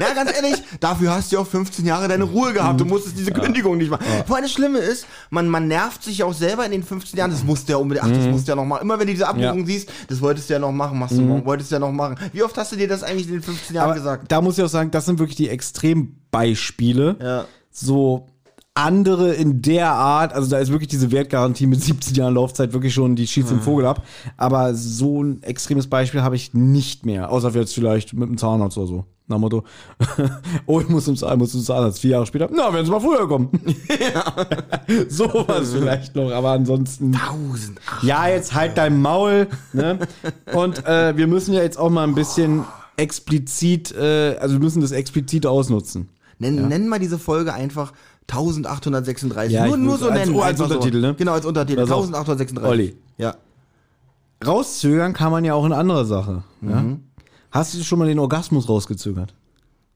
Ja, 0.00 0.14
ganz 0.14 0.32
ehrlich, 0.34 0.60
dafür 0.80 1.12
hast 1.14 1.30
du 1.30 1.36
ja 1.36 1.42
auch 1.42 1.46
15 1.46 1.84
Jahre 1.84 2.08
deine 2.08 2.24
Ruhe 2.24 2.52
gehabt. 2.54 2.74
Mhm. 2.74 2.78
Du 2.78 2.84
musstest 2.86 3.16
diese 3.18 3.30
Kündigung 3.30 3.76
nicht 3.76 3.90
machen. 3.90 4.04
Vor 4.26 4.36
allem 4.36 4.44
das 4.44 4.52
Schlimme 4.52 4.78
ist, 4.78 5.06
man, 5.30 5.48
man 5.48 5.68
nervt 5.68 6.02
sich 6.02 6.24
auch 6.24 6.32
selber 6.32 6.64
in 6.64 6.72
den 6.72 6.82
15 6.82 7.16
Jahren. 7.18 7.30
Das 7.30 7.44
musst 7.44 7.68
du 7.68 7.72
ja 7.72 7.78
unbedingt, 7.78 8.06
ach, 8.06 8.10
das 8.10 8.26
musst 8.26 8.48
du 8.48 8.52
ja 8.52 8.56
noch 8.56 8.64
machen. 8.64 8.82
Immer 8.82 8.98
wenn 8.98 9.06
du 9.06 9.12
diese 9.12 9.28
Abbuchung 9.28 9.50
Mhm. 9.50 9.58
Ja. 9.58 9.62
Mhm. 9.62 9.66
siehst, 9.66 9.90
das 10.08 10.20
wolltest 10.22 10.48
du 10.48 10.54
ja 10.54 10.58
noch 10.58 10.72
machen, 10.72 10.98
machst 10.98 11.16
du, 11.16 11.44
wolltest 11.44 11.70
du 11.70 11.74
ja 11.76 11.78
noch 11.78 11.92
machen. 11.92 12.16
Wie 12.32 12.42
oft 12.42 12.56
hast 12.56 12.72
du 12.72 12.76
dir 12.76 12.88
das 12.88 13.02
eigentlich 13.04 13.26
in 13.26 13.34
den 13.34 13.42
15 13.42 13.76
Jahren 13.76 13.90
Aber 13.90 13.94
gesagt? 13.98 14.32
da 14.32 14.40
muss 14.40 14.56
ich 14.58 14.64
auch 14.64 14.68
sagen, 14.68 14.90
das 14.90 15.04
sind 15.04 15.18
wirklich 15.18 15.36
die 15.36 15.50
Extrembeispiele. 15.50 17.16
Ja. 17.22 17.44
So 17.70 18.26
andere 18.74 19.34
in 19.34 19.60
der 19.60 19.90
Art, 19.92 20.32
also 20.32 20.50
da 20.50 20.58
ist 20.58 20.70
wirklich 20.70 20.88
diese 20.88 21.12
Wertgarantie 21.12 21.66
mit 21.66 21.82
17 21.82 22.14
Jahren 22.14 22.34
Laufzeit 22.34 22.72
wirklich 22.72 22.94
schon, 22.94 23.16
die 23.16 23.26
schießt 23.26 23.50
den 23.50 23.60
Vogel 23.60 23.86
ab. 23.86 24.02
Aber 24.36 24.74
so 24.74 25.22
ein 25.22 25.42
extremes 25.42 25.86
Beispiel 25.88 26.22
habe 26.22 26.36
ich 26.36 26.54
nicht 26.54 27.04
mehr. 27.04 27.30
Außer 27.30 27.50
jetzt 27.50 27.74
vielleicht 27.74 28.14
mit 28.14 28.28
dem 28.28 28.38
Zahnarzt 28.38 28.78
oder 28.78 28.86
so. 28.86 29.04
Nach 29.28 29.36
dem 29.36 29.42
Motto, 29.42 29.64
oh, 30.66 30.80
ich 30.80 30.88
muss 30.88 31.04
zum 31.04 31.16
Zahnarzt, 31.16 31.38
muss 31.38 31.52
zum 31.52 31.62
Zahnarzt. 31.62 32.00
Vier 32.00 32.12
Jahre 32.12 32.26
später, 32.26 32.48
na, 32.50 32.72
werden 32.72 32.86
Sie 32.86 32.90
mal 32.90 33.00
früher 33.00 33.28
kommen. 33.28 33.50
so 35.08 35.26
was 35.46 35.72
vielleicht 35.72 36.16
noch, 36.16 36.32
aber 36.32 36.52
ansonsten. 36.52 37.14
1000. 37.14 37.78
Ach, 37.88 38.02
Ja, 38.02 38.26
jetzt 38.28 38.54
halt 38.54 38.78
dein 38.78 39.00
Maul. 39.00 39.48
Ne? 39.74 39.98
Und 40.54 40.84
äh, 40.86 41.16
wir 41.16 41.26
müssen 41.26 41.52
ja 41.54 41.62
jetzt 41.62 41.78
auch 41.78 41.90
mal 41.90 42.04
ein 42.04 42.14
bisschen 42.14 42.64
explizit, 42.96 43.94
äh, 43.94 44.36
also 44.40 44.54
wir 44.54 44.60
müssen 44.60 44.80
das 44.80 44.92
explizit 44.92 45.46
ausnutzen. 45.46 46.08
Nenn, 46.38 46.68
Nenn 46.68 46.88
mal 46.88 46.98
diese 46.98 47.18
Folge 47.18 47.54
einfach 47.54 47.92
1836. 48.28 49.52
Ja, 49.52 49.66
nur, 49.66 49.76
nur 49.76 49.98
so 49.98 50.08
als- 50.08 50.20
nennen. 50.26 50.34
oh, 50.34 50.40
als 50.42 50.60
Untertitel, 50.60 51.00
so. 51.00 51.06
ne? 51.08 51.14
Genau, 51.14 51.32
als 51.32 51.46
Untertitel. 51.46 51.80
Auf. 51.82 51.90
1836. 52.06 52.68
Olli. 52.70 52.96
Ja. 53.18 53.34
Rauszögern 54.44 55.12
kann 55.12 55.30
man 55.30 55.44
ja 55.44 55.54
auch 55.54 55.64
in 55.64 55.72
anderer 55.72 56.04
Sache. 56.04 56.42
Ja? 56.62 56.84
Hast 57.50 57.74
du 57.74 57.82
schon 57.84 57.98
mal 57.98 58.08
den 58.08 58.18
Orgasmus 58.18 58.68
rausgezögert? 58.68 59.34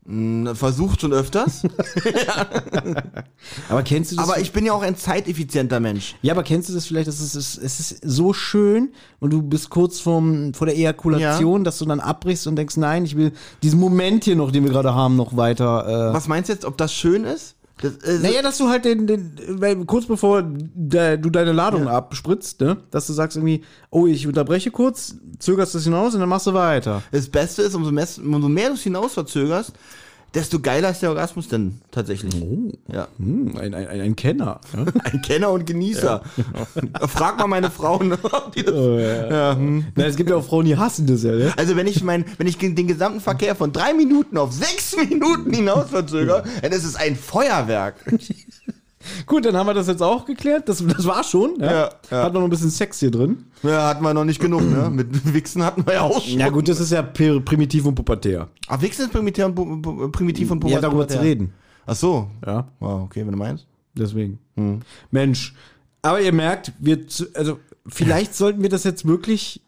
Hm, 0.06 0.54
Versucht 0.54 1.00
schon 1.00 1.12
öfters. 1.12 1.62
Aber 3.68 3.82
kennst 3.82 4.12
du 4.12 4.16
das? 4.16 4.28
aber 4.28 4.38
ich 4.40 4.52
bin 4.52 4.64
ja 4.64 4.72
auch 4.72 4.82
ein 4.82 4.96
zeiteffizienter 4.96 5.80
Mensch. 5.80 6.14
ja, 6.22 6.32
aber 6.32 6.44
kennst 6.44 6.68
du 6.68 6.74
das 6.74 6.86
vielleicht? 6.86 7.08
Das 7.08 7.20
ist, 7.20 7.34
es 7.34 7.58
es 7.58 7.80
ist 7.80 8.00
so 8.04 8.32
schön 8.32 8.92
und 9.18 9.32
du 9.32 9.42
bist 9.42 9.68
kurz 9.70 9.98
vorm, 9.98 10.54
vor 10.54 10.66
der 10.68 10.76
Ejakulation, 10.76 11.64
dass 11.64 11.78
du 11.78 11.84
dann 11.86 11.98
abbrichst 11.98 12.46
und 12.46 12.54
denkst, 12.56 12.76
nein, 12.76 13.04
ich 13.04 13.16
will 13.16 13.32
diesen 13.64 13.80
Moment 13.80 14.22
hier 14.24 14.36
noch, 14.36 14.52
den 14.52 14.62
wir 14.64 14.70
gerade 14.70 14.94
haben, 14.94 15.16
noch 15.16 15.36
weiter. 15.36 16.10
Äh, 16.10 16.14
Was 16.14 16.28
meinst 16.28 16.48
du 16.50 16.52
jetzt, 16.52 16.64
ob 16.64 16.76
das 16.78 16.92
schön 16.92 17.24
ist? 17.24 17.55
Das, 17.80 17.96
äh, 17.98 18.18
Naja, 18.20 18.42
dass 18.42 18.56
du 18.58 18.68
halt 18.68 18.84
den, 18.86 19.06
den 19.06 19.32
weil 19.48 19.84
kurz 19.84 20.06
bevor 20.06 20.42
de, 20.42 21.18
du 21.18 21.28
deine 21.28 21.52
Ladung 21.52 21.88
abspritzt, 21.88 22.60
ne, 22.60 22.78
dass 22.90 23.06
du 23.06 23.12
sagst 23.12 23.36
irgendwie, 23.36 23.62
oh, 23.90 24.06
ich 24.06 24.26
unterbreche 24.26 24.70
kurz, 24.70 25.16
zögerst 25.38 25.74
es 25.74 25.84
hinaus 25.84 26.14
und 26.14 26.20
dann 26.20 26.28
machst 26.28 26.46
du 26.46 26.54
weiter. 26.54 27.02
Das 27.12 27.28
Beste 27.28 27.62
ist, 27.62 27.74
umso 27.74 27.92
mehr, 27.92 28.06
umso 28.18 28.48
mehr 28.48 28.68
du 28.68 28.74
es 28.74 28.82
hinaus 28.82 29.12
verzögerst, 29.12 29.72
desto 30.34 30.60
geiler 30.60 30.90
ist 30.90 31.02
der 31.02 31.10
Orgasmus 31.10 31.48
denn 31.48 31.80
tatsächlich. 31.90 32.34
Ja. 32.92 33.08
Hm, 33.18 33.56
ein, 33.56 33.74
ein, 33.74 33.88
ein, 33.88 34.16
Kenner. 34.16 34.60
Ne? 34.74 34.86
Ein 35.04 35.22
Kenner 35.22 35.50
und 35.50 35.66
Genießer. 35.66 36.22
Frag 37.08 37.38
mal 37.38 37.46
meine 37.46 37.70
Frauen, 37.70 38.12
ob 38.12 38.52
die 38.52 38.62
das. 38.62 38.74
Ja, 38.74 39.56
hm. 39.56 39.86
Na, 39.94 40.04
es 40.04 40.16
gibt 40.16 40.30
ja 40.30 40.36
auch 40.36 40.44
Frauen, 40.44 40.66
die 40.66 40.76
hassen 40.76 41.06
das 41.06 41.22
ja, 41.22 41.32
ne? 41.32 41.52
Also 41.56 41.76
wenn 41.76 41.86
ich 41.86 42.02
mein, 42.02 42.24
wenn 42.38 42.46
ich 42.46 42.58
den 42.58 42.86
gesamten 42.86 43.20
Verkehr 43.20 43.56
von 43.56 43.72
drei 43.72 43.94
Minuten 43.94 44.36
auf 44.36 44.52
sechs 44.52 44.94
Minuten 44.96 45.52
hinaus 45.52 45.90
verzögere, 45.90 46.44
dann 46.62 46.72
ist 46.72 46.84
es 46.84 46.96
ein 46.96 47.16
Feuerwerk. 47.16 47.94
Gut, 49.26 49.44
dann 49.44 49.56
haben 49.56 49.66
wir 49.66 49.74
das 49.74 49.86
jetzt 49.88 50.02
auch 50.02 50.24
geklärt. 50.24 50.68
Das, 50.68 50.84
das 50.86 51.04
war 51.06 51.22
schon. 51.24 51.58
Ja, 51.60 51.72
Ja, 51.72 51.90
ja. 52.10 52.22
Hat 52.24 52.32
noch 52.34 52.42
ein 52.42 52.50
bisschen 52.50 52.70
Sex 52.70 52.98
hier 53.00 53.10
drin. 53.10 53.44
Ja, 53.62 53.88
hatten 53.88 54.02
wir 54.02 54.14
noch 54.14 54.24
nicht 54.24 54.40
genug, 54.40 54.62
ne? 54.62 54.90
Mit 54.90 55.08
Wichsen 55.34 55.62
hatten 55.62 55.86
wir 55.86 55.94
ja 55.94 56.00
auch 56.02 56.22
schon. 56.22 56.38
Ja 56.38 56.48
gut, 56.48 56.68
das 56.68 56.80
ist 56.80 56.92
ja 56.92 57.00
pri- 57.00 57.40
primitiv 57.40 57.84
und 57.86 57.94
pubertär. 57.94 58.48
Aber 58.68 58.82
Wichsen 58.82 59.06
ist 59.06 59.12
primitiv 59.12 59.44
und, 59.46 59.58
pu- 59.58 59.82
pu- 59.82 60.12
primitiv 60.12 60.50
und 60.50 60.64
Ja, 60.68 60.80
darüber 60.80 61.06
zu 61.08 61.20
reden. 61.20 61.52
Ach 61.86 61.94
so. 61.96 62.28
Ja, 62.44 62.66
Wow, 62.80 63.02
okay, 63.04 63.24
wenn 63.24 63.32
du 63.32 63.38
meinst. 63.38 63.66
deswegen. 63.94 64.38
Mensch. 65.10 65.54
Aber 66.02 66.20
ihr 66.20 66.32
merkt, 66.32 66.72
wir, 66.78 67.06
zu- 67.08 67.26
also 67.34 67.58
vielleicht 67.86 68.34
sollten 68.34 68.62
wir 68.62 68.68
das 68.68 68.84
jetzt 68.84 69.06
wirklich, 69.06 69.60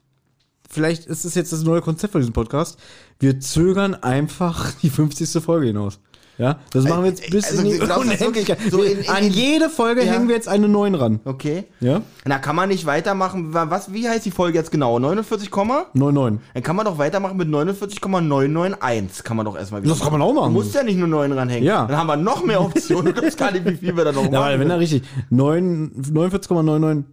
vielleicht 0.69 1.07
ist 1.07 1.25
das 1.25 1.35
jetzt 1.35 1.53
das 1.53 1.63
neue 1.65 1.81
Konzept 1.81 2.13
von 2.13 2.21
diesem 2.21 2.33
Podcast. 2.35 2.79
Wir 3.19 3.41
zögern 3.41 3.95
einfach 3.95 4.73
die 4.83 4.91
50. 4.91 5.43
Folge 5.43 5.67
hinaus. 5.69 5.99
Ja, 6.39 6.59
das 6.73 6.85
machen 6.85 7.03
wir 7.03 7.11
jetzt 7.11 7.29
bis 7.31 7.47
also, 7.51 7.63
in 7.63 7.69
die? 7.69 7.81
Unendlichkeit. 7.81 8.59
So 8.71 8.83
in- 8.83 9.01
in- 9.01 9.09
An 9.09 9.25
jede 9.29 9.69
Folge 9.69 10.05
Ja. 10.05 10.13
hängen 10.13 10.29
wir 10.29 10.37
jetzt 10.37 10.47
eine 10.49 10.69
9 10.69 10.95
ran. 10.95 11.19
Okay. 11.25 11.65
Ja? 11.81 12.03
Na, 12.25 12.39
kann 12.39 12.55
man 12.55 12.69
nicht 12.69 12.87
weitermachen. 12.87 13.53
Wa- 13.55 13.67
Was, 13.71 13.93
wie 13.93 14.09
heißt 14.09 14.25
die 14.25 14.31
Folge 14.31 14.57
jetzt 14.57 14.71
genau? 14.71 14.99
49, 15.01 15.51
Komma? 15.51 15.87
9, 15.95 16.15
9. 16.15 16.41
Dann 16.55 16.63
kann 16.63 16.77
man 16.77 16.85
doch 16.87 16.97
weitermachen 16.99 17.37
mit 17.37 17.49
49,991. 17.49 19.25
Kann 19.25 19.37
man 19.37 19.47
doch 19.47 19.57
erstmal 19.57 19.83
wieder. 19.83 19.93
Das 19.93 20.01
kann 20.01 20.13
man 20.13 20.23
auch 20.23 20.33
machen. 20.33 20.55
Du 20.55 20.61
musst 20.61 20.75
ja 20.75 20.83
nicht 20.85 20.97
nur 20.99 21.09
9 21.09 21.33
ranhängen. 21.33 21.65
Ja. 21.65 21.87
Dann 21.87 21.97
haben 21.97 22.07
wir 22.07 22.17
noch 22.17 22.45
mehr 22.45 22.61
Optionen. 22.61 23.15
Du 23.19 23.23
weißt 23.23 23.37
gar 23.39 23.51
nicht, 23.51 23.65
wie 23.67 23.75
viel 23.77 23.97
wir 23.97 24.05
da 24.05 24.13
noch 24.13 24.31
Ja, 24.31 24.41
weil 24.43 24.61
wenn 24.61 24.69
da 24.69 24.75
machen. 24.75 24.81
richtig 24.81 25.03
9 25.31 25.91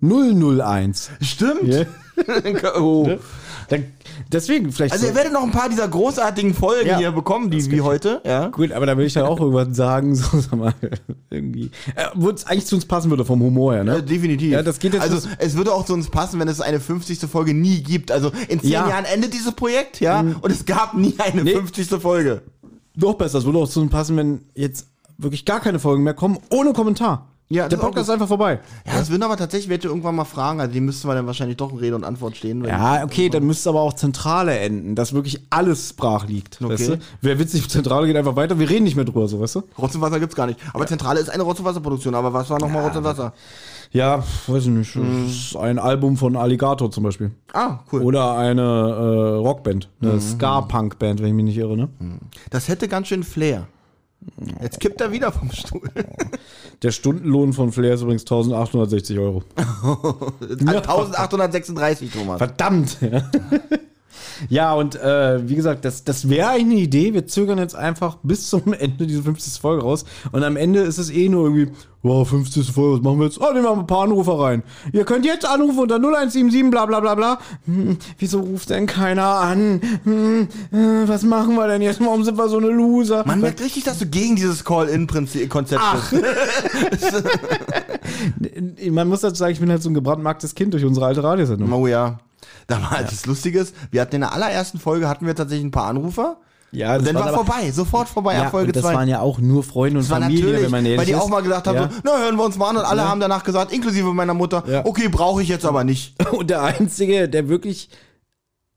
49,99001. 0.01 1.09
Stimmt. 1.21 1.63
Ja. 1.73 1.86
oh. 2.80 3.09
Dann, 3.70 3.86
deswegen 4.32 4.72
vielleicht 4.72 4.93
Also 4.93 5.05
so- 5.05 5.11
ihr 5.11 5.16
werdet 5.16 5.34
noch 5.34 5.43
ein 5.43 5.51
paar 5.51 5.70
dieser 5.70 5.88
großartigen 5.88 6.53
Folgen 6.53 6.88
Ja. 6.88 6.97
hier 6.97 7.11
bekommen, 7.11 7.49
die 7.49 7.72
wie 7.72 7.82
heute. 7.82 8.22
Ja. 8.26 8.47
Gut, 8.47 8.72
aber 8.72 8.86
da 8.86 8.97
will 8.97 9.05
ich 9.05 9.13
dann 9.13 9.26
auch 9.26 9.39
irgendwann 9.39 9.74
sagen, 9.74 10.16
so 10.16 10.39
sag 10.39 10.53
mal, 10.55 10.74
irgendwie. 11.30 11.72
Äh, 11.95 12.05
Wo 12.13 12.30
es 12.30 12.45
eigentlich 12.45 12.66
zu 12.68 12.76
uns 12.76 12.86
passen 12.86 13.09
würde 13.09 13.26
vom 13.26 13.41
Humor 13.41 13.74
her, 13.74 13.84
Ja, 13.86 13.93
ne? 13.95 14.03
definitiv. 14.03 14.51
Ja, 14.51 14.63
das 14.63 14.80
geht 14.80 14.93
jetzt 14.93 15.01
also 15.03 15.28
es 15.39 15.55
würde 15.57 15.74
auch 15.74 15.86
zu 15.86 15.93
uns 15.93 16.09
passen, 16.09 16.39
wenn 16.39 16.47
es 16.47 16.61
eine 16.61 16.80
50. 16.80 17.20
Folge 17.30 17.53
nie 17.53 17.82
gibt. 17.82 18.11
Also 18.11 18.32
in 18.47 18.59
zehn 18.59 18.72
Ja. 18.72 18.84
Mhm. 18.84 18.89
Jahren 18.89 19.05
endet 19.05 19.34
dieses 19.34 19.53
Projekt, 19.53 19.99
ja, 19.99 20.20
und 20.20 20.51
es 20.51 20.66
gab 20.66 20.93
nie 20.95 21.16
eine 21.18 21.43
Nee. 21.43 21.53
50. 21.53 21.88
Folge. 22.01 22.41
Noch 22.95 23.16
besser, 23.16 23.39
es 23.39 23.45
würde 23.45 23.59
auch 23.59 23.70
zu 23.70 23.82
uns 23.82 23.91
passen, 23.91 24.16
wenn 24.18 24.41
jetzt 24.55 24.88
wirklich 25.18 25.45
gar 25.45 25.59
keine 25.59 25.80
Folgen 25.80 26.03
mehr 26.03 26.13
kommen, 26.13 26.38
ohne 26.49 26.74
Kommentar. 26.74 27.28
Ja, 27.48 27.68
Der 27.68 27.78
Podcast 27.78 28.08
ist 28.08 28.10
einfach 28.10 28.28
vorbei. 28.28 28.60
Ja, 28.88 28.93
das 28.98 29.12
würden 29.12 29.22
aber 29.22 29.38
tatsächlich 29.38 29.70
welche 29.70 29.88
irgendwann 29.88 30.16
mal 30.16 30.26
fragen, 30.26 30.60
also 30.60 30.74
die 30.74 30.82
müssten 30.82 31.08
wir 31.08 31.14
dann 31.14 31.28
wahrscheinlich 31.28 31.58
doch 31.58 31.72
in 31.72 31.78
Rede 31.78 31.96
und 31.96 32.04
Antwort 32.04 32.36
stehen. 32.36 32.66
Ja, 32.66 33.04
okay, 33.04 33.30
dann 33.30 33.43
müsste 33.43 33.70
aber 33.70 33.82
auch 33.82 33.93
Zentrale 33.93 34.58
enden, 34.58 34.96
dass 34.96 35.14
wirklich 35.14 35.46
alles 35.52 35.93
brach 35.93 36.28
liegt. 36.28 36.60
Okay. 36.60 36.74
Weißt 36.74 36.88
du? 36.89 37.00
Wäre 37.22 37.38
witzig, 37.38 37.70
Zentrale 37.70 38.08
geht 38.08 38.16
einfach 38.18 38.36
weiter, 38.36 38.58
wir 38.58 38.68
reden 38.68 38.86
nicht 38.86 38.96
mehr 38.96 39.06
drüber, 39.06 39.28
so, 39.28 39.39
weißt 39.39 39.56
du? 39.56 39.64
Rotz 39.78 39.93
und 39.93 40.02
Wasser 40.02 40.20
gibt's 40.20 40.36
gar 40.36 40.48
nicht. 40.48 40.60
Aber 40.74 40.88
Zentrale 40.88 41.20
ist 41.20 41.30
eine 41.30 41.43
Rotz- 41.43 41.60
und 41.60 41.66
Wasserproduktion, 41.66 42.16
aber 42.16 42.34
was 42.34 42.50
war 42.50 42.60
nochmal 42.60 42.84
Rotz 42.84 42.96
und 42.96 43.04
Wasser? 43.04 43.34
Ja, 43.91 44.24
weiß 44.48 44.64
ich 44.64 44.70
nicht. 44.70 44.96
Das 44.96 45.04
ist 45.32 45.56
ein 45.56 45.78
Album 45.78 46.18
von 46.18 46.36
Alligator 46.36 46.89
zum 46.89 47.04
Beispiel. 47.04 47.30
Ah, 47.54 47.80
cool. 47.91 48.02
Oder 48.02 48.36
eine 48.38 48.62
äh, 48.62 49.36
Rockband, 49.38 49.89
eine 50.02 50.20
Ska-Punk-Band, 50.20 51.22
wenn 51.22 51.28
ich 51.28 51.34
mich 51.34 51.46
nicht 51.46 51.58
irre, 51.58 51.78
ne? 51.78 51.89
Das 52.50 52.68
hätte 52.68 52.88
ganz 52.88 53.08
schön 53.08 53.24
Flair. 53.24 53.68
Jetzt 54.61 54.80
kippt 54.80 55.01
er 55.01 55.11
wieder 55.11 55.32
vom 55.32 55.51
Stuhl. 55.51 55.89
Der 56.82 56.91
Stundenlohn 56.91 57.53
von 57.53 57.71
Flair 57.71 57.93
ist 57.93 58.01
übrigens 58.01 58.23
1860 58.23 59.17
Euro. 59.19 59.43
1836, 60.41 62.11
Thomas. 62.11 62.38
Verdammt! 62.38 62.97
Ja, 63.01 63.30
ja 64.49 64.74
und 64.74 64.95
äh, 64.95 65.47
wie 65.47 65.55
gesagt, 65.55 65.86
das, 65.86 66.03
das 66.03 66.30
wäre 66.30 66.49
eigentlich 66.49 66.78
eine 66.78 66.82
Idee. 66.82 67.13
Wir 67.13 67.28
zögern 67.28 67.57
jetzt 67.57 67.76
einfach 67.76 68.18
bis 68.24 68.49
zum 68.49 68.74
Ende 68.80 69.07
dieser 69.07 69.24
50. 69.24 69.61
Folge 69.61 69.84
raus. 69.84 70.05
Und 70.32 70.43
am 70.43 70.57
Ende 70.57 70.82
ist 70.82 70.97
es 70.97 71.09
eh 71.09 71.30
nur 71.30 71.43
irgendwie, 71.45 71.72
wow, 72.03 72.28
50. 72.28 72.72
Folge, 72.72 72.97
was 72.97 73.03
machen 73.03 73.20
wir 73.20 73.26
jetzt? 73.26 73.39
Oh, 73.39 73.51
nehmen 73.51 73.63
wir 73.63 73.76
mal 73.76 73.82
ein 73.82 73.88
paar 73.88 74.03
Anrufer 74.03 74.39
rein. 74.39 74.63
Ihr 74.93 75.05
könnt 75.05 75.26
jetzt 75.26 75.45
anrufen 75.45 75.80
unter 75.80 75.95
0177, 75.95 76.70
bla 76.70 76.86
bla 76.86 76.99
bla 76.99 77.16
bla. 77.16 77.39
Hm, 77.66 77.97
wieso 78.20 78.39
ruft 78.39 78.70
denn 78.70 78.86
keiner 78.86 79.26
an? 79.26 79.82
Hm, 80.03 80.47
äh, 80.72 81.07
was 81.07 81.24
machen 81.24 81.55
wir 81.55 81.68
denn 81.68 81.82
jetzt? 81.82 81.99
Warum 81.99 82.24
sind 82.24 82.38
wir 82.38 82.47
so 82.49 82.57
eine 82.57 82.68
Loser? 82.68 83.24
Man 83.26 83.41
merkt 83.41 83.61
richtig, 83.61 83.84
dass 83.84 83.99
du 83.99 84.05
gegen 84.05 84.36
dieses 84.36 84.63
Call-In-Konzept 84.63 85.82
bist. 86.91 87.24
Man 88.91 89.07
muss 89.07 89.22
dazu 89.22 89.36
sagen, 89.36 89.53
ich 89.53 89.59
bin 89.59 89.70
halt 89.70 89.82
so 89.82 89.89
ein 89.89 89.93
gebrandmarktes 89.93 90.55
Kind 90.55 90.74
durch 90.74 90.86
unsere 90.86 91.05
alte 91.07 91.24
Radiosendung. 91.24 91.72
Oh 91.72 91.88
ja. 91.88 92.20
Da 92.68 92.82
war 92.82 92.91
halt 92.91 93.11
das 93.11 93.26
Lustiges. 93.26 93.74
Wir 93.91 94.01
hatten 94.01 94.16
in 94.16 94.22
der 94.22 94.34
allerersten 94.34 94.80
Folge 94.80 95.07
hatten 95.07 95.26
wir 95.28 95.36
tatsächlich 95.36 95.66
ein 95.66 95.72
paar 95.72 95.88
Anrufer. 95.88 96.38
Ja, 96.72 96.95
Und 96.97 97.07
dann 97.07 97.16
war 97.16 97.32
vorbei, 97.34 97.72
sofort 97.72 98.09
vorbei 98.09 98.34
Ja, 98.34 98.49
Folge 98.49 98.68
und 98.68 98.76
das 98.76 98.84
2. 98.84 98.93
waren 98.93 99.07
ja 99.07 99.20
auch 99.22 99.39
nur 99.39 99.63
Freunde 99.63 99.99
und 99.99 100.09
Das 100.09 100.18
Familie, 100.20 100.61
wenn 100.63 100.72
man 100.72 100.84
ehrlich 100.86 100.97
weil 100.99 101.05
die 101.05 101.13
ist. 101.13 101.20
auch 101.20 101.30
mal 101.30 101.41
gesagt 101.41 101.68
haben, 101.68 101.76
Ja. 101.76 101.84
so, 101.89 101.99
na, 102.03 102.18
hören 102.18 102.36
wir 102.36 102.43
uns 102.43 102.57
mal 102.57 102.70
an 102.72 102.78
und 102.78 102.84
alle 102.84 103.07
haben 103.07 103.20
danach 103.22 103.43
gesagt, 103.45 103.72
inklusive 103.72 104.11
meiner 104.13 104.34
Mutter, 104.34 104.63
Ja. 104.68 104.86
okay, 104.86 105.07
brauche 105.07 105.41
ich 105.41 105.47
jetzt 105.47 105.66
aber 105.66 105.84
nicht. 105.86 106.16
Und 106.34 106.49
der 106.49 106.63
Einzige, 106.63 107.30
der 107.30 107.47
wirklich 107.47 107.89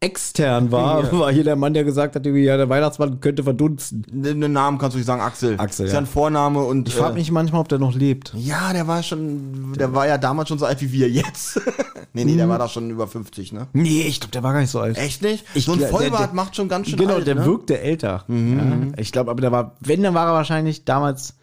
extern 0.01 0.71
war, 0.71 1.11
war 1.13 1.33
hier 1.33 1.43
der 1.43 1.57
Mann, 1.57 1.75
der 1.75 1.83
gesagt 1.83 2.15
hat, 2.15 2.25
ja, 2.25 2.57
der 2.57 2.69
Weihnachtsmann 2.69 3.21
könnte 3.21 3.43
verdunsten. 3.43 4.05
Den 4.09 4.39
Namen 4.53 4.79
kannst 4.79 4.95
du 4.95 4.99
nicht 4.99 5.07
sagen, 5.07 5.21
Axel. 5.21 5.59
Axel, 5.59 5.87
Ist 5.87 5.93
ja. 5.93 5.97
ja 5.99 6.01
ein 6.03 6.07
Vorname 6.07 6.61
und. 6.63 6.87
Ich 6.89 6.95
frage 6.95 7.15
äh, 7.15 7.19
mich 7.19 7.33
manchmal, 7.33 7.61
ob 7.61 7.69
der 7.69 7.79
noch 7.81 7.95
lebt. 7.95 8.33
Ja, 8.37 8.73
der 8.73 8.87
war 8.87 9.03
schon, 9.03 9.73
der 9.77 9.93
war 9.95 10.07
ja 10.07 10.17
damals 10.17 10.49
schon 10.51 10.59
so 10.59 10.67
alt 10.67 10.81
wie 10.81 10.93
wir 10.93 11.09
jetzt. 11.11 11.61
nee, 12.13 12.25
nee, 12.25 12.33
Mhm. 12.35 12.37
der 12.39 12.49
war 12.49 12.59
da 12.59 12.69
schon 12.69 12.91
über 12.91 13.09
50, 13.09 13.53
ne? 13.53 13.67
Nee, 13.73 14.03
ich 14.03 14.21
glaube, 14.21 14.31
der 14.33 14.43
war 14.45 14.53
gar 14.53 14.61
nicht 14.61 14.71
so 14.71 14.79
alt. 14.79 14.97
Echt 14.99 15.21
nicht? 15.23 15.45
Ich 15.55 15.65
so 15.65 15.73
ein 15.73 15.79
glaub, 15.79 15.91
der- 15.91 15.99
Vollbart 15.99 16.29
der- 16.29 16.35
macht 16.35 16.55
schon 16.55 16.69
ganz 16.69 16.89
schön 16.89 16.99
Genau, 16.99 17.15
alt, 17.15 17.27
der 17.27 17.35
ne? 17.35 17.45
wirkte 17.45 17.81
älter. 17.81 18.25
Ja, 18.29 18.77
ich 18.99 19.11
glaube, 19.11 19.33
aber 19.33 19.41
der 19.41 19.51
war, 19.51 19.77
wenn, 19.81 20.03
dann 20.03 20.15
war 20.15 20.27
er 20.29 20.35
wahrscheinlich 20.35 20.85
damals 20.85 21.35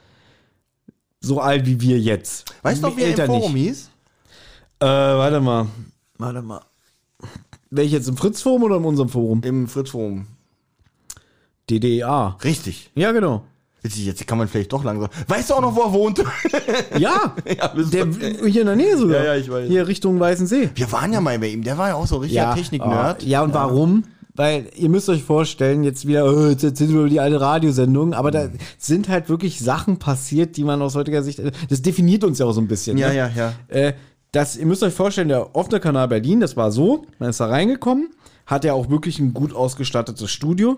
so 1.19 1.41
alt 1.41 1.65
wie 1.65 1.81
wir 1.81 1.99
jetzt. 1.99 2.45
Weißt 2.61 2.81
du 2.81 2.87
noch, 2.87 2.95
wie 2.97 3.01
er 3.01 3.17
im 3.19 3.25
Forum 3.25 3.53
nicht. 3.53 3.63
hieß? 3.67 3.89
Äh, 4.79 4.85
warte 4.85 5.41
mal. 5.41 5.67
Warte 6.17 6.41
mal. 6.41 6.61
Welch 7.76 7.91
jetzt 7.91 8.07
im 8.07 8.17
Fritz-Forum 8.17 8.63
oder 8.63 8.78
in 8.78 8.86
unserem 8.86 9.09
Forum? 9.09 9.41
Im 9.43 9.67
Fritz-Forum. 9.67 10.28
DDA. 11.69 12.38
Richtig. 12.43 12.91
Ja, 12.95 13.11
genau. 13.11 13.43
Jetzt, 13.84 14.26
kann 14.26 14.39
man 14.39 14.47
vielleicht 14.47 14.73
doch 14.73 14.84
langsam. 14.84 15.09
Weißt 15.28 15.49
du 15.49 15.53
auch 15.55 15.61
noch, 15.61 15.76
wo 15.76 15.82
er 15.82 15.93
wohnt? 15.93 16.23
Ja, 16.97 17.36
ja, 17.57 17.67
der, 17.67 18.07
hier 18.47 18.61
in 18.61 18.67
der 18.67 18.76
Nähe 18.76 18.97
sogar. 18.97 19.17
Ja, 19.17 19.34
ja, 19.34 19.36
ich 19.36 19.49
weiß. 19.49 19.67
Hier 19.67 19.88
Richtung 19.88 20.19
Weißensee. 20.19 20.69
Wir 20.73 20.91
waren 20.91 21.13
ja 21.13 21.21
mal 21.21 21.38
bei 21.38 21.49
ihm, 21.49 21.63
der 21.63 21.78
war 21.78 21.89
ja 21.89 21.95
auch 21.95 22.07
so 22.07 22.17
richtiger 22.17 22.55
Technik-Nerd. 22.55 23.23
oh, 23.23 23.28
ja, 23.28 23.43
und 23.43 23.53
warum? 23.53 24.05
Weil 24.34 24.69
ihr 24.76 24.89
müsst 24.89 25.07
euch 25.09 25.23
vorstellen, 25.23 25.84
jetzt 25.84 26.07
wieder, 26.07 26.26
oh, 26.26 26.49
jetzt 26.49 26.63
erzählen 26.63 26.91
wir 26.91 26.99
über 27.01 27.09
die 27.09 27.19
alte 27.19 27.39
Radiosendung, 27.39 28.13
aber 28.13 28.32
da 28.32 28.49
sind 28.78 29.07
halt 29.07 29.30
wirklich 29.30 29.59
Sachen 29.59 29.97
passiert, 29.97 30.57
die 30.57 30.63
man 30.63 30.82
aus 30.82 30.95
heutiger 30.95 31.23
Sicht, 31.23 31.41
das 31.69 31.82
definiert 31.82 32.23
uns 32.23 32.39
ja 32.39 32.45
auch 32.45 32.51
so 32.51 32.61
ein 32.61 32.67
bisschen. 32.67 32.97
Ja, 32.97 33.09
ne? 33.09 33.15
ja, 33.15 33.32
ja. 33.36 33.53
Äh, 33.67 33.93
das, 34.36 34.57
ihr 34.57 34.65
müsst 34.65 34.83
euch 34.83 34.93
vorstellen, 34.93 35.29
der 35.29 35.55
offene 35.55 35.79
Kanal 35.79 36.09
Berlin, 36.09 36.41
das 36.41 36.57
war 36.57 36.71
so, 36.71 37.05
man 37.19 37.29
ist 37.29 37.39
da 37.39 37.47
reingekommen, 37.47 38.09
hat 38.45 38.65
ja 38.65 38.73
auch 38.73 38.89
wirklich 38.89 39.19
ein 39.19 39.33
gut 39.33 39.55
ausgestattetes 39.55 40.29
Studio. 40.29 40.77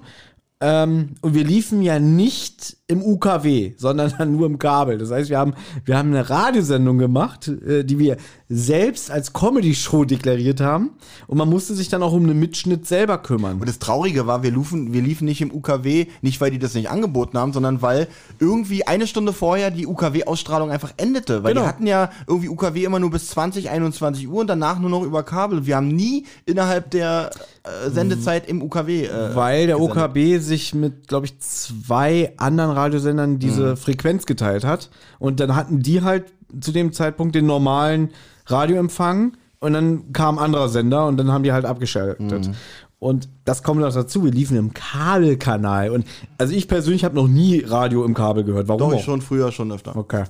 Ähm, 0.60 1.10
und 1.22 1.36
wir 1.36 1.44
liefen 1.44 1.84
ja 1.84 2.00
nicht 2.00 2.78
im 2.88 3.04
UKW, 3.04 3.74
sondern 3.78 4.12
dann 4.18 4.32
nur 4.36 4.48
im 4.48 4.58
Kabel. 4.58 4.98
Das 4.98 5.12
heißt, 5.12 5.30
wir 5.30 5.38
haben, 5.38 5.54
wir 5.86 5.98
haben 5.98 6.10
eine 6.10 6.30
Radiosendung 6.30 6.98
gemacht, 6.98 7.48
äh, 7.48 7.84
die 7.84 8.00
wir 8.00 8.18
selbst 8.50 9.12
als 9.12 9.34
Comedy-Show 9.34 10.06
deklariert 10.06 10.62
haben. 10.62 10.92
Und 11.28 11.38
man 11.38 11.50
musste 11.50 11.76
sich 11.76 11.90
dann 11.90 12.02
auch 12.02 12.14
um 12.14 12.26
den 12.26 12.40
Mitschnitt 12.40 12.88
selber 12.88 13.18
kümmern. 13.18 13.60
Und 13.60 13.68
das 13.68 13.78
Traurige 13.78 14.26
war, 14.26 14.42
wir 14.42 14.52
liefen, 14.52 14.94
wir 14.94 15.02
liefen 15.02 15.26
nicht 15.26 15.42
im 15.42 15.54
UKW, 15.54 16.08
nicht 16.22 16.40
weil 16.40 16.50
die 16.50 16.60
das 16.60 16.74
nicht 16.74 16.90
angeboten 16.90 17.38
haben, 17.38 17.52
sondern 17.54 17.82
weil 17.82 18.08
irgendwie 18.40 18.88
eine 18.88 19.06
Stunde 19.06 19.34
vorher 19.34 19.70
die 19.70 19.86
UKW-Ausstrahlung 19.86 20.72
einfach 20.72 20.94
endete. 20.98 21.44
Weil 21.44 21.54
Genau. 21.54 21.66
die 21.66 21.68
hatten 21.68 21.88
ja 21.88 22.10
irgendwie 22.26 22.50
UKW 22.50 22.84
immer 22.86 23.00
nur 23.00 23.12
bis 23.12 23.28
20, 23.30 23.70
21 23.70 24.28
Uhr 24.28 24.42
und 24.42 24.48
danach 24.48 24.80
nur 24.80 24.90
noch 24.90 25.04
über 25.04 25.24
Kabel. 25.24 25.66
Wir 25.66 25.76
haben 25.76 25.90
nie 25.90 26.26
innerhalb 26.46 26.90
der 26.92 27.32
äh, 27.64 27.90
Sendezeit 27.90 28.48
im 28.48 28.62
UKW. 28.64 29.06
Äh, 29.06 29.36
Weil 29.36 29.68
der 29.68 29.78
gesendet. 29.78 30.04
OKB 30.04 30.40
sich 30.48 30.74
mit, 30.74 31.08
glaube 31.08 31.28
ich, 31.28 31.40
zwei 31.40 32.34
anderen 32.38 32.72
Radiosendern 32.72 33.38
diese 33.40 33.72
Mhm. 33.72 33.78
Frequenz 33.78 34.26
geteilt 34.26 34.64
hat. 34.64 34.90
Und 35.20 35.40
dann 35.40 35.56
hatten 35.56 35.82
die 35.82 36.02
halt 36.02 36.26
zu 36.60 36.72
dem 36.72 36.94
Zeitpunkt 36.94 37.36
den 37.36 37.46
normalen 37.46 38.10
Radioempfang 38.48 39.34
und 39.60 39.74
dann 39.74 40.14
kam 40.14 40.38
ein 40.40 40.46
anderer 40.46 40.70
Sender 40.70 41.06
und 41.08 41.18
dann 41.18 41.32
haben 41.32 41.44
die 41.44 41.52
halt 41.52 41.66
abgeschaltet. 41.66 42.48
Mhm. 42.48 42.54
Und 43.00 43.30
das 43.46 43.62
kommt 43.62 43.80
noch 43.82 43.94
dazu, 43.94 44.24
wir 44.24 44.32
liefen 44.32 44.58
im 44.58 44.74
Kabelkanal. 44.74 45.92
Und 45.92 46.06
also 46.40 46.54
ich 46.54 46.68
persönlich 46.68 47.04
habe 47.06 47.16
noch 47.16 47.28
nie 47.28 47.60
Radio 47.60 48.04
im 48.06 48.14
Kabel 48.16 48.44
gehört. 48.44 48.68
Warum 48.68 48.80
Doch, 48.80 48.94
auch? 48.94 49.00
ich 49.00 49.04
schon 49.06 49.22
früher 49.22 49.52
schon 49.52 49.72
öfter. 49.72 49.96
Okay. 49.96 50.24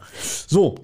So. 0.47 0.76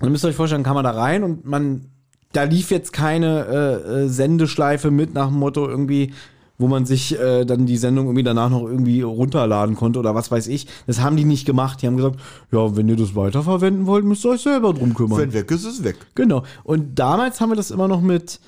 Dann 0.00 0.12
müsst 0.12 0.24
ihr 0.24 0.28
euch 0.28 0.36
vorstellen, 0.36 0.62
kam 0.62 0.74
man 0.74 0.84
da 0.84 0.90
rein 0.92 1.24
und 1.24 1.44
man, 1.46 1.86
da 2.32 2.44
lief 2.44 2.70
jetzt 2.70 2.92
keine 2.92 3.46
äh, 3.46 4.04
äh, 4.04 4.08
Sendeschleife 4.08 4.90
mit 4.90 5.14
nach 5.14 5.28
dem 5.28 5.38
Motto 5.38 5.68
irgendwie, 5.68 6.12
wo 6.58 6.68
man 6.68 6.86
sich 6.86 7.18
äh, 7.18 7.44
dann 7.44 7.66
die 7.66 7.76
Sendung 7.76 8.06
irgendwie 8.06 8.22
danach 8.22 8.50
noch 8.50 8.62
irgendwie 8.62 9.02
runterladen 9.02 9.74
konnte 9.74 9.98
oder 9.98 10.14
was 10.14 10.30
weiß 10.30 10.46
ich. 10.48 10.66
Das 10.86 11.00
haben 11.00 11.16
die 11.16 11.24
nicht 11.24 11.46
gemacht. 11.46 11.82
Die 11.82 11.86
haben 11.86 11.96
gesagt, 11.96 12.20
ja, 12.52 12.76
wenn 12.76 12.88
ihr 12.88 12.96
das 12.96 13.16
weiterverwenden 13.16 13.86
wollt, 13.86 14.04
müsst 14.04 14.24
ihr 14.24 14.30
euch 14.30 14.42
selber 14.42 14.72
drum 14.72 14.94
kümmern. 14.94 15.18
Wenn 15.18 15.32
weg 15.32 15.50
ist, 15.50 15.64
ist 15.64 15.82
weg. 15.82 15.96
Genau. 16.14 16.44
Und 16.62 16.98
damals 16.98 17.40
haben 17.40 17.50
wir 17.50 17.56
das 17.56 17.72
immer 17.72 17.88
noch 17.88 18.00
mit, 18.00 18.38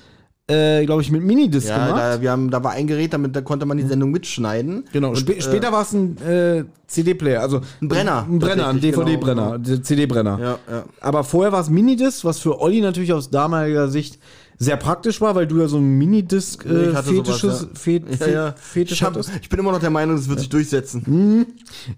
äh, 0.49 0.85
glaube 0.85 1.01
ich, 1.01 1.11
mit 1.11 1.21
Minidisc 1.21 1.67
Ja, 1.67 1.87
gemacht. 1.87 2.01
da, 2.01 2.21
wir 2.21 2.31
haben, 2.31 2.49
da 2.49 2.63
war 2.63 2.71
ein 2.71 2.87
Gerät, 2.87 3.11
damit 3.11 3.35
da 3.35 3.41
konnte 3.41 3.65
man 3.65 3.77
die 3.77 3.83
Sendung 3.85 4.11
mitschneiden. 4.11 4.85
Genau, 4.93 5.09
Und, 5.09 5.17
spä 5.17 5.33
äh, 5.33 5.41
später 5.41 5.73
war 5.73 5.81
es 5.81 5.91
ein 5.91 6.17
äh, 6.21 6.63
CD-Player, 6.87 7.41
also 7.41 7.59
Ein 7.81 7.89
Brenner, 7.89 8.25
Ein 8.29 8.39
Brenner, 8.39 8.67
ein 8.69 8.79
DVD-Brenner, 8.79 9.59
genau, 9.59 9.81
CD-Brenner. 9.81 10.39
Ja, 10.39 10.59
ja. 10.71 10.83
Aber 11.01 11.25
vorher 11.25 11.51
war 11.51 11.59
es 11.59 11.69
Minidisc, 11.69 12.23
was 12.23 12.39
für 12.39 12.61
Olli 12.61 12.79
natürlich 12.79 13.11
aus 13.11 13.29
damaliger 13.29 13.89
Sicht 13.89 14.17
sehr 14.59 14.77
praktisch 14.77 15.21
war, 15.21 15.35
weil 15.35 15.45
du 15.45 15.59
ja 15.59 15.67
so 15.67 15.77
ein 15.77 15.97
Minidisc 15.97 16.65
äh, 16.65 16.93
hatte 16.93 17.09
Fetisches, 17.09 17.41
sowas, 17.41 17.61
ja. 17.61 17.79
Fet, 17.79 18.19
Ja, 18.19 18.27
ja. 18.27 18.55
Fetisch 18.57 18.93
Ich, 18.93 19.03
hab, 19.03 19.15
ich 19.17 19.49
bin 19.49 19.59
immer 19.59 19.71
noch 19.71 19.79
der 19.79 19.91
Meinung, 19.91 20.15
das 20.15 20.27
wird 20.27 20.39
sich 20.39 20.49
durchsetzen. 20.49 21.45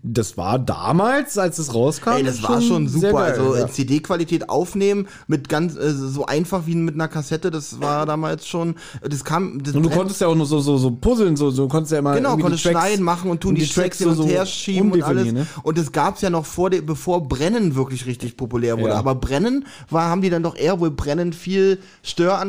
Das 0.03 0.35
war 0.35 0.59
damals, 0.59 1.37
als 1.37 1.57
es 1.57 1.73
rauskam. 1.73 2.09
Ey, 2.09 2.23
das 2.23 2.43
war 2.43 2.61
schon 2.61 2.87
super. 2.87 3.13
geil, 3.13 3.39
also 3.39 3.67
CD-Qualität 3.67 4.49
aufnehmen 4.49 5.07
mit 5.27 5.47
ganz 5.47 5.75
äh, 5.75 5.93
so 5.93 6.25
einfach 6.25 6.67
wie 6.67 6.75
mit 6.75 6.95
einer 6.95 7.07
Kassette, 7.07 7.49
das 7.49 7.79
war 7.79 8.05
damals 8.05 8.45
schon. 8.45 8.75
Das 9.07 9.23
kam. 9.23 9.63
Das 9.63 9.73
Und 9.75 9.83
du 9.83 9.89
konntest 9.89 10.19
ja 10.19 10.27
auch 10.27 10.35
noch 10.35 10.45
so, 10.45 10.59
so, 10.59 10.77
so 10.77 10.91
puzzeln, 10.91 11.37
so, 11.37 11.51
so 11.51 11.67
konntest 11.67 11.93
ja 11.93 11.99
immer. 11.99 12.15
Genau, 12.15 12.35
konntest 12.37 12.65
die 12.65 12.69
Tracks- 12.69 12.87
schneiden, 12.87 13.05
machen 13.05 13.31
und 13.31 13.41
tun 13.41 13.55
die, 13.55 13.65
Tracks 13.65 13.99
hin 13.99 14.09
und 14.09 14.25
her 14.27 14.45
schieben 14.45 14.91
und 14.91 15.01
alles. 15.03 15.31
Ne? 15.31 15.47
Und 15.63 15.77
das 15.77 15.91
gab's 15.91 16.21
ja 16.21 16.29
noch 16.29 16.45
vor, 16.45 16.69
de, 16.69 16.81
bevor 16.81 17.27
Brennen 17.27 17.75
wirklich 17.75 18.05
richtig 18.05 18.35
populär 18.35 18.79
wurde. 18.79 18.95
Aber 18.95 19.15
Brennen 19.15 19.65
war, 19.89 20.09
haben 20.09 20.21
die 20.21 20.29
dann 20.29 20.43
doch 20.43 20.55
eher, 20.57 20.79
wohl 20.79 20.91
Brennen 20.91 21.31
viel 21.31 21.79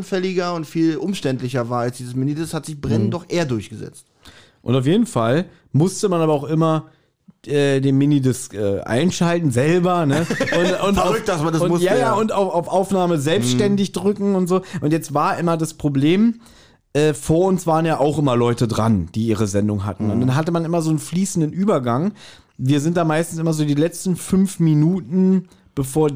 störanfälliger 0.02 0.54
und 0.54 0.66
viel 0.66 0.96
umständlicher 0.96 1.68
war 1.68 1.80
als 1.80 1.98
dieses 1.98 2.14
Mini. 2.14 2.34
Das 2.34 2.54
hat 2.54 2.66
sich 2.66 2.80
Brennen 2.80 3.06
Mhm. 3.06 3.10
doch 3.10 3.24
eher 3.28 3.44
durchgesetzt. 3.44 4.06
Und 4.62 4.74
auf 4.76 4.86
jeden 4.86 5.06
Fall 5.06 5.46
musste 5.72 6.08
man 6.08 6.20
aber 6.20 6.32
auch 6.32 6.44
immer 6.44 6.86
äh, 7.46 7.80
den 7.80 7.96
Minidisc 7.96 8.52
äh, 8.52 8.80
einschalten 8.80 9.50
selber, 9.50 10.04
ne? 10.04 10.26
Und, 10.58 10.88
und 10.88 10.94
Verrückt, 10.96 11.26
dass 11.28 11.42
man 11.42 11.52
das 11.54 11.62
und, 11.62 11.70
musste, 11.70 11.86
Ja, 11.86 11.96
ja, 11.96 12.12
und 12.12 12.32
auf, 12.32 12.52
auf 12.52 12.68
Aufnahme 12.68 13.18
selbstständig 13.18 13.92
drücken 13.92 14.34
und 14.34 14.46
so. 14.46 14.60
Und 14.82 14.92
jetzt 14.92 15.14
war 15.14 15.38
immer 15.38 15.56
das 15.56 15.72
Problem, 15.72 16.40
äh, 16.92 17.14
vor 17.14 17.46
uns 17.46 17.66
waren 17.66 17.86
ja 17.86 17.98
auch 17.98 18.18
immer 18.18 18.36
Leute 18.36 18.68
dran, 18.68 19.08
die 19.14 19.26
ihre 19.26 19.46
Sendung 19.46 19.86
hatten. 19.86 20.10
Und 20.10 20.20
dann 20.20 20.34
hatte 20.36 20.52
man 20.52 20.66
immer 20.66 20.82
so 20.82 20.90
einen 20.90 20.98
fließenden 20.98 21.50
Übergang. 21.52 22.12
Wir 22.58 22.80
sind 22.80 22.98
da 22.98 23.04
meistens 23.04 23.38
immer 23.38 23.54
so 23.54 23.64
die 23.64 23.74
letzten 23.74 24.16
fünf 24.16 24.60
Minuten, 24.60 25.48
bevor 25.74 26.10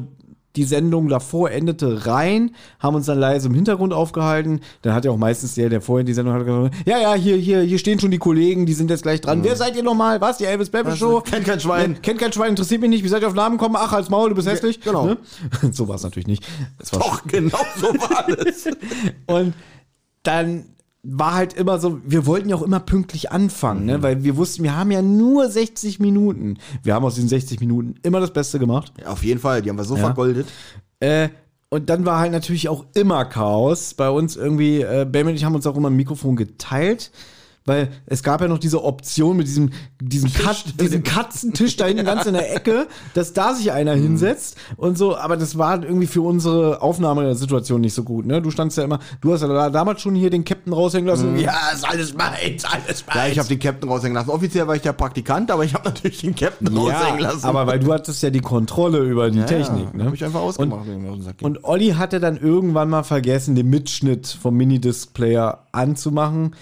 die 0.55 0.63
Sendung 0.63 1.07
davor 1.09 1.51
endete, 1.51 2.05
rein, 2.05 2.51
haben 2.79 2.95
uns 2.95 3.05
dann 3.05 3.19
leise 3.19 3.47
im 3.47 3.53
Hintergrund 3.53 3.93
aufgehalten. 3.93 4.61
Dann 4.81 4.93
hat 4.93 5.05
ja 5.05 5.11
auch 5.11 5.17
meistens 5.17 5.55
der, 5.55 5.69
der 5.69 5.81
vorher 5.81 6.03
die 6.03 6.13
Sendung 6.13 6.33
hatte, 6.33 6.45
gesagt, 6.45 6.75
ja, 6.85 6.99
ja, 6.99 7.13
hier, 7.13 7.35
hier, 7.37 7.61
hier 7.61 7.77
stehen 7.79 7.99
schon 7.99 8.11
die 8.11 8.17
Kollegen, 8.17 8.65
die 8.65 8.73
sind 8.73 8.89
jetzt 8.89 9.03
gleich 9.03 9.21
dran. 9.21 9.43
Wer 9.43 9.55
seid 9.55 9.75
ihr 9.75 9.83
nochmal? 9.83 10.21
Was? 10.21 10.37
Die 10.37 10.45
Elvis 10.45 10.69
Peppe 10.69 10.95
Show? 10.95 11.21
Kennt 11.21 11.45
kein 11.45 11.59
Schwein. 11.59 11.91
Ne? 11.91 11.97
Kennt 12.01 12.19
kein 12.19 12.31
Schwein, 12.33 12.49
interessiert 12.51 12.81
mich 12.81 12.89
nicht. 12.89 13.03
Wie 13.03 13.07
seid 13.09 13.21
ihr 13.21 13.27
auf 13.27 13.33
Namen 13.33 13.57
gekommen? 13.57 13.75
Ach, 13.77 13.91
als 13.93 14.09
Maul, 14.09 14.29
du 14.29 14.35
bist 14.35 14.47
hässlich. 14.47 14.81
genau. 14.81 15.05
Ne? 15.05 15.17
So 15.71 15.87
war 15.87 15.95
es 15.95 16.03
natürlich 16.03 16.27
nicht. 16.27 16.45
Es 16.79 16.93
war 16.93 16.99
Doch, 16.99 17.23
genau 17.27 17.59
so 17.79 17.87
war 17.87 18.25
das. 18.35 18.65
und 19.27 19.53
dann 20.23 20.65
war 21.05 21.35
halt 21.35 21.53
immer 21.53 21.79
so, 21.79 21.99
wir 22.03 22.25
wollten 22.25 22.49
ja 22.49 22.55
auch 22.55 22.61
immer 22.61 22.79
pünktlich 22.79 23.31
anfangen, 23.31 23.85
ne? 23.85 24.01
weil 24.01 24.23
wir 24.23 24.37
wussten, 24.37 24.63
wir 24.63 24.75
haben 24.75 24.91
ja 24.91 25.01
nur 25.01 25.49
60 25.49 25.99
Minuten. 25.99 26.57
Wir 26.83 26.95
haben 26.95 27.05
aus 27.05 27.15
diesen 27.15 27.29
60 27.29 27.59
Minuten 27.59 27.95
immer 28.01 28.19
das 28.19 28.33
Beste 28.33 28.59
gemacht. 28.59 28.91
Ja, 28.99 29.07
auf 29.07 29.23
jeden 29.23 29.39
Fall, 29.39 29.61
die 29.61 29.69
haben 29.69 29.77
wir 29.77 29.83
so 29.83 29.95
vergoldet. 29.95 30.47
Äh, 30.99 31.29
und 31.69 31.89
dann 31.89 32.05
war 32.05 32.19
halt 32.19 32.31
natürlich 32.31 32.69
auch 32.69 32.85
immer 32.93 33.25
Chaos. 33.25 33.93
Bei 33.93 34.09
uns 34.09 34.35
irgendwie, 34.35 34.81
äh, 34.81 35.05
Bam 35.05 35.27
und 35.27 35.35
ich 35.35 35.43
haben 35.43 35.55
uns 35.55 35.67
auch 35.67 35.75
immer 35.75 35.89
ein 35.89 35.95
Mikrofon 35.95 36.35
geteilt. 36.35 37.11
Weil 37.67 37.89
es 38.05 38.21
gab 38.21 38.41
ja 38.41 38.47
noch 38.47 38.59
diese 38.59 38.83
Option 38.83 39.37
mit 39.37 39.47
diesem, 39.47 39.71
diesem, 39.99 40.31
Kat 40.31 40.79
diesem 40.79 41.01
Katzentisch 41.01 41.75
da 41.77 41.87
hinten 41.87 42.05
ganz 42.05 42.27
in 42.27 42.33
der 42.33 42.55
Ecke, 42.55 42.85
dass 43.15 43.33
da 43.33 43.55
sich 43.55 43.71
einer 43.71 43.93
hinsetzt 43.95 44.55
und 44.77 44.99
so, 44.99 45.17
aber 45.17 45.35
das 45.35 45.57
war 45.57 45.83
irgendwie 45.83 46.05
für 46.05 46.21
unsere 46.21 46.83
Aufnahmesituation 46.83 47.81
nicht 47.81 47.95
so 47.95 48.03
gut, 48.03 48.27
ne? 48.27 48.39
Du 48.39 48.51
standst 48.51 48.77
ja 48.77 48.83
immer, 48.83 48.99
du 49.21 49.33
hast 49.33 49.41
ja 49.41 49.47
da- 49.47 49.71
damals 49.71 50.01
schon 50.01 50.13
hier 50.13 50.29
den 50.29 50.45
Captain 50.45 50.73
raushängen 50.73 51.07
lassen. 51.07 51.39
Ja, 51.39 51.55
ist 51.73 51.89
alles 51.89 52.13
meins, 52.13 52.65
alles 52.65 53.03
meins. 53.07 53.15
Ja, 53.15 53.27
ich 53.27 53.39
habe 53.39 53.49
den 53.49 53.59
Captain 53.59 53.89
raushängen 53.89 54.13
lassen. 54.13 54.29
Offiziell 54.29 54.67
war 54.67 54.75
ich 54.75 54.83
der 54.83 54.93
Praktikant, 54.93 55.49
aber 55.49 55.65
ich 55.65 55.73
habe 55.73 55.85
natürlich 55.85 56.21
den 56.21 56.35
Captain 56.35 56.67
raushängen 56.67 57.21
lassen. 57.21 57.45
aber 57.45 57.65
weil 57.65 57.79
du 57.79 57.91
hattest 57.91 58.21
ja 58.21 58.29
die 58.29 58.41
Kontrolle 58.41 58.99
über 58.99 59.31
die 59.31 59.39
ja, 59.39 59.45
Technik, 59.45 59.87
ja, 59.91 59.97
ne? 59.97 60.05
Hab 60.05 60.13
ich 60.13 60.23
einfach 60.23 60.41
ausgemacht. 60.41 60.85
ging. 60.85 61.03
Und 61.41 61.63
Olli 61.63 61.93
hatte 61.93 62.19
dann 62.19 62.37
irgendwann 62.37 62.89
mal 62.91 63.01
vergessen, 63.01 63.55
den 63.55 63.71
Mitschnitt 63.71 64.27
vom 64.27 64.55
Minidisc-Player 64.55 65.65
anzumachen. 65.71 66.53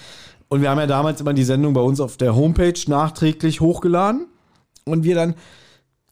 Und 0.53 0.61
wir 0.61 0.69
haben 0.69 0.77
ja 0.77 0.85
damals 0.85 1.19
immer 1.19 1.33
die 1.33 1.43
Sendung 1.43 1.73
bei 1.73 1.81
uns 1.81 1.99
auf 1.99 2.15
der 2.15 2.35
Homepage 2.35 2.79
nachträglich 2.85 3.59
hochgeladen. 3.59 4.27
Und 4.85 5.03
wir 5.03 5.15
dann 5.15 5.33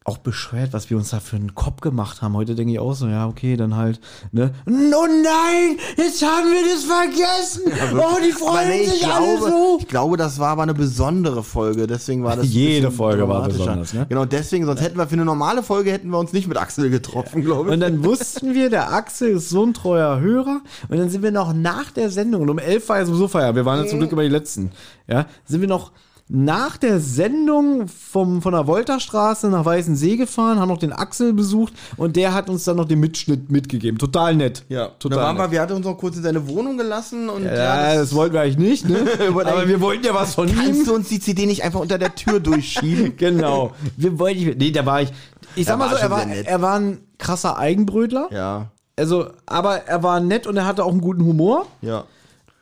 auch 0.03 0.17
bescheuert, 0.17 0.73
was 0.73 0.89
wir 0.89 0.97
uns 0.97 1.11
da 1.11 1.19
für 1.19 1.35
einen 1.35 1.53
Kopf 1.53 1.81
gemacht 1.81 2.23
haben. 2.23 2.35
Heute 2.35 2.55
denke 2.55 2.73
ich 2.73 2.79
auch 2.79 2.93
so, 2.93 3.07
ja, 3.07 3.27
okay, 3.27 3.55
dann 3.55 3.75
halt, 3.75 3.99
ne? 4.31 4.51
Oh 4.65 4.71
nein, 4.71 5.77
jetzt 5.95 6.23
haben 6.23 6.47
wir 6.49 6.63
das 6.73 6.85
vergessen. 6.85 7.71
oh, 7.95 8.17
die 8.19 8.31
freuen 8.31 8.69
nee, 8.69 8.81
ich 8.81 8.89
sich 8.89 9.05
alle 9.05 9.37
glaube, 9.37 9.51
so. 9.51 9.77
ich 9.79 9.87
glaube, 9.87 10.17
das 10.17 10.39
war 10.39 10.49
aber 10.49 10.63
eine 10.63 10.73
besondere 10.73 11.43
Folge. 11.43 11.85
Deswegen 11.85 12.23
war 12.23 12.35
das 12.35 12.47
Jede 12.51 12.89
Folge 12.89 13.29
war 13.29 13.47
besonders, 13.47 13.93
ne? 13.93 14.07
Genau, 14.09 14.25
deswegen, 14.25 14.65
sonst 14.65 14.81
hätten 14.81 14.97
wir 14.97 15.05
für 15.05 15.13
eine 15.13 15.25
normale 15.25 15.61
Folge 15.61 15.91
hätten 15.91 16.09
wir 16.09 16.17
uns 16.17 16.33
nicht 16.33 16.47
mit 16.47 16.57
Axel 16.57 16.89
getroffen, 16.89 17.43
glaube 17.43 17.69
ich. 17.69 17.73
Und 17.73 17.79
dann 17.81 18.03
wussten 18.03 18.55
wir, 18.55 18.71
der 18.71 18.91
Axel 18.91 19.35
ist 19.35 19.49
so 19.49 19.63
ein 19.63 19.75
treuer 19.75 20.19
Hörer. 20.19 20.61
Und 20.89 20.97
dann 20.97 21.11
sind 21.11 21.21
wir 21.21 21.31
noch 21.31 21.53
nach 21.53 21.91
der 21.91 22.09
Sendung, 22.09 22.41
und 22.41 22.49
um 22.49 22.57
elf 22.57 22.89
war 22.89 22.97
ja 22.97 23.05
sowieso 23.05 23.27
Feier, 23.27 23.55
wir 23.55 23.65
waren 23.65 23.83
ja 23.83 23.87
zum 23.87 23.99
Glück 23.99 24.11
immer 24.11 24.23
die 24.23 24.29
Letzten, 24.29 24.71
ja, 25.07 25.27
sind 25.45 25.61
wir 25.61 25.67
noch 25.67 25.91
nach 26.33 26.77
der 26.77 27.01
Sendung 27.01 27.89
vom, 27.89 28.41
von 28.41 28.53
der 28.53 28.65
Wolterstraße 28.65 29.49
nach 29.49 29.65
Weißensee 29.65 30.15
gefahren, 30.15 30.59
haben 30.59 30.69
noch 30.69 30.77
den 30.77 30.93
Axel 30.93 31.33
besucht 31.33 31.73
und 31.97 32.15
der 32.15 32.33
hat 32.33 32.49
uns 32.49 32.63
dann 32.63 32.77
noch 32.77 32.85
den 32.85 33.01
Mitschnitt 33.01 33.51
mitgegeben. 33.51 33.97
Total 33.99 34.33
nett. 34.33 34.63
Ja, 34.69 34.87
total 34.97 35.17
da 35.17 35.23
waren 35.25 35.35
nett. 35.35 35.47
wir, 35.47 35.51
wir 35.51 35.61
hatten 35.61 35.73
uns 35.73 35.85
noch 35.85 35.97
kurz 35.97 36.15
in 36.15 36.23
seine 36.23 36.47
Wohnung 36.47 36.77
gelassen 36.77 37.27
und 37.29 37.43
ja, 37.43 37.95
das, 37.95 38.15
wollten 38.15 38.33
wir 38.33 38.41
eigentlich 38.41 38.57
nicht, 38.57 38.87
ne? 38.89 39.05
Aber 39.29 39.67
wir 39.67 39.81
wollten 39.81 40.05
ja 40.05 40.13
was 40.13 40.35
von 40.35 40.47
ihm. 40.47 40.55
kannst 40.55 40.87
du 40.87 40.95
uns 40.95 41.09
die 41.09 41.19
CD 41.19 41.45
nicht 41.45 41.63
einfach 41.65 41.81
unter 41.81 41.97
der 41.97 42.15
Tür 42.15 42.39
durchschieben? 42.39 43.15
Genau. 43.21 43.71
Wir 43.97 44.17
wollten, 44.17 44.57
nee, 44.57 44.71
da 44.71 44.85
war 44.85 45.01
ich, 45.01 45.11
ich 45.55 45.65
sag 45.65 45.73
Er 45.73 45.77
mal 45.77 45.89
so, 45.89 45.95
er 45.97 46.09
war, 46.09 46.25
er 46.27 46.61
war 46.61 46.79
ein 46.79 46.99
krasser 47.17 47.57
Eigenbrötler. 47.57 48.29
ja, 48.31 48.71
Also, 48.95 49.27
aber 49.45 49.85
er 49.87 50.01
war 50.01 50.21
nett 50.21 50.47
und 50.47 50.55
er 50.55 50.65
hatte 50.65 50.85
auch 50.85 50.91
einen 50.91 51.01
guten 51.01 51.25
Humor. 51.25 51.65
ja. 51.81 52.05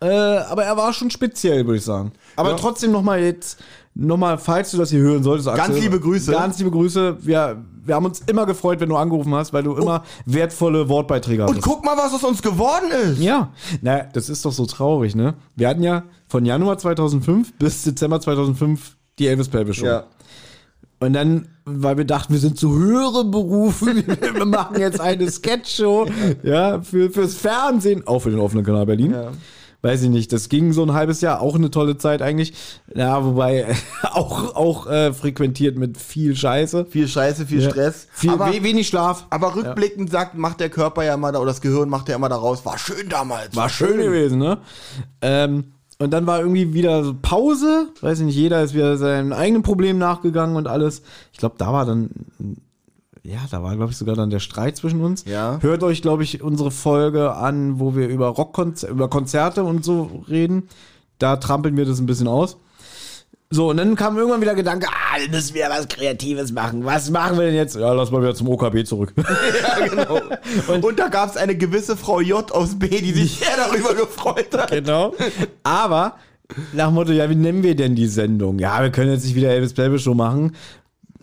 Äh, 0.01 0.07
aber 0.07 0.63
er 0.63 0.77
war 0.77 0.93
schon 0.93 1.11
speziell, 1.11 1.65
würde 1.65 1.77
ich 1.77 1.83
sagen. 1.83 2.13
Aber 2.35 2.51
Ja. 2.51 2.55
trotzdem 2.55 2.91
nochmal 2.91 3.21
jetzt, 3.21 3.59
nochmal, 3.95 4.37
falls 4.37 4.71
du 4.71 4.77
das 4.77 4.89
hier 4.89 4.99
hören 4.99 5.23
solltest, 5.23 5.47
Axel, 5.47 5.67
Ganz 5.73 5.79
liebe 5.83 5.99
Grüße. 5.99 6.31
Ganz 6.31 6.57
liebe 6.59 6.71
Grüße. 6.71 7.17
Wir, 7.21 7.63
wir 7.85 7.95
haben 7.95 8.05
uns 8.05 8.21
immer 8.27 8.45
gefreut, 8.45 8.79
wenn 8.79 8.89
du 8.89 8.95
angerufen 8.95 9.33
hast, 9.35 9.51
weil 9.53 9.63
du 9.63 9.75
immer 9.75 10.03
wertvolle 10.25 10.87
Wortbeiträge 10.89 11.43
Und 11.43 11.49
hattest. 11.49 11.65
guck 11.65 11.83
mal, 11.83 11.97
was 11.97 12.13
aus 12.13 12.23
uns 12.23 12.41
geworden 12.41 12.91
ist. 12.91 13.19
Ja, 13.19 13.49
na, 13.81 14.03
das 14.13 14.29
ist 14.29 14.45
doch 14.45 14.51
so 14.53 14.65
traurig, 14.65 15.15
ne? 15.15 15.33
Wir 15.55 15.67
hatten 15.67 15.83
ja 15.83 16.03
von 16.27 16.45
Januar 16.45 16.77
2005 16.77 17.53
bis 17.57 17.83
Dezember 17.83 18.21
2005 18.21 18.95
die 19.17 19.27
Elvis 19.27 19.49
Pelvis 19.49 19.75
Show. 19.77 19.85
Ja. 19.85 20.03
Und 21.01 21.13
dann, 21.13 21.47
weil 21.63 21.95
wir 21.97 22.03
dachten, 22.05 22.33
wir 22.33 22.39
sind 22.41 22.57
zu 22.59 22.77
höheren 22.77 23.31
Berufen, 23.31 24.03
wir 24.33 24.45
machen 24.45 24.79
jetzt 24.79 24.99
eine 24.99 25.31
Sketchshow, 25.31 26.05
ja, 26.43 26.81
für, 26.81 27.09
fürs 27.09 27.35
Fernsehen, 27.35 28.05
auch 28.05 28.19
für 28.19 28.29
den 28.31 28.39
offenen 28.39 28.65
Kanal 28.65 28.85
Berlin. 28.85 29.11
Ja. 29.13 29.31
Weiß 29.81 30.01
ich 30.03 30.09
nicht, 30.09 30.33
das 30.33 30.49
ging 30.49 30.73
so 30.73 30.83
ein 30.83 30.91
halbes 30.93 31.21
Jahr, 31.21 31.39
auch 31.41 31.55
eine 31.55 31.71
tolle 31.71 31.97
Zeit 31.97 32.21
eigentlich. 32.21 32.53
Ja, 32.93 33.23
wobei 33.23 33.65
auch, 34.11 34.53
auch 34.55 34.87
äh, 34.87 35.13
frequentiert 35.13 35.77
mit 35.77 35.97
viel 35.97 36.35
Scheiße. 36.35 36.85
Viel 36.85 37.07
Scheiße, 37.07 37.45
viel 37.45 37.61
Ja. 37.61 37.69
Stress. 37.69 38.07
Viel, 38.11 38.31
aber, 38.31 38.51
we 38.51 38.61
wenig 38.61 38.87
Schlaf. 38.89 39.25
aber 39.29 39.55
rückblickend 39.55 40.09
sagt, 40.11 40.35
macht 40.35 40.59
der 40.59 40.69
Körper 40.69 41.03
ja 41.05 41.13
immer, 41.13 41.31
da- 41.31 41.39
oder 41.39 41.47
das 41.51 41.61
Gehirn 41.61 41.87
macht 41.87 42.09
ja 42.09 42.15
immer 42.17 42.27
daraus, 42.27 42.65
war 42.65 42.77
schön 42.77 43.07
damals. 43.07 43.55
War 43.55 43.69
schön 43.69 43.97
gewesen, 43.97 44.39
ne? 44.39 44.57
Ähm, 45.21 45.71
und 46.01 46.11
dann 46.11 46.27
war 46.27 46.39
irgendwie 46.39 46.73
wieder 46.73 47.03
so 47.05 47.13
Pause. 47.21 47.87
Weiß 48.01 48.19
ich 48.19 48.25
nicht, 48.25 48.35
jeder 48.35 48.61
ist 48.63 48.73
wieder 48.73 48.97
seinem 48.97 49.31
eigenen 49.33 49.63
Problem 49.63 49.97
nachgegangen 49.97 50.55
und 50.57 50.67
alles. 50.67 51.03
Ich 51.31 51.39
glaube, 51.39 51.55
da 51.57 51.71
war 51.71 51.85
dann, 51.85 52.09
ja, 53.23 53.39
da 53.51 53.61
war, 53.63 53.75
glaube 53.75 53.91
ich, 53.91 53.97
sogar 53.97 54.15
dann 54.15 54.29
der 54.29 54.39
Streit 54.39 54.77
zwischen 54.77 55.01
uns. 55.01 55.25
Ja. 55.25 55.59
Hört 55.61 55.83
euch, 55.83 56.01
glaube 56.01 56.23
ich, 56.23 56.41
unsere 56.41 56.71
Folge 56.71 57.33
an, 57.33 57.79
wo 57.79 57.95
wir 57.95 58.07
über 58.07 58.27
Rockkonzerte, 58.27 58.93
über 58.93 59.09
Konzerte 59.09 59.63
und 59.63 59.83
so 59.83 60.23
reden. 60.29 60.69
Da 61.17 61.35
trampeln 61.35 61.75
wir 61.75 61.85
das 61.85 61.99
ein 61.99 62.05
bisschen 62.05 62.27
aus. 62.27 62.57
So, 63.51 63.71
und 63.71 63.77
dann 63.77 63.95
kam 63.95 64.15
irgendwann 64.15 64.41
wieder 64.41 64.53
Gedanke, 64.53 64.87
ah, 64.87 65.19
wir 65.19 65.27
müssen 65.27 65.55
wir 65.55 65.69
was 65.69 65.87
Kreatives 65.87 66.51
machen. 66.51 66.85
Was 66.85 67.09
machen 67.09 67.37
wir 67.39 67.47
denn 67.47 67.55
jetzt? 67.55 67.75
Ja, 67.75 67.93
lass 67.93 68.11
mal 68.11 68.21
wieder 68.21 68.35
zum 68.35 68.47
OKB 68.47 68.85
zurück. 68.85 69.13
Ja, 69.17 69.87
genau. 69.87 70.21
Und, 70.87 70.99
da 70.99 71.07
gab 71.07 71.29
es 71.29 71.37
eine 71.37 71.55
gewisse 71.57 71.97
Frau 71.97 72.21
J 72.21 72.51
aus 72.51 72.77
B, 72.77 72.87
die 72.87 73.11
sich 73.11 73.39
sehr 73.39 73.57
darüber 73.57 73.95
gefreut 73.95 74.55
hat. 74.55 74.69
Genau. 74.69 75.15
Aber 75.63 76.15
nach 76.73 76.87
dem 76.87 76.93
Motto, 76.93 77.11
ja, 77.11 77.27
wie 77.29 77.35
nennen 77.35 77.63
wir 77.63 77.75
denn 77.75 77.95
die 77.95 78.07
Sendung? 78.07 78.59
Ja, 78.59 78.81
wir 78.83 78.91
können 78.91 79.11
jetzt 79.11 79.25
nicht 79.25 79.35
wieder 79.35 79.49
Elvis 79.49 79.73
Pelvis 79.73 80.03
Show 80.03 80.13
machen. 80.13 80.55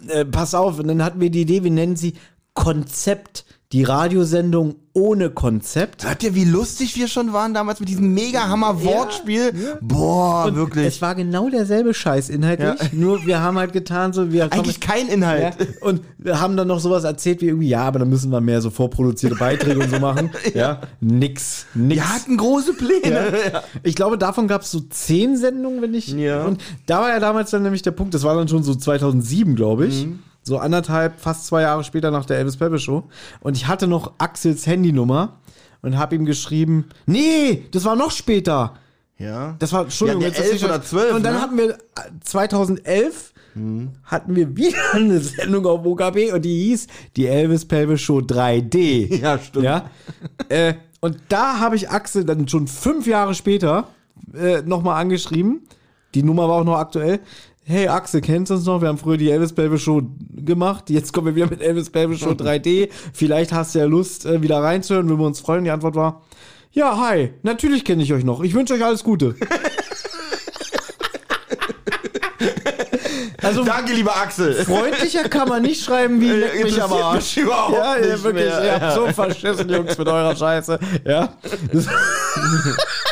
Äh, 0.08 0.24
pass 0.24 0.54
auf, 0.54 0.78
und 0.78 0.88
dann 0.88 1.02
hatten 1.02 1.20
wir 1.20 1.30
die 1.30 1.42
Idee, 1.42 1.64
wir 1.64 1.70
nennen 1.70 1.96
sie 1.96 2.14
Konzept. 2.54 3.44
Die 3.72 3.82
Radiosendung 3.82 4.76
ohne 4.92 5.28
Konzept. 5.28 6.06
Hört 6.06 6.22
ihr, 6.22 6.36
wie 6.36 6.44
lustig 6.44 6.96
wir 6.96 7.08
schon 7.08 7.32
waren 7.32 7.52
damals 7.52 7.80
mit 7.80 7.88
diesem 7.88 8.14
mega 8.14 8.48
Hammer 8.48 8.82
Wortspiel? 8.84 9.52
Boah, 9.80 10.54
wirklich. 10.54 10.86
Es 10.86 11.02
war 11.02 11.16
genau 11.16 11.50
derselbe 11.50 11.92
Scheiß 11.92 12.28
inhaltlich, 12.28 12.80
Ja. 12.80 12.88
nur 12.92 13.26
wir 13.26 13.40
haben 13.40 13.58
halt 13.58 13.72
getan, 13.72 14.12
so 14.12 14.30
wir 14.32 14.52
Eigentlich 14.52 14.78
kein 14.78 15.08
Inhalt. 15.08 15.56
Ja, 15.58 15.66
und 15.80 16.00
wir 16.16 16.40
haben 16.40 16.56
dann 16.56 16.68
noch 16.68 16.78
sowas 16.78 17.02
erzählt 17.02 17.40
wie 17.42 17.46
irgendwie, 17.48 17.68
ja, 17.68 17.82
aber 17.82 17.98
dann 17.98 18.08
müssen 18.08 18.30
wir 18.30 18.40
mehr 18.40 18.62
so 18.62 18.70
vorproduzierte 18.70 19.34
Beiträge 19.36 19.80
und 19.80 19.90
so 19.90 19.98
machen. 19.98 20.30
Ja, 20.54 20.80
nix, 21.00 21.66
nix. 21.74 21.96
Wir 21.96 22.14
hatten 22.14 22.36
große 22.36 22.72
Pläne. 22.74 23.32
Ja. 23.52 23.62
Ich 23.82 23.96
glaube, 23.96 24.16
davon 24.16 24.46
gab 24.48 24.62
es 24.62 24.70
so 24.70 24.80
zehn 24.80 25.36
Sendungen, 25.36 25.82
wenn 25.82 25.92
ich. 25.92 26.08
Ja. 26.12 26.44
Und 26.44 26.62
da 26.86 27.00
war 27.00 27.08
ja 27.10 27.18
damals 27.20 27.50
dann 27.50 27.62
nämlich 27.64 27.82
der 27.82 27.90
Punkt, 27.90 28.14
das 28.14 28.22
war 28.22 28.34
dann 28.36 28.48
schon 28.48 28.62
so 28.62 28.74
2007, 28.74 29.56
glaube 29.56 29.86
ich. 29.86 30.06
Mhm. 30.06 30.20
So 30.46 30.58
anderthalb, 30.58 31.18
fast 31.18 31.46
zwei 31.46 31.62
Jahre 31.62 31.82
später 31.82 32.12
nach 32.12 32.24
der 32.24 32.38
Elvis 32.38 32.56
Peppe 32.56 32.78
Show. 32.78 33.02
Und 33.40 33.56
ich 33.56 33.66
hatte 33.66 33.88
noch 33.88 34.12
Axels 34.18 34.64
Handynummer 34.64 35.40
und 35.82 35.98
habe 35.98 36.14
ihm 36.14 36.24
geschrieben: 36.24 36.86
Nee, 37.04 37.64
das 37.72 37.84
war 37.84 37.96
noch 37.96 38.12
später. 38.12 38.74
Ja. 39.18 39.56
Das 39.58 39.72
war, 39.72 39.82
Entschuldigung, 39.82 40.22
Ja, 40.22 40.28
jetzt 40.28 40.38
der 40.38 40.44
ist 40.44 40.50
11 40.52 40.62
nicht- 40.62 40.70
oder 40.70 40.82
12, 40.82 41.14
Und 41.16 41.22
dann 41.24 41.34
ne? 41.34 41.40
hatten 41.40 41.58
wir 41.58 41.70
äh, 41.70 41.76
2011 42.22 43.32
hatten 44.04 44.36
wir 44.36 44.54
wieder 44.54 44.76
eine 44.92 45.18
Sendung 45.18 45.64
auf 45.66 45.84
OKB 45.84 46.32
und 46.34 46.44
die 46.44 46.64
hieß 46.66 46.86
die 47.16 47.26
Elvis 47.26 47.64
Pelvis 47.64 48.02
Show 48.02 48.18
3D. 48.18 49.16
Ja, 49.20 49.38
stimmt. 49.38 49.64
Ja? 49.64 49.90
äh, 50.50 50.74
und 51.00 51.16
da 51.30 51.58
habe 51.58 51.74
ich 51.74 51.88
Axel 51.90 52.24
dann 52.24 52.46
schon 52.48 52.68
fünf 52.68 53.06
Jahre 53.06 53.34
später 53.34 53.88
äh, 54.34 54.60
nochmal 54.62 55.00
angeschrieben. 55.00 55.62
Die 56.14 56.22
Nummer 56.22 56.48
war 56.48 56.56
auch 56.56 56.64
noch 56.64 56.76
aktuell. 56.76 57.20
Hey 57.68 57.88
Axel, 57.88 58.20
kennst 58.20 58.50
du 58.50 58.54
uns 58.54 58.64
noch? 58.64 58.80
Wir 58.80 58.86
haben 58.86 58.96
früher 58.96 59.16
die 59.16 59.28
Elvis 59.28 59.52
Pelvis 59.52 59.82
Show 59.82 60.00
gemacht. 60.36 60.88
Jetzt 60.88 61.12
kommen 61.12 61.26
wir 61.26 61.34
wieder 61.34 61.50
mit 61.50 61.60
Elvis 61.60 61.90
Pelvis 61.90 62.20
Show 62.20 62.30
3D. 62.30 62.90
Vielleicht 63.12 63.52
hast 63.52 63.74
du 63.74 63.80
ja 63.80 63.86
Lust, 63.86 64.24
äh, 64.24 64.40
wieder 64.40 64.62
reinzuhören, 64.62 65.08
würden 65.08 65.18
wir 65.18 65.26
uns 65.26 65.40
freuen. 65.40 65.64
Die 65.64 65.70
Antwort 65.72 65.96
war, 65.96 66.22
ja, 66.70 66.96
hi, 66.96 67.32
natürlich 67.42 67.84
kenne 67.84 68.04
ich 68.04 68.12
euch 68.12 68.22
noch. 68.22 68.40
Ich 68.44 68.54
wünsche 68.54 68.74
euch 68.74 68.84
alles 68.84 69.02
Gute. 69.02 69.34
Also 73.42 73.62
Danke, 73.62 73.92
lieber 73.92 74.16
Axel. 74.16 74.54
freundlicher 74.64 75.28
kann 75.28 75.48
man 75.48 75.62
nicht 75.62 75.84
schreiben 75.84 76.20
wie 76.20 76.30
leck 76.30 76.64
mich 76.64 76.82
am 76.82 76.92
Arsch. 76.92 77.36
mich 77.36 77.44
überhaupt 77.44 77.74
ja, 77.74 77.96
ja, 77.96 78.06
nicht 78.14 78.24
wirklich. 78.24 78.44
mehr. 78.44 78.64
Ihr 78.64 78.80
habt 78.80 78.94
so 78.94 79.06
verschissen, 79.06 79.68
Jungs, 79.68 79.96
mit 79.96 80.08
eurer 80.08 80.34
Scheiße. 80.34 80.80
Ja. 81.04 81.32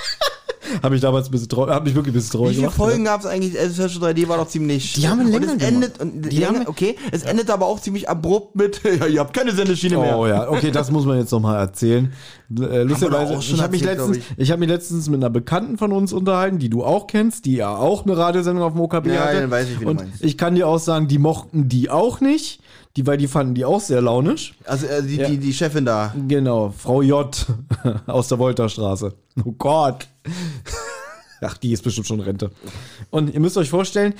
Das 0.74 0.82
Habe 0.82 0.94
ich 0.96 1.00
damals 1.00 1.28
ein 1.28 1.30
bisschen 1.30 1.48
traurig, 1.48 1.74
hab 1.74 1.84
mich 1.84 1.94
wirklich 1.94 2.12
ein 2.12 2.16
bisschen 2.16 2.32
Wie 2.32 2.36
traurig 2.38 2.54
viele 2.56 2.62
gemacht. 2.68 2.76
Folgen 2.76 3.04
gab 3.04 3.20
es 3.20 3.26
eigentlich? 3.26 3.54
Es 3.54 3.74
Special 3.74 4.10
3D 4.12 4.28
war 4.28 4.38
doch 4.38 4.48
ziemlich. 4.48 4.92
Die 4.94 5.08
haben 5.08 5.20
und 5.20 5.30
länger 5.32 5.54
es 5.56 5.62
endet, 5.62 6.00
und 6.00 6.22
Die 6.30 6.38
länger, 6.38 6.60
haben- 6.60 6.66
okay, 6.68 6.96
es 7.12 7.22
endet 7.22 7.50
aber 7.50 7.66
auch 7.66 7.80
ziemlich 7.80 8.08
abrupt 8.08 8.56
mit, 8.56 8.80
ja, 9.00 9.06
ihr 9.06 9.20
habt 9.20 9.34
keine 9.34 9.52
Sendeschiene 9.52 9.98
mehr. 9.98 10.18
Oh 10.18 10.26
ja, 10.26 10.48
okay, 10.50 10.70
das 10.70 10.90
muss 10.90 11.04
man 11.06 11.18
jetzt 11.18 11.30
nochmal 11.32 11.58
erzählen. 11.60 12.12
Äh, 12.58 12.82
lustigerweise, 12.82 13.34
ich 13.40 13.60
habe 13.62 13.72
mich, 13.72 13.82
letztens, 13.84 14.18
glaub 14.18 14.38
ich 14.38 14.50
hab 14.52 14.58
mich 14.60 14.68
letztens 14.68 15.08
mit 15.08 15.18
einer 15.20 15.30
Bekannten 15.30 15.78
von 15.78 15.92
uns 15.92 16.12
unterhalten, 16.12 16.58
die 16.58 16.68
du 16.68 16.84
auch 16.84 17.06
kennst, 17.06 17.46
die 17.46 17.54
ja 17.56 17.74
auch 17.76 18.04
eine 18.04 18.16
Radiosendung 18.16 18.62
auf 18.64 18.72
dem 18.74 18.80
OKB 18.82 19.06
Ja, 19.08 19.24
hatte. 19.24 19.40
ja, 19.40 19.50
weiß 19.50 19.68
ich, 19.70 19.80
wie 19.80 19.84
du 19.84 19.90
Und 19.90 19.96
meinst. 20.00 20.22
ich 20.22 20.36
kann 20.38 20.54
dir 20.54 20.68
auch 20.68 20.78
sagen, 20.78 21.08
die 21.08 21.18
mochten 21.18 21.68
die 21.68 21.90
auch 21.90 22.20
nicht, 22.20 22.60
die, 22.96 23.06
weil 23.06 23.16
die 23.16 23.26
fanden 23.28 23.54
die 23.54 23.64
auch 23.64 23.80
sehr 23.80 24.00
launisch. 24.00 24.54
Also 24.64 24.86
äh, 24.86 25.02
die, 25.02 25.16
Ja. 25.16 25.28
die, 25.28 25.38
die 25.38 25.52
Chefin 25.52 25.84
da. 25.84 26.14
Genau, 26.28 26.72
Frau 26.76 27.02
J. 27.02 27.46
aus 28.06 28.28
der 28.28 28.38
Wolterstraße. 28.38 29.14
Oh 29.44 29.52
Gott. 29.52 30.06
Ach, 31.40 31.56
die 31.58 31.72
ist 31.72 31.82
bestimmt 31.82 32.06
schon 32.06 32.20
Rente. 32.20 32.50
Und 33.10 33.32
ihr 33.34 33.40
müsst 33.40 33.56
euch 33.58 33.68
vorstellen, 33.68 34.14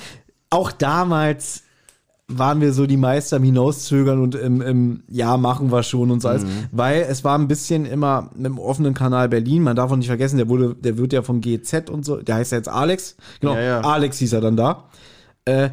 auch 0.49 0.71
damals 0.71 1.63
waren 2.27 2.59
wir 2.59 2.73
so 2.73 2.85
die 2.87 2.97
Meister 2.97 3.37
im 3.37 3.43
Hinauszögern 3.43 4.19
und 4.21 4.33
im, 4.35 4.59
im 4.61 5.03
Ja, 5.07 5.37
machen 5.37 5.71
wir 5.71 5.83
schon 5.83 6.09
und 6.11 6.21
so 6.21 6.27
alles. 6.27 6.43
Weil 6.71 7.05
es 7.07 7.23
war 7.23 7.37
ein 7.37 7.47
bisschen 7.47 7.85
immer 7.85 8.29
mit 8.35 8.45
dem 8.47 8.57
offenen 8.59 8.93
Kanal 8.95 9.29
Berlin, 9.29 9.61
man 9.63 9.75
darf 9.75 9.91
auch 9.91 9.95
nicht 9.95 10.07
vergessen, 10.07 10.37
der 10.37 10.49
wurde, 10.49 10.75
der 10.75 10.97
wird 10.97 11.13
ja 11.13 11.21
vom 11.21 11.39
GZ 11.41 11.89
und 11.89 12.03
so, 12.03 12.17
der 12.17 12.35
heißt 12.35 12.51
ja 12.51 12.57
jetzt 12.57 12.67
Alex. 12.69 13.15
Genau, 13.41 13.53
Ja, 13.53 13.61
ja. 13.61 13.81
Alex 13.81 14.17
hieß 14.17 14.33
er 14.33 14.41
dann 14.41 14.57
da. 14.57 14.85
Äh, 15.45 15.69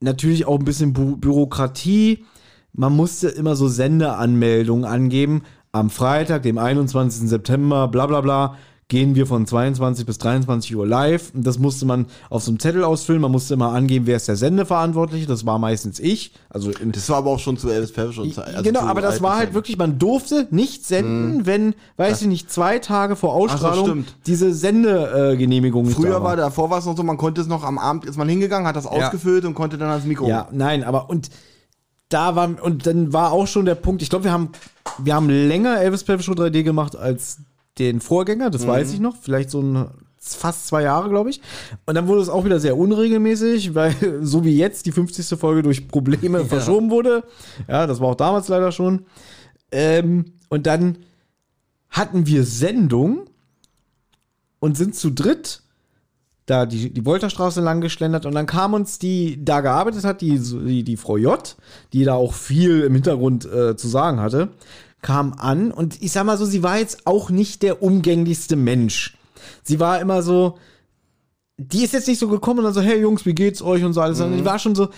natürlich 0.00 0.46
auch 0.46 0.58
ein 0.58 0.64
bisschen 0.64 0.92
Bü 0.94 1.16
Bürokratie. 1.16 2.24
Man 2.72 2.94
musste 2.94 3.28
immer 3.28 3.56
so 3.56 3.68
Sendeanmeldungen 3.68 4.84
angeben. 4.84 5.42
Am 5.72 5.90
Freitag, 5.90 6.42
dem 6.42 6.58
21. 6.58 7.28
September, 7.28 7.88
bla 7.88 8.06
bla 8.06 8.20
bla, 8.20 8.56
gehen 8.88 9.14
wir 9.14 9.26
von 9.26 9.46
22 9.46 10.04
bis 10.04 10.18
23 10.18 10.74
Uhr 10.74 10.84
live. 10.86 11.32
Und 11.32 11.46
das 11.46 11.58
musste 11.60 11.86
man 11.86 12.06
auf 12.28 12.42
so 12.42 12.50
einem 12.50 12.58
Zettel 12.58 12.82
ausfüllen. 12.82 13.22
Man 13.22 13.30
musste 13.30 13.54
immer 13.54 13.72
angeben, 13.72 14.06
wer 14.06 14.16
ist 14.16 14.26
der 14.26 14.34
Sendeverantwortliche. 14.34 15.26
Das 15.26 15.46
war 15.46 15.60
meistens 15.60 16.00
ich. 16.00 16.32
Also 16.48 16.72
Das 16.72 17.08
war 17.08 17.18
aber 17.18 17.30
auch 17.30 17.38
schon 17.38 17.56
zu 17.56 17.70
Elvis 17.70 17.92
Pfeffer 17.92 18.12
schon. 18.12 18.32
also 18.36 18.62
genau, 18.64 18.80
aber 18.80 19.00
das 19.00 19.22
war 19.22 19.36
halt 19.36 19.54
wirklich, 19.54 19.78
man 19.78 19.98
durfte 20.00 20.48
nicht 20.50 20.84
senden, 20.84 21.46
wenn, 21.46 21.74
weiß 21.98 22.22
ich 22.22 22.28
nicht, 22.28 22.50
zwei 22.50 22.80
Tage 22.80 23.14
vor 23.14 23.32
Ausstrahlung 23.32 23.86
stimmt. 23.86 24.16
diese 24.26 24.52
Sendegenehmigung 24.52 25.86
nicht 25.86 25.94
Früher 25.94 26.14
da 26.14 26.22
war, 26.24 26.36
davor 26.36 26.70
war 26.70 26.78
es 26.80 26.84
noch 26.84 26.96
so, 26.96 27.04
man 27.04 27.16
konnte 27.16 27.40
es 27.40 27.46
noch 27.46 27.62
am 27.62 27.78
Abend, 27.78 28.06
ist 28.06 28.16
man 28.16 28.28
hingegangen, 28.28 28.66
hat 28.66 28.74
das 28.76 28.86
ausgefüllt 28.86 29.44
und 29.44 29.54
konnte 29.54 29.78
dann 29.78 29.88
ans 29.88 30.04
Mikro. 30.04 30.26
Ja, 30.26 30.48
nein, 30.50 30.82
aber 30.82 31.08
und 31.08 31.30
da 32.10 32.36
war 32.36 32.62
und 32.62 32.86
dann 32.86 33.12
war 33.12 33.32
auch 33.32 33.46
schon 33.46 33.64
der 33.64 33.74
Punkt, 33.74 34.02
ich 34.02 34.10
glaube, 34.10 34.24
wir 34.24 34.32
haben 34.32 34.50
wir 34.98 35.14
haben 35.14 35.30
länger 35.30 35.80
Elvis 35.80 36.04
Presley 36.04 36.24
Show 36.24 36.32
3D 36.32 36.62
gemacht 36.62 36.96
als 36.96 37.38
den 37.78 38.00
Vorgänger, 38.00 38.50
das 38.50 38.66
weiß 38.66 38.92
ich 38.92 39.00
noch, 39.00 39.16
vielleicht 39.16 39.50
so 39.50 39.62
ein 39.62 39.86
fast 40.20 40.66
zwei 40.66 40.82
Jahre, 40.82 41.08
glaube 41.08 41.30
ich. 41.30 41.40
Und 41.86 41.94
dann 41.94 42.06
wurde 42.06 42.20
es 42.20 42.28
auch 42.28 42.44
wieder 42.44 42.60
sehr 42.60 42.76
unregelmäßig, 42.76 43.74
weil 43.74 43.94
so 44.22 44.44
wie 44.44 44.56
jetzt 44.56 44.86
die 44.86 44.92
50. 44.92 45.38
Folge 45.38 45.62
durch 45.62 45.88
Probleme 45.88 46.44
verschoben 46.44 46.90
wurde. 46.90 47.24
Ja, 47.68 47.86
das 47.86 48.00
war 48.00 48.08
auch 48.08 48.16
damals 48.16 48.48
leider 48.48 48.70
schon. 48.70 49.06
Ähm, 49.72 50.32
und 50.48 50.66
dann 50.66 50.98
hatten 51.88 52.26
wir 52.26 52.44
Sendung 52.44 53.26
und 54.58 54.76
sind 54.76 54.94
zu 54.94 55.10
dritt 55.10 55.62
da 56.46 56.66
die, 56.66 56.90
die 56.92 57.06
Wolterstraße 57.06 57.60
lang 57.60 57.80
geschlendert 57.80 58.26
und 58.26 58.34
dann 58.34 58.46
kam 58.46 58.74
uns 58.74 58.98
die, 58.98 59.44
da 59.44 59.60
gearbeitet 59.60 60.04
hat, 60.04 60.20
die, 60.20 60.38
die, 60.38 60.82
die 60.82 60.96
Frau 60.96 61.16
J, 61.16 61.56
die 61.92 62.04
da 62.04 62.14
auch 62.14 62.34
viel 62.34 62.80
im 62.80 62.94
Hintergrund 62.94 63.44
äh, 63.44 63.76
zu 63.76 63.88
sagen 63.88 64.20
hatte, 64.20 64.48
kam 65.02 65.34
an 65.34 65.70
und 65.70 66.02
ich 66.02 66.12
sag 66.12 66.24
mal 66.24 66.36
so, 66.36 66.44
sie 66.44 66.62
war 66.62 66.78
jetzt 66.78 67.06
auch 67.06 67.30
nicht 67.30 67.62
der 67.62 67.82
umgänglichste 67.82 68.56
Mensch. 68.56 69.16
Sie 69.62 69.80
war 69.80 70.00
immer 70.00 70.22
so, 70.22 70.58
die 71.56 71.84
ist 71.84 71.92
jetzt 71.92 72.08
nicht 72.08 72.18
so 72.18 72.28
gekommen 72.28 72.60
und 72.60 72.64
dann 72.64 72.74
so, 72.74 72.80
hey 72.80 73.00
Jungs, 73.00 73.26
wie 73.26 73.34
geht's 73.34 73.62
euch 73.62 73.84
und 73.84 73.92
so 73.92 74.00
alles, 74.00 74.18
sondern 74.18 74.38
die 74.38 74.44
war 74.44 74.58
schon 74.58 74.74
so, 74.74 74.88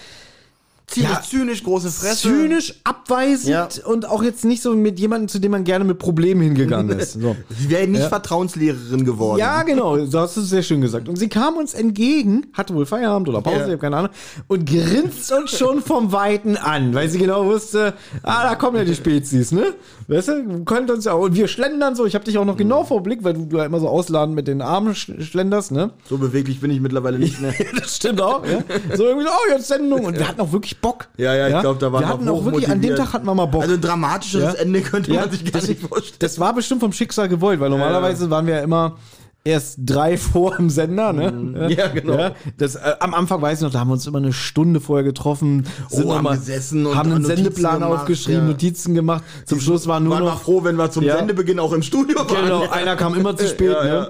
Ziemlich 0.93 1.11
Ja. 1.13 1.23
zynisch, 1.23 1.65
große 1.65 1.91
Fresse. 1.91 2.29
zynisch, 2.29 2.75
abweisend 2.85 3.49
Ja. 3.49 3.69
und 3.87 4.07
auch 4.09 4.23
jetzt 4.23 4.45
nicht 4.45 4.63
so 4.63 4.75
mit 4.75 4.99
jemandem, 5.01 5.29
zu 5.29 5.39
dem 5.39 5.51
man 5.53 5.65
gerne 5.65 5.85
mit 5.85 5.99
Problemen 5.99 6.41
hingegangen 6.43 6.99
ist. 6.99 7.15
So. 7.15 7.35
Sie 7.59 7.71
wäre 7.71 7.87
nicht 7.89 8.03
Ja. 8.03 8.09
Vertrauenslehrerin 8.09 9.05
geworden. 9.05 9.39
Ja, 9.39 9.63
genau, 9.63 9.97
du 9.97 10.19
hast 10.19 10.37
es 10.37 10.51
sehr 10.51 10.63
schön 10.63 10.81
gesagt. 10.81 11.09
Und 11.09 11.17
sie 11.17 11.29
kam 11.29 11.55
uns 11.57 11.75
entgegen, 11.75 12.47
hatte 12.53 12.75
wohl 12.75 12.87
Feierabend 12.87 13.29
oder 13.29 13.41
Pause, 13.41 13.57
ich 13.57 13.63
habe 13.65 13.79
keine 13.79 13.97
Ahnung, 13.97 14.11
und 14.49 14.67
grinst 14.69 15.33
uns 15.33 15.57
schon 15.57 15.81
vom 15.83 16.13
Weiten 16.13 16.57
an, 16.57 16.95
weil 16.95 17.09
sie 17.09 17.19
genau 17.19 17.47
wusste, 17.47 17.95
ah, 18.23 18.43
da 18.45 18.55
kommen 18.55 18.77
ja 18.77 18.85
die 18.85 18.95
Spezies, 18.95 19.53
ne? 19.53 19.75
Weißt 20.09 20.29
du, 20.29 20.65
könnt 20.65 20.91
uns 20.91 21.05
ja 21.07 21.15
und 21.15 21.35
wir 21.35 21.49
schlendern 21.49 21.95
so, 21.97 22.05
ich 22.05 22.15
habe 22.15 22.25
dich 22.25 22.37
auch 22.39 22.45
noch 22.45 22.57
genau 22.57 22.85
vor 22.85 23.03
Blick, 23.03 23.25
weil 23.25 23.35
du, 23.35 23.47
du 23.47 23.57
ja 23.57 23.65
immer 23.65 23.81
so 23.81 23.89
ausladend 23.89 24.35
mit 24.35 24.47
den 24.49 24.61
Armen 24.61 24.95
sch 24.95 25.11
schlenderst, 25.21 25.73
ne? 25.73 25.91
So 26.09 26.19
beweglich 26.19 26.61
bin 26.61 26.71
ich 26.71 26.81
mittlerweile 26.81 27.19
nicht 27.19 27.41
mehr. 27.41 27.55
das 27.79 27.97
stimmt 27.97 28.21
auch, 28.21 28.45
ja? 28.47 28.63
So 28.95 29.05
irgendwie 29.05 29.25
so, 29.27 29.31
oh, 29.33 29.51
jetzt 29.53 29.69
Sendung. 29.69 30.05
Und 30.05 30.19
wir 30.19 30.29
hatten 30.29 30.41
auch 30.41 30.53
wirklich 30.53 30.81
Bock. 30.83 31.09
Ja, 31.17 31.35
ja, 31.35 31.49
ich 31.49 31.61
glaube, 31.61 31.79
da 31.81 31.91
waren 31.93 32.03
Wir 32.03 32.09
hatten 32.09 32.29
auch 32.29 32.45
wirklich, 32.45 32.69
an 32.69 32.83
dem 32.83 32.95
Tag 32.97 33.15
hatten 33.15 33.25
wir 33.25 33.35
mal 33.35 33.47
Bock. 33.47 33.63
Also 33.63 33.75
ein 33.75 33.81
dramatischeres 33.81 34.55
Ja. 34.55 34.61
Ende 34.61 34.83
könnte 34.83 35.13
Ja, 35.13 35.21
man 35.23 35.31
sich 35.31 35.45
gar 35.45 35.53
das, 35.61 35.69
nicht 35.69 35.81
vorstellen. 35.81 36.17
das 36.19 36.39
war 36.39 36.55
bestimmt 36.55 36.81
vom 36.81 36.93
Schicksal 36.93 37.29
gewollt, 37.31 37.59
weil 37.61 37.71
normalerweise 37.71 38.29
waren 38.29 38.47
wir 38.47 38.57
ja 38.57 38.61
immer 38.63 38.97
erst 39.45 39.79
drei 39.87 40.17
vor 40.19 40.57
im 40.59 40.71
Sender, 40.71 41.13
ne? 41.13 41.33
Mhm. 41.33 41.69
Ja, 41.71 41.89
genau. 41.89 42.31
das, 42.59 42.75
äh, 42.77 42.95
am 43.01 43.13
Anfang 43.15 43.41
weiß 43.43 43.59
ich 43.59 43.65
noch, 43.65 43.73
da 43.73 43.81
haben 43.81 43.89
wir 43.89 43.95
uns 43.95 44.07
immer 44.07 44.19
eine 44.19 44.33
Stunde 44.33 44.81
vorher 44.81 45.03
getroffen, 45.05 45.67
sind 45.89 46.07
Oh, 46.07 46.15
haben 46.15 46.25
mal- 46.25 46.37
gesessen 46.37 46.87
und 46.87 46.95
haben 46.97 47.11
einen 47.13 47.23
Notizen 47.23 47.45
Sendeplan 47.45 47.81
gemacht, 47.81 48.01
aufgeschrieben, 48.01 48.43
ja. 48.43 48.49
Notizen 48.53 48.95
gemacht. 48.95 49.25
Zum 49.47 49.61
Schluss 49.61 49.87
war 49.87 49.99
nur 50.01 50.15
waren 50.15 50.25
noch 50.25 50.43
froh, 50.43 50.63
wenn 50.65 50.77
wir 50.77 50.91
zum 50.91 51.03
Ja. 51.05 51.17
Sendebeginn 51.17 51.59
auch 51.59 51.73
im 51.73 51.83
Studio 51.83 52.19
waren. 52.19 52.29
Genau, 52.45 52.69
einer 52.71 52.95
kam 52.97 53.15
immer 53.15 53.37
zu 53.37 53.47
spät. 53.49 53.71
Ja, 53.73 53.85
ne? 53.85 53.89
ja. 53.91 54.09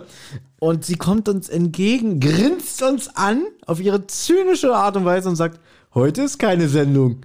Und 0.59 0.85
sie 0.85 0.95
kommt 0.97 1.29
uns 1.29 1.49
entgegen, 1.49 2.21
grinst 2.21 2.83
uns 2.83 3.11
an 3.17 3.43
auf 3.67 3.81
ihre 3.81 4.07
zynische 4.07 4.73
Art 4.75 4.97
und 4.97 5.05
Weise 5.05 5.29
und 5.29 5.35
sagt, 5.37 5.59
heute 5.95 6.23
ist 6.23 6.39
keine 6.39 6.69
Sendung. 6.69 7.19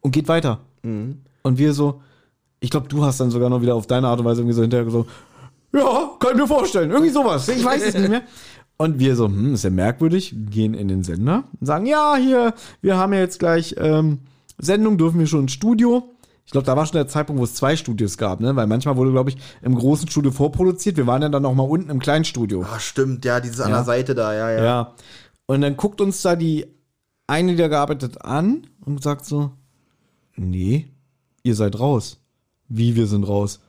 Und 0.00 0.10
geht 0.10 0.28
weiter. 0.28 0.60
Mhm. 0.82 1.22
Und 1.42 1.58
wir 1.58 1.72
so, 1.72 2.00
ich 2.60 2.70
glaube, 2.70 2.88
du 2.88 3.04
hast 3.04 3.20
dann 3.20 3.30
sogar 3.30 3.50
noch 3.50 3.62
wieder 3.62 3.74
auf 3.74 3.86
deine 3.86 4.08
Art 4.08 4.18
und 4.20 4.24
Weise 4.26 4.40
irgendwie 4.40 4.54
so 4.54 4.62
hinterher 4.62 4.90
so, 4.90 5.06
ja, 5.72 6.10
kann 6.20 6.32
ich 6.32 6.36
mir 6.40 6.46
vorstellen. 6.46 6.90
Irgendwie 6.90 7.10
sowas. 7.10 7.48
Ich 7.48 7.64
weiß 7.64 7.82
es 7.82 7.94
nicht 7.94 8.08
mehr. 8.08 8.22
Und 8.76 8.98
wir 8.98 9.14
so, 9.16 9.26
hm, 9.26 9.54
ist 9.54 9.64
ja 9.64 9.70
merkwürdig, 9.70 10.34
gehen 10.50 10.74
in 10.74 10.88
den 10.88 11.04
Sender 11.04 11.44
und 11.60 11.66
sagen, 11.66 11.86
ja, 11.86 12.16
hier, 12.16 12.54
wir 12.80 12.96
haben 12.96 13.12
ja 13.12 13.20
jetzt 13.20 13.38
gleich 13.38 13.74
ähm, 13.78 14.18
Sendung, 14.58 14.98
dürfen 14.98 15.20
wir 15.20 15.26
schon 15.26 15.42
ins 15.42 15.52
Studio. 15.52 16.10
Ich 16.44 16.50
glaube, 16.52 16.66
da 16.66 16.76
war 16.76 16.84
schon 16.84 16.94
der 16.96 17.06
Zeitpunkt, 17.08 17.40
wo 17.40 17.44
es 17.44 17.54
zwei 17.54 17.76
Studios 17.76 18.18
gab, 18.18 18.40
ne? 18.40 18.54
Weil 18.54 18.66
manchmal 18.66 18.96
wurde, 18.96 19.12
glaube 19.12 19.30
ich, 19.30 19.36
im 19.62 19.74
großen 19.74 20.08
Studio 20.08 20.30
vorproduziert. 20.30 20.96
Wir 20.96 21.06
waren 21.06 21.22
ja 21.22 21.28
dann 21.28 21.44
auch 21.46 21.54
mal 21.54 21.62
unten 21.62 21.88
im 21.90 22.00
kleinen 22.00 22.24
Studio. 22.24 22.64
Ach, 22.68 22.80
stimmt, 22.80 23.24
ja, 23.24 23.40
dieses 23.40 23.60
an 23.60 23.70
Ja. 23.70 23.76
der 23.76 23.84
Seite 23.84 24.14
da, 24.14 24.34
ja, 24.34 24.50
ja. 24.50 24.64
Ja. 24.64 24.92
Und 25.46 25.60
dann 25.62 25.76
guckt 25.76 26.00
uns 26.00 26.20
da 26.22 26.36
die 26.36 26.66
eine, 27.26 27.52
die 27.52 27.58
da 27.58 27.68
gearbeitet 27.68 28.22
an 28.22 28.66
und 28.84 29.02
sagt 29.02 29.24
so, 29.24 29.50
nee, 30.36 30.88
ihr 31.42 31.54
seid 31.54 31.78
raus. 31.78 32.18
Wie, 32.68 32.94
wir 32.96 33.06
sind 33.06 33.24
raus? 33.24 33.60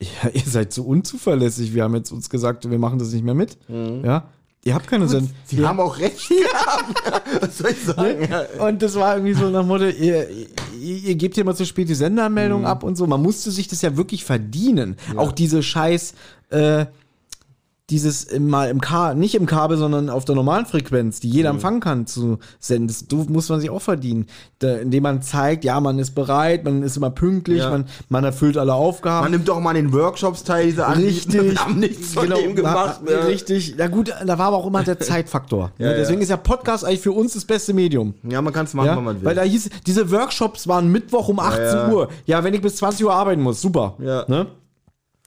Ja, 0.00 0.30
ihr 0.30 0.40
seid 0.46 0.72
so 0.72 0.82
unzuverlässig. 0.84 1.74
Wir 1.74 1.82
haben 1.84 1.94
jetzt 1.94 2.10
uns 2.10 2.30
gesagt, 2.30 2.70
wir 2.70 2.78
machen 2.78 2.98
das 2.98 3.12
nicht 3.12 3.22
mehr 3.22 3.34
mit. 3.34 3.58
Ja. 3.68 4.28
Ihr 4.64 4.74
habt 4.74 4.86
keine 4.86 5.06
Sinn. 5.08 5.28
Sie 5.44 5.62
haben 5.66 5.78
auch 5.78 5.98
recht 5.98 6.26
gehabt. 6.26 7.22
Was 7.42 7.58
soll 7.58 7.70
ich 7.72 7.80
sagen? 7.84 8.26
Ja. 8.30 8.66
Und 8.66 8.80
das 8.80 8.94
war 8.94 9.16
irgendwie 9.16 9.34
so 9.34 9.50
nach 9.50 9.60
dem 9.60 9.68
Motto, 9.68 9.84
ihr, 9.84 10.26
ihr, 10.30 10.46
ihr 10.80 11.14
gebt 11.16 11.34
hier 11.34 11.44
mal 11.44 11.54
zu 11.54 11.66
spät 11.66 11.86
die 11.90 11.94
Sendeanmeldung 11.94 12.60
Mhm. 12.62 12.66
ab 12.66 12.82
und 12.82 12.96
so. 12.96 13.06
Man 13.06 13.20
musste 13.20 13.50
sich 13.50 13.68
das 13.68 13.82
ja 13.82 13.94
wirklich 13.94 14.24
verdienen. 14.24 14.96
Auch 15.16 15.32
diese 15.32 15.62
scheiß, 15.62 16.14
äh, 16.48 16.86
dieses 17.90 18.24
im- 18.24 18.48
mal 18.48 18.70
im 18.70 18.80
Kabel, 18.80 19.14
nicht 19.16 19.34
im 19.34 19.44
Kabel, 19.44 19.76
sondern 19.76 20.08
auf 20.08 20.24
der 20.24 20.34
normalen 20.34 20.64
Frequenz, 20.64 21.20
die 21.20 21.28
Mhm. 21.28 21.34
jeder 21.34 21.50
empfangen 21.50 21.80
kann, 21.80 22.06
zu 22.06 22.38
senden. 22.58 22.86
Das 22.88 23.04
muss 23.28 23.50
man 23.50 23.60
sich 23.60 23.68
auch 23.68 23.82
verdienen. 23.82 24.24
Da, 24.60 24.76
indem 24.76 25.02
man 25.02 25.20
zeigt, 25.20 25.64
ja, 25.64 25.78
man 25.80 25.98
ist 25.98 26.14
bereit, 26.14 26.64
man 26.64 26.82
ist 26.82 26.96
immer 26.96 27.10
pünktlich, 27.10 27.58
Ja. 27.58 27.68
man, 27.68 27.84
man 28.08 28.24
erfüllt 28.24 28.56
alle 28.56 28.72
Aufgaben. 28.72 29.24
Man 29.26 29.32
nimmt 29.32 29.48
doch 29.48 29.60
mal 29.60 29.70
an 29.70 29.76
den 29.76 29.92
Workshops 29.92 30.44
teil, 30.44 30.64
diese. 30.66 30.88
Richtig. 30.96 31.34
Wir 31.42 31.56
haben 31.62 31.78
nichts 31.78 32.14
von 32.14 32.30
dem 32.30 32.54
gemacht. 32.56 33.00
Na, 33.04 33.12
ja. 33.12 33.18
Richtig. 33.24 33.74
Na 33.76 33.88
gut, 33.88 34.08
da 34.24 34.38
war 34.38 34.46
aber 34.46 34.56
auch 34.56 34.66
immer 34.66 34.82
der 34.82 34.98
Zeitfaktor. 35.00 35.72
Ja, 35.78 35.92
Deswegen 35.92 36.22
ist 36.22 36.30
ja 36.30 36.38
Podcast 36.38 36.86
eigentlich 36.86 37.00
für 37.00 37.12
uns 37.12 37.34
das 37.34 37.44
beste 37.44 37.74
Medium. 37.74 38.14
Ja, 38.22 38.40
man 38.40 38.54
kann 38.54 38.64
es 38.64 38.72
machen, 38.72 38.96
wenn 38.96 39.04
man 39.04 39.16
will. 39.20 39.24
weil 39.26 39.34
da 39.34 39.42
hieß, 39.42 39.68
diese 39.86 40.10
Workshops 40.10 40.66
waren 40.66 40.90
Mittwoch 40.90 41.28
um 41.28 41.38
18 41.38 41.62
ja. 41.64 41.88
Uhr. 41.92 42.08
Ja, 42.24 42.42
wenn 42.44 42.54
ich 42.54 42.62
bis 42.62 42.76
20 42.76 43.04
Uhr 43.04 43.12
arbeiten 43.14 43.42
muss, 43.42 43.60
super. 43.60 43.94
Ja. 43.98 44.24
Ne? 44.26 44.46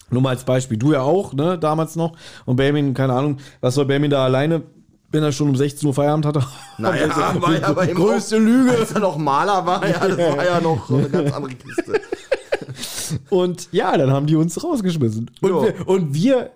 Nur 0.09 0.21
mal 0.21 0.29
als 0.29 0.43
Beispiel. 0.45 0.77
Du 0.77 0.93
ja 0.93 1.01
auch, 1.01 1.33
ne, 1.33 1.57
damals 1.57 1.95
noch. 1.95 2.13
Und 2.45 2.55
Benjamin, 2.55 2.93
keine 2.93 3.13
Ahnung, 3.13 3.37
was 3.61 3.75
soll 3.75 3.85
Benjamin 3.85 4.11
da 4.11 4.23
alleine, 4.23 4.63
wenn 5.11 5.23
er 5.23 5.31
schon 5.31 5.49
um 5.49 5.55
16 5.55 5.87
Uhr 5.87 5.93
Feierabend 5.93 6.25
hatte? 6.25 6.43
naja, 6.77 7.07
Also, 7.09 7.41
war 7.41 7.53
ja 7.53 7.83
ihm 7.89 7.95
größte 7.95 8.37
Lüge. 8.37 8.71
Als 8.71 8.91
er 8.91 9.01
noch 9.01 9.17
Maler 9.17 9.65
war, 9.65 9.87
ja, 9.87 10.07
das 10.07 10.17
war 10.17 10.45
ja 10.45 10.61
noch 10.61 10.89
eine 10.89 11.09
ganz 11.09 11.33
andere 11.33 11.53
Kiste. 11.53 12.01
Und 13.29 13.69
ja, 13.71 13.97
dann 13.97 14.11
haben 14.11 14.27
die 14.27 14.35
uns 14.35 14.61
rausgeschmissen. 14.61 15.31
Und, 15.41 15.49
wir, 15.49 15.87
und 15.87 16.13
wir, 16.13 16.51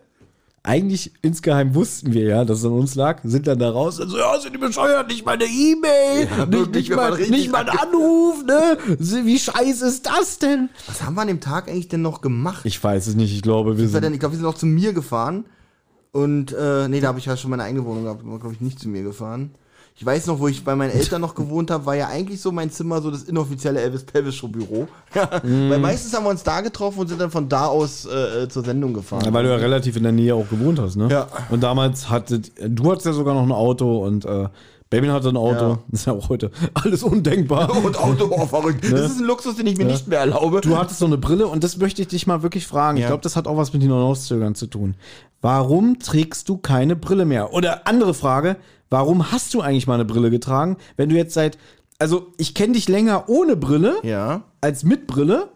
eigentlich 0.63 1.11
insgeheim 1.23 1.73
wussten 1.73 2.13
wir 2.13 2.23
ja, 2.23 2.45
dass 2.45 2.59
es 2.59 2.65
an 2.65 2.71
uns 2.73 2.93
lag, 2.95 3.21
sind 3.23 3.47
dann 3.47 3.57
da 3.57 3.71
raus 3.71 3.99
und 3.99 4.09
so, 4.09 4.17
ja, 4.17 4.39
sind 4.39 4.53
die 4.53 4.59
bescheuert, 4.59 5.07
nicht 5.07 5.25
mal 5.25 5.33
eine 5.33 5.45
E-Mail, 5.45 6.25
nicht, 6.25 6.51
wirklich, 6.51 6.75
nicht, 6.75 6.89
wir 6.89 6.95
mal, 6.97 7.17
nicht 7.17 7.51
mal 7.51 7.67
ein 7.67 7.77
Anruf, 7.77 8.43
ne? 8.45 8.77
Wie 8.99 9.39
scheiße 9.39 9.87
ist 9.87 10.05
das 10.05 10.37
denn? 10.37 10.69
Was 10.87 11.01
haben 11.01 11.15
wir 11.15 11.21
an 11.21 11.27
dem 11.29 11.39
Tag 11.39 11.67
eigentlich 11.67 11.87
denn 11.87 12.03
noch 12.03 12.21
gemacht? 12.21 12.65
Ich 12.65 12.83
weiß 12.83 13.07
es 13.07 13.15
nicht, 13.15 13.33
ich 13.35 13.41
glaube, 13.41 13.77
wir 13.79 13.87
sind 13.87 14.03
denn, 14.03 14.13
ich 14.13 14.19
glaube, 14.19 14.33
wir 14.33 14.37
sind 14.37 14.45
noch 14.45 14.55
zu 14.55 14.67
mir 14.67 14.93
gefahren 14.93 15.45
Und 16.11 16.53
äh, 16.53 16.87
nee, 16.89 16.99
da 16.99 17.07
habe 17.07 17.19
ich 17.19 17.25
ja 17.25 17.37
schon 17.37 17.51
meine 17.51 17.63
eigene 17.63 17.85
Wohnung 17.85 18.03
gehabt, 18.03 18.21
glaube 18.21 18.53
ich 18.53 18.61
nicht 18.61 18.79
zu 18.79 18.89
mir 18.89 19.03
gefahren. 19.03 19.51
Ich 19.95 20.05
weiß 20.05 20.27
noch, 20.27 20.39
wo 20.39 20.47
ich 20.47 20.63
bei 20.63 20.75
meinen 20.75 20.91
Eltern 20.91 21.21
noch 21.21 21.35
gewohnt 21.35 21.69
habe, 21.69 21.85
war 21.85 21.95
ja 21.95 22.07
eigentlich 22.07 22.41
so 22.41 22.51
mein 22.51 22.71
Zimmer 22.71 23.01
so 23.01 23.11
das 23.11 23.23
inoffizielle 23.23 23.81
Elvis 23.81 24.03
Pelvis 24.03 24.35
Show 24.35 24.47
Büro. 24.47 24.87
Weil 25.13 25.79
meistens 25.79 26.13
haben 26.15 26.23
wir 26.23 26.31
uns 26.31 26.43
da 26.43 26.61
getroffen 26.61 26.99
und 26.99 27.07
sind 27.07 27.21
dann 27.21 27.29
von 27.29 27.47
da 27.47 27.67
aus 27.67 28.05
äh, 28.05 28.43
äh, 28.43 28.49
zur 28.49 28.63
Sendung 28.63 28.93
gefahren. 28.93 29.23
Ja, 29.25 29.33
weil 29.33 29.43
du 29.43 29.49
ja 29.49 29.57
relativ 29.57 29.97
in 29.97 30.03
der 30.03 30.11
Nähe 30.11 30.33
auch 30.33 30.49
gewohnt 30.49 30.79
hast, 30.79 30.95
ne? 30.95 31.07
Ja. 31.09 31.27
Und 31.49 31.61
damals 31.61 32.09
hattet, 32.09 32.51
du 32.67 32.89
hattest 32.89 33.05
ja 33.05 33.13
sogar 33.13 33.35
noch 33.35 33.43
ein 33.43 33.51
Auto 33.51 34.03
und 34.03 34.25
äh, 34.25 34.47
Baby 34.91 35.07
hatte 35.07 35.29
ein 35.29 35.37
Auto. 35.37 35.65
Ja. 35.69 35.79
Das 35.87 36.01
ist 36.01 36.05
ja 36.05 36.13
auch 36.13 36.27
heute 36.29 36.51
alles 36.73 37.01
undenkbar. 37.01 37.75
und 37.83 37.97
Auto, 37.97 38.27
oh, 38.29 38.45
verrückt. 38.45 38.83
Das 38.83 39.11
ist 39.11 39.19
ein 39.19 39.25
Luxus, 39.25 39.55
den 39.55 39.65
ich 39.65 39.77
mir 39.77 39.85
nicht 39.85 40.07
mehr 40.07 40.19
erlaube. 40.19 40.59
Du 40.59 40.77
hattest 40.77 40.99
so 40.99 41.05
eine 41.05 41.17
Brille 41.17 41.47
und 41.47 41.63
das 41.63 41.77
möchte 41.77 42.01
ich 42.01 42.09
dich 42.09 42.27
mal 42.27 42.43
wirklich 42.43 42.67
fragen. 42.67 42.97
Ich 42.97 43.03
Ja. 43.03 43.07
glaube, 43.07 43.23
das 43.23 43.37
hat 43.37 43.47
auch 43.47 43.55
was 43.55 43.71
mit 43.71 43.81
Hinauszögern 43.81 44.53
zu 44.53 44.67
tun. 44.67 44.95
Warum 45.41 45.97
trägst 45.99 46.49
du 46.49 46.57
keine 46.57 46.97
Brille 46.97 47.23
mehr? 47.25 47.53
Oder 47.53 47.87
andere 47.87 48.13
Frage, 48.13 48.57
warum 48.89 49.31
hast 49.31 49.53
du 49.53 49.61
eigentlich 49.61 49.87
mal 49.87 49.95
eine 49.95 50.05
Brille 50.05 50.29
getragen, 50.29 50.75
wenn 50.97 51.07
du 51.07 51.15
jetzt 51.15 51.33
seit, 51.33 51.57
also 51.97 52.27
ich 52.37 52.53
kenne 52.53 52.73
dich 52.73 52.89
länger 52.89 53.29
ohne 53.29 53.55
Brille 53.55 53.95
ja. 54.03 54.43
als 54.59 54.83
mit 54.83 55.07
Brille, 55.07 55.47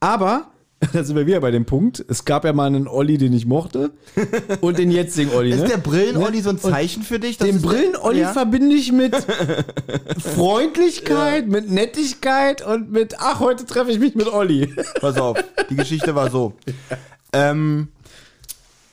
aber 0.00 0.51
da 0.92 1.04
sind 1.04 1.16
wir 1.16 1.26
wieder 1.26 1.40
bei 1.40 1.50
dem 1.50 1.64
Punkt. 1.64 2.04
Es 2.08 2.24
gab 2.24 2.44
ja 2.44 2.52
mal 2.52 2.66
einen 2.66 2.88
Olli, 2.88 3.18
den 3.18 3.32
ich 3.32 3.46
mochte 3.46 3.92
und 4.60 4.78
den 4.78 4.90
jetzigen 4.90 5.30
Olli. 5.32 5.50
Ist 5.50 5.62
ne? 5.62 5.68
der 5.68 5.76
Brillen-Olli 5.78 6.40
so 6.40 6.50
ein 6.50 6.58
Zeichen 6.58 7.02
für 7.02 7.18
dich? 7.18 7.38
Den 7.38 7.62
Brillen-Olli 7.62 8.20
Ja? 8.20 8.32
verbinde 8.32 8.74
ich 8.74 8.90
mit 8.90 9.14
Freundlichkeit, 10.18 11.46
mit 11.46 11.70
Nettigkeit 11.70 12.66
und 12.66 12.90
mit, 12.90 13.16
ach, 13.18 13.40
heute 13.40 13.64
treffe 13.64 13.92
ich 13.92 13.98
mich 13.98 14.14
mit 14.14 14.26
Olli. 14.26 14.74
Pass 15.00 15.16
auf, 15.18 15.42
die 15.70 15.76
Geschichte 15.76 16.14
war 16.14 16.30
so. 16.30 16.54
Ähm, 17.34 17.88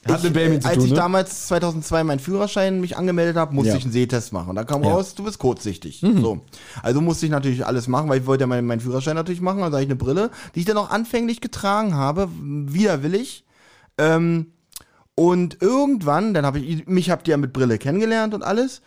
Hat 0.07 0.23
mit 0.23 0.33
Baby 0.33 0.55
äh, 0.55 0.59
zu 0.61 0.67
als 0.67 0.77
tun, 0.77 0.85
ich 0.85 0.91
ne? 0.91 0.97
damals 0.97 1.47
2002 1.47 2.03
meinen 2.05 2.19
Führerschein 2.19 2.79
mich 2.79 2.95
angemeldet 2.97 3.35
habe, 3.35 3.53
musste 3.53 3.71
Ja. 3.71 3.77
ich 3.77 3.83
einen 3.83 3.91
Sehtest 3.91 4.31
machen. 4.31 4.49
Und 4.49 4.55
da 4.55 4.63
kam 4.63 4.81
Ja. 4.83 4.89
Mhm. 4.89 4.95
raus, 4.95 5.13
du 5.15 5.23
bist 5.23 5.39
kurzsichtig. 5.39 6.01
So. 6.01 6.39
Also 6.81 7.01
musste 7.01 7.25
ich 7.25 7.31
natürlich 7.31 7.65
alles 7.65 7.87
machen, 7.87 8.09
weil 8.09 8.21
ich 8.21 8.25
wollte 8.25 8.43
ja 8.43 8.47
meinen, 8.47 8.65
meinen 8.65 8.79
Führerschein 8.79 9.15
natürlich 9.15 9.41
machen. 9.41 9.61
Also 9.61 9.73
habe 9.75 9.83
ich 9.83 9.89
eine 9.89 9.97
Brille, 9.97 10.31
die 10.55 10.59
ich 10.61 10.65
dann 10.65 10.77
auch 10.77 10.89
anfänglich 10.89 11.41
getragen 11.41 11.95
habe, 11.95 12.29
widerwillig. 12.39 13.43
Ähm, 13.97 14.47
und 15.15 15.61
irgendwann, 15.61 16.33
dann 16.33 16.45
habe 16.45 16.59
ich, 16.59 16.87
mich 16.87 17.09
habt 17.09 17.27
ihr 17.27 17.31
ja 17.33 17.37
mit 17.37 17.51
Brille 17.51 17.77
kennengelernt 17.77 18.33
und 18.33 18.41
alles. 18.41 18.81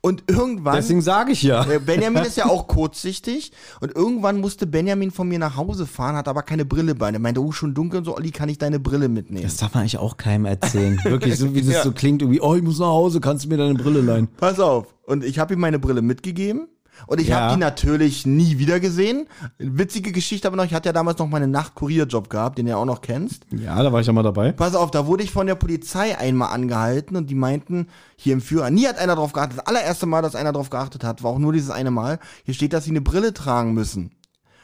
Und 0.00 0.24
irgendwann. 0.28 0.76
Deswegen 0.76 1.02
sage 1.02 1.32
ich 1.32 1.42
ja. 1.42 1.64
Äh, 1.68 1.80
Benjamin 1.80 2.22
ist 2.22 2.36
ja 2.36 2.46
auch 2.46 2.68
kurzsichtig 2.68 3.50
und 3.80 3.94
irgendwann 3.94 4.40
musste 4.40 4.66
Benjamin 4.66 5.10
von 5.10 5.28
mir 5.28 5.38
nach 5.40 5.56
Hause 5.56 5.86
fahren, 5.86 6.14
hat 6.14 6.28
aber 6.28 6.42
keine 6.42 6.64
Brille 6.64 6.94
bei. 6.94 7.10
Er 7.10 7.18
meinte, 7.18 7.42
oh, 7.42 7.50
schon 7.50 7.74
dunkel 7.74 7.98
und 7.98 8.04
so, 8.04 8.16
Olli, 8.16 8.30
kann 8.30 8.48
ich 8.48 8.58
deine 8.58 8.78
Brille 8.78 9.08
mitnehmen? 9.08 9.42
Das 9.42 9.56
darf 9.56 9.74
man 9.74 9.82
eigentlich 9.82 9.98
auch 9.98 10.16
keinem 10.16 10.44
erzählen. 10.46 11.00
Wirklich, 11.04 11.36
so 11.36 11.52
wie 11.54 11.62
das 11.62 11.72
Ja. 11.72 11.82
so 11.82 11.92
klingt, 11.92 12.22
irgendwie, 12.22 12.40
oh, 12.40 12.54
ich 12.54 12.62
muss 12.62 12.78
nach 12.78 12.86
Hause, 12.86 13.20
kannst 13.20 13.44
du 13.44 13.48
mir 13.48 13.56
deine 13.56 13.74
Brille 13.74 14.00
leihen? 14.00 14.28
Pass 14.36 14.60
auf. 14.60 14.94
Und 15.04 15.24
ich 15.24 15.38
habe 15.38 15.54
ihm 15.54 15.60
meine 15.60 15.78
Brille 15.80 16.02
mitgegeben. 16.02 16.68
Und 17.06 17.20
ich 17.20 17.28
Ja. 17.28 17.40
habe 17.40 17.54
die 17.54 17.60
natürlich 17.60 18.26
nie 18.26 18.58
wieder 18.58 18.80
gesehen. 18.80 19.26
Witzige 19.58 20.12
Geschichte 20.12 20.48
aber 20.48 20.56
noch, 20.56 20.64
ich 20.64 20.74
hatte 20.74 20.88
ja 20.88 20.92
damals 20.92 21.18
noch 21.18 21.28
meinen 21.28 21.50
Nachtkurierjob 21.50 22.28
gehabt, 22.28 22.58
den 22.58 22.66
ja 22.66 22.76
auch 22.76 22.84
noch 22.84 23.00
kennst. 23.00 23.44
Ja, 23.50 23.82
da 23.82 23.92
war 23.92 24.00
ich 24.00 24.06
ja 24.06 24.12
mal 24.12 24.22
dabei. 24.22 24.52
Pass 24.52 24.74
auf, 24.74 24.90
da 24.90 25.06
wurde 25.06 25.22
ich 25.22 25.30
von 25.30 25.46
der 25.46 25.54
Polizei 25.54 26.18
einmal 26.18 26.52
angehalten 26.52 27.16
und 27.16 27.30
die 27.30 27.34
meinten, 27.34 27.88
hier 28.16 28.32
im 28.34 28.40
Führer, 28.40 28.70
nie 28.70 28.86
hat 28.86 28.98
einer 28.98 29.14
drauf 29.16 29.32
geachtet. 29.32 29.58
Das 29.58 29.66
allererste 29.66 30.06
Mal, 30.06 30.22
dass 30.22 30.34
einer 30.34 30.52
drauf 30.52 30.70
geachtet 30.70 31.04
hat, 31.04 31.22
war 31.22 31.30
auch 31.30 31.38
nur 31.38 31.52
dieses 31.52 31.70
eine 31.70 31.90
Mal. 31.90 32.18
Hier 32.44 32.54
steht, 32.54 32.72
dass 32.72 32.84
sie 32.84 32.90
eine 32.90 33.00
Brille 33.00 33.32
tragen 33.32 33.72
müssen. 33.74 34.10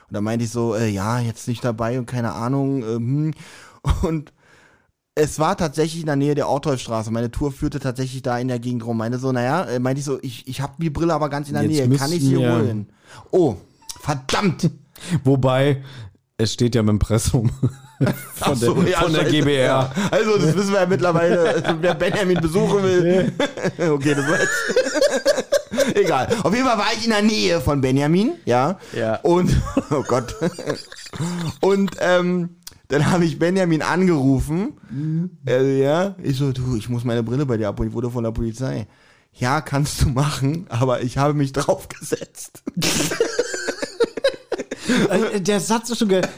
Und 0.08 0.12
da 0.14 0.20
meinte 0.20 0.44
ich 0.44 0.50
so, 0.50 0.74
äh, 0.74 0.88
ja, 0.88 1.18
jetzt 1.20 1.48
nicht 1.48 1.64
dabei 1.64 1.98
und 1.98 2.06
keine 2.06 2.32
Ahnung. 2.34 2.82
Äh, 2.82 2.94
hm. 2.96 3.34
Und 4.02 4.32
es 5.16 5.38
war 5.38 5.56
tatsächlich 5.56 6.00
in 6.00 6.06
der 6.06 6.16
Nähe 6.16 6.34
der 6.34 6.48
Ortolfstraße. 6.48 7.10
Meine 7.10 7.30
Tour 7.30 7.52
führte 7.52 7.78
tatsächlich 7.78 8.22
da 8.22 8.38
in 8.38 8.48
der 8.48 8.58
Gegend 8.58 8.84
rum. 8.84 8.96
Meine 8.96 9.18
so, 9.18 9.30
naja, 9.32 9.64
äh, 9.64 9.78
meinte 9.78 10.00
ich 10.00 10.04
so, 10.04 10.18
ich, 10.22 10.46
ich 10.48 10.60
habe 10.60 10.74
die 10.78 10.90
Brille 10.90 11.14
aber 11.14 11.28
ganz 11.28 11.48
in 11.48 11.54
der 11.54 11.62
Jetzt 11.64 11.88
Nähe. 11.88 11.98
Kann 11.98 12.12
ich 12.12 12.20
sie 12.22 12.38
wir- 12.38 12.52
holen? 12.52 12.88
Oh, 13.30 13.54
verdammt! 14.00 14.70
Wobei, 15.24 15.82
es 16.36 16.52
steht 16.52 16.74
ja 16.74 16.82
mit 16.82 16.90
Impressum 16.94 17.50
von, 18.34 18.56
so, 18.56 18.74
der, 18.74 18.90
ja, 18.90 19.00
von 19.02 19.12
der. 19.12 19.24
GBR. 19.24 19.64
Ja. 19.64 19.92
Also, 20.10 20.36
das 20.36 20.56
wissen 20.56 20.72
wir 20.72 20.80
ja 20.80 20.86
mittlerweile. 20.86 21.40
Also, 21.48 21.76
wer 21.80 21.94
Benjamin 21.94 22.40
besuchen 22.40 22.82
will. 22.82 23.32
okay, 23.90 24.14
das 24.14 24.26
war 24.26 24.40
jetzt. 24.40 25.96
Egal. 25.96 26.28
Auf 26.42 26.52
jeden 26.54 26.66
Fall 26.66 26.78
war 26.78 26.92
ich 26.96 27.04
in 27.04 27.10
der 27.10 27.22
Nähe 27.22 27.60
von 27.60 27.80
Benjamin, 27.80 28.32
ja. 28.46 28.78
Ja. 28.96 29.16
Und, 29.22 29.50
oh 29.90 30.02
Gott. 30.06 30.34
Und, 31.60 31.92
ähm, 32.00 32.56
dann 32.94 33.10
habe 33.10 33.24
ich 33.24 33.40
Benjamin 33.40 33.82
angerufen. 33.82 35.30
Äh, 35.48 35.82
ja. 35.82 36.14
Ich 36.22 36.36
so, 36.36 36.52
du, 36.52 36.76
ich 36.76 36.88
muss 36.88 37.02
meine 37.02 37.24
Brille 37.24 37.44
bei 37.44 37.56
dir 37.56 37.68
abholen. 37.68 37.90
Ich 37.90 37.94
wurde 37.94 38.08
von 38.08 38.22
der 38.22 38.30
Polizei. 38.30 38.86
Ja, 39.32 39.60
kannst 39.60 40.02
du 40.02 40.10
machen, 40.10 40.66
aber 40.68 41.02
ich 41.02 41.18
habe 41.18 41.34
mich 41.34 41.52
draufgesetzt. 41.52 42.62
Also, 45.08 45.38
Der 45.40 45.60
Satz 45.60 45.90
ist 45.90 45.98
schon 45.98 46.08
geil. 46.08 46.28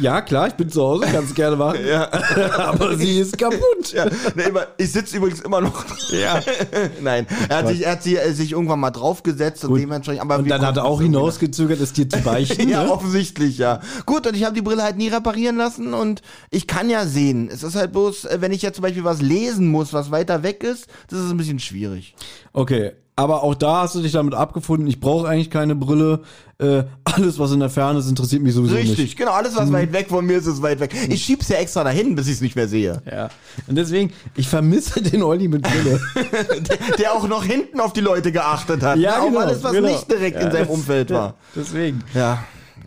Ja, 0.00 0.20
klar, 0.20 0.48
ich 0.48 0.54
bin 0.54 0.68
zu 0.68 0.82
Hause, 0.82 1.06
kannst 1.10 1.34
gerne 1.34 1.56
machen. 1.56 1.80
Ja. 1.86 2.08
Aber 2.58 2.96
sie 2.96 3.20
ist 3.20 3.38
kaputt. 3.38 3.92
Ja, 3.92 4.06
nee, 4.34 4.44
ich 4.78 4.92
sitze 4.92 5.16
übrigens 5.16 5.40
immer 5.40 5.60
noch. 5.60 5.84
Ja. 6.10 6.40
Nein, 7.00 7.26
er 7.48 7.58
hat, 7.58 7.68
sich, 7.68 7.84
er 7.84 7.92
hat 7.92 8.02
sich, 8.02 8.18
äh, 8.18 8.32
sich 8.32 8.52
irgendwann 8.52 8.80
mal 8.80 8.90
draufgesetzt 8.90 9.64
und 9.64 9.78
dementsprechend. 9.78 10.22
Aber 10.22 10.38
Und 10.38 10.48
dann 10.48 10.64
hat 10.64 10.76
er 10.76 10.84
auch 10.84 11.00
es 11.00 11.06
hinausgezögert, 11.06 11.80
es 11.80 11.92
dir 11.92 12.08
zu 12.08 12.20
beichten. 12.20 12.62
Ja, 12.72 12.84
ne? 12.84 12.92
offensichtlich, 12.92 13.58
ja. 13.58 13.80
Gut, 14.06 14.26
und 14.26 14.34
ich 14.34 14.44
habe 14.44 14.54
die 14.54 14.62
Brille 14.62 14.82
halt 14.82 14.96
nie 14.96 15.08
reparieren 15.08 15.56
lassen 15.56 15.92
und 15.92 16.22
ich 16.50 16.66
kann 16.66 16.88
ja 16.88 17.04
sehen. 17.04 17.50
Es 17.52 17.62
ist 17.62 17.74
halt 17.74 17.92
bloß, 17.92 18.24
äh, 18.24 18.38
wenn 18.40 18.52
ich 18.52 18.62
jetzt 18.62 18.76
zum 18.76 18.82
Beispiel 18.82 19.04
was 19.04 19.20
lesen 19.20 19.68
muss, 19.68 19.92
was 19.92 20.10
weiter 20.10 20.42
weg 20.42 20.62
ist, 20.62 20.86
das 21.08 21.18
ist 21.20 21.30
ein 21.30 21.36
bisschen 21.36 21.58
schwierig. 21.58 22.14
Okay, 22.52 22.92
aber 23.14 23.42
auch 23.42 23.54
da 23.54 23.82
hast 23.82 23.94
du 23.94 24.00
dich 24.00 24.12
damit 24.12 24.34
abgefunden, 24.34 24.86
ich 24.86 24.98
brauche 24.98 25.28
eigentlich 25.28 25.50
keine 25.50 25.74
Brille. 25.74 26.20
Äh, 26.58 26.84
alles, 27.04 27.38
was 27.38 27.52
in 27.52 27.60
der 27.60 27.68
Ferne 27.68 27.98
ist, 27.98 28.08
interessiert 28.08 28.40
mich 28.42 28.54
sowieso 28.54 28.74
Richtig, 28.76 28.98
nicht. 28.98 29.16
genau. 29.18 29.32
Alles, 29.32 29.54
was 29.56 29.70
weit 29.72 29.92
weg 29.92 30.08
von 30.08 30.24
mir 30.24 30.38
ist, 30.38 30.46
ist 30.46 30.62
weit 30.62 30.80
weg. 30.80 30.94
Ich 31.08 31.22
schieb's 31.24 31.48
ja 31.48 31.56
extra 31.56 31.84
dahin, 31.84 32.14
bis 32.14 32.26
ich 32.28 32.34
es 32.34 32.40
nicht 32.40 32.56
mehr 32.56 32.68
sehe. 32.68 33.02
Ja. 33.10 33.28
Und 33.66 33.74
deswegen, 33.76 34.12
ich 34.36 34.48
vermisse 34.48 35.02
den 35.02 35.22
Olli 35.22 35.48
mit 35.48 35.62
Brille. 35.62 36.00
der, 36.60 36.96
der 36.96 37.12
auch 37.12 37.28
noch 37.28 37.44
hinten 37.44 37.80
auf 37.80 37.92
die 37.92 38.00
Leute 38.00 38.32
geachtet 38.32 38.82
hat. 38.82 38.96
Ja, 38.98 39.10
ne? 39.16 39.20
Auf 39.22 39.28
genau, 39.28 39.40
alles, 39.40 39.62
was 39.62 39.72
genau. 39.72 39.88
nicht 39.88 40.10
direkt 40.10 40.36
in 40.36 40.46
Ja, 40.46 40.52
seinem 40.52 40.66
das- 40.68 40.76
Umfeld 40.76 41.10
war. 41.10 41.34
Deswegen. 41.54 42.02
Ja. 42.14 42.44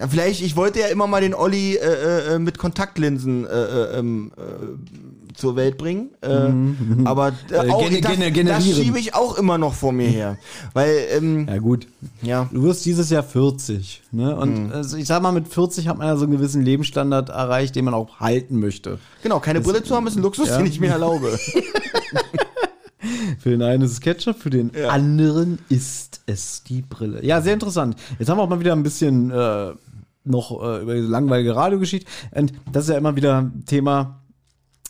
Vielleicht, 0.10 0.42
ich 0.42 0.56
wollte 0.58 0.80
ja 0.82 0.88
immer 0.88 1.08
mal 1.08 1.22
den 1.22 1.34
Olli 1.34 1.76
äh, 1.76 2.36
äh, 2.36 2.40
mit 2.40 2.58
Kontaktlinsen 2.58 3.46
äh, 3.46 3.50
äh, 3.50 4.00
ähm, 4.00 4.32
äh, 4.38 4.42
zur 5.36 5.56
Welt 5.56 5.78
bringen. 5.78 6.10
Äh, 6.22 6.50
Aber 7.06 7.30
äh, 7.52 7.54
Äh, 7.68 7.70
auch, 7.72 7.84
gene- 7.84 8.02
das, 8.02 8.18
gene- 8.18 8.50
das 8.52 8.66
schiebe 8.66 8.98
ich 9.00 9.14
auch 9.16 9.38
immer 9.38 9.58
noch 9.58 9.74
vor 9.74 9.92
mir 9.92 10.08
her. 10.08 10.38
Weil, 10.74 10.96
ähm, 11.16 11.48
Ja, 11.48 11.58
gut. 11.58 11.88
ja. 12.22 12.50
Du 12.52 12.64
wirst 12.64 12.86
dieses 12.86 13.10
Jahr 13.10 13.24
40. 13.24 14.02
Ne? 14.12 14.36
Und 14.36 14.72
also 14.72 14.98
ich 14.98 15.06
sag 15.06 15.22
mal, 15.22 15.32
mit 15.32 15.48
40 15.48 15.88
hat 15.88 15.98
man 15.98 16.08
ja 16.08 16.16
so 16.18 16.24
einen 16.24 16.34
gewissen 16.34 16.62
Lebensstandard 16.64 17.30
erreicht, 17.30 17.76
den 17.76 17.86
man 17.86 17.94
auch 17.94 18.20
halten 18.20 18.60
möchte. 18.60 19.00
Genau, 19.24 19.40
keine 19.40 19.62
Brille 19.62 19.84
zu 19.84 19.96
haben 19.96 20.08
ist 20.08 20.16
ein 20.16 20.24
Luxus, 20.24 20.50
Ja. 20.50 20.58
den 20.58 20.66
ich 20.68 20.80
mir 20.80 20.90
erlaube. 20.92 21.38
Für 23.40 23.50
den 23.52 23.62
einen 23.62 23.84
ist 23.84 23.92
es 23.92 24.02
Ketchup, 24.02 24.38
für 24.40 24.50
den 24.50 24.72
Ja. 24.76 24.90
anderen 24.90 25.60
ist 25.70 26.22
es 26.26 26.64
die 26.64 26.82
Brille. 26.82 27.24
Ja, 27.24 27.40
sehr 27.42 27.54
interessant. 27.54 27.96
Jetzt 28.18 28.30
haben 28.30 28.38
wir 28.40 28.44
auch 28.44 28.50
mal 28.50 28.60
wieder 28.60 28.74
ein 28.74 28.82
bisschen 28.82 29.30
äh, 29.30 29.74
noch 30.24 30.64
äh, 30.64 30.82
über 30.82 30.96
diese 30.96 31.08
langweilige 31.08 31.56
Radiogeschichte. 31.56 32.08
Und 32.32 32.54
das 32.72 32.86
ist 32.86 32.90
ja 32.90 32.98
immer 32.98 33.16
wieder 33.16 33.52
Thema. 33.68 34.22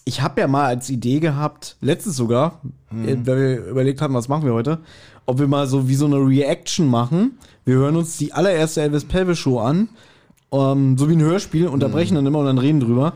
Ich 0.06 0.22
habe 0.22 0.40
ja 0.40 0.48
mal 0.48 0.66
als 0.66 0.90
Idee 0.90 1.20
gehabt, 1.20 1.78
letztens 1.82 2.16
sogar, 2.16 2.62
äh, 2.92 3.16
weil 3.26 3.40
wir 3.40 3.66
überlegt 3.66 4.02
haben, 4.02 4.14
was 4.14 4.28
machen 4.28 4.46
wir 4.46 4.54
heute, 4.54 4.80
ob 5.26 5.40
wir 5.40 5.48
mal 5.48 5.68
so 5.68 5.88
wie 5.90 5.96
so 5.96 6.06
eine 6.06 6.18
Reaction 6.18 6.88
machen. 6.88 7.40
Wir 7.66 7.76
hören 7.76 7.96
uns 7.96 8.18
die 8.18 8.32
allererste 8.32 8.82
Elvis 8.82 9.06
Pelvis 9.06 9.40
Show 9.40 9.60
an, 9.60 9.90
ähm, 10.52 10.98
so 10.98 11.10
wie 11.10 11.14
ein 11.14 11.22
Hörspiel, 11.22 11.68
unterbrechen 11.68 12.16
dann 12.16 12.26
immer 12.26 12.40
und 12.40 12.46
dann 12.46 12.60
reden 12.60 12.80
drüber. 12.80 13.14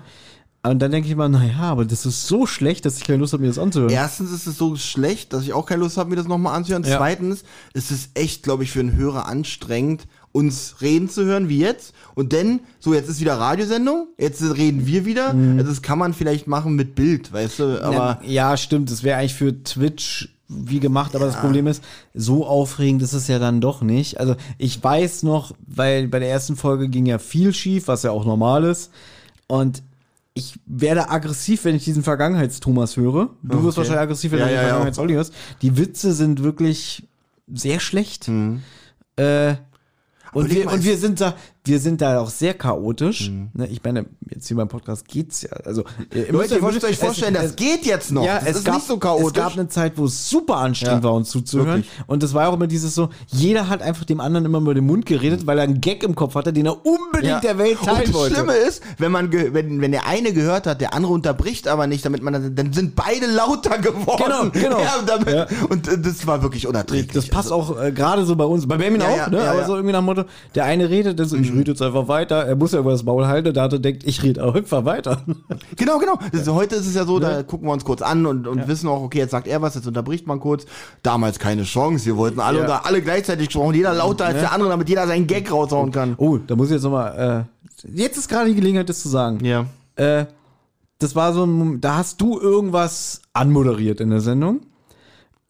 Und 0.61 0.80
dann 0.80 0.91
denke 0.91 1.07
ich 1.07 1.16
mal, 1.16 1.30
naja, 1.30 1.61
aber 1.61 1.86
das 1.86 2.06
ist 2.06 2.28
so 2.28 2.45
schlecht, 2.45 2.86
dass 2.86 2.98
ich 2.98 3.06
keine 3.06 3.20
Lust 3.20 3.32
habe, 3.32 3.41
mir 3.41 3.48
das 3.48 3.60
anzuhören. 3.60 3.91
Erstens 3.91 4.32
ist 4.32 4.45
es 4.45 4.57
so 4.57 4.76
schlecht, 4.76 5.32
dass 5.32 5.44
ich 5.44 5.53
auch 5.53 5.66
keine 5.66 5.84
Lust 5.84 5.98
habe, 5.98 6.10
mir 6.10 6.18
das 6.18 6.28
nochmal 6.28 6.56
anzuhören. 6.56 6.84
Ja. 6.84 6.98
Zweitens 6.98 7.44
ist 7.74 7.91
es 7.91 8.10
echt, 8.14 8.44
glaube 8.44 8.64
ich, 8.64 8.72
für 8.72 8.82
einen 8.82 8.95
Hörer 8.95 9.26
anstrengend, 9.28 10.06
uns 10.31 10.76
reden 10.81 11.10
zu 11.10 11.26
hören, 11.26 11.49
wie 11.49 11.60
jetzt. 11.60 11.93
Und 12.15 12.34
dann, 12.34 12.60
so, 12.80 12.93
jetzt 12.93 13.10
ist 13.10 13.19
wieder 13.19 13.39
Radiosendung, 13.39 14.07
jetzt 14.18 14.41
reden 14.41 14.85
wir 14.85 15.06
wieder. 15.06 15.34
Mhm. 15.34 15.57
Also 15.60 15.72
das 15.72 15.81
kann 15.81 15.97
man 15.97 16.14
vielleicht 16.14 16.47
machen 16.47 16.76
mit 16.76 16.95
Bild, 16.95 17.34
weißt 17.34 17.60
du, 17.60 17.84
aber... 17.84 18.22
ja, 18.26 18.56
stimmt. 18.57 18.91
Das 18.91 19.03
wäre 19.03 19.18
eigentlich 19.18 19.34
für 19.34 19.64
Twitch 19.64 20.30
wie 20.47 20.80
gemacht, 20.80 21.15
aber 21.15 21.26
das 21.26 21.39
Problem 21.39 21.68
ist, 21.68 21.84
so 22.15 22.45
aufregend 22.47 23.03
ist 23.03 23.14
es 23.14 23.27
ja 23.27 23.38
dann 23.38 23.61
doch 23.61 23.84
nicht. 23.84 24.19
Also 24.19 24.35
ich 24.57 24.84
weiß 24.84 25.22
noch, 25.22 25.53
weil 25.68 26.07
bei 26.07 26.18
der 26.18 26.30
ersten 26.31 26.56
Folge 26.56 26.89
ging 26.89 27.06
ja 27.06 27.19
viel 27.19 27.53
schief, 27.53 27.88
was 27.88 28.01
ja 28.01 28.10
auch 28.10 28.26
normal 28.26 28.64
ist. 28.64 28.91
Und 29.47 29.84
ich 30.34 30.60
werde 30.65 31.10
aggressiv, 31.10 31.65
wenn 31.65 31.76
ich 31.76 31.84
diesen 31.84 32.01
Vergangenheits-Thomas 32.01 32.97
höre. 32.97 33.30
Du 33.43 33.57
wirst 33.64 33.77
Okay. 33.77 33.77
wahrscheinlich 33.77 34.01
aggressiv, 34.01 34.31
wenn 34.31 34.39
Ja, 34.39 34.45
du 34.45 34.49
den 34.51 34.56
ja, 34.56 34.61
ja. 34.61 34.68
Vergangenheits-Olli 34.69 35.14
hörst. 35.14 35.34
Die 35.61 35.77
Witze 35.77 36.14
sind 36.14 36.41
wirklich 36.41 37.07
sehr 37.53 37.80
schlecht. 37.80 38.27
Äh, 39.18 39.53
und, 40.34 40.49
wir, 40.49 40.65
mal, 40.65 40.76
und 40.76 40.84
wir 40.84 40.97
sind 40.97 41.22
da, 41.22 41.35
wir 41.65 41.80
sind 41.80 42.02
da 42.02 42.19
auch 42.22 42.30
sehr 42.30 42.53
chaotisch. 42.53 43.30
Mhm. 43.30 43.49
Ne, 43.53 43.68
ich 43.68 43.84
meine, 43.84 44.06
jetzt 44.30 44.48
hier 44.48 44.57
beim 44.57 44.69
Podcast 44.69 45.07
geht's 45.07 45.41
ja. 45.41 45.49
Also, 45.65 45.84
ihr 46.14 46.22
müsst 46.22 46.31
Leute, 46.31 46.56
ihr 46.56 46.61
müsst 46.61 46.84
euch 46.86 46.98
vorstellen, 46.98 47.36
es- 47.36 47.41
das 47.44 47.56
geht 47.57 47.86
jetzt 47.86 48.11
noch. 48.11 48.23
Ja, 48.26 48.40
das 48.40 48.49
es 48.49 48.56
ist 48.57 48.65
gab, 48.65 48.76
nicht 48.76 48.88
so 48.88 48.98
chaotisch. 48.98 49.27
Es 49.27 49.34
gab 49.34 49.53
eine 49.53 49.68
Zeit, 49.68 49.94
wo 49.98 50.06
es 50.06 50.30
super 50.30 50.57
anstrengend 50.57 51.03
Ja, 51.03 51.10
war, 51.10 51.15
uns 51.15 51.30
zuzuhören. 51.30 51.68
wirklich. 51.84 51.90
Und 52.07 52.23
das 52.23 52.34
war 52.34 52.48
auch 52.49 52.53
immer 52.53 52.68
dieses 52.68 52.95
so, 52.95 53.10
jeder 53.27 53.68
hat 53.69 53.81
einfach 53.81 54.06
dem 54.06 54.19
anderen 54.22 54.45
immer 54.45 54.60
über 54.60 54.73
den 54.73 54.86
Mund 54.86 55.06
geredet, 55.06 55.45
weil 55.48 55.57
er 55.60 55.65
einen 55.65 55.81
Gag 55.81 56.03
im 56.03 56.15
Kopf 56.15 56.36
hatte, 56.36 56.53
den 56.53 56.65
er 56.65 56.77
unbedingt 56.86 57.44
der 57.44 57.57
Welt 57.57 57.77
Und 57.81 57.86
teilen 57.88 58.03
das 58.06 58.14
wollte. 58.14 58.36
Schlimme 58.36 58.53
ist, 58.53 58.81
wenn 58.98 59.11
man 59.11 59.31
wenn, 59.31 59.81
wenn 59.81 59.91
der 59.91 60.07
eine 60.07 60.34
gehört 60.34 60.65
hat, 60.65 60.81
der 60.81 60.94
andere 60.94 61.11
unterbricht 61.14 61.68
aber 61.68 61.88
nicht, 61.88 62.06
damit 62.06 62.23
man 62.23 62.34
dann, 62.34 62.56
dann 62.56 62.73
sind 62.73 62.95
beide 62.95 63.27
lauter 63.27 63.77
geworden. 63.80 64.52
Genau, 64.53 64.77
genau. 64.77 64.80
Ja, 64.80 64.95
damit, 65.06 65.27
Ja. 65.30 65.48
Und 65.69 65.88
äh, 65.88 65.99
das 65.99 66.26
war 66.26 66.41
wirklich 66.41 66.68
unerträglich. 66.68 67.11
Das 67.14 67.27
passt 67.27 67.52
auch 67.52 67.80
äh, 67.81 67.91
gerade 67.91 68.26
so 68.26 68.36
bei 68.36 68.45
uns, 68.45 68.68
bei 68.68 68.77
Benjamin 68.77 69.02
Ja, 69.02 69.07
auch, 69.07 69.18
ja, 69.18 69.30
ne? 69.30 69.38
ja, 69.38 69.52
aber 69.52 69.60
ja. 69.61 69.68
so 69.68 69.76
irgendwie 69.76 69.91
nach 69.94 69.99
dem 69.99 70.06
Motto, 70.06 70.23
der 70.56 70.65
eine 70.65 70.90
redet, 70.90 71.19
der 71.19 71.26
so, 71.26 71.36
ich 71.50 71.56
rede 71.60 71.72
jetzt 71.72 71.82
einfach 71.82 72.08
weiter, 72.08 72.46
er 72.46 72.56
muss 72.56 72.72
ja 72.72 72.80
über 72.80 72.92
das 72.92 73.04
Maul 73.04 73.28
halten, 73.28 73.54
der 73.54 73.64
andere 73.64 73.80
denkt, 73.80 74.04
ich 74.06 74.24
rede 74.24 74.44
einfach 74.54 74.86
weiter. 74.86 75.22
Genau, 75.76 75.98
genau. 76.00 76.18
Das, 76.32 76.48
heute 76.50 76.76
ist 76.76 76.88
es 76.88 76.96
ja 76.96 77.06
so, 77.06 77.20
da 77.20 77.44
gucken 77.44 77.68
wir 77.68 77.74
uns 77.74 77.86
kurz 77.86 78.02
an 78.02 78.26
und, 78.26 78.48
und 78.48 78.68
wissen 78.68 78.88
auch, 78.88 79.02
okay, 79.02 79.20
jetzt 79.20 79.32
sagt 79.32 79.48
er 79.48 79.62
was, 79.62 79.76
jetzt 79.76 79.88
unterbricht 79.88 80.28
man 80.28 80.40
kurz. 80.40 80.66
Damals 81.04 81.40
keine 81.40 81.64
Chance. 81.64 82.06
Wir 82.06 82.18
wollten 82.18 82.40
alle 82.40 82.60
Ja. 82.60 82.66
oder 82.66 82.86
alle 82.86 83.02
gleichzeitig 83.02 83.48
gesprochen, 83.48 83.76
jeder 83.76 83.94
lauter 83.94 84.26
als 84.26 84.40
der 84.40 84.52
andere, 84.52 84.70
damit 84.70 84.90
jeder 84.90 85.08
seinen 85.08 85.28
Gag 85.28 85.52
raushauen 85.52 85.92
kann. 85.92 86.16
Oh, 86.18 86.38
da 86.38 86.56
muss 86.56 86.68
ich 86.68 86.74
jetzt 86.74 86.84
nochmal, 86.84 87.48
äh, 87.86 87.90
jetzt 87.96 88.18
ist 88.18 88.28
gerade 88.30 88.50
die 88.50 88.56
Gelegenheit, 88.56 88.90
das 88.90 89.02
zu 89.02 89.10
sagen. 89.10 89.44
Ja. 89.44 89.66
Äh, 89.96 90.26
das 91.00 91.16
war 91.16 91.34
so 91.34 91.46
ein, 91.46 91.52
Moment, 91.52 91.84
da 91.86 91.98
hast 91.98 92.20
du 92.20 92.40
irgendwas 92.40 93.22
anmoderiert 93.34 94.02
in 94.02 94.10
der 94.10 94.22
Sendung 94.22 94.62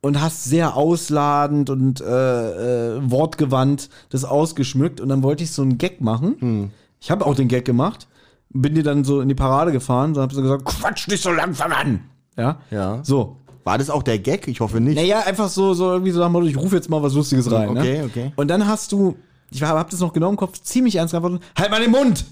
und 0.02 0.22
hast 0.22 0.46
sehr 0.46 0.76
ausladend 0.76 1.70
und 1.70 2.02
äh, 2.02 2.96
äh, 2.96 3.12
wortgewandt 3.12 3.90
das 4.10 4.24
ausgeschmückt 4.24 5.02
und 5.02 5.10
dann 5.10 5.24
wollte 5.24 5.44
ich 5.44 5.52
so 5.52 5.62
einen 5.62 5.78
Gag 5.78 6.02
machen. 6.02 6.36
Hm. 6.40 6.72
Ich 7.00 7.12
habe 7.12 7.26
auch 7.26 7.36
den 7.36 7.48
Gag 7.48 7.66
gemacht, 7.66 8.08
bin 8.50 8.76
dir 8.76 8.84
dann 8.84 9.04
so 9.04 9.22
in 9.22 9.30
die 9.30 9.36
Parade 9.36 9.72
gefahren, 9.72 10.14
dann 10.14 10.24
hab 10.24 10.34
so 10.34 10.42
gesagt, 10.42 10.66
quatsch 10.66 11.08
nicht 11.08 11.24
so 11.24 11.32
langsam 11.32 11.72
an. 11.72 12.02
Ja. 12.38 12.60
Ja. 12.72 13.00
So. 13.04 13.38
War 13.66 13.78
das 13.78 13.90
auch 13.90 14.04
der 14.04 14.20
Gag? 14.20 14.48
Ich 14.48 14.62
hoffe 14.62 14.80
nicht. 14.80 14.96
Naja, 14.96 15.20
einfach 15.20 15.50
so, 15.50 15.74
so 15.74 15.92
irgendwie 15.92 16.12
so 16.12 16.20
nach 16.20 16.30
Motto, 16.30 16.48
ich 16.48 16.58
rufe 16.58 16.76
jetzt 16.76 16.90
mal 16.90 17.04
was 17.04 17.14
Lustiges 17.14 17.52
rein. 17.52 17.70
Okay, 17.70 18.00
ne? 18.00 18.06
okay. 18.06 18.32
Und 18.36 18.48
dann 18.48 18.66
hast 18.66 18.92
du, 18.94 19.16
ich 19.52 19.62
hab 19.62 19.78
hab 19.78 19.90
das 19.90 20.00
noch 20.00 20.14
genau 20.14 20.30
im 20.30 20.38
Kopf, 20.38 20.60
ziemlich 20.62 20.96
ernst 20.96 21.12
geantwortet, 21.12 21.42
halt 21.58 21.70
mal 21.70 21.82
den 21.82 21.92
Mund! 21.92 22.26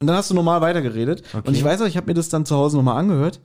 Und 0.00 0.06
dann 0.06 0.14
hast 0.14 0.30
du 0.30 0.34
normal 0.34 0.60
weitergeredet. 0.60 1.24
Und 1.34 1.56
ich 1.56 1.64
weiß 1.64 1.80
auch, 1.80 1.86
ich 1.86 1.96
habe 1.96 2.06
mir 2.06 2.14
das 2.14 2.28
dann 2.28 2.46
zu 2.46 2.54
Hause 2.54 2.76
nochmal 2.76 2.98
angehört 2.98 3.40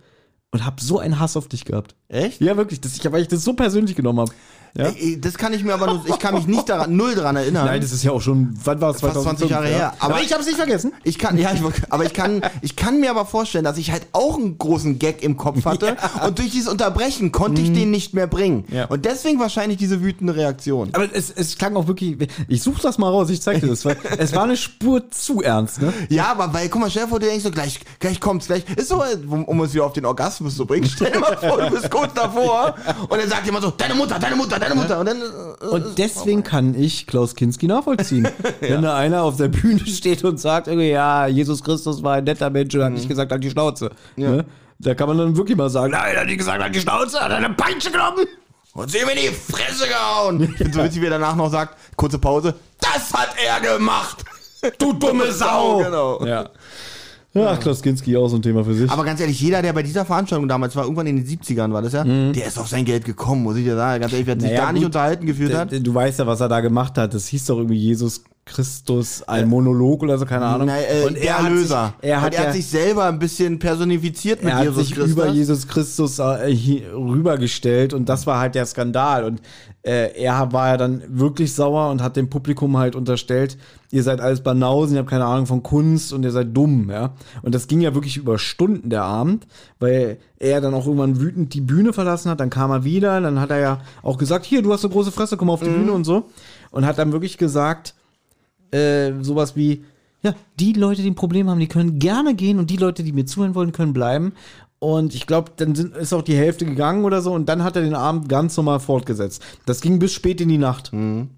und 0.53 0.65
habe 0.65 0.81
so 0.81 0.99
einen 0.99 1.19
Hass 1.19 1.35
auf 1.35 1.47
dich 1.47 1.65
gehabt. 1.65 1.95
Echt? 2.07 2.39
Ja, 2.39 2.55
wirklich, 2.55 2.79
das, 2.79 2.95
ich, 2.95 3.11
weil 3.11 3.23
ich 3.23 3.27
das 3.27 3.43
so 3.43 3.53
persönlich 3.53 3.95
genommen 3.95 4.19
habe. 4.19 4.31
Ja? 4.75 4.87
Ey, 4.87 5.21
Das 5.21 5.35
kann 5.35 5.53
ich 5.53 5.63
mir 5.63 5.73
aber 5.73 5.85
nur, 5.87 6.03
ich 6.07 6.17
kann 6.17 6.33
mich 6.33 6.47
nicht 6.47 6.67
daran, 6.67 6.95
null 6.95 7.13
daran 7.13 7.35
erinnern. 7.35 7.65
Nein, 7.65 7.81
das 7.81 7.91
ist 7.91 8.03
ja 8.03 8.11
auch 8.11 8.21
schon, 8.21 8.57
wann 8.63 8.81
war 8.81 8.89
es? 8.91 9.01
Fast 9.01 9.21
20 9.21 9.49
Jahre 9.49 9.67
her. 9.67 9.93
Aber, 9.99 10.15
Aber- 10.15 10.23
ich 10.23 10.31
habe 10.31 10.41
es 10.41 10.47
nicht 10.47 10.57
vergessen. 10.57 10.93
Ich 11.03 11.19
kann, 11.19 11.37
ja, 11.37 11.51
ich, 11.53 11.61
aber 11.89 12.05
ich 12.05 12.13
kann, 12.13 12.41
ich 12.61 12.75
kann 12.75 12.99
mir 12.99 13.11
aber 13.11 13.25
vorstellen, 13.25 13.63
dass 13.65 13.77
ich 13.77 13.91
halt 13.91 14.07
auch 14.13 14.35
einen 14.37 14.57
großen 14.57 14.97
Gag 14.97 15.21
im 15.23 15.37
Kopf 15.37 15.65
hatte 15.65 15.95
und 16.25 16.39
durch 16.39 16.49
dieses 16.51 16.67
Unterbrechen 16.71 17.31
konnte 17.31 17.61
ich 17.61 17.71
den 17.71 17.91
nicht 17.91 18.13
mehr 18.15 18.25
bringen. 18.25 18.65
Ja. 18.69 18.85
Und 18.85 19.05
deswegen 19.05 19.39
wahrscheinlich 19.39 19.77
diese 19.77 20.01
wütende 20.01 20.35
Reaktion. 20.35 20.89
Aber 20.93 21.07
es, 21.13 21.29
es 21.29 21.57
klang 21.57 21.75
auch 21.75 21.87
wirklich, 21.87 22.17
ich 22.47 22.63
such 22.63 22.79
das 22.79 22.97
mal 22.97 23.09
raus, 23.09 23.29
ich 23.29 23.41
zeig 23.41 23.61
dir 23.61 23.67
das. 23.67 23.85
Weil 23.85 23.97
es 24.17 24.33
war 24.33 24.43
eine 24.43 24.57
Spur 24.57 25.09
zu 25.11 25.41
ernst, 25.43 25.81
ne? 25.81 25.93
Ja, 26.09 26.31
aber 26.31 26.51
weil, 26.53 26.69
guck 26.69 26.81
mal, 26.81 26.89
stell 26.89 27.07
vor, 27.07 27.19
du 27.19 27.27
denkst 27.27 27.43
so, 27.43 27.51
gleich, 27.51 27.79
gleich 27.99 28.19
kommt's, 28.19 28.47
gleich. 28.47 28.63
Ist 28.75 28.89
so, 28.89 29.03
um, 29.29 29.45
um 29.45 29.59
uns 29.59 29.73
wieder 29.73 29.85
auf 29.85 29.93
den 29.93 30.05
Orgasmus 30.05 30.55
zu 30.57 30.65
bringen. 30.65 30.89
Stell 30.91 31.11
dir 31.11 31.19
mal 31.19 31.37
vor, 31.37 31.61
du 31.61 31.69
bist 31.69 31.91
kurz 31.91 32.13
davor 32.15 32.75
und 33.09 33.19
dann 33.21 33.29
sagt 33.29 33.45
jemand 33.45 33.63
so, 33.65 33.69
deine 33.71 33.93
Mutter, 33.93 34.17
deine 34.17 34.35
Mutter, 34.35 34.59
deine 34.63 34.75
Mutter. 34.75 34.99
Und 34.99 35.05
dann, 35.07 35.21
äh, 35.21 35.65
Und 35.65 35.97
deswegen 35.97 36.43
kann 36.43 36.75
ich 36.79 37.07
Klaus 37.07 37.35
Kinski 37.35 37.67
nachvollziehen. 37.67 38.27
Wenn 38.59 38.81
da 38.81 38.95
einer 38.95 39.23
auf 39.23 39.37
der 39.37 39.47
Bühne 39.49 39.85
steht 39.85 40.23
und 40.23 40.39
sagt, 40.39 40.67
ja, 40.67 41.27
Jesus 41.27 41.63
Christus 41.63 42.03
war 42.03 42.13
ein 42.15 42.23
netter 42.23 42.49
Mensch 42.49 42.73
und 42.75 42.83
hat 42.83 42.93
nicht 42.93 43.07
gesagt, 43.09 43.31
halt 43.31 43.43
die 43.43 43.51
Schnauze. 43.51 43.91
Ne? 44.15 44.45
Da 44.79 44.95
kann 44.95 45.07
man 45.07 45.17
dann 45.17 45.37
wirklich 45.37 45.57
mal 45.57 45.69
sagen, 45.69 45.91
nein, 45.91 46.13
er 46.15 46.21
hat 46.21 46.27
nicht 46.27 46.37
gesagt, 46.39 46.61
halt 46.61 46.75
die 46.75 46.79
Schnauze, 46.79 47.19
hat 47.19 47.31
eine 47.31 47.49
Peitsche 47.51 47.91
genommen. 47.91 48.25
und 48.73 48.91
sie 48.91 49.05
mir 49.05 49.11
in 49.13 49.19
die 49.19 49.27
Fresse 49.53 49.87
gehauen. 49.87 50.53
Finde 50.57 50.73
so 50.77 50.83
witzig, 50.83 51.01
wie 51.01 51.05
er 51.05 51.11
danach 51.11 51.35
noch 51.35 51.49
sagt, 51.51 51.77
kurze 51.95 52.19
Pause, 52.19 52.55
das 52.79 53.13
hat 53.13 53.29
er 53.45 53.59
gemacht. 53.59 54.23
Du 54.79 54.93
dumme 54.93 55.31
Sau. 55.31 55.77
Genau. 55.79 56.25
Ja. 56.25 56.49
Ja, 57.35 57.55
Klaus 57.57 57.81
Kinski 57.81 58.15
auch 58.15 58.27
so 58.27 58.35
ein 58.35 58.41
Thema 58.43 58.63
für 58.63 58.75
sich. 58.75 58.89
Aber 58.91 59.03
ganz 59.03 59.19
ehrlich, 59.19 59.39
jeder, 59.41 59.61
der 59.63 59.73
bei 59.73 59.81
dieser 59.81 60.05
Veranstaltung 60.05 60.47
damals 60.47 60.75
war, 60.75 60.83
irgendwann 60.83 61.07
in 61.07 61.15
den 61.17 61.25
70ern 61.25 61.71
war 61.73 61.81
das 61.81 61.93
ja, 61.93 62.03
der 62.03 62.45
ist 62.45 62.59
auf 62.59 62.67
sein 62.67 62.85
Geld 62.85 63.05
gekommen, 63.05 63.41
muss 63.43 63.55
ich 63.57 63.63
dir 63.63 63.75
sagen. 63.75 64.01
Ganz 64.01 64.13
ehrlich, 64.13 64.27
wer 64.27 64.35
sich 64.39 64.43
Mhm. 64.43 64.55
Naja, 64.55 64.65
da 64.67 64.71
nicht 64.71 64.81
gut. 64.81 64.85
unterhalten 64.87 65.25
gefühlt 65.25 65.53
hat. 65.55 65.71
Du 65.71 65.93
weißt 65.95 66.19
ja, 66.19 66.27
was 66.27 66.41
er 66.41 66.49
da 66.49 66.59
gemacht 66.61 66.97
hat. 66.97 67.13
Das 67.13 67.25
hieß 67.27 67.45
doch 67.45 67.57
irgendwie 67.57 67.77
Jesus 67.77 68.23
Christus, 68.45 69.23
ein 69.23 69.47
Monolog 69.47 70.03
oder 70.03 70.17
so, 70.17 70.25
keine 70.25 70.45
Ahnung. 70.45 70.67
Nein, 70.67 70.83
äh, 70.89 71.05
und 71.07 71.15
er 71.15 71.37
Erlöser. 71.37 71.85
Hat 71.85 72.01
sich, 72.01 72.09
er 72.09 72.21
hat, 72.21 72.27
Und 72.27 72.33
er 72.33 72.41
ja, 72.41 72.47
hat 72.47 72.53
sich 72.55 72.67
selber 72.67 73.05
ein 73.05 73.17
bisschen 73.17 73.57
personifiziert 73.57 74.43
mit 74.43 74.51
er 74.51 74.57
hat 74.57 74.65
Jesus 74.65 74.87
sich 74.87 74.95
Christus. 74.95 75.11
über 75.11 75.27
Jesus 75.29 75.67
Christus 75.67 76.19
äh, 76.19 76.83
rübergestellt 76.93 77.93
und 77.93 78.09
das 78.09 78.27
war 78.27 78.39
halt 78.39 78.55
der 78.55 78.65
Skandal. 78.65 79.23
Und 79.23 79.41
äh, 79.83 80.21
er 80.21 80.51
war 80.51 80.69
ja 80.69 80.77
dann 80.77 81.03
wirklich 81.07 81.53
sauer 81.53 81.89
und 81.89 82.01
hat 82.01 82.17
dem 82.17 82.29
Publikum 82.29 82.77
halt 82.77 82.95
unterstellt, 82.95 83.57
ihr 83.91 84.03
seid 84.03 84.19
alles 84.19 84.41
Banausen, 84.41 84.95
ihr 84.95 84.99
habt 84.99 85.09
keine 85.09 85.25
Ahnung 85.25 85.45
von 85.45 85.63
Kunst 85.63 86.11
und 86.11 86.23
ihr 86.23 86.31
seid 86.31 86.55
dumm, 86.55 86.89
ja. 86.89 87.13
Und 87.43 87.55
das 87.55 87.67
ging 87.67 87.79
ja 87.79 87.93
wirklich 87.93 88.17
über 88.17 88.39
Stunden 88.39 88.89
der 88.89 89.03
Abend, 89.03 89.47
weil 89.79 90.17
er 90.39 90.59
dann 90.59 90.73
auch 90.73 90.85
irgendwann 90.85 91.19
wütend 91.21 91.53
die 91.53 91.61
Bühne 91.61 91.93
verlassen 91.93 92.29
hat, 92.29 92.41
dann 92.41 92.49
kam 92.49 92.71
er 92.71 92.83
wieder, 92.83 93.21
dann 93.21 93.39
hat 93.39 93.51
er 93.51 93.59
ja 93.59 93.81
auch 94.01 94.17
gesagt, 94.17 94.45
hier, 94.45 94.61
du 94.61 94.73
hast 94.73 94.83
eine 94.83 94.93
große 94.93 95.11
Fresse, 95.11 95.37
komm 95.37 95.49
auf 95.49 95.61
die 95.61 95.69
Bühne 95.69 95.93
und 95.93 96.03
so. 96.03 96.25
Und 96.71 96.85
hat 96.85 96.97
dann 96.97 97.11
wirklich 97.13 97.37
gesagt, 97.37 97.93
äh, 98.73 99.13
sowas 99.21 99.55
wie, 99.55 99.83
ja, 100.21 100.33
die 100.59 100.73
Leute, 100.73 101.01
die 101.01 101.09
ein 101.09 101.15
Problem 101.15 101.49
haben, 101.49 101.59
die 101.59 101.67
können 101.67 101.99
gerne 101.99 102.33
gehen 102.33 102.59
und 102.59 102.69
die 102.69 102.77
Leute, 102.77 103.03
die 103.03 103.11
mir 103.11 103.25
zuhören 103.25 103.55
wollen, 103.55 103.71
können 103.71 103.93
bleiben. 103.93 104.33
Und 104.79 105.15
ich 105.15 105.27
glaube, 105.27 105.51
dann 105.55 105.75
sind, 105.75 105.95
ist 105.95 106.13
auch 106.13 106.23
die 106.23 106.35
Hälfte 106.35 106.65
gegangen 106.65 107.05
oder 107.05 107.21
so 107.21 107.33
und 107.33 107.47
dann 107.47 107.63
hat 107.63 107.75
er 107.75 107.83
den 107.83 107.95
Abend 107.95 108.27
ganz 108.27 108.57
normal 108.57 108.79
fortgesetzt. 108.79 109.41
Das 109.65 109.79
ging 109.79 109.99
bis 109.99 110.13
spät 110.13 110.41
in 110.41 110.49
die 110.49 110.57
Nacht. 110.57 110.91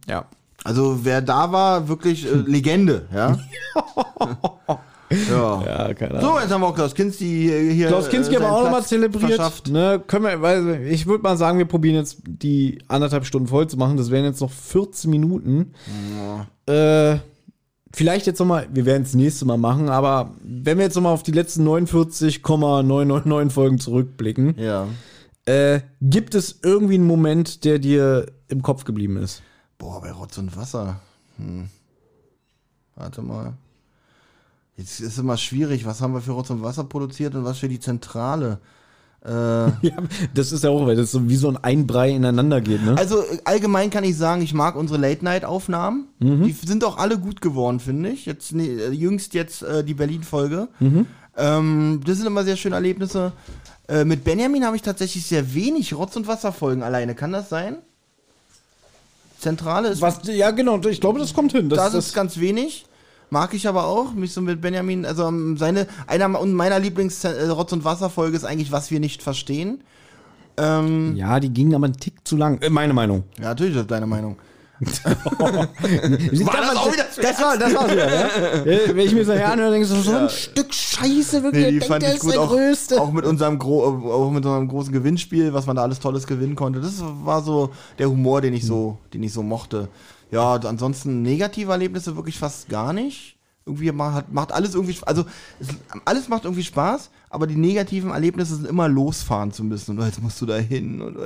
Ja. 0.08 0.26
Also 0.64 1.02
wer 1.04 1.22
da 1.22 1.52
war, 1.52 1.88
wirklich 1.88 2.26
äh, 2.26 2.38
Legende, 2.48 3.06
ja. 3.14 3.38
ja. 5.30 5.64
Ja, 5.66 5.94
keine 5.94 6.22
So, 6.22 6.40
jetzt 6.40 6.52
haben 6.52 6.62
wir 6.62 6.68
auch 6.68 6.76
Klaus 6.76 6.94
Kinski 6.96 7.50
hier. 7.74 7.88
Klaus 7.88 8.10
Kinski 8.10 8.34
äh, 8.34 8.38
aber 8.38 8.46
seinen 8.46 8.56
auch 8.56 8.64
nochmal 8.64 8.84
zelebriert. 8.84 9.68
Ne, 9.70 10.02
können 10.06 10.26
wir, 10.26 10.42
weil 10.42 10.82
ich 10.88 11.06
würde 11.08 11.24
mal 11.24 11.38
sagen, 11.38 11.58
wir 11.58 11.66
probieren 11.66 11.96
jetzt 11.96 12.18
die 12.26 12.80
anderthalb 12.88 13.26
Stunden 13.26 13.48
voll 13.48 13.68
zu 13.68 13.78
machen. 13.78 13.98
Das 13.98 14.10
wären 14.12 14.26
jetzt 14.26 14.42
noch 14.42 14.52
14 14.52 15.10
Minuten. 15.10 15.74
Äh, 16.66 17.18
vielleicht 17.94 18.26
jetzt 18.26 18.40
nochmal, 18.40 18.68
wir 18.74 18.86
werden 18.86 19.04
es 19.04 19.14
nächste 19.14 19.46
Mal 19.46 19.58
machen, 19.58 19.90
aber 19.90 20.32
wenn 20.44 20.78
wir 20.78 20.86
jetzt 20.86 20.96
nochmal 20.96 21.14
auf 21.14 21.24
die 21.24 21.32
letzten 21.32 21.64
49,999 21.64 23.54
Folgen 23.54 23.80
zurückblicken, 23.80 24.56
Ja. 24.58 24.88
äh, 25.46 25.82
gibt 26.02 26.36
es 26.36 26.60
irgendwie 26.64 26.96
einen 26.96 27.08
Moment, 27.08 27.64
der 27.64 27.80
dir 27.80 28.26
im 28.48 28.62
Kopf 28.64 28.84
geblieben 28.84 29.18
ist? 29.18 29.42
Boah, 29.78 30.02
bei 30.02 30.12
Rotz 30.12 30.38
und 30.38 30.56
Wasser. 30.58 31.00
Hm. 31.38 31.70
Warte 32.96 33.22
mal. 33.22 33.54
Jetzt 34.78 35.00
ist 35.00 35.18
immer 35.18 35.38
schwierig, 35.38 35.86
was 35.86 36.02
haben 36.02 36.14
wir 36.14 36.22
für 36.22 36.32
Rotz 36.32 36.50
und 36.50 36.62
Wasser 36.62 36.84
produziert 36.84 37.34
und 37.36 37.46
was 37.46 37.60
für 37.60 37.70
die 37.70 37.80
Zentrale. 37.80 38.60
Äh, 39.24 39.30
Ja, 39.82 39.98
das 40.34 40.52
ist 40.52 40.64
ja 40.64 40.70
auch, 40.70 40.86
weil 40.86 40.96
das 40.96 41.12
so 41.12 41.30
wie 41.30 41.36
so 41.36 41.48
ein 41.48 41.58
Einbrei 41.58 42.12
ineinander 42.12 42.62
geht, 42.62 42.84
ne? 42.84 42.96
Also 42.98 43.22
äh, 43.22 43.40
allgemein 43.46 43.90
kann 43.90 44.04
ich 44.04 44.18
sagen, 44.18 44.42
ich 44.42 44.54
mag 44.54 44.76
unsere 44.76 45.00
Late-Night-Aufnahmen. 45.00 46.08
Die 46.20 46.52
sind 46.52 46.84
auch 46.84 46.98
alle 46.98 47.18
gut 47.18 47.42
geworden, 47.42 47.80
finde 47.80 48.10
ich. 48.10 48.26
Jetzt 48.26 48.54
ne, 48.54 48.68
äh, 48.68 48.92
jüngst 48.92 49.34
jetzt 49.34 49.64
äh, 49.64 49.84
die 49.84 49.94
Berlin-Folge. 49.94 50.68
Ähm, 51.38 52.02
das 52.06 52.18
sind 52.18 52.28
immer 52.28 52.44
sehr 52.44 52.56
schöne 52.56 52.76
Erlebnisse. 52.76 53.34
Äh, 53.88 54.06
mit 54.06 54.24
Benjamin 54.24 54.66
habe 54.66 54.76
ich 54.76 54.82
tatsächlich 54.82 55.26
sehr 55.26 55.54
wenig 55.54 55.94
Rotz- 55.94 56.16
und 56.16 56.28
Wasserfolgen 56.28 56.84
alleine. 56.84 57.16
Kann 57.16 57.32
das 57.32 57.50
sein? 57.50 57.78
Zentrale 59.40 59.90
ist 59.90 60.02
Was, 60.02 60.22
ja, 60.24 60.52
genau, 60.52 60.80
ich 60.86 61.02
glaube, 61.02 61.20
das 61.20 61.34
kommt 61.34 61.52
hin. 61.52 61.70
Das, 61.70 61.78
das, 61.78 61.94
das, 61.94 62.08
ist 62.08 62.14
ganz 62.14 62.40
wenig. 62.40 62.86
Mag 63.30 63.54
ich 63.54 63.68
aber 63.68 63.86
auch. 63.86 64.14
Mich 64.14 64.34
so 64.34 64.42
mit 64.42 64.62
Benjamin, 64.62 65.06
also 65.06 65.28
ähm, 65.28 65.58
seine, 65.58 65.88
einer 66.08 66.28
meiner 66.28 66.80
Lieblings-Rotz- 66.80 67.74
und 67.74 67.84
Wasser-Folge 67.84 68.38
ist 68.38 68.46
eigentlich, 68.46 68.72
was 68.72 68.92
wir 68.92 69.00
nicht 69.00 69.24
verstehen. 69.24 69.82
Ähm, 70.58 71.16
ja, 71.16 71.40
die 71.40 71.50
gingen 71.50 71.76
aber 71.76 71.86
einen 71.86 71.98
Tick 71.98 72.14
zu 72.24 72.38
lang. 72.38 72.62
Äh, 72.62 72.70
meine 72.70 72.94
Meinung. 72.94 73.24
ja, 73.38 73.46
natürlich 73.46 73.76
ist 73.76 73.82
das 73.82 73.88
deine 73.88 74.08
Meinung. 74.08 74.38
War 74.82 76.62
das 76.62 76.76
auch 76.76 76.92
wieder 76.92 77.06
das 77.22 77.42
war, 77.42 77.58
das 77.58 77.74
war's 77.74 77.92
wieder, 77.92 78.14
ja? 78.14 78.30
Wenn 78.66 79.00
ich 79.00 79.14
mir 79.14 79.24
so 79.24 79.32
anhöre, 79.32 79.72
denke 79.72 79.86
ich 79.86 79.88
so, 79.88 80.02
so 80.02 80.12
ein 80.12 80.30
Stück 80.30 80.74
Scheiße, 80.74 81.44
wirklich. 81.44 81.66
Nee, 81.66 81.72
die 81.72 81.78
ich 81.78 81.80
denk, 81.80 81.92
fand 81.92 82.04
der 82.04 82.14
ich 82.16 82.20
gut, 82.20 82.36
auch, 82.38 82.50
Größte. 82.50 83.00
auch 83.00 83.12
mit 83.12 83.26
unserem 83.26 83.58
Gro 83.58 83.86
auch 83.86 84.32
mit 84.32 84.46
unserem 84.46 84.68
großen 84.68 84.92
Gewinnspiel, 84.92 85.54
was 85.54 85.66
man 85.66 85.78
da 85.78 85.84
alles 85.84 86.00
Tolles 86.00 86.28
gewinnen 86.28 86.56
konnte. 86.56 86.82
Das 86.82 87.02
war 87.02 87.42
so 87.42 87.70
der 88.00 88.10
Humor, 88.10 88.42
den 88.42 88.54
ich 88.54 88.66
so, 88.66 88.98
den 89.14 89.24
ich 89.24 89.32
so 89.32 89.44
mochte. 89.44 89.88
Ja, 90.32 90.56
ansonsten 90.56 91.22
negative 91.22 91.72
Erlebnisse 91.72 92.18
wirklich 92.18 92.38
fast 92.38 92.68
gar 92.68 92.92
nicht. 92.92 93.35
Irgendwie 93.68 93.92
macht, 93.92 94.32
macht 94.32 94.52
alles 94.52 94.76
irgendwie, 94.76 94.96
also 95.06 95.26
es, 95.60 95.70
alles 96.06 96.30
macht 96.30 96.44
irgendwie 96.44 96.64
Spaß, 96.64 97.10
aber 97.32 97.48
die 97.48 97.56
negativen 97.56 98.12
Erlebnisse 98.12 98.56
sind 98.56 98.68
immer 98.68 98.88
losfahren 98.88 99.52
zu 99.52 99.64
müssen. 99.64 99.98
Und 99.98 100.06
jetzt 100.06 100.22
musst 100.22 100.40
du 100.40 100.46
da 100.46 100.58
hin 100.58 101.02
und, 101.02 101.18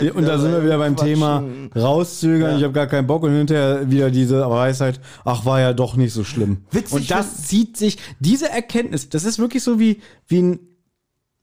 ja, 0.00 0.12
und 0.12 0.24
da 0.24 0.38
sind 0.38 0.52
wir 0.52 0.62
wieder 0.62 0.78
beim 0.78 0.94
Thema 0.94 1.42
rauszögern, 1.74 2.52
ja. 2.52 2.56
ich 2.58 2.62
habe 2.62 2.72
gar 2.72 2.86
keinen 2.86 3.08
Bock 3.08 3.24
und 3.24 3.32
hinterher 3.32 3.90
wieder 3.90 4.10
diese 4.10 4.48
Weisheit, 4.48 5.00
ach, 5.24 5.44
war 5.44 5.60
ja 5.60 5.72
doch 5.72 5.96
nicht 5.96 6.12
so 6.12 6.22
schlimm. 6.22 6.58
Witzig, 6.70 6.92
und 6.92 7.10
das 7.10 7.42
zieht 7.48 7.76
sich, 7.76 7.98
diese 8.20 8.48
Erkenntnis, 8.48 9.08
das 9.08 9.24
ist 9.24 9.40
wirklich 9.40 9.64
so 9.64 9.80
wie, 9.80 10.00
wie 10.28 10.42
ein 10.42 10.60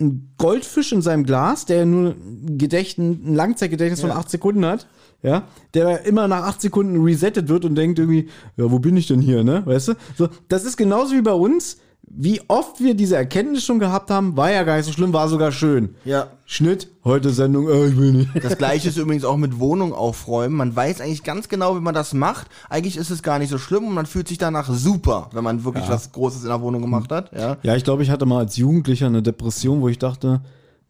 ein 0.02 0.34
Goldfisch 0.38 0.92
in 0.92 1.02
seinem 1.02 1.24
Glas, 1.24 1.66
der 1.66 1.86
nur 1.86 2.12
ein, 2.12 2.58
Gedächtnis, 2.58 3.18
ein 3.24 3.36
Langzeitgedächtnis 3.36 4.02
ja. 4.02 4.08
von 4.08 4.18
acht 4.18 4.30
Sekunden 4.30 4.66
hat, 4.66 4.88
ja, 5.22 5.48
der 5.74 6.06
immer 6.06 6.28
nach 6.28 6.44
acht 6.44 6.62
Sekunden 6.62 7.02
resettet 7.04 7.48
wird 7.48 7.66
und 7.66 7.76
denkt 7.76 8.00
irgendwie, 8.00 8.30
ja, 8.58 8.70
wo 8.72 8.80
bin 8.80 8.98
ich 8.98 9.08
denn 9.08 9.22
hier, 9.22 9.44
ne? 9.44 9.64
Weißt 9.66 9.90
du? 9.90 9.94
So, 10.18 10.30
das 10.50 10.66
ist 10.66 10.78
genauso 10.78 11.14
wie 11.14 11.22
bei 11.22 11.34
uns. 11.34 11.78
Wie 12.16 12.42
oft 12.48 12.80
wir 12.80 12.94
diese 12.94 13.16
Erkenntnis 13.16 13.64
schon 13.64 13.80
gehabt 13.80 14.12
haben, 14.12 14.38
war 14.38 14.52
ja 14.52 14.64
gar 14.64 14.78
nicht 14.78 14.86
so 14.86 14.92
schlimm, 14.92 15.14
war 15.14 15.28
sogar 15.28 15.52
schön. 15.52 15.96
Ja. 16.06 16.28
Schnitt, 16.46 16.90
heute 17.04 17.32
Sendung, 17.32 17.68
äh, 17.68 17.88
ich 17.88 17.98
will 17.98 18.12
nicht. 18.12 18.30
Das 18.44 18.58
gleiche 18.58 18.90
ist 18.90 18.98
übrigens 18.98 19.26
auch 19.26 19.38
mit 19.38 19.60
Wohnung 19.60 19.94
aufräumen. 19.94 20.56
Man 20.56 20.76
weiß 20.76 21.02
eigentlich 21.02 21.24
ganz 21.24 21.50
genau, 21.50 21.76
wie 21.76 21.82
man 21.82 21.96
das 21.96 22.14
macht. 22.14 22.48
Eigentlich 22.70 22.98
ist 22.98 23.10
es 23.10 23.24
gar 23.24 23.40
nicht 23.40 23.50
so 23.50 23.58
schlimm 23.58 23.88
und 23.88 23.94
man 23.94 24.06
fühlt 24.06 24.28
sich 24.28 24.38
danach 24.38 24.70
super, 24.70 25.30
wenn 25.34 25.44
man 25.44 25.64
wirklich 25.64 25.86
ja. 25.86 25.92
was 25.92 26.12
Großes 26.12 26.44
in 26.44 26.50
der 26.50 26.62
Wohnung 26.62 26.82
gemacht 26.82 27.12
hat. 27.12 27.32
Ja, 27.34 27.58
ja 27.64 27.76
ich 27.76 27.84
glaube, 27.84 28.04
ich 28.04 28.12
hatte 28.12 28.26
mal 28.26 28.40
als 28.40 28.58
Jugendlicher 28.58 29.08
eine 29.08 29.24
Depression, 29.24 29.82
wo 29.82 29.88
ich 29.88 29.98
dachte, 29.98 30.42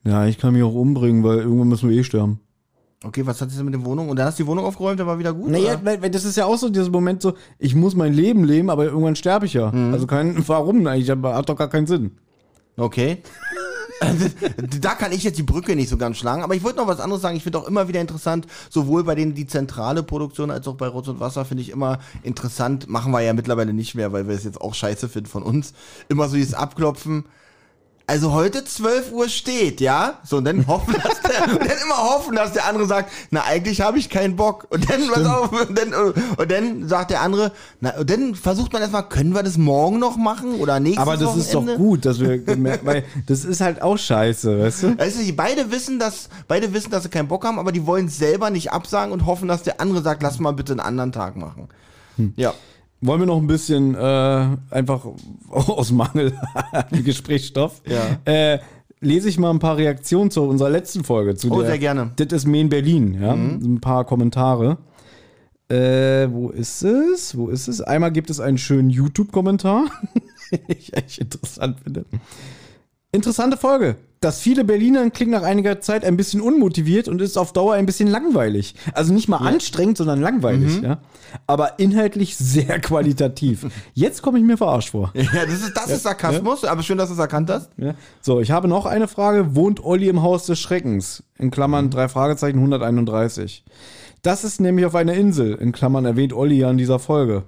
ja, 0.04 0.26
ich 0.26 0.38
kann 0.38 0.54
mich 0.54 0.64
auch 0.64 0.74
umbringen, 0.74 1.24
weil 1.24 1.38
irgendwann 1.40 1.70
müssen 1.70 1.90
wir 1.90 1.98
eh 1.98 2.04
sterben. 2.04 2.40
Okay, 3.04 3.26
was 3.26 3.42
hat 3.42 3.50
das 3.50 3.62
mit 3.62 3.74
der 3.74 3.84
Wohnung? 3.84 4.10
Und 4.10 4.18
dann 4.18 4.28
hast 4.28 4.40
du 4.40 4.44
die 4.44 4.48
Wohnung 4.48 4.66
aufgeräumt, 4.66 5.00
dann 5.00 5.08
war 5.08 5.20
wieder 5.20 5.34
gut? 5.34 5.50
Naja, 5.50 5.80
weil 5.84 6.10
das 6.10 6.24
ist 6.24 6.38
ja 6.38 6.46
auch 6.46 6.58
so 6.58 6.70
dieser 6.70 6.90
Moment 6.90 7.22
so, 7.22 7.34
ich 7.60 7.76
muss 7.76 7.96
mein 7.96 8.14
Leben 8.14 8.46
leben, 8.46 8.70
aber 8.70 8.86
irgendwann 8.86 9.18
sterbe 9.18 9.46
ich 9.46 9.54
ja. 9.54 9.72
Mhm. 9.72 9.94
Also 9.94 10.08
kein, 10.08 10.36
warum 10.48 10.88
eigentlich? 10.88 11.10
Hat 11.10 11.50
doch 11.50 11.58
gar 11.58 11.70
keinen 11.70 11.88
Sinn. 11.88 12.12
Okay. 12.78 13.22
da 14.82 14.96
kann 14.96 15.12
ich 15.12 15.24
jetzt 15.24 15.38
die 15.38 15.44
Brücke 15.44 15.76
nicht 15.76 15.90
so 15.90 15.98
ganz 15.98 16.18
schlagen, 16.18 16.44
aber 16.44 16.56
ich 16.56 16.64
wollte 16.64 16.78
noch 16.78 16.88
was 16.88 17.00
anderes 17.00 17.22
sagen. 17.22 17.36
Ich 17.36 17.44
finde 17.44 17.60
auch 17.60 17.68
immer 17.68 17.88
wieder 17.88 18.02
interessant, 18.02 18.48
sowohl 18.70 19.04
bei 19.04 19.16
denen 19.16 19.34
die 19.34 19.48
zentrale 19.48 20.04
Produktion 20.04 20.52
als 20.52 20.68
auch 20.68 20.76
bei 20.76 20.88
Rot 20.88 21.08
und 21.08 21.20
Wasser 21.20 21.46
finde 21.46 21.62
ich 21.62 21.70
immer 21.70 22.00
interessant. 22.24 22.90
Machen 22.90 23.12
wir 23.12 23.22
ja 23.22 23.34
mittlerweile 23.34 23.74
nicht 23.74 23.96
mehr, 23.96 24.12
weil 24.12 24.28
wir 24.28 24.36
es 24.36 24.44
jetzt 24.44 24.62
auch 24.62 24.74
scheiße 24.74 25.10
finden 25.10 25.30
von 25.30 25.44
uns. 25.44 25.74
Immer 26.10 26.28
so 26.28 26.36
dieses 26.36 26.54
Abklopfen 26.54 27.26
also 28.06 28.34
heute 28.34 28.66
12 28.66 29.12
Uhr 29.14 29.30
steht, 29.30 29.80
ja? 29.80 30.20
So, 30.26 30.38
und 30.38 30.46
dann 30.46 30.68
hoffen, 30.68 30.94
dass 30.94 31.22
der, 31.22 31.44
und 31.54 31.62
dann 31.62 31.78
immer 31.84 31.98
hoffen, 31.98 32.36
dass 32.36 32.52
der 32.52 32.66
andere 32.66 32.86
sagt, 32.86 33.12
na, 33.32 33.44
eigentlich 33.44 33.82
habe 33.82 33.98
ich 33.98 34.10
keinen 34.10 34.36
Bock. 34.36 34.68
Und 34.70 34.90
dann, 34.90 35.10
was 35.10 35.26
auf, 35.26 35.52
und 35.52 35.78
dann, 35.78 35.94
und 35.94 36.52
dann 36.52 36.88
sagt 36.88 37.12
der 37.12 37.22
andere, 37.22 37.52
na, 37.80 37.98
und 37.98 38.10
dann 38.10 38.36
versucht 38.36 38.74
man 38.74 38.82
erstmal, 38.82 39.08
können 39.08 39.34
wir 39.34 39.44
das 39.44 39.58
morgen 39.58 40.00
noch 40.00 40.18
machen 40.18 40.56
oder 40.56 40.80
nächstes 40.80 41.02
Aber 41.02 41.14
das 41.14 41.24
Wochenende? 41.28 41.42
ist 41.42 41.54
doch 41.54 41.78
gut, 41.78 42.06
dass 42.06 42.20
wir, 42.20 42.46
weil 42.84 43.06
das 43.28 43.46
ist 43.46 43.62
halt 43.62 43.82
auch 43.82 43.98
scheiße, 43.98 44.60
weißt 44.60 44.84
du? 44.84 44.96
Also, 44.98 45.20
beide 45.36 45.72
wissen, 45.72 46.00
dass, 46.00 46.30
beide 46.48 46.74
wissen, 46.74 46.92
dass 46.92 47.04
sie 47.04 47.10
keinen 47.10 47.28
Bock 47.28 47.46
haben, 47.46 47.58
aber 47.58 47.72
die 47.72 47.86
wollen 47.86 48.10
selber 48.10 48.50
nicht 48.50 48.72
absagen 48.72 49.14
und 49.14 49.26
hoffen, 49.26 49.48
dass 49.48 49.64
der 49.64 49.80
andere 49.80 50.02
sagt, 50.02 50.22
lass 50.24 50.40
mal 50.40 50.52
bitte 50.52 50.74
einen 50.74 50.82
anderen 50.82 51.12
Tag 51.12 51.38
machen. 51.38 51.70
Hm. 52.18 52.34
Ja. 52.36 52.54
Wollen 53.06 53.20
wir 53.20 53.26
noch 53.26 53.38
ein 53.38 53.48
bisschen 53.48 53.96
äh, 53.96 54.58
einfach 54.72 55.06
aus 55.50 55.92
Mangel 55.92 56.34
an 56.72 57.04
Gesprächsstoff? 57.04 57.82
Ja. 57.86 58.32
Äh, 58.32 58.60
lese 59.02 59.28
ich 59.28 59.38
mal 59.38 59.50
ein 59.50 59.60
paar 59.60 59.78
Reaktionen 59.78 60.32
zu 60.32 60.44
unserer 60.44 60.70
letzten 60.70 61.04
Folge. 61.04 61.36
Zu 61.36 61.52
oh, 61.52 61.60
der, 61.60 61.72
sehr 61.72 61.80
gerne. 61.80 62.12
Das 62.16 62.32
ist 62.32 62.48
Main 62.48 62.70
Berlin, 62.70 63.22
ja. 63.22 63.36
Mhm. 63.36 63.76
Ein 63.76 63.82
paar 63.82 64.06
Kommentare. 64.06 64.78
Äh, 65.70 66.32
wo 66.32 66.50
ist 66.50 66.84
es? 66.84 67.38
Wo 67.38 67.50
ist 67.50 67.68
es? 67.68 67.82
Einmal 67.82 68.12
gibt 68.12 68.30
es 68.30 68.40
einen 68.40 68.58
schönen 68.58 68.90
YouTube-Kommentar, 68.90 69.86
ich 70.68 70.96
eigentlich 70.96 71.20
interessant 71.20 71.80
finde. 71.82 72.06
Interessante 73.16 73.58
Folge. 73.58 73.98
Das 74.22 74.40
viele 74.40 74.64
Berliner 74.64 75.08
klingt 75.12 75.30
nach 75.30 75.44
einiger 75.44 75.80
Zeit 75.82 76.04
ein 76.04 76.18
bisschen 76.18 76.42
unmotiviert 76.42 77.08
und 77.08 77.22
ist 77.22 77.38
auf 77.38 77.54
Dauer 77.54 77.76
ein 77.76 77.86
bisschen 77.86 78.08
langweilig. 78.08 78.74
Also 78.94 79.14
nicht 79.14 79.28
mal 79.28 79.40
ja. 79.40 79.52
anstrengend, 79.52 79.98
sondern 79.98 80.20
langweilig, 80.20 80.78
mhm. 80.78 80.84
ja. 80.84 80.98
Aber 81.46 81.78
inhaltlich 81.78 82.36
sehr 82.38 82.80
qualitativ. 82.80 83.68
Jetzt 83.94 84.24
komme 84.24 84.40
ich 84.40 84.44
mir 84.44 84.58
verarscht 84.58 84.90
vor. 84.90 85.14
Ja, 85.34 85.46
das 85.46 85.62
ist, 85.62 85.78
das 85.78 85.90
ist 85.90 86.04
Sarkasmus, 86.04 86.64
aber 86.64 86.82
schön, 86.82 86.98
dass 86.98 87.10
du 87.10 87.14
es 87.14 87.20
erkannt 87.20 87.52
hast. 87.52 87.70
So, 88.22 88.40
ich 88.42 88.50
habe 88.50 88.68
noch 88.68 88.88
eine 88.88 89.08
Frage. 89.08 89.56
Wohnt 89.56 89.84
Olli 89.84 90.10
im 90.10 90.24
Haus 90.24 90.48
des 90.48 90.60
Schreckens? 90.60 91.22
In 91.38 91.52
Klammern 91.52 91.86
mhm. 91.86 91.90
drei 91.92 92.10
Fragezeichen 92.10 92.58
131. 92.58 93.64
Das 94.24 94.44
ist 94.44 94.60
nämlich 94.60 94.88
auf 94.88 94.96
einer 94.96 95.14
Insel, 95.14 95.54
in 95.54 95.72
Klammern 95.72 96.06
erwähnt 96.06 96.34
Olli 96.34 96.58
ja 96.58 96.72
in 96.72 96.78
dieser 96.78 96.98
Folge. 96.98 97.44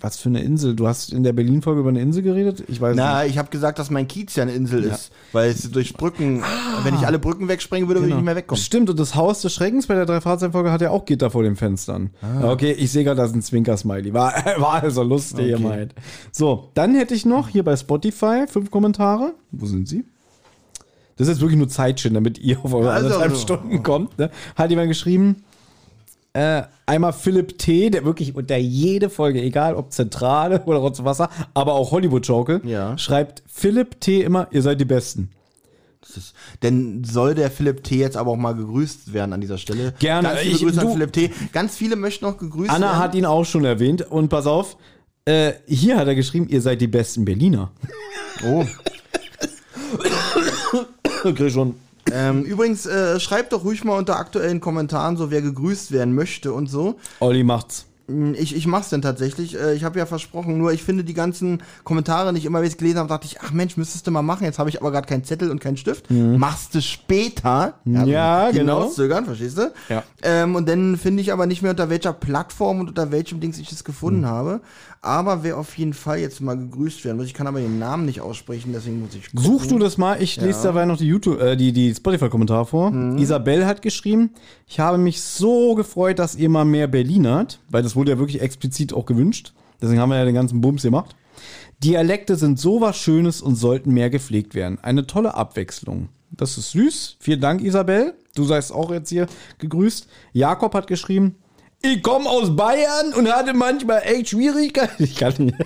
Was 0.00 0.16
für 0.16 0.30
eine 0.30 0.40
Insel? 0.40 0.74
Du 0.74 0.88
hast 0.88 1.12
in 1.12 1.22
der 1.22 1.34
Berlin-Folge 1.34 1.80
über 1.80 1.90
eine 1.90 2.00
Insel 2.00 2.22
geredet? 2.22 2.64
Ich 2.68 2.80
weiß 2.80 2.96
Na, 2.96 3.22
nicht. 3.22 3.32
ich 3.32 3.38
habe 3.38 3.50
gesagt, 3.50 3.78
dass 3.78 3.90
mein 3.90 4.08
Kiez 4.08 4.34
ja 4.34 4.44
eine 4.44 4.52
Insel 4.52 4.86
ja. 4.86 4.94
ist, 4.94 5.10
weil 5.32 5.50
es 5.50 5.70
durch 5.70 5.94
Brücken, 5.94 6.42
ah, 6.42 6.80
wenn 6.84 6.94
ich 6.94 7.06
alle 7.06 7.18
Brücken 7.18 7.48
wegsprengen 7.48 7.86
würde, 7.86 8.00
genau. 8.00 8.06
würde 8.06 8.08
ich 8.08 8.12
genau. 8.12 8.16
nicht 8.20 8.24
mehr 8.24 8.36
wegkommen. 8.36 8.62
Stimmt, 8.62 8.88
und 8.88 8.98
das 8.98 9.14
Haus 9.14 9.42
des 9.42 9.52
Schreckens 9.52 9.86
bei 9.86 9.94
der 9.94 10.06
Drei-Fahrzeugen-Folge 10.06 10.72
hat 10.72 10.80
ja 10.80 10.90
auch 10.90 11.04
Gitter 11.04 11.30
vor 11.30 11.42
den 11.42 11.56
Fenstern. 11.56 12.10
Ah. 12.22 12.50
Okay, 12.50 12.72
ich 12.72 12.90
sehe 12.90 13.04
gerade, 13.04 13.18
da 13.18 13.24
ist 13.24 13.34
ein 13.34 13.42
Zwinker-Smiley. 13.42 14.14
War, 14.14 14.32
war 14.58 14.82
also 14.82 15.02
lustig, 15.02 15.40
okay. 15.40 15.50
ihr 15.50 15.58
meint. 15.58 15.94
So, 16.32 16.70
dann 16.74 16.94
hätte 16.94 17.14
ich 17.14 17.26
noch 17.26 17.48
hier 17.48 17.62
bei 17.62 17.76
Spotify 17.76 18.46
fünf 18.48 18.70
Kommentare. 18.70 19.34
Wo 19.50 19.66
sind 19.66 19.86
sie? 19.86 20.04
Das 21.16 21.28
ist 21.28 21.34
jetzt 21.34 21.40
wirklich 21.42 21.58
nur 21.58 21.68
Zeitschind, 21.68 22.16
damit 22.16 22.38
ihr 22.38 22.58
auf 22.64 22.72
eure 22.72 22.90
also, 22.90 23.08
anderthalb 23.08 23.36
Stunden 23.36 23.82
kommt. 23.82 24.18
Ne? 24.18 24.30
Hat 24.56 24.70
jemand 24.70 24.88
geschrieben, 24.88 25.44
äh, 26.32 26.62
einmal 26.86 27.12
Philipp 27.12 27.58
T., 27.58 27.90
der 27.90 28.04
wirklich 28.04 28.34
unter 28.34 28.56
jede 28.56 29.10
Folge, 29.10 29.42
egal 29.42 29.74
ob 29.74 29.92
Zentrale 29.92 30.62
oder 30.66 30.78
Rotz 30.78 31.02
Wasser, 31.04 31.30
aber 31.54 31.74
auch 31.74 31.90
Hollywood 31.90 32.26
Joke, 32.26 32.60
ja. 32.64 32.96
schreibt 32.98 33.42
Philipp 33.46 34.00
T. 34.00 34.22
immer, 34.22 34.48
ihr 34.50 34.62
seid 34.62 34.80
die 34.80 34.84
Besten. 34.84 35.30
Ist, 36.16 36.34
denn 36.62 37.04
soll 37.04 37.34
der 37.34 37.50
Philipp 37.50 37.84
T. 37.84 37.96
jetzt 37.96 38.16
aber 38.16 38.32
auch 38.32 38.36
mal 38.36 38.54
gegrüßt 38.54 39.12
werden 39.12 39.32
an 39.32 39.40
dieser 39.40 39.58
Stelle? 39.58 39.94
Gerne. 39.98 40.28
Ganz 40.28 40.40
viele 40.40 40.54
ich, 40.54 40.62
Grüße 40.62 40.80
du, 40.80 40.86
an 40.86 40.92
Philipp 40.92 41.12
T. 41.12 41.30
Ganz 41.52 41.76
viele 41.76 41.96
möchten 41.96 42.24
noch 42.24 42.38
gegrüßt 42.38 42.70
Anna 42.70 42.80
werden. 42.80 42.94
Anna 42.94 43.04
hat 43.04 43.14
ihn 43.14 43.26
auch 43.26 43.44
schon 43.44 43.64
erwähnt 43.64 44.02
und 44.02 44.28
pass 44.28 44.46
auf, 44.46 44.76
äh, 45.26 45.52
hier 45.66 45.98
hat 45.98 46.08
er 46.08 46.14
geschrieben, 46.14 46.48
ihr 46.48 46.62
seid 46.62 46.80
die 46.80 46.88
besten 46.88 47.24
Berliner. 47.24 47.70
Oh. 48.44 48.64
okay, 51.24 51.50
schon 51.50 51.74
ähm, 52.14 52.42
übrigens, 52.44 52.86
äh, 52.86 53.20
schreibt 53.20 53.52
doch 53.52 53.64
ruhig 53.64 53.84
mal 53.84 53.96
unter 53.96 54.16
aktuellen 54.16 54.60
Kommentaren 54.60 55.16
so, 55.16 55.30
wer 55.30 55.42
gegrüßt 55.42 55.92
werden 55.92 56.14
möchte 56.14 56.52
und 56.52 56.68
so. 56.68 56.96
Olli 57.20 57.44
macht's. 57.44 57.86
Hm, 58.10 58.34
ich, 58.34 58.54
ich 58.56 58.66
mach's 58.66 58.88
denn 58.88 59.02
tatsächlich. 59.02 59.58
Äh, 59.58 59.74
ich 59.74 59.84
habe 59.84 59.98
ja 59.98 60.06
versprochen, 60.06 60.58
nur 60.58 60.72
ich 60.72 60.82
finde 60.82 61.04
die 61.04 61.14
ganzen 61.14 61.62
Kommentare 61.84 62.32
nicht 62.32 62.44
immer, 62.44 62.60
wie 62.62 62.66
ich 62.66 62.72
es 62.72 62.78
gelesen 62.78 62.98
habe, 62.98 63.08
dachte 63.08 63.26
ich, 63.26 63.40
ach 63.40 63.52
Mensch, 63.52 63.76
müsstest 63.76 64.06
du 64.06 64.10
mal 64.10 64.22
machen. 64.22 64.44
Jetzt 64.44 64.58
habe 64.58 64.68
ich 64.68 64.80
aber 64.80 64.90
gerade 64.90 65.06
keinen 65.06 65.24
Zettel 65.24 65.50
und 65.50 65.60
keinen 65.60 65.76
Stift. 65.76 66.10
Mhm. 66.10 66.38
Machst 66.38 66.74
du 66.74 66.82
später. 66.82 67.74
Ja, 67.84 68.04
ja 68.04 68.50
genau. 68.50 68.80
Auszögern, 68.82 69.24
verstehst 69.24 69.58
du? 69.58 69.72
Ja. 69.88 70.02
Ähm, 70.22 70.56
und 70.56 70.68
dann 70.68 70.96
finde 70.96 71.22
ich 71.22 71.32
aber 71.32 71.46
nicht 71.46 71.62
mehr 71.62 71.70
unter 71.70 71.88
welcher 71.88 72.12
Plattform 72.12 72.80
und 72.80 72.88
unter 72.88 73.12
welchem 73.12 73.40
Dings 73.40 73.58
ich 73.58 73.70
es 73.70 73.84
gefunden 73.84 74.22
mhm. 74.22 74.26
habe. 74.26 74.60
Aber 75.02 75.42
wer 75.42 75.56
auf 75.56 75.78
jeden 75.78 75.94
Fall 75.94 76.18
jetzt 76.18 76.42
mal 76.42 76.58
gegrüßt 76.58 77.06
werden 77.06 77.16
muss, 77.16 77.26
ich 77.26 77.32
kann 77.32 77.46
aber 77.46 77.60
den 77.60 77.78
Namen 77.78 78.04
nicht 78.04 78.20
aussprechen, 78.20 78.72
deswegen 78.74 79.00
muss 79.00 79.14
ich 79.14 79.32
gucken. 79.32 79.42
Such 79.42 79.66
du 79.66 79.78
das 79.78 79.96
mal, 79.96 80.20
ich 80.20 80.36
ja. 80.36 80.44
lese 80.44 80.64
dabei 80.64 80.84
noch 80.84 80.98
die 80.98 81.06
YouTube, 81.06 81.40
äh, 81.40 81.56
die, 81.56 81.72
die 81.72 81.94
Spotify-Kommentare 81.94 82.66
vor. 82.66 82.90
Mhm. 82.90 83.16
Isabel 83.16 83.64
hat 83.64 83.80
geschrieben, 83.80 84.30
ich 84.66 84.78
habe 84.78 84.98
mich 84.98 85.22
so 85.22 85.74
gefreut, 85.74 86.18
dass 86.18 86.36
ihr 86.36 86.50
mal 86.50 86.66
mehr 86.66 86.86
Berlinert, 86.86 87.60
weil 87.70 87.82
das 87.82 87.96
wurde 87.96 88.12
ja 88.12 88.18
wirklich 88.18 88.42
explizit 88.42 88.92
auch 88.92 89.06
gewünscht. 89.06 89.54
Deswegen 89.80 90.00
haben 90.00 90.10
wir 90.10 90.18
ja 90.18 90.26
den 90.26 90.34
ganzen 90.34 90.60
Bums 90.60 90.82
gemacht. 90.82 91.16
Dialekte 91.82 92.36
sind 92.36 92.60
sowas 92.60 92.98
Schönes 92.98 93.40
und 93.40 93.54
sollten 93.56 93.92
mehr 93.94 94.10
gepflegt 94.10 94.54
werden. 94.54 94.78
Eine 94.82 95.06
tolle 95.06 95.34
Abwechslung. 95.34 96.10
Das 96.30 96.58
ist 96.58 96.72
süß. 96.72 97.16
Vielen 97.20 97.40
Dank, 97.40 97.62
Isabel. 97.62 98.14
Du 98.34 98.44
seist 98.44 98.70
auch 98.70 98.90
jetzt 98.90 99.08
hier 99.08 99.26
gegrüßt. 99.58 100.06
Jakob 100.34 100.74
hat 100.74 100.86
geschrieben, 100.86 101.36
ich 101.82 102.02
komme 102.02 102.28
aus 102.28 102.54
Bayern 102.54 103.14
und 103.16 103.32
hatte 103.32 103.54
manchmal 103.54 104.02
echt 104.04 104.30
Schwierigkeiten. 104.30 105.02
Ich 105.02 105.16
kann 105.16 105.32
nicht. 105.38 105.56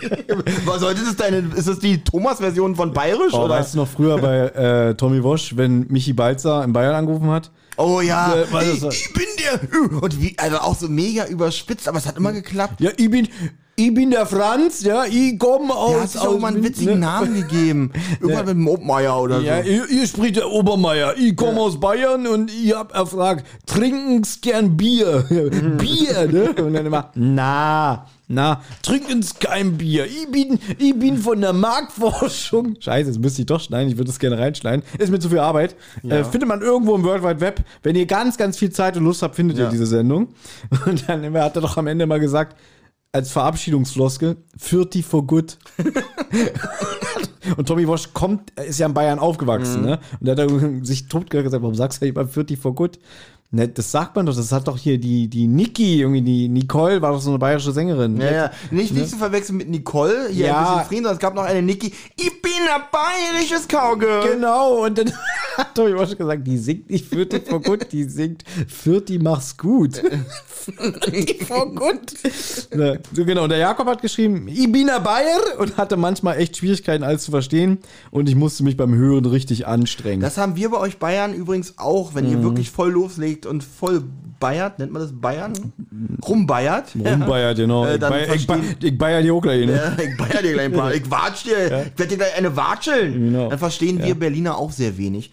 Was 0.65 0.83
heute 0.83 1.01
ist 1.01 1.09
das 1.09 1.17
deine, 1.17 1.39
ist 1.57 1.67
das 1.67 1.81
die 1.81 2.03
Thomas-Version 2.05 2.77
von 2.77 2.93
Bayerisch? 2.93 3.35
Oh, 3.35 3.45
oder? 3.45 3.57
Weißt 3.57 3.75
du 3.75 3.79
noch 3.79 3.89
früher 3.89 4.19
bei 4.19 4.37
äh, 4.49 4.95
Tommy 4.95 5.23
Wosch, 5.23 5.57
wenn 5.57 5.87
Michi 5.89 6.13
Balzer 6.13 6.63
in 6.63 6.73
Bayern 6.73 6.95
angerufen 6.95 7.31
hat? 7.31 7.51
Oh 7.77 8.01
ja, 8.01 8.35
äh, 8.35 8.45
ich, 8.73 8.85
ich, 8.85 9.13
bin 9.13 9.27
der. 9.39 10.01
Und 10.01 10.23
wie, 10.23 10.37
also 10.39 10.59
auch 10.59 10.77
so 10.77 10.89
mega 10.89 11.27
überspitzt, 11.27 11.89
aber 11.89 11.99
es 11.99 12.07
hat 12.07 12.17
immer 12.17 12.33
geklappt. 12.33 12.81
Ja, 12.81 12.91
ich 12.97 13.11
bin, 13.11 13.29
ich 13.77 13.93
bin 13.93 14.11
der 14.11 14.27
Franz, 14.27 14.83
ja, 14.85 15.05
ich 15.05 15.39
komme 15.39 15.75
aus. 15.75 15.93
Der 15.93 16.03
hat 16.03 16.11
sich 16.11 16.21
auch 16.21 16.39
mal 16.39 16.49
einen 16.49 16.63
witzigen 16.63 16.95
ne? 16.95 17.01
Namen 17.01 17.35
gegeben. 17.35 17.93
Irgendwann 18.21 18.47
mit 18.47 18.55
dem 18.55 18.69
Obmeier 18.69 19.21
oder 19.21 19.41
ja, 19.41 19.63
so. 19.63 19.69
Ja, 19.69 19.85
ihr 19.85 20.07
spricht 20.07 20.37
der 20.37 20.49
Obermeier. 20.49 21.15
Ich 21.19 21.35
komme 21.37 21.57
ja. 21.57 21.63
aus 21.63 21.81
Bayern 21.81 22.27
und 22.27 22.53
ich 22.53 22.75
hab 22.75 22.95
erfragt, 22.95 23.45
trinken's 23.67 24.41
gern 24.41 24.77
Bier? 24.77 25.25
Bier, 25.29 26.29
ne? 26.31 26.53
Und 26.65 26.75
dann 26.75 26.87
immer, 26.87 27.11
na, 27.15 28.07
na, 28.29 28.63
trinken's 28.83 29.39
kein 29.39 29.77
Bier. 29.77 30.07
Ich 30.07 30.31
bin, 30.31 30.59
ich 30.79 30.99
bin 30.99 31.19
von 31.19 31.41
der 31.41 31.53
Marktforschung. 31.53 32.77
Scheiße, 32.81 33.11
jetzt 33.11 33.21
müsste 33.21 33.43
ich 33.43 33.47
doch 33.47 33.61
schneiden. 33.61 33.91
Ich 33.91 33.97
würde 33.97 34.07
das 34.07 34.19
gerne 34.19 34.39
reinschneiden. 34.39 34.85
Ist 34.99 35.11
mir 35.11 35.19
zu 35.19 35.29
viel 35.29 35.41
Arbeit. 35.41 35.75
Ja. 36.03 36.19
Äh, 36.19 36.25
findet 36.25 36.49
man 36.49 36.63
irgendwo 36.63 36.95
im 36.95 37.03
World 37.03 37.25
Wide 37.25 37.41
Web. 37.41 37.65
Wenn 37.83 37.97
ihr 37.97 38.07
ganz, 38.07 38.37
ganz 38.39 38.57
viel 38.57 38.71
Zeit 38.71 38.97
und 38.97 39.05
Lust 39.05 39.23
habt, 39.23 39.35
findet 39.35 39.59
ihr 39.59 39.69
diese 39.69 39.87
Sendung. 39.87 40.29
Und 40.87 41.09
dann 41.09 41.35
hat 41.35 41.57
er 41.57 41.63
doch 41.63 41.77
am 41.77 41.87
Ende 41.87 42.07
mal 42.07 42.21
gesagt, 42.21 42.57
als 43.15 43.31
Verabschiedungsfloskel, 43.31 44.37
40 44.59 45.05
for 45.07 45.25
good. 45.27 45.57
und 47.57 47.67
Tommy 47.69 47.87
Walsh 47.87 48.13
kommt, 48.13 48.51
ist 48.59 48.81
ja 48.81 48.87
in 48.87 48.95
Bayern 48.95 49.19
aufgewachsen, 49.19 49.83
Mhm. 49.83 49.87
ne? 49.87 49.99
Und 50.21 50.27
der 50.27 50.37
hat 50.37 50.51
sich 50.87 51.07
totgehört 51.09 51.47
gesagt, 51.47 51.63
warum 51.63 51.75
sagst 51.77 52.01
du 52.03 52.07
nicht 52.07 52.17
mal 52.17 52.27
40 52.27 52.59
for 52.59 52.75
good? 52.75 52.99
Ne, 53.51 53.69
das 53.69 53.93
sagt 53.93 54.17
man 54.17 54.27
doch, 54.27 54.35
das 54.35 54.51
hat 54.51 54.67
doch 54.67 54.77
hier 54.77 54.99
die, 54.99 55.29
die 55.29 55.47
Niki, 55.47 56.01
irgendwie 56.01 56.23
die 56.23 56.49
Nicole, 56.49 57.01
war 57.03 57.13
doch 57.13 57.21
so 57.21 57.31
eine 57.31 57.39
bayerische 57.39 57.71
Sängerin. 57.71 58.21
Ja, 58.21 58.33
ja. 58.33 58.51
Nicht, 58.73 58.93
nicht 58.93 59.09
zu 59.09 59.17
verwechseln 59.17 59.59
mit 59.59 59.69
Nicole, 59.69 60.29
hier 60.29 60.47
Ja. 60.47 60.59
ein 60.59 60.65
bisschen 60.65 60.89
Frieden, 60.89 61.03
sondern 61.05 61.15
es 61.15 61.21
gab 61.21 61.35
noch 61.37 61.45
eine 61.45 61.63
Niki. 61.63 61.93
Ich 62.17 62.43
bin 62.43 62.51
ein 62.75 62.83
bayerisches 62.91 63.69
Cowgirl. 63.69 64.29
Genau, 64.35 64.85
und 64.85 64.99
dann 64.99 65.13
hat 65.59 65.75
Tommy 65.75 65.97
Walsh 65.97 66.17
gesagt, 66.17 66.47
die 66.47 66.59
singt 66.59 66.91
nicht 66.91 67.07
40 67.07 67.49
for 67.49 67.61
good, 67.61 67.93
die 67.93 68.05
singt 68.05 68.45
40 68.69 69.23
mach's 69.23 69.57
gut. 69.57 70.03
40 70.81 71.45
for 71.45 71.75
good. 71.75 72.15
Ne, 72.75 73.01
so 73.13 73.25
genau, 73.25 73.45
und 73.45 73.51
der 73.51 73.59
Jakob 73.59 73.87
hat 73.87 74.03
geschrieben, 74.03 74.49
ich 74.49 74.71
bin 74.71 74.87
Bayer 74.87 75.59
und 75.59 75.77
hatte 75.77 75.97
manchmal 75.97 76.39
echt 76.39 76.57
Schwierigkeiten, 76.57 77.05
alles 77.05 77.23
zu 77.25 77.31
verstehen 77.31 77.79
und 78.11 78.29
ich 78.29 78.35
musste 78.35 78.65
mich 78.65 78.77
beim 78.77 78.95
Hören 78.95 79.27
richtig 79.27 79.67
anstrengen. 79.67 80.21
Das 80.21 80.39
haben 80.39 80.57
wir 80.57 80.71
bei 80.71 80.79
euch 80.79 80.99
Bayern 80.99 81.35
übrigens 81.35 81.79
auch, 81.79 82.15
wenn 82.15 82.31
ihr 82.31 82.43
wirklich 82.43 82.71
voll 82.71 82.91
loslegt 82.91 83.47
und 83.47 83.63
voll 83.63 84.05
bayert, 84.45 84.79
nennt 84.79 84.93
man 84.93 85.01
das 85.01 85.13
Bayern? 85.19 85.53
Rumbayert. 86.29 86.93
Rumbayert, 87.05 87.57
genau. 87.57 87.87
Äh, 87.87 87.95
ich, 87.95 88.01
bayer, 88.01 88.23
ich, 88.35 88.47
verstehen- 88.47 88.77
ich 88.83 88.99
bayer 88.99 89.23
die 89.23 89.31
auch 89.31 89.41
gleich, 89.41 89.65
ne? 89.67 89.73
Ja, 89.75 90.05
ich 90.05 90.17
bayer 90.19 90.43
dir 90.43 90.53
gleich 90.53 90.67
ein 90.67 90.73
paar. 90.81 90.93
Ich 90.95 91.11
watsch 91.11 91.45
dir. 91.45 91.57
Ich 91.93 91.99
werde 91.99 92.07
dir 92.09 92.17
gleich 92.19 92.37
eine 92.37 92.55
watscheln. 92.57 93.13
Genau. 93.13 93.49
Dann 93.49 93.59
verstehen 93.59 94.03
wir 94.03 94.15
Berliner 94.15 94.59
auch 94.59 94.71
sehr 94.71 94.99
wenig. 94.99 95.31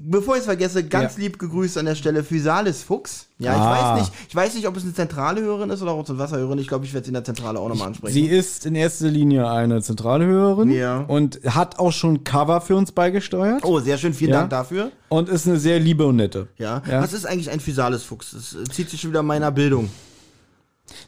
Bevor 0.00 0.34
ich 0.34 0.40
es 0.40 0.46
vergesse, 0.46 0.82
ganz 0.84 1.16
Ja. 1.16 1.22
lieb 1.22 1.38
gegrüßt 1.38 1.78
an 1.78 1.86
der 1.86 1.94
Stelle 1.94 2.24
Physalis 2.24 2.82
Fuchs. 2.82 3.26
Ja, 3.38 3.52
ich 3.52 3.58
Ah. 3.60 3.94
weiß 3.94 4.00
nicht, 4.00 4.12
ich 4.28 4.34
weiß 4.34 4.54
nicht, 4.56 4.66
ob 4.66 4.76
es 4.76 4.82
eine 4.82 4.92
zentrale 4.92 5.40
Hörerin 5.40 5.70
ist 5.70 5.82
oder 5.82 5.92
auch 5.92 6.08
eine 6.08 6.18
Wasserhörerin. 6.18 6.58
Ich 6.58 6.66
glaube, 6.66 6.84
ich 6.84 6.92
werde 6.92 7.04
sie 7.04 7.10
in 7.10 7.14
der 7.14 7.22
Zentrale 7.22 7.60
auch 7.60 7.68
nochmal 7.68 7.86
ansprechen. 7.88 8.12
Sie 8.12 8.26
ist 8.26 8.66
in 8.66 8.74
erster 8.74 9.08
Linie 9.08 9.48
eine 9.48 9.80
zentrale 9.82 10.26
Hörerin 10.26 10.70
Ja. 10.72 10.98
und 11.06 11.40
hat 11.46 11.78
auch 11.78 11.92
schon 11.92 12.24
Cover 12.24 12.60
für 12.60 12.74
uns 12.74 12.90
beigesteuert 12.90 13.64
oh, 13.64 13.78
sehr 13.78 13.96
schön, 13.96 14.14
vielen 14.14 14.32
Ja. 14.32 14.38
Dank 14.38 14.50
dafür. 14.50 14.90
und 15.08 15.28
ist 15.28 15.46
eine 15.46 15.58
sehr 15.60 15.78
liebe 15.78 16.04
und 16.06 16.16
nette. 16.16 16.48
Ja. 16.58 16.82
Ja. 16.90 17.00
Was 17.00 17.12
ist 17.12 17.24
eigentlich 17.24 17.50
ein 17.50 17.60
Physalis 17.60 18.02
Fuchs? 18.02 18.32
Das 18.32 18.54
äh, 18.60 18.64
zieht 18.64 18.90
sich 18.90 19.00
schon 19.00 19.10
wieder 19.10 19.22
meiner 19.22 19.52
Bildung. 19.52 19.90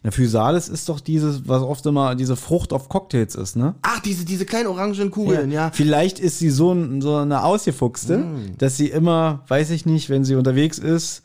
Na, 0.03 0.11
Physalis 0.11 0.69
ist 0.69 0.89
doch 0.89 1.01
dieses, 1.01 1.49
was 1.49 1.63
oft 1.63 1.85
immer 1.87 2.15
diese 2.15 2.37
Frucht 2.37 2.73
auf 2.73 2.89
Cocktails 2.89 3.35
ist, 3.35 3.57
ne? 3.57 3.75
Ach, 3.83 4.01
diese, 4.01 4.25
diese 4.25 4.47
kleinen 4.47 4.67
orangen 4.69 5.11
Kugeln, 5.11 5.51
ja. 5.51 5.71
Vielleicht 5.73 6.19
ist 6.19 6.39
sie 6.39 6.51
so, 6.51 6.77
so 7.01 7.17
eine 7.17 7.43
Ausgefuchste, 7.45 8.19
Mm. 8.19 8.59
dass 8.59 8.77
sie 8.77 8.89
immer, 8.89 9.45
weiß 9.49 9.71
ich 9.71 9.87
nicht, 9.87 10.09
wenn 10.11 10.25
sie 10.25 10.35
unterwegs 10.35 10.79
ist, 10.79 11.23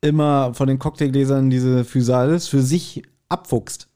immer 0.00 0.52
von 0.54 0.66
den 0.68 0.78
Cocktailgläsern 0.78 1.48
diese 1.50 1.84
Physalis 1.84 2.48
für 2.48 2.62
sich 2.62 3.02
abfuchst. 3.28 3.88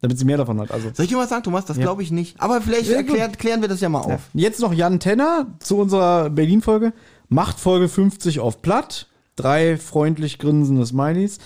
Damit 0.00 0.18
sie 0.18 0.26
mehr 0.26 0.36
davon 0.36 0.60
hat. 0.60 0.70
Also. 0.70 0.90
Soll 0.92 1.04
ich 1.06 1.10
dir 1.12 1.16
was 1.16 1.30
sagen, 1.30 1.44
Thomas? 1.44 1.64
Das 1.64 1.78
glaube 1.78 2.02
ich 2.02 2.10
nicht. 2.10 2.38
Aber 2.38 2.60
vielleicht 2.60 2.88
gut. 2.88 2.96
erklärt, 2.96 3.38
klären 3.38 3.62
wir 3.62 3.68
das 3.68 3.80
ja 3.80 3.88
mal 3.88 4.00
auf. 4.00 4.20
Jetzt 4.34 4.60
noch 4.60 4.74
Jan 4.74 5.00
Tenner 5.00 5.46
zu 5.60 5.78
unserer 5.78 6.28
Berlin-Folge. 6.28 6.92
Macht 7.30 7.58
Folge 7.58 7.88
50 7.88 8.38
auf 8.40 8.60
platt. 8.60 9.06
Drei 9.34 9.78
freundlich 9.78 10.38
grinsende 10.38 10.84
Smileys. 10.84 11.38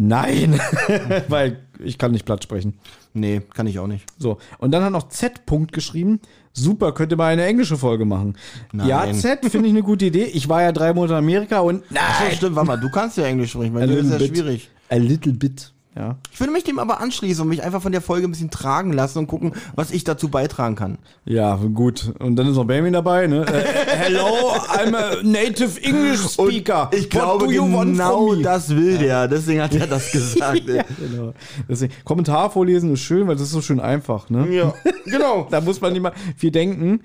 Nein, 0.00 0.60
weil 1.28 1.58
ich 1.80 1.98
kann 1.98 2.12
nicht 2.12 2.24
platt 2.24 2.44
sprechen. 2.44 2.78
Nee, 3.14 3.42
kann 3.52 3.66
ich 3.66 3.80
auch 3.80 3.88
nicht. 3.88 4.04
So, 4.16 4.38
und 4.58 4.70
dann 4.70 4.84
hat 4.84 4.92
noch 4.92 5.08
Z. 5.08 5.44
Punkt 5.44 5.72
geschrieben. 5.72 6.20
Super, 6.52 6.92
könnte 6.92 7.16
mal 7.16 7.32
eine 7.32 7.44
englische 7.44 7.76
Folge 7.76 8.04
machen. 8.04 8.36
Ja, 8.72 9.04
Nein. 9.06 9.14
Z 9.16 9.40
finde 9.50 9.66
ich 9.66 9.74
eine 9.74 9.82
gute 9.82 10.06
Idee. 10.06 10.24
Ich 10.24 10.48
war 10.48 10.62
ja 10.62 10.70
drei 10.70 10.94
Monate 10.94 11.14
in 11.14 11.18
Amerika 11.18 11.60
und 11.60 11.82
Ach 11.94 12.18
so, 12.18 12.24
nein, 12.24 12.36
stimmt, 12.36 12.56
warte 12.56 12.66
mal, 12.68 12.76
du 12.80 12.90
kannst 12.90 13.16
ja 13.16 13.24
Englisch 13.24 13.50
sprechen, 13.50 13.74
weil 13.74 13.88
das 13.88 13.96
ist 13.96 14.12
ja 14.12 14.18
bit. 14.18 14.28
schwierig. 14.28 14.70
A 14.88 14.96
little 14.96 15.32
bit. 15.32 15.72
Ja. 15.98 16.16
Ich 16.32 16.38
würde 16.38 16.52
mich 16.52 16.62
dem 16.62 16.78
aber 16.78 17.00
anschließen 17.00 17.42
und 17.42 17.48
mich 17.48 17.64
einfach 17.64 17.82
von 17.82 17.90
der 17.90 18.00
Folge 18.00 18.28
ein 18.28 18.30
bisschen 18.30 18.50
tragen 18.50 18.92
lassen 18.92 19.18
und 19.18 19.26
gucken, 19.26 19.52
was 19.74 19.90
ich 19.90 20.04
dazu 20.04 20.28
beitragen 20.28 20.76
kann. 20.76 20.98
Ja, 21.24 21.56
gut. 21.56 22.12
Und 22.20 22.36
dann 22.36 22.46
ist 22.46 22.54
noch 22.54 22.66
Benjamin 22.66 22.92
dabei, 22.92 23.26
ne? 23.26 23.44
Äh, 23.44 23.64
hello, 23.96 24.52
I'm 24.68 24.94
a 24.94 25.22
native 25.24 25.82
English 25.82 26.20
speaker. 26.20 26.88
ich 26.94 27.10
glaube, 27.10 27.46
What 27.46 27.50
do 27.50 27.52
you 27.52 27.72
want 27.72 27.92
genau 27.92 28.34
das 28.36 28.70
will 28.70 28.98
der. 28.98 29.26
Deswegen 29.26 29.60
hat 29.60 29.74
er 29.74 29.88
das 29.88 30.12
gesagt. 30.12 30.62
Ja, 30.68 30.84
genau. 31.00 31.34
Deswegen, 31.68 31.92
Kommentar 32.04 32.50
vorlesen 32.50 32.92
ist 32.92 33.00
schön, 33.00 33.26
weil 33.26 33.34
das 33.34 33.44
ist 33.44 33.52
so 33.52 33.60
schön 33.60 33.80
einfach, 33.80 34.30
ne? 34.30 34.46
ja, 34.54 34.72
genau. 35.04 35.48
Da 35.50 35.60
muss 35.60 35.80
man 35.80 35.92
nicht 35.92 36.02
mal 36.02 36.12
viel 36.36 36.52
denken. 36.52 37.00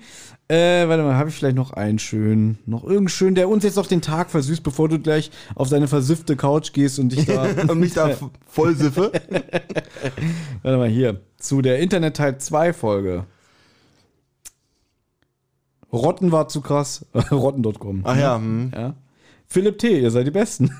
Äh, 0.46 0.88
warte 0.88 1.02
mal, 1.02 1.14
habe 1.14 1.30
ich 1.30 1.36
vielleicht 1.36 1.56
noch 1.56 1.72
einen 1.72 1.98
schönen, 1.98 2.58
noch 2.66 2.82
irgendeinen 2.82 3.08
schönen, 3.08 3.34
der 3.34 3.48
uns 3.48 3.64
jetzt 3.64 3.76
noch 3.76 3.86
den 3.86 4.02
Tag 4.02 4.30
versüßt, 4.30 4.62
bevor 4.62 4.90
du 4.90 4.98
gleich 4.98 5.30
auf 5.54 5.70
deine 5.70 5.88
versiffte 5.88 6.36
Couch 6.36 6.74
gehst 6.74 6.98
und 6.98 7.10
dich 7.10 7.24
da, 7.24 7.44
und 7.68 7.80
mich 7.80 7.94
da 7.94 8.10
voll 8.46 8.76
siffe. 8.76 9.10
warte 10.62 10.78
mal 10.78 10.88
hier, 10.88 11.22
zu 11.38 11.62
der 11.62 11.78
Internet 11.78 12.18
Teil 12.18 12.36
2 12.38 12.74
Folge. 12.74 13.24
Rotten 15.90 16.30
war 16.30 16.48
zu 16.48 16.60
krass. 16.60 17.06
Rotten.com. 17.30 18.00
Ach 18.04 18.16
ja, 18.16 18.36
hm. 18.36 18.72
Ja. 18.74 18.94
Philipp 19.46 19.78
T., 19.78 20.00
ihr 20.00 20.10
seid 20.10 20.26
die 20.26 20.32
Besten. 20.32 20.70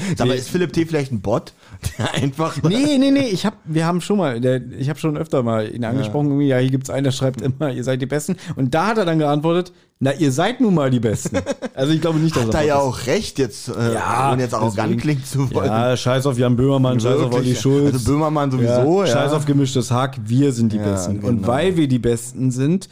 Sag 0.16 0.26
mal, 0.28 0.34
ist 0.36 0.48
Philipp 0.48 0.72
T. 0.72 0.86
vielleicht 0.86 1.12
ein 1.12 1.20
Bot? 1.20 1.52
Der 1.98 2.14
einfach. 2.14 2.62
Nee, 2.62 2.98
nee, 2.98 3.10
nee, 3.10 3.28
ich 3.28 3.44
hab, 3.44 3.54
wir 3.64 3.86
haben 3.86 4.00
schon 4.00 4.16
mal, 4.16 4.40
der, 4.40 4.60
ich 4.78 4.88
habe 4.88 4.98
schon 5.00 5.16
öfter 5.16 5.42
mal 5.42 5.68
ihn 5.74 5.84
angesprochen, 5.84 6.26
irgendwie, 6.28 6.46
ja, 6.46 6.58
hier 6.58 6.70
gibt's 6.70 6.90
einen, 6.90 7.04
der 7.04 7.10
schreibt 7.10 7.40
immer, 7.40 7.72
ihr 7.72 7.82
seid 7.82 8.00
die 8.00 8.06
Besten. 8.06 8.36
Und 8.54 8.72
da 8.74 8.86
hat 8.88 8.98
er 8.98 9.04
dann 9.04 9.18
geantwortet, 9.18 9.72
na, 9.98 10.12
ihr 10.12 10.30
seid 10.32 10.60
nun 10.60 10.74
mal 10.74 10.90
die 10.90 11.00
Besten. 11.00 11.38
Also 11.74 11.92
ich 11.94 12.02
glaube 12.02 12.18
nicht, 12.18 12.36
dass 12.36 12.44
Hat 12.44 12.54
er 12.54 12.60
Bot 12.60 12.68
ja 12.68 12.74
ist. 12.76 12.82
auch 12.82 13.06
recht, 13.06 13.38
jetzt, 13.38 13.68
äh, 13.68 13.94
Ja, 13.94 14.32
und 14.32 14.40
jetzt 14.40 14.52
arrogant 14.54 15.00
klingt 15.00 15.26
zu 15.26 15.50
wollen. 15.54 15.66
Ja, 15.66 15.96
scheiß 15.96 16.26
auf 16.26 16.38
Jan 16.38 16.54
Böhmermann, 16.54 17.00
scheiß 17.00 17.18
auf 17.18 17.32
Olli. 17.32 17.56
Schulz. 17.56 17.94
Also 17.94 18.12
Böhmermann 18.12 18.50
sowieso, 18.50 19.02
ja. 19.04 19.06
Scheiß 19.06 19.32
auf 19.32 19.46
gemischtes 19.46 19.90
Hack, 19.90 20.18
wir 20.24 20.52
sind 20.52 20.72
die 20.72 20.76
Ja, 20.76 20.84
Besten. 20.84 21.20
Und 21.20 21.36
genau. 21.36 21.48
weil 21.48 21.76
wir 21.78 21.88
die 21.88 21.98
Besten 21.98 22.50
sind, 22.50 22.88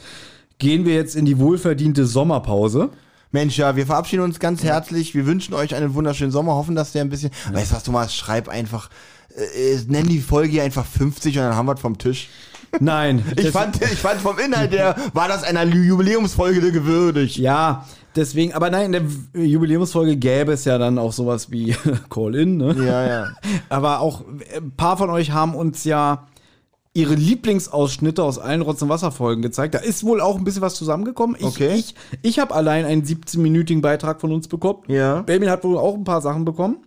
gehen 0.57 0.83
wir 0.85 0.95
jetzt 0.95 1.15
in 1.15 1.25
die 1.25 1.37
wohlverdiente 1.37 2.05
Sommerpause. 2.07 2.89
Mensch, 3.31 3.57
ja, 3.57 3.75
wir 3.75 3.85
verabschieden 3.85 4.23
uns 4.23 4.39
ganz 4.39 4.63
herzlich. 4.63 5.15
Wir 5.15 5.25
wünschen 5.25 5.53
euch 5.53 5.73
einen 5.73 5.93
wunderschönen 5.93 6.31
Sommer, 6.31 6.55
hoffen, 6.55 6.75
dass 6.75 6.91
der 6.91 7.01
ein 7.01 7.09
bisschen. 7.09 7.31
Weißt 7.51 7.71
du 7.71 7.75
was, 7.75 7.83
Thomas? 7.83 8.13
Schreib 8.13 8.49
einfach. 8.49 8.89
Äh, 9.35 9.73
äh, 9.73 9.79
nenn 9.87 10.07
die 10.07 10.19
Folge 10.19 10.49
hier 10.49 10.63
einfach 10.63 10.85
50 10.85 11.37
und 11.37 11.43
dann 11.43 11.55
haben 11.55 11.65
wir 11.65 11.75
es 11.75 11.81
vom 11.81 11.97
Tisch. 11.97 12.29
Nein. 12.79 13.23
Ich 13.37 13.49
fand, 13.49 13.81
ich 13.81 13.99
fand 13.99 14.21
vom 14.21 14.37
Inhalt 14.37 14.71
her, 14.71 14.95
war 15.13 15.27
das 15.27 15.43
einer 15.43 15.63
Jubiläumsfolge 15.63 16.71
gewürdigt. 16.71 17.37
Ja, 17.37 17.85
deswegen, 18.15 18.53
aber 18.53 18.69
nein, 18.69 18.93
in 18.93 19.31
der 19.33 19.43
Jubiläumsfolge 19.45 20.17
gäbe 20.17 20.53
es 20.53 20.65
ja 20.65 20.77
dann 20.77 20.97
auch 20.97 21.13
sowas 21.13 21.51
wie 21.51 21.75
Call-In, 22.09 22.57
ne? 22.57 22.75
Ja, 22.77 23.07
ja. 23.07 23.27
Aber 23.69 23.99
auch 23.99 24.23
ein 24.55 24.71
paar 24.75 24.97
von 24.97 25.09
euch 25.09 25.31
haben 25.31 25.55
uns 25.55 25.83
ja 25.83 26.27
ihre 26.93 27.15
Lieblingsausschnitte 27.15 28.21
aus 28.23 28.37
allen 28.37 28.61
Rotz- 28.61 28.81
und 28.81 28.89
Wasserfolgen 28.89 29.41
gezeigt. 29.41 29.73
Da 29.75 29.79
ist 29.79 30.03
wohl 30.03 30.19
auch 30.19 30.37
ein 30.37 30.43
bisschen 30.43 30.61
was 30.61 30.75
zusammengekommen. 30.75 31.35
Ich, 31.39 31.45
Okay. 31.45 31.73
ich, 31.75 31.95
ich 32.21 32.39
habe 32.39 32.53
allein 32.53 32.85
einen 32.85 33.03
17-minütigen 33.03 33.81
Beitrag 33.81 34.19
von 34.19 34.31
uns 34.33 34.47
bekommen. 34.47 34.79
Ja. 34.87 35.21
Baby 35.21 35.45
hat 35.45 35.63
wohl 35.63 35.77
auch 35.77 35.95
ein 35.95 36.03
paar 36.03 36.21
Sachen 36.21 36.43
bekommen. 36.43 36.77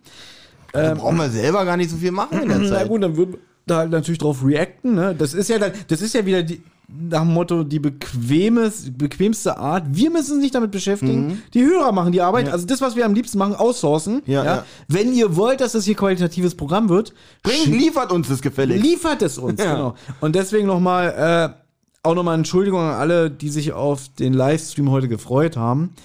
Da 0.73 0.93
brauchen 0.93 1.17
wir 1.17 1.29
selber 1.29 1.63
gar 1.65 1.77
nicht 1.77 1.89
so 1.89 1.97
viel 1.97 2.11
machen 2.11 2.39
in 2.41 2.49
der 2.49 2.57
Na 2.59 2.69
Zeit. 2.69 2.87
gut, 2.89 3.01
dann 3.01 3.15
würden 3.17 3.33
wir 3.33 3.39
da 3.65 3.77
halt 3.77 3.91
natürlich 3.91 4.19
drauf 4.19 4.43
reacten. 4.45 4.93
Ne? 4.93 5.15
Das 5.17 5.33
ist 5.33 5.49
ja 5.49 5.57
dann, 5.57 5.71
das 5.87 6.01
ist 6.01 6.13
ja 6.13 6.25
wieder 6.25 6.43
die, 6.43 6.61
nach 6.87 7.21
dem 7.21 7.33
Motto 7.33 7.63
die 7.63 7.79
bequemes, 7.79 8.91
bequemste 8.95 9.57
Art. 9.57 9.85
Wir 9.89 10.11
müssen 10.11 10.33
uns 10.33 10.41
nicht 10.41 10.55
damit 10.55 10.71
beschäftigen. 10.71 11.41
Die 11.53 11.63
Hörer 11.63 11.91
machen 11.91 12.11
die 12.11 12.21
Arbeit. 12.21 12.49
Also 12.49 12.65
das, 12.65 12.81
was 12.81 12.95
wir 12.95 13.05
am 13.05 13.13
liebsten 13.13 13.37
machen, 13.37 13.55
outsourcen. 13.55 14.21
Ja, 14.25 14.43
ja. 14.43 14.65
Wenn 14.87 15.13
ihr 15.13 15.35
wollt, 15.35 15.61
dass 15.61 15.71
das 15.71 15.85
hier 15.85 15.95
qualitatives 15.95 16.55
Programm 16.55 16.89
wird, 16.89 17.13
Bringt, 17.43 17.67
liefert 17.67 18.11
uns 18.11 18.27
das 18.27 18.41
gefällig. 18.41 18.81
liefert 18.81 19.21
es 19.21 19.37
uns. 19.37 19.59
Ja. 19.65 19.73
Genau. 19.73 19.95
Und 20.21 20.35
deswegen 20.35 20.67
nochmal, 20.67 21.55
äh, 21.55 22.07
auch 22.07 22.13
nochmal 22.13 22.37
Entschuldigung 22.37 22.81
an 22.81 22.93
alle, 22.93 23.31
die 23.31 23.49
sich 23.49 23.73
auf 23.73 24.09
den 24.19 24.33
Livestream 24.33 24.91
heute 24.91 25.07
gefreut 25.07 25.57
haben. 25.57 25.95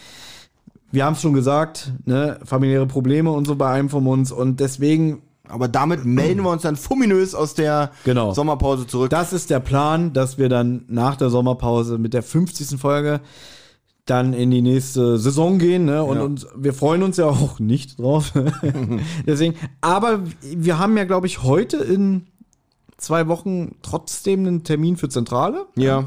Wir 0.93 1.05
haben 1.05 1.12
es 1.12 1.20
schon 1.20 1.35
gesagt, 1.35 1.93
ne, 2.07 2.40
familiäre 2.44 2.86
Probleme 2.86 3.31
und 3.31 3.47
so 3.47 3.55
bei 3.55 3.70
einem 3.70 3.90
von 3.90 4.07
uns 4.07 4.32
und 4.32 4.61
deswegen 4.61 5.23
Aber 5.51 5.68
damit 5.68 6.05
melden 6.05 6.43
wir 6.43 6.51
uns 6.51 6.62
dann 6.62 6.77
fuminös 6.77 7.35
aus 7.35 7.55
der 7.55 7.90
Genau. 8.05 8.32
Sommerpause 8.32 8.86
zurück. 8.86 9.10
Das 9.10 9.32
ist 9.32 9.51
der 9.51 9.60
Plan, 9.60 10.12
dass 10.12 10.39
wir 10.39 10.48
dann 10.48 10.85
nach 10.89 11.16
der 11.16 11.31
Sommerpause 11.31 11.98
mit 11.98 12.14
der 12.14 12.22
50. 12.22 12.78
Folge 12.81 13.20
dann 14.06 14.32
in 14.32 14.51
die 14.51 14.62
nächste 14.62 15.18
Saison 15.18 15.59
gehen. 15.59 15.85
Ne? 15.85 16.02
Und, 16.02 16.16
Ja. 16.16 16.22
und 16.24 16.47
wir 16.56 16.74
freuen 16.74 17.02
uns 17.02 17.16
ja 17.16 17.27
auch 17.27 17.59
nicht 17.60 17.98
drauf. 17.98 18.32
Deswegen, 19.27 19.55
aber 19.81 20.20
wir 20.43 20.78
haben 20.78 20.97
ja, 20.97 21.05
glaube 21.05 21.27
ich, 21.27 21.43
heute 21.43 21.77
in 21.78 22.27
zwei 22.97 23.28
Wochen 23.28 23.77
trotzdem 23.82 24.40
einen 24.47 24.64
Termin 24.64 24.97
für 24.97 25.09
Zentrale. 25.09 25.66
ja. 25.77 26.06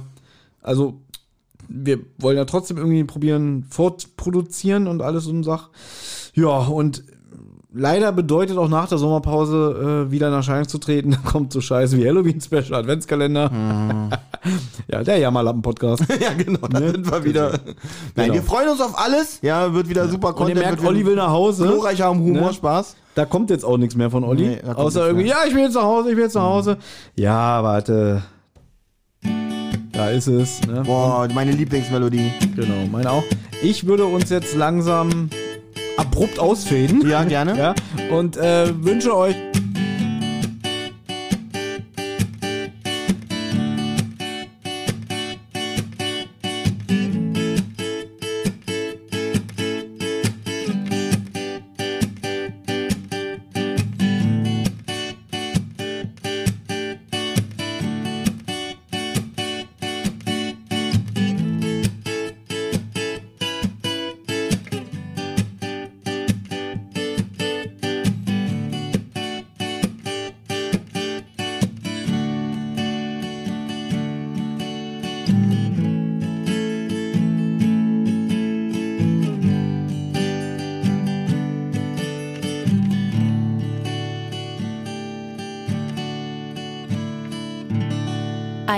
Also 0.61 0.99
wir 1.68 1.99
wollen 2.20 2.38
ja 2.38 2.45
trotzdem 2.45 2.78
irgendwie 2.78 3.03
probieren, 3.03 3.65
fortproduzieren 3.70 4.88
und 4.88 5.02
alles 5.02 5.24
so 5.26 5.32
eine 5.32 5.44
Sache. 5.44 5.70
Ja, 6.36 6.57
und 6.60 7.03
leider 7.74 8.12
bedeutet 8.12 8.58
auch 8.58 8.70
nach 8.70 8.88
der 8.88 8.98
Sommerpause 8.98 10.06
äh, 10.08 10.12
wieder 10.12 10.28
in 10.28 10.34
Erscheinung 10.34 10.68
zu 10.68 10.78
treten. 10.78 11.12
Da 11.24 11.30
kommt 11.32 11.52
so 11.54 11.62
Scheiße 11.62 11.98
wie 11.98 12.08
Halloween 12.08 12.40
Special 12.40 12.74
Adventskalender. 12.76 13.50
Mhm. 13.50 14.10
ja, 14.91 15.04
der 15.04 15.18
Jammerlappen-Podcast. 15.18 16.04
ja, 16.22 16.34
genau, 16.38 16.68
da 16.68 16.80
sind 16.80 17.10
wir 17.10 17.24
wieder. 17.24 17.50
Nein, 17.52 17.62
Genau. 18.16 18.34
wir 18.36 18.44
freuen 18.44 18.70
uns 18.70 18.82
auf 18.82 18.98
alles. 18.98 19.40
Ja, 19.41 19.74
wird 19.74 19.90
wieder 19.90 20.08
super 20.08 20.30
Und 20.30 20.34
ihr 20.50 20.56
Content. 20.56 20.60
merkt, 20.66 20.86
Olli 20.86 21.06
will 21.06 21.16
nach 21.16 21.30
Hause. 21.32 21.64
glorreicher 21.68 22.10
Humor, 22.10 22.48
Ne? 22.48 22.54
Spaß. 22.54 22.95
Da 23.16 23.26
kommt 23.26 23.50
jetzt 23.50 23.64
auch 23.64 23.78
nichts 23.78 23.95
mehr 23.95 24.10
von 24.10 24.24
Olli. 24.24 24.48
Nee, 24.48 24.62
außer 24.74 25.06
irgendwie, 25.08 25.28
ja, 25.28 25.38
ich 25.48 25.54
will 25.54 25.64
jetzt 25.64 25.76
nach 25.76 25.84
Hause, 25.84 26.10
ich 26.10 26.16
will 26.16 26.24
jetzt 26.24 26.36
nach 26.36 26.41
Hause. 26.44 26.78
Ja, 27.16 27.64
warte. 27.64 28.24
Da 29.91 30.10
ist 30.10 30.26
es. 30.28 30.62
Ne? 30.66 30.82
Boah, 30.86 31.28
meine 31.34 31.52
Lieblingsmelodie. 31.52 32.32
Genau, 32.56 32.88
meine 32.91 33.12
auch. 33.12 33.24
Ich 33.62 33.86
würde 33.86 34.06
uns 34.06 34.32
jetzt 34.32 34.56
langsam 34.56 35.30
abrupt 35.98 36.40
ausfäden. 36.40 37.07
Ja, 37.07 37.24
gerne. 37.24 37.57
Ja, 37.57 37.76
und 38.15 38.38
äh, 38.38 38.74
wünsche 38.84 39.15
euch. 39.15 39.36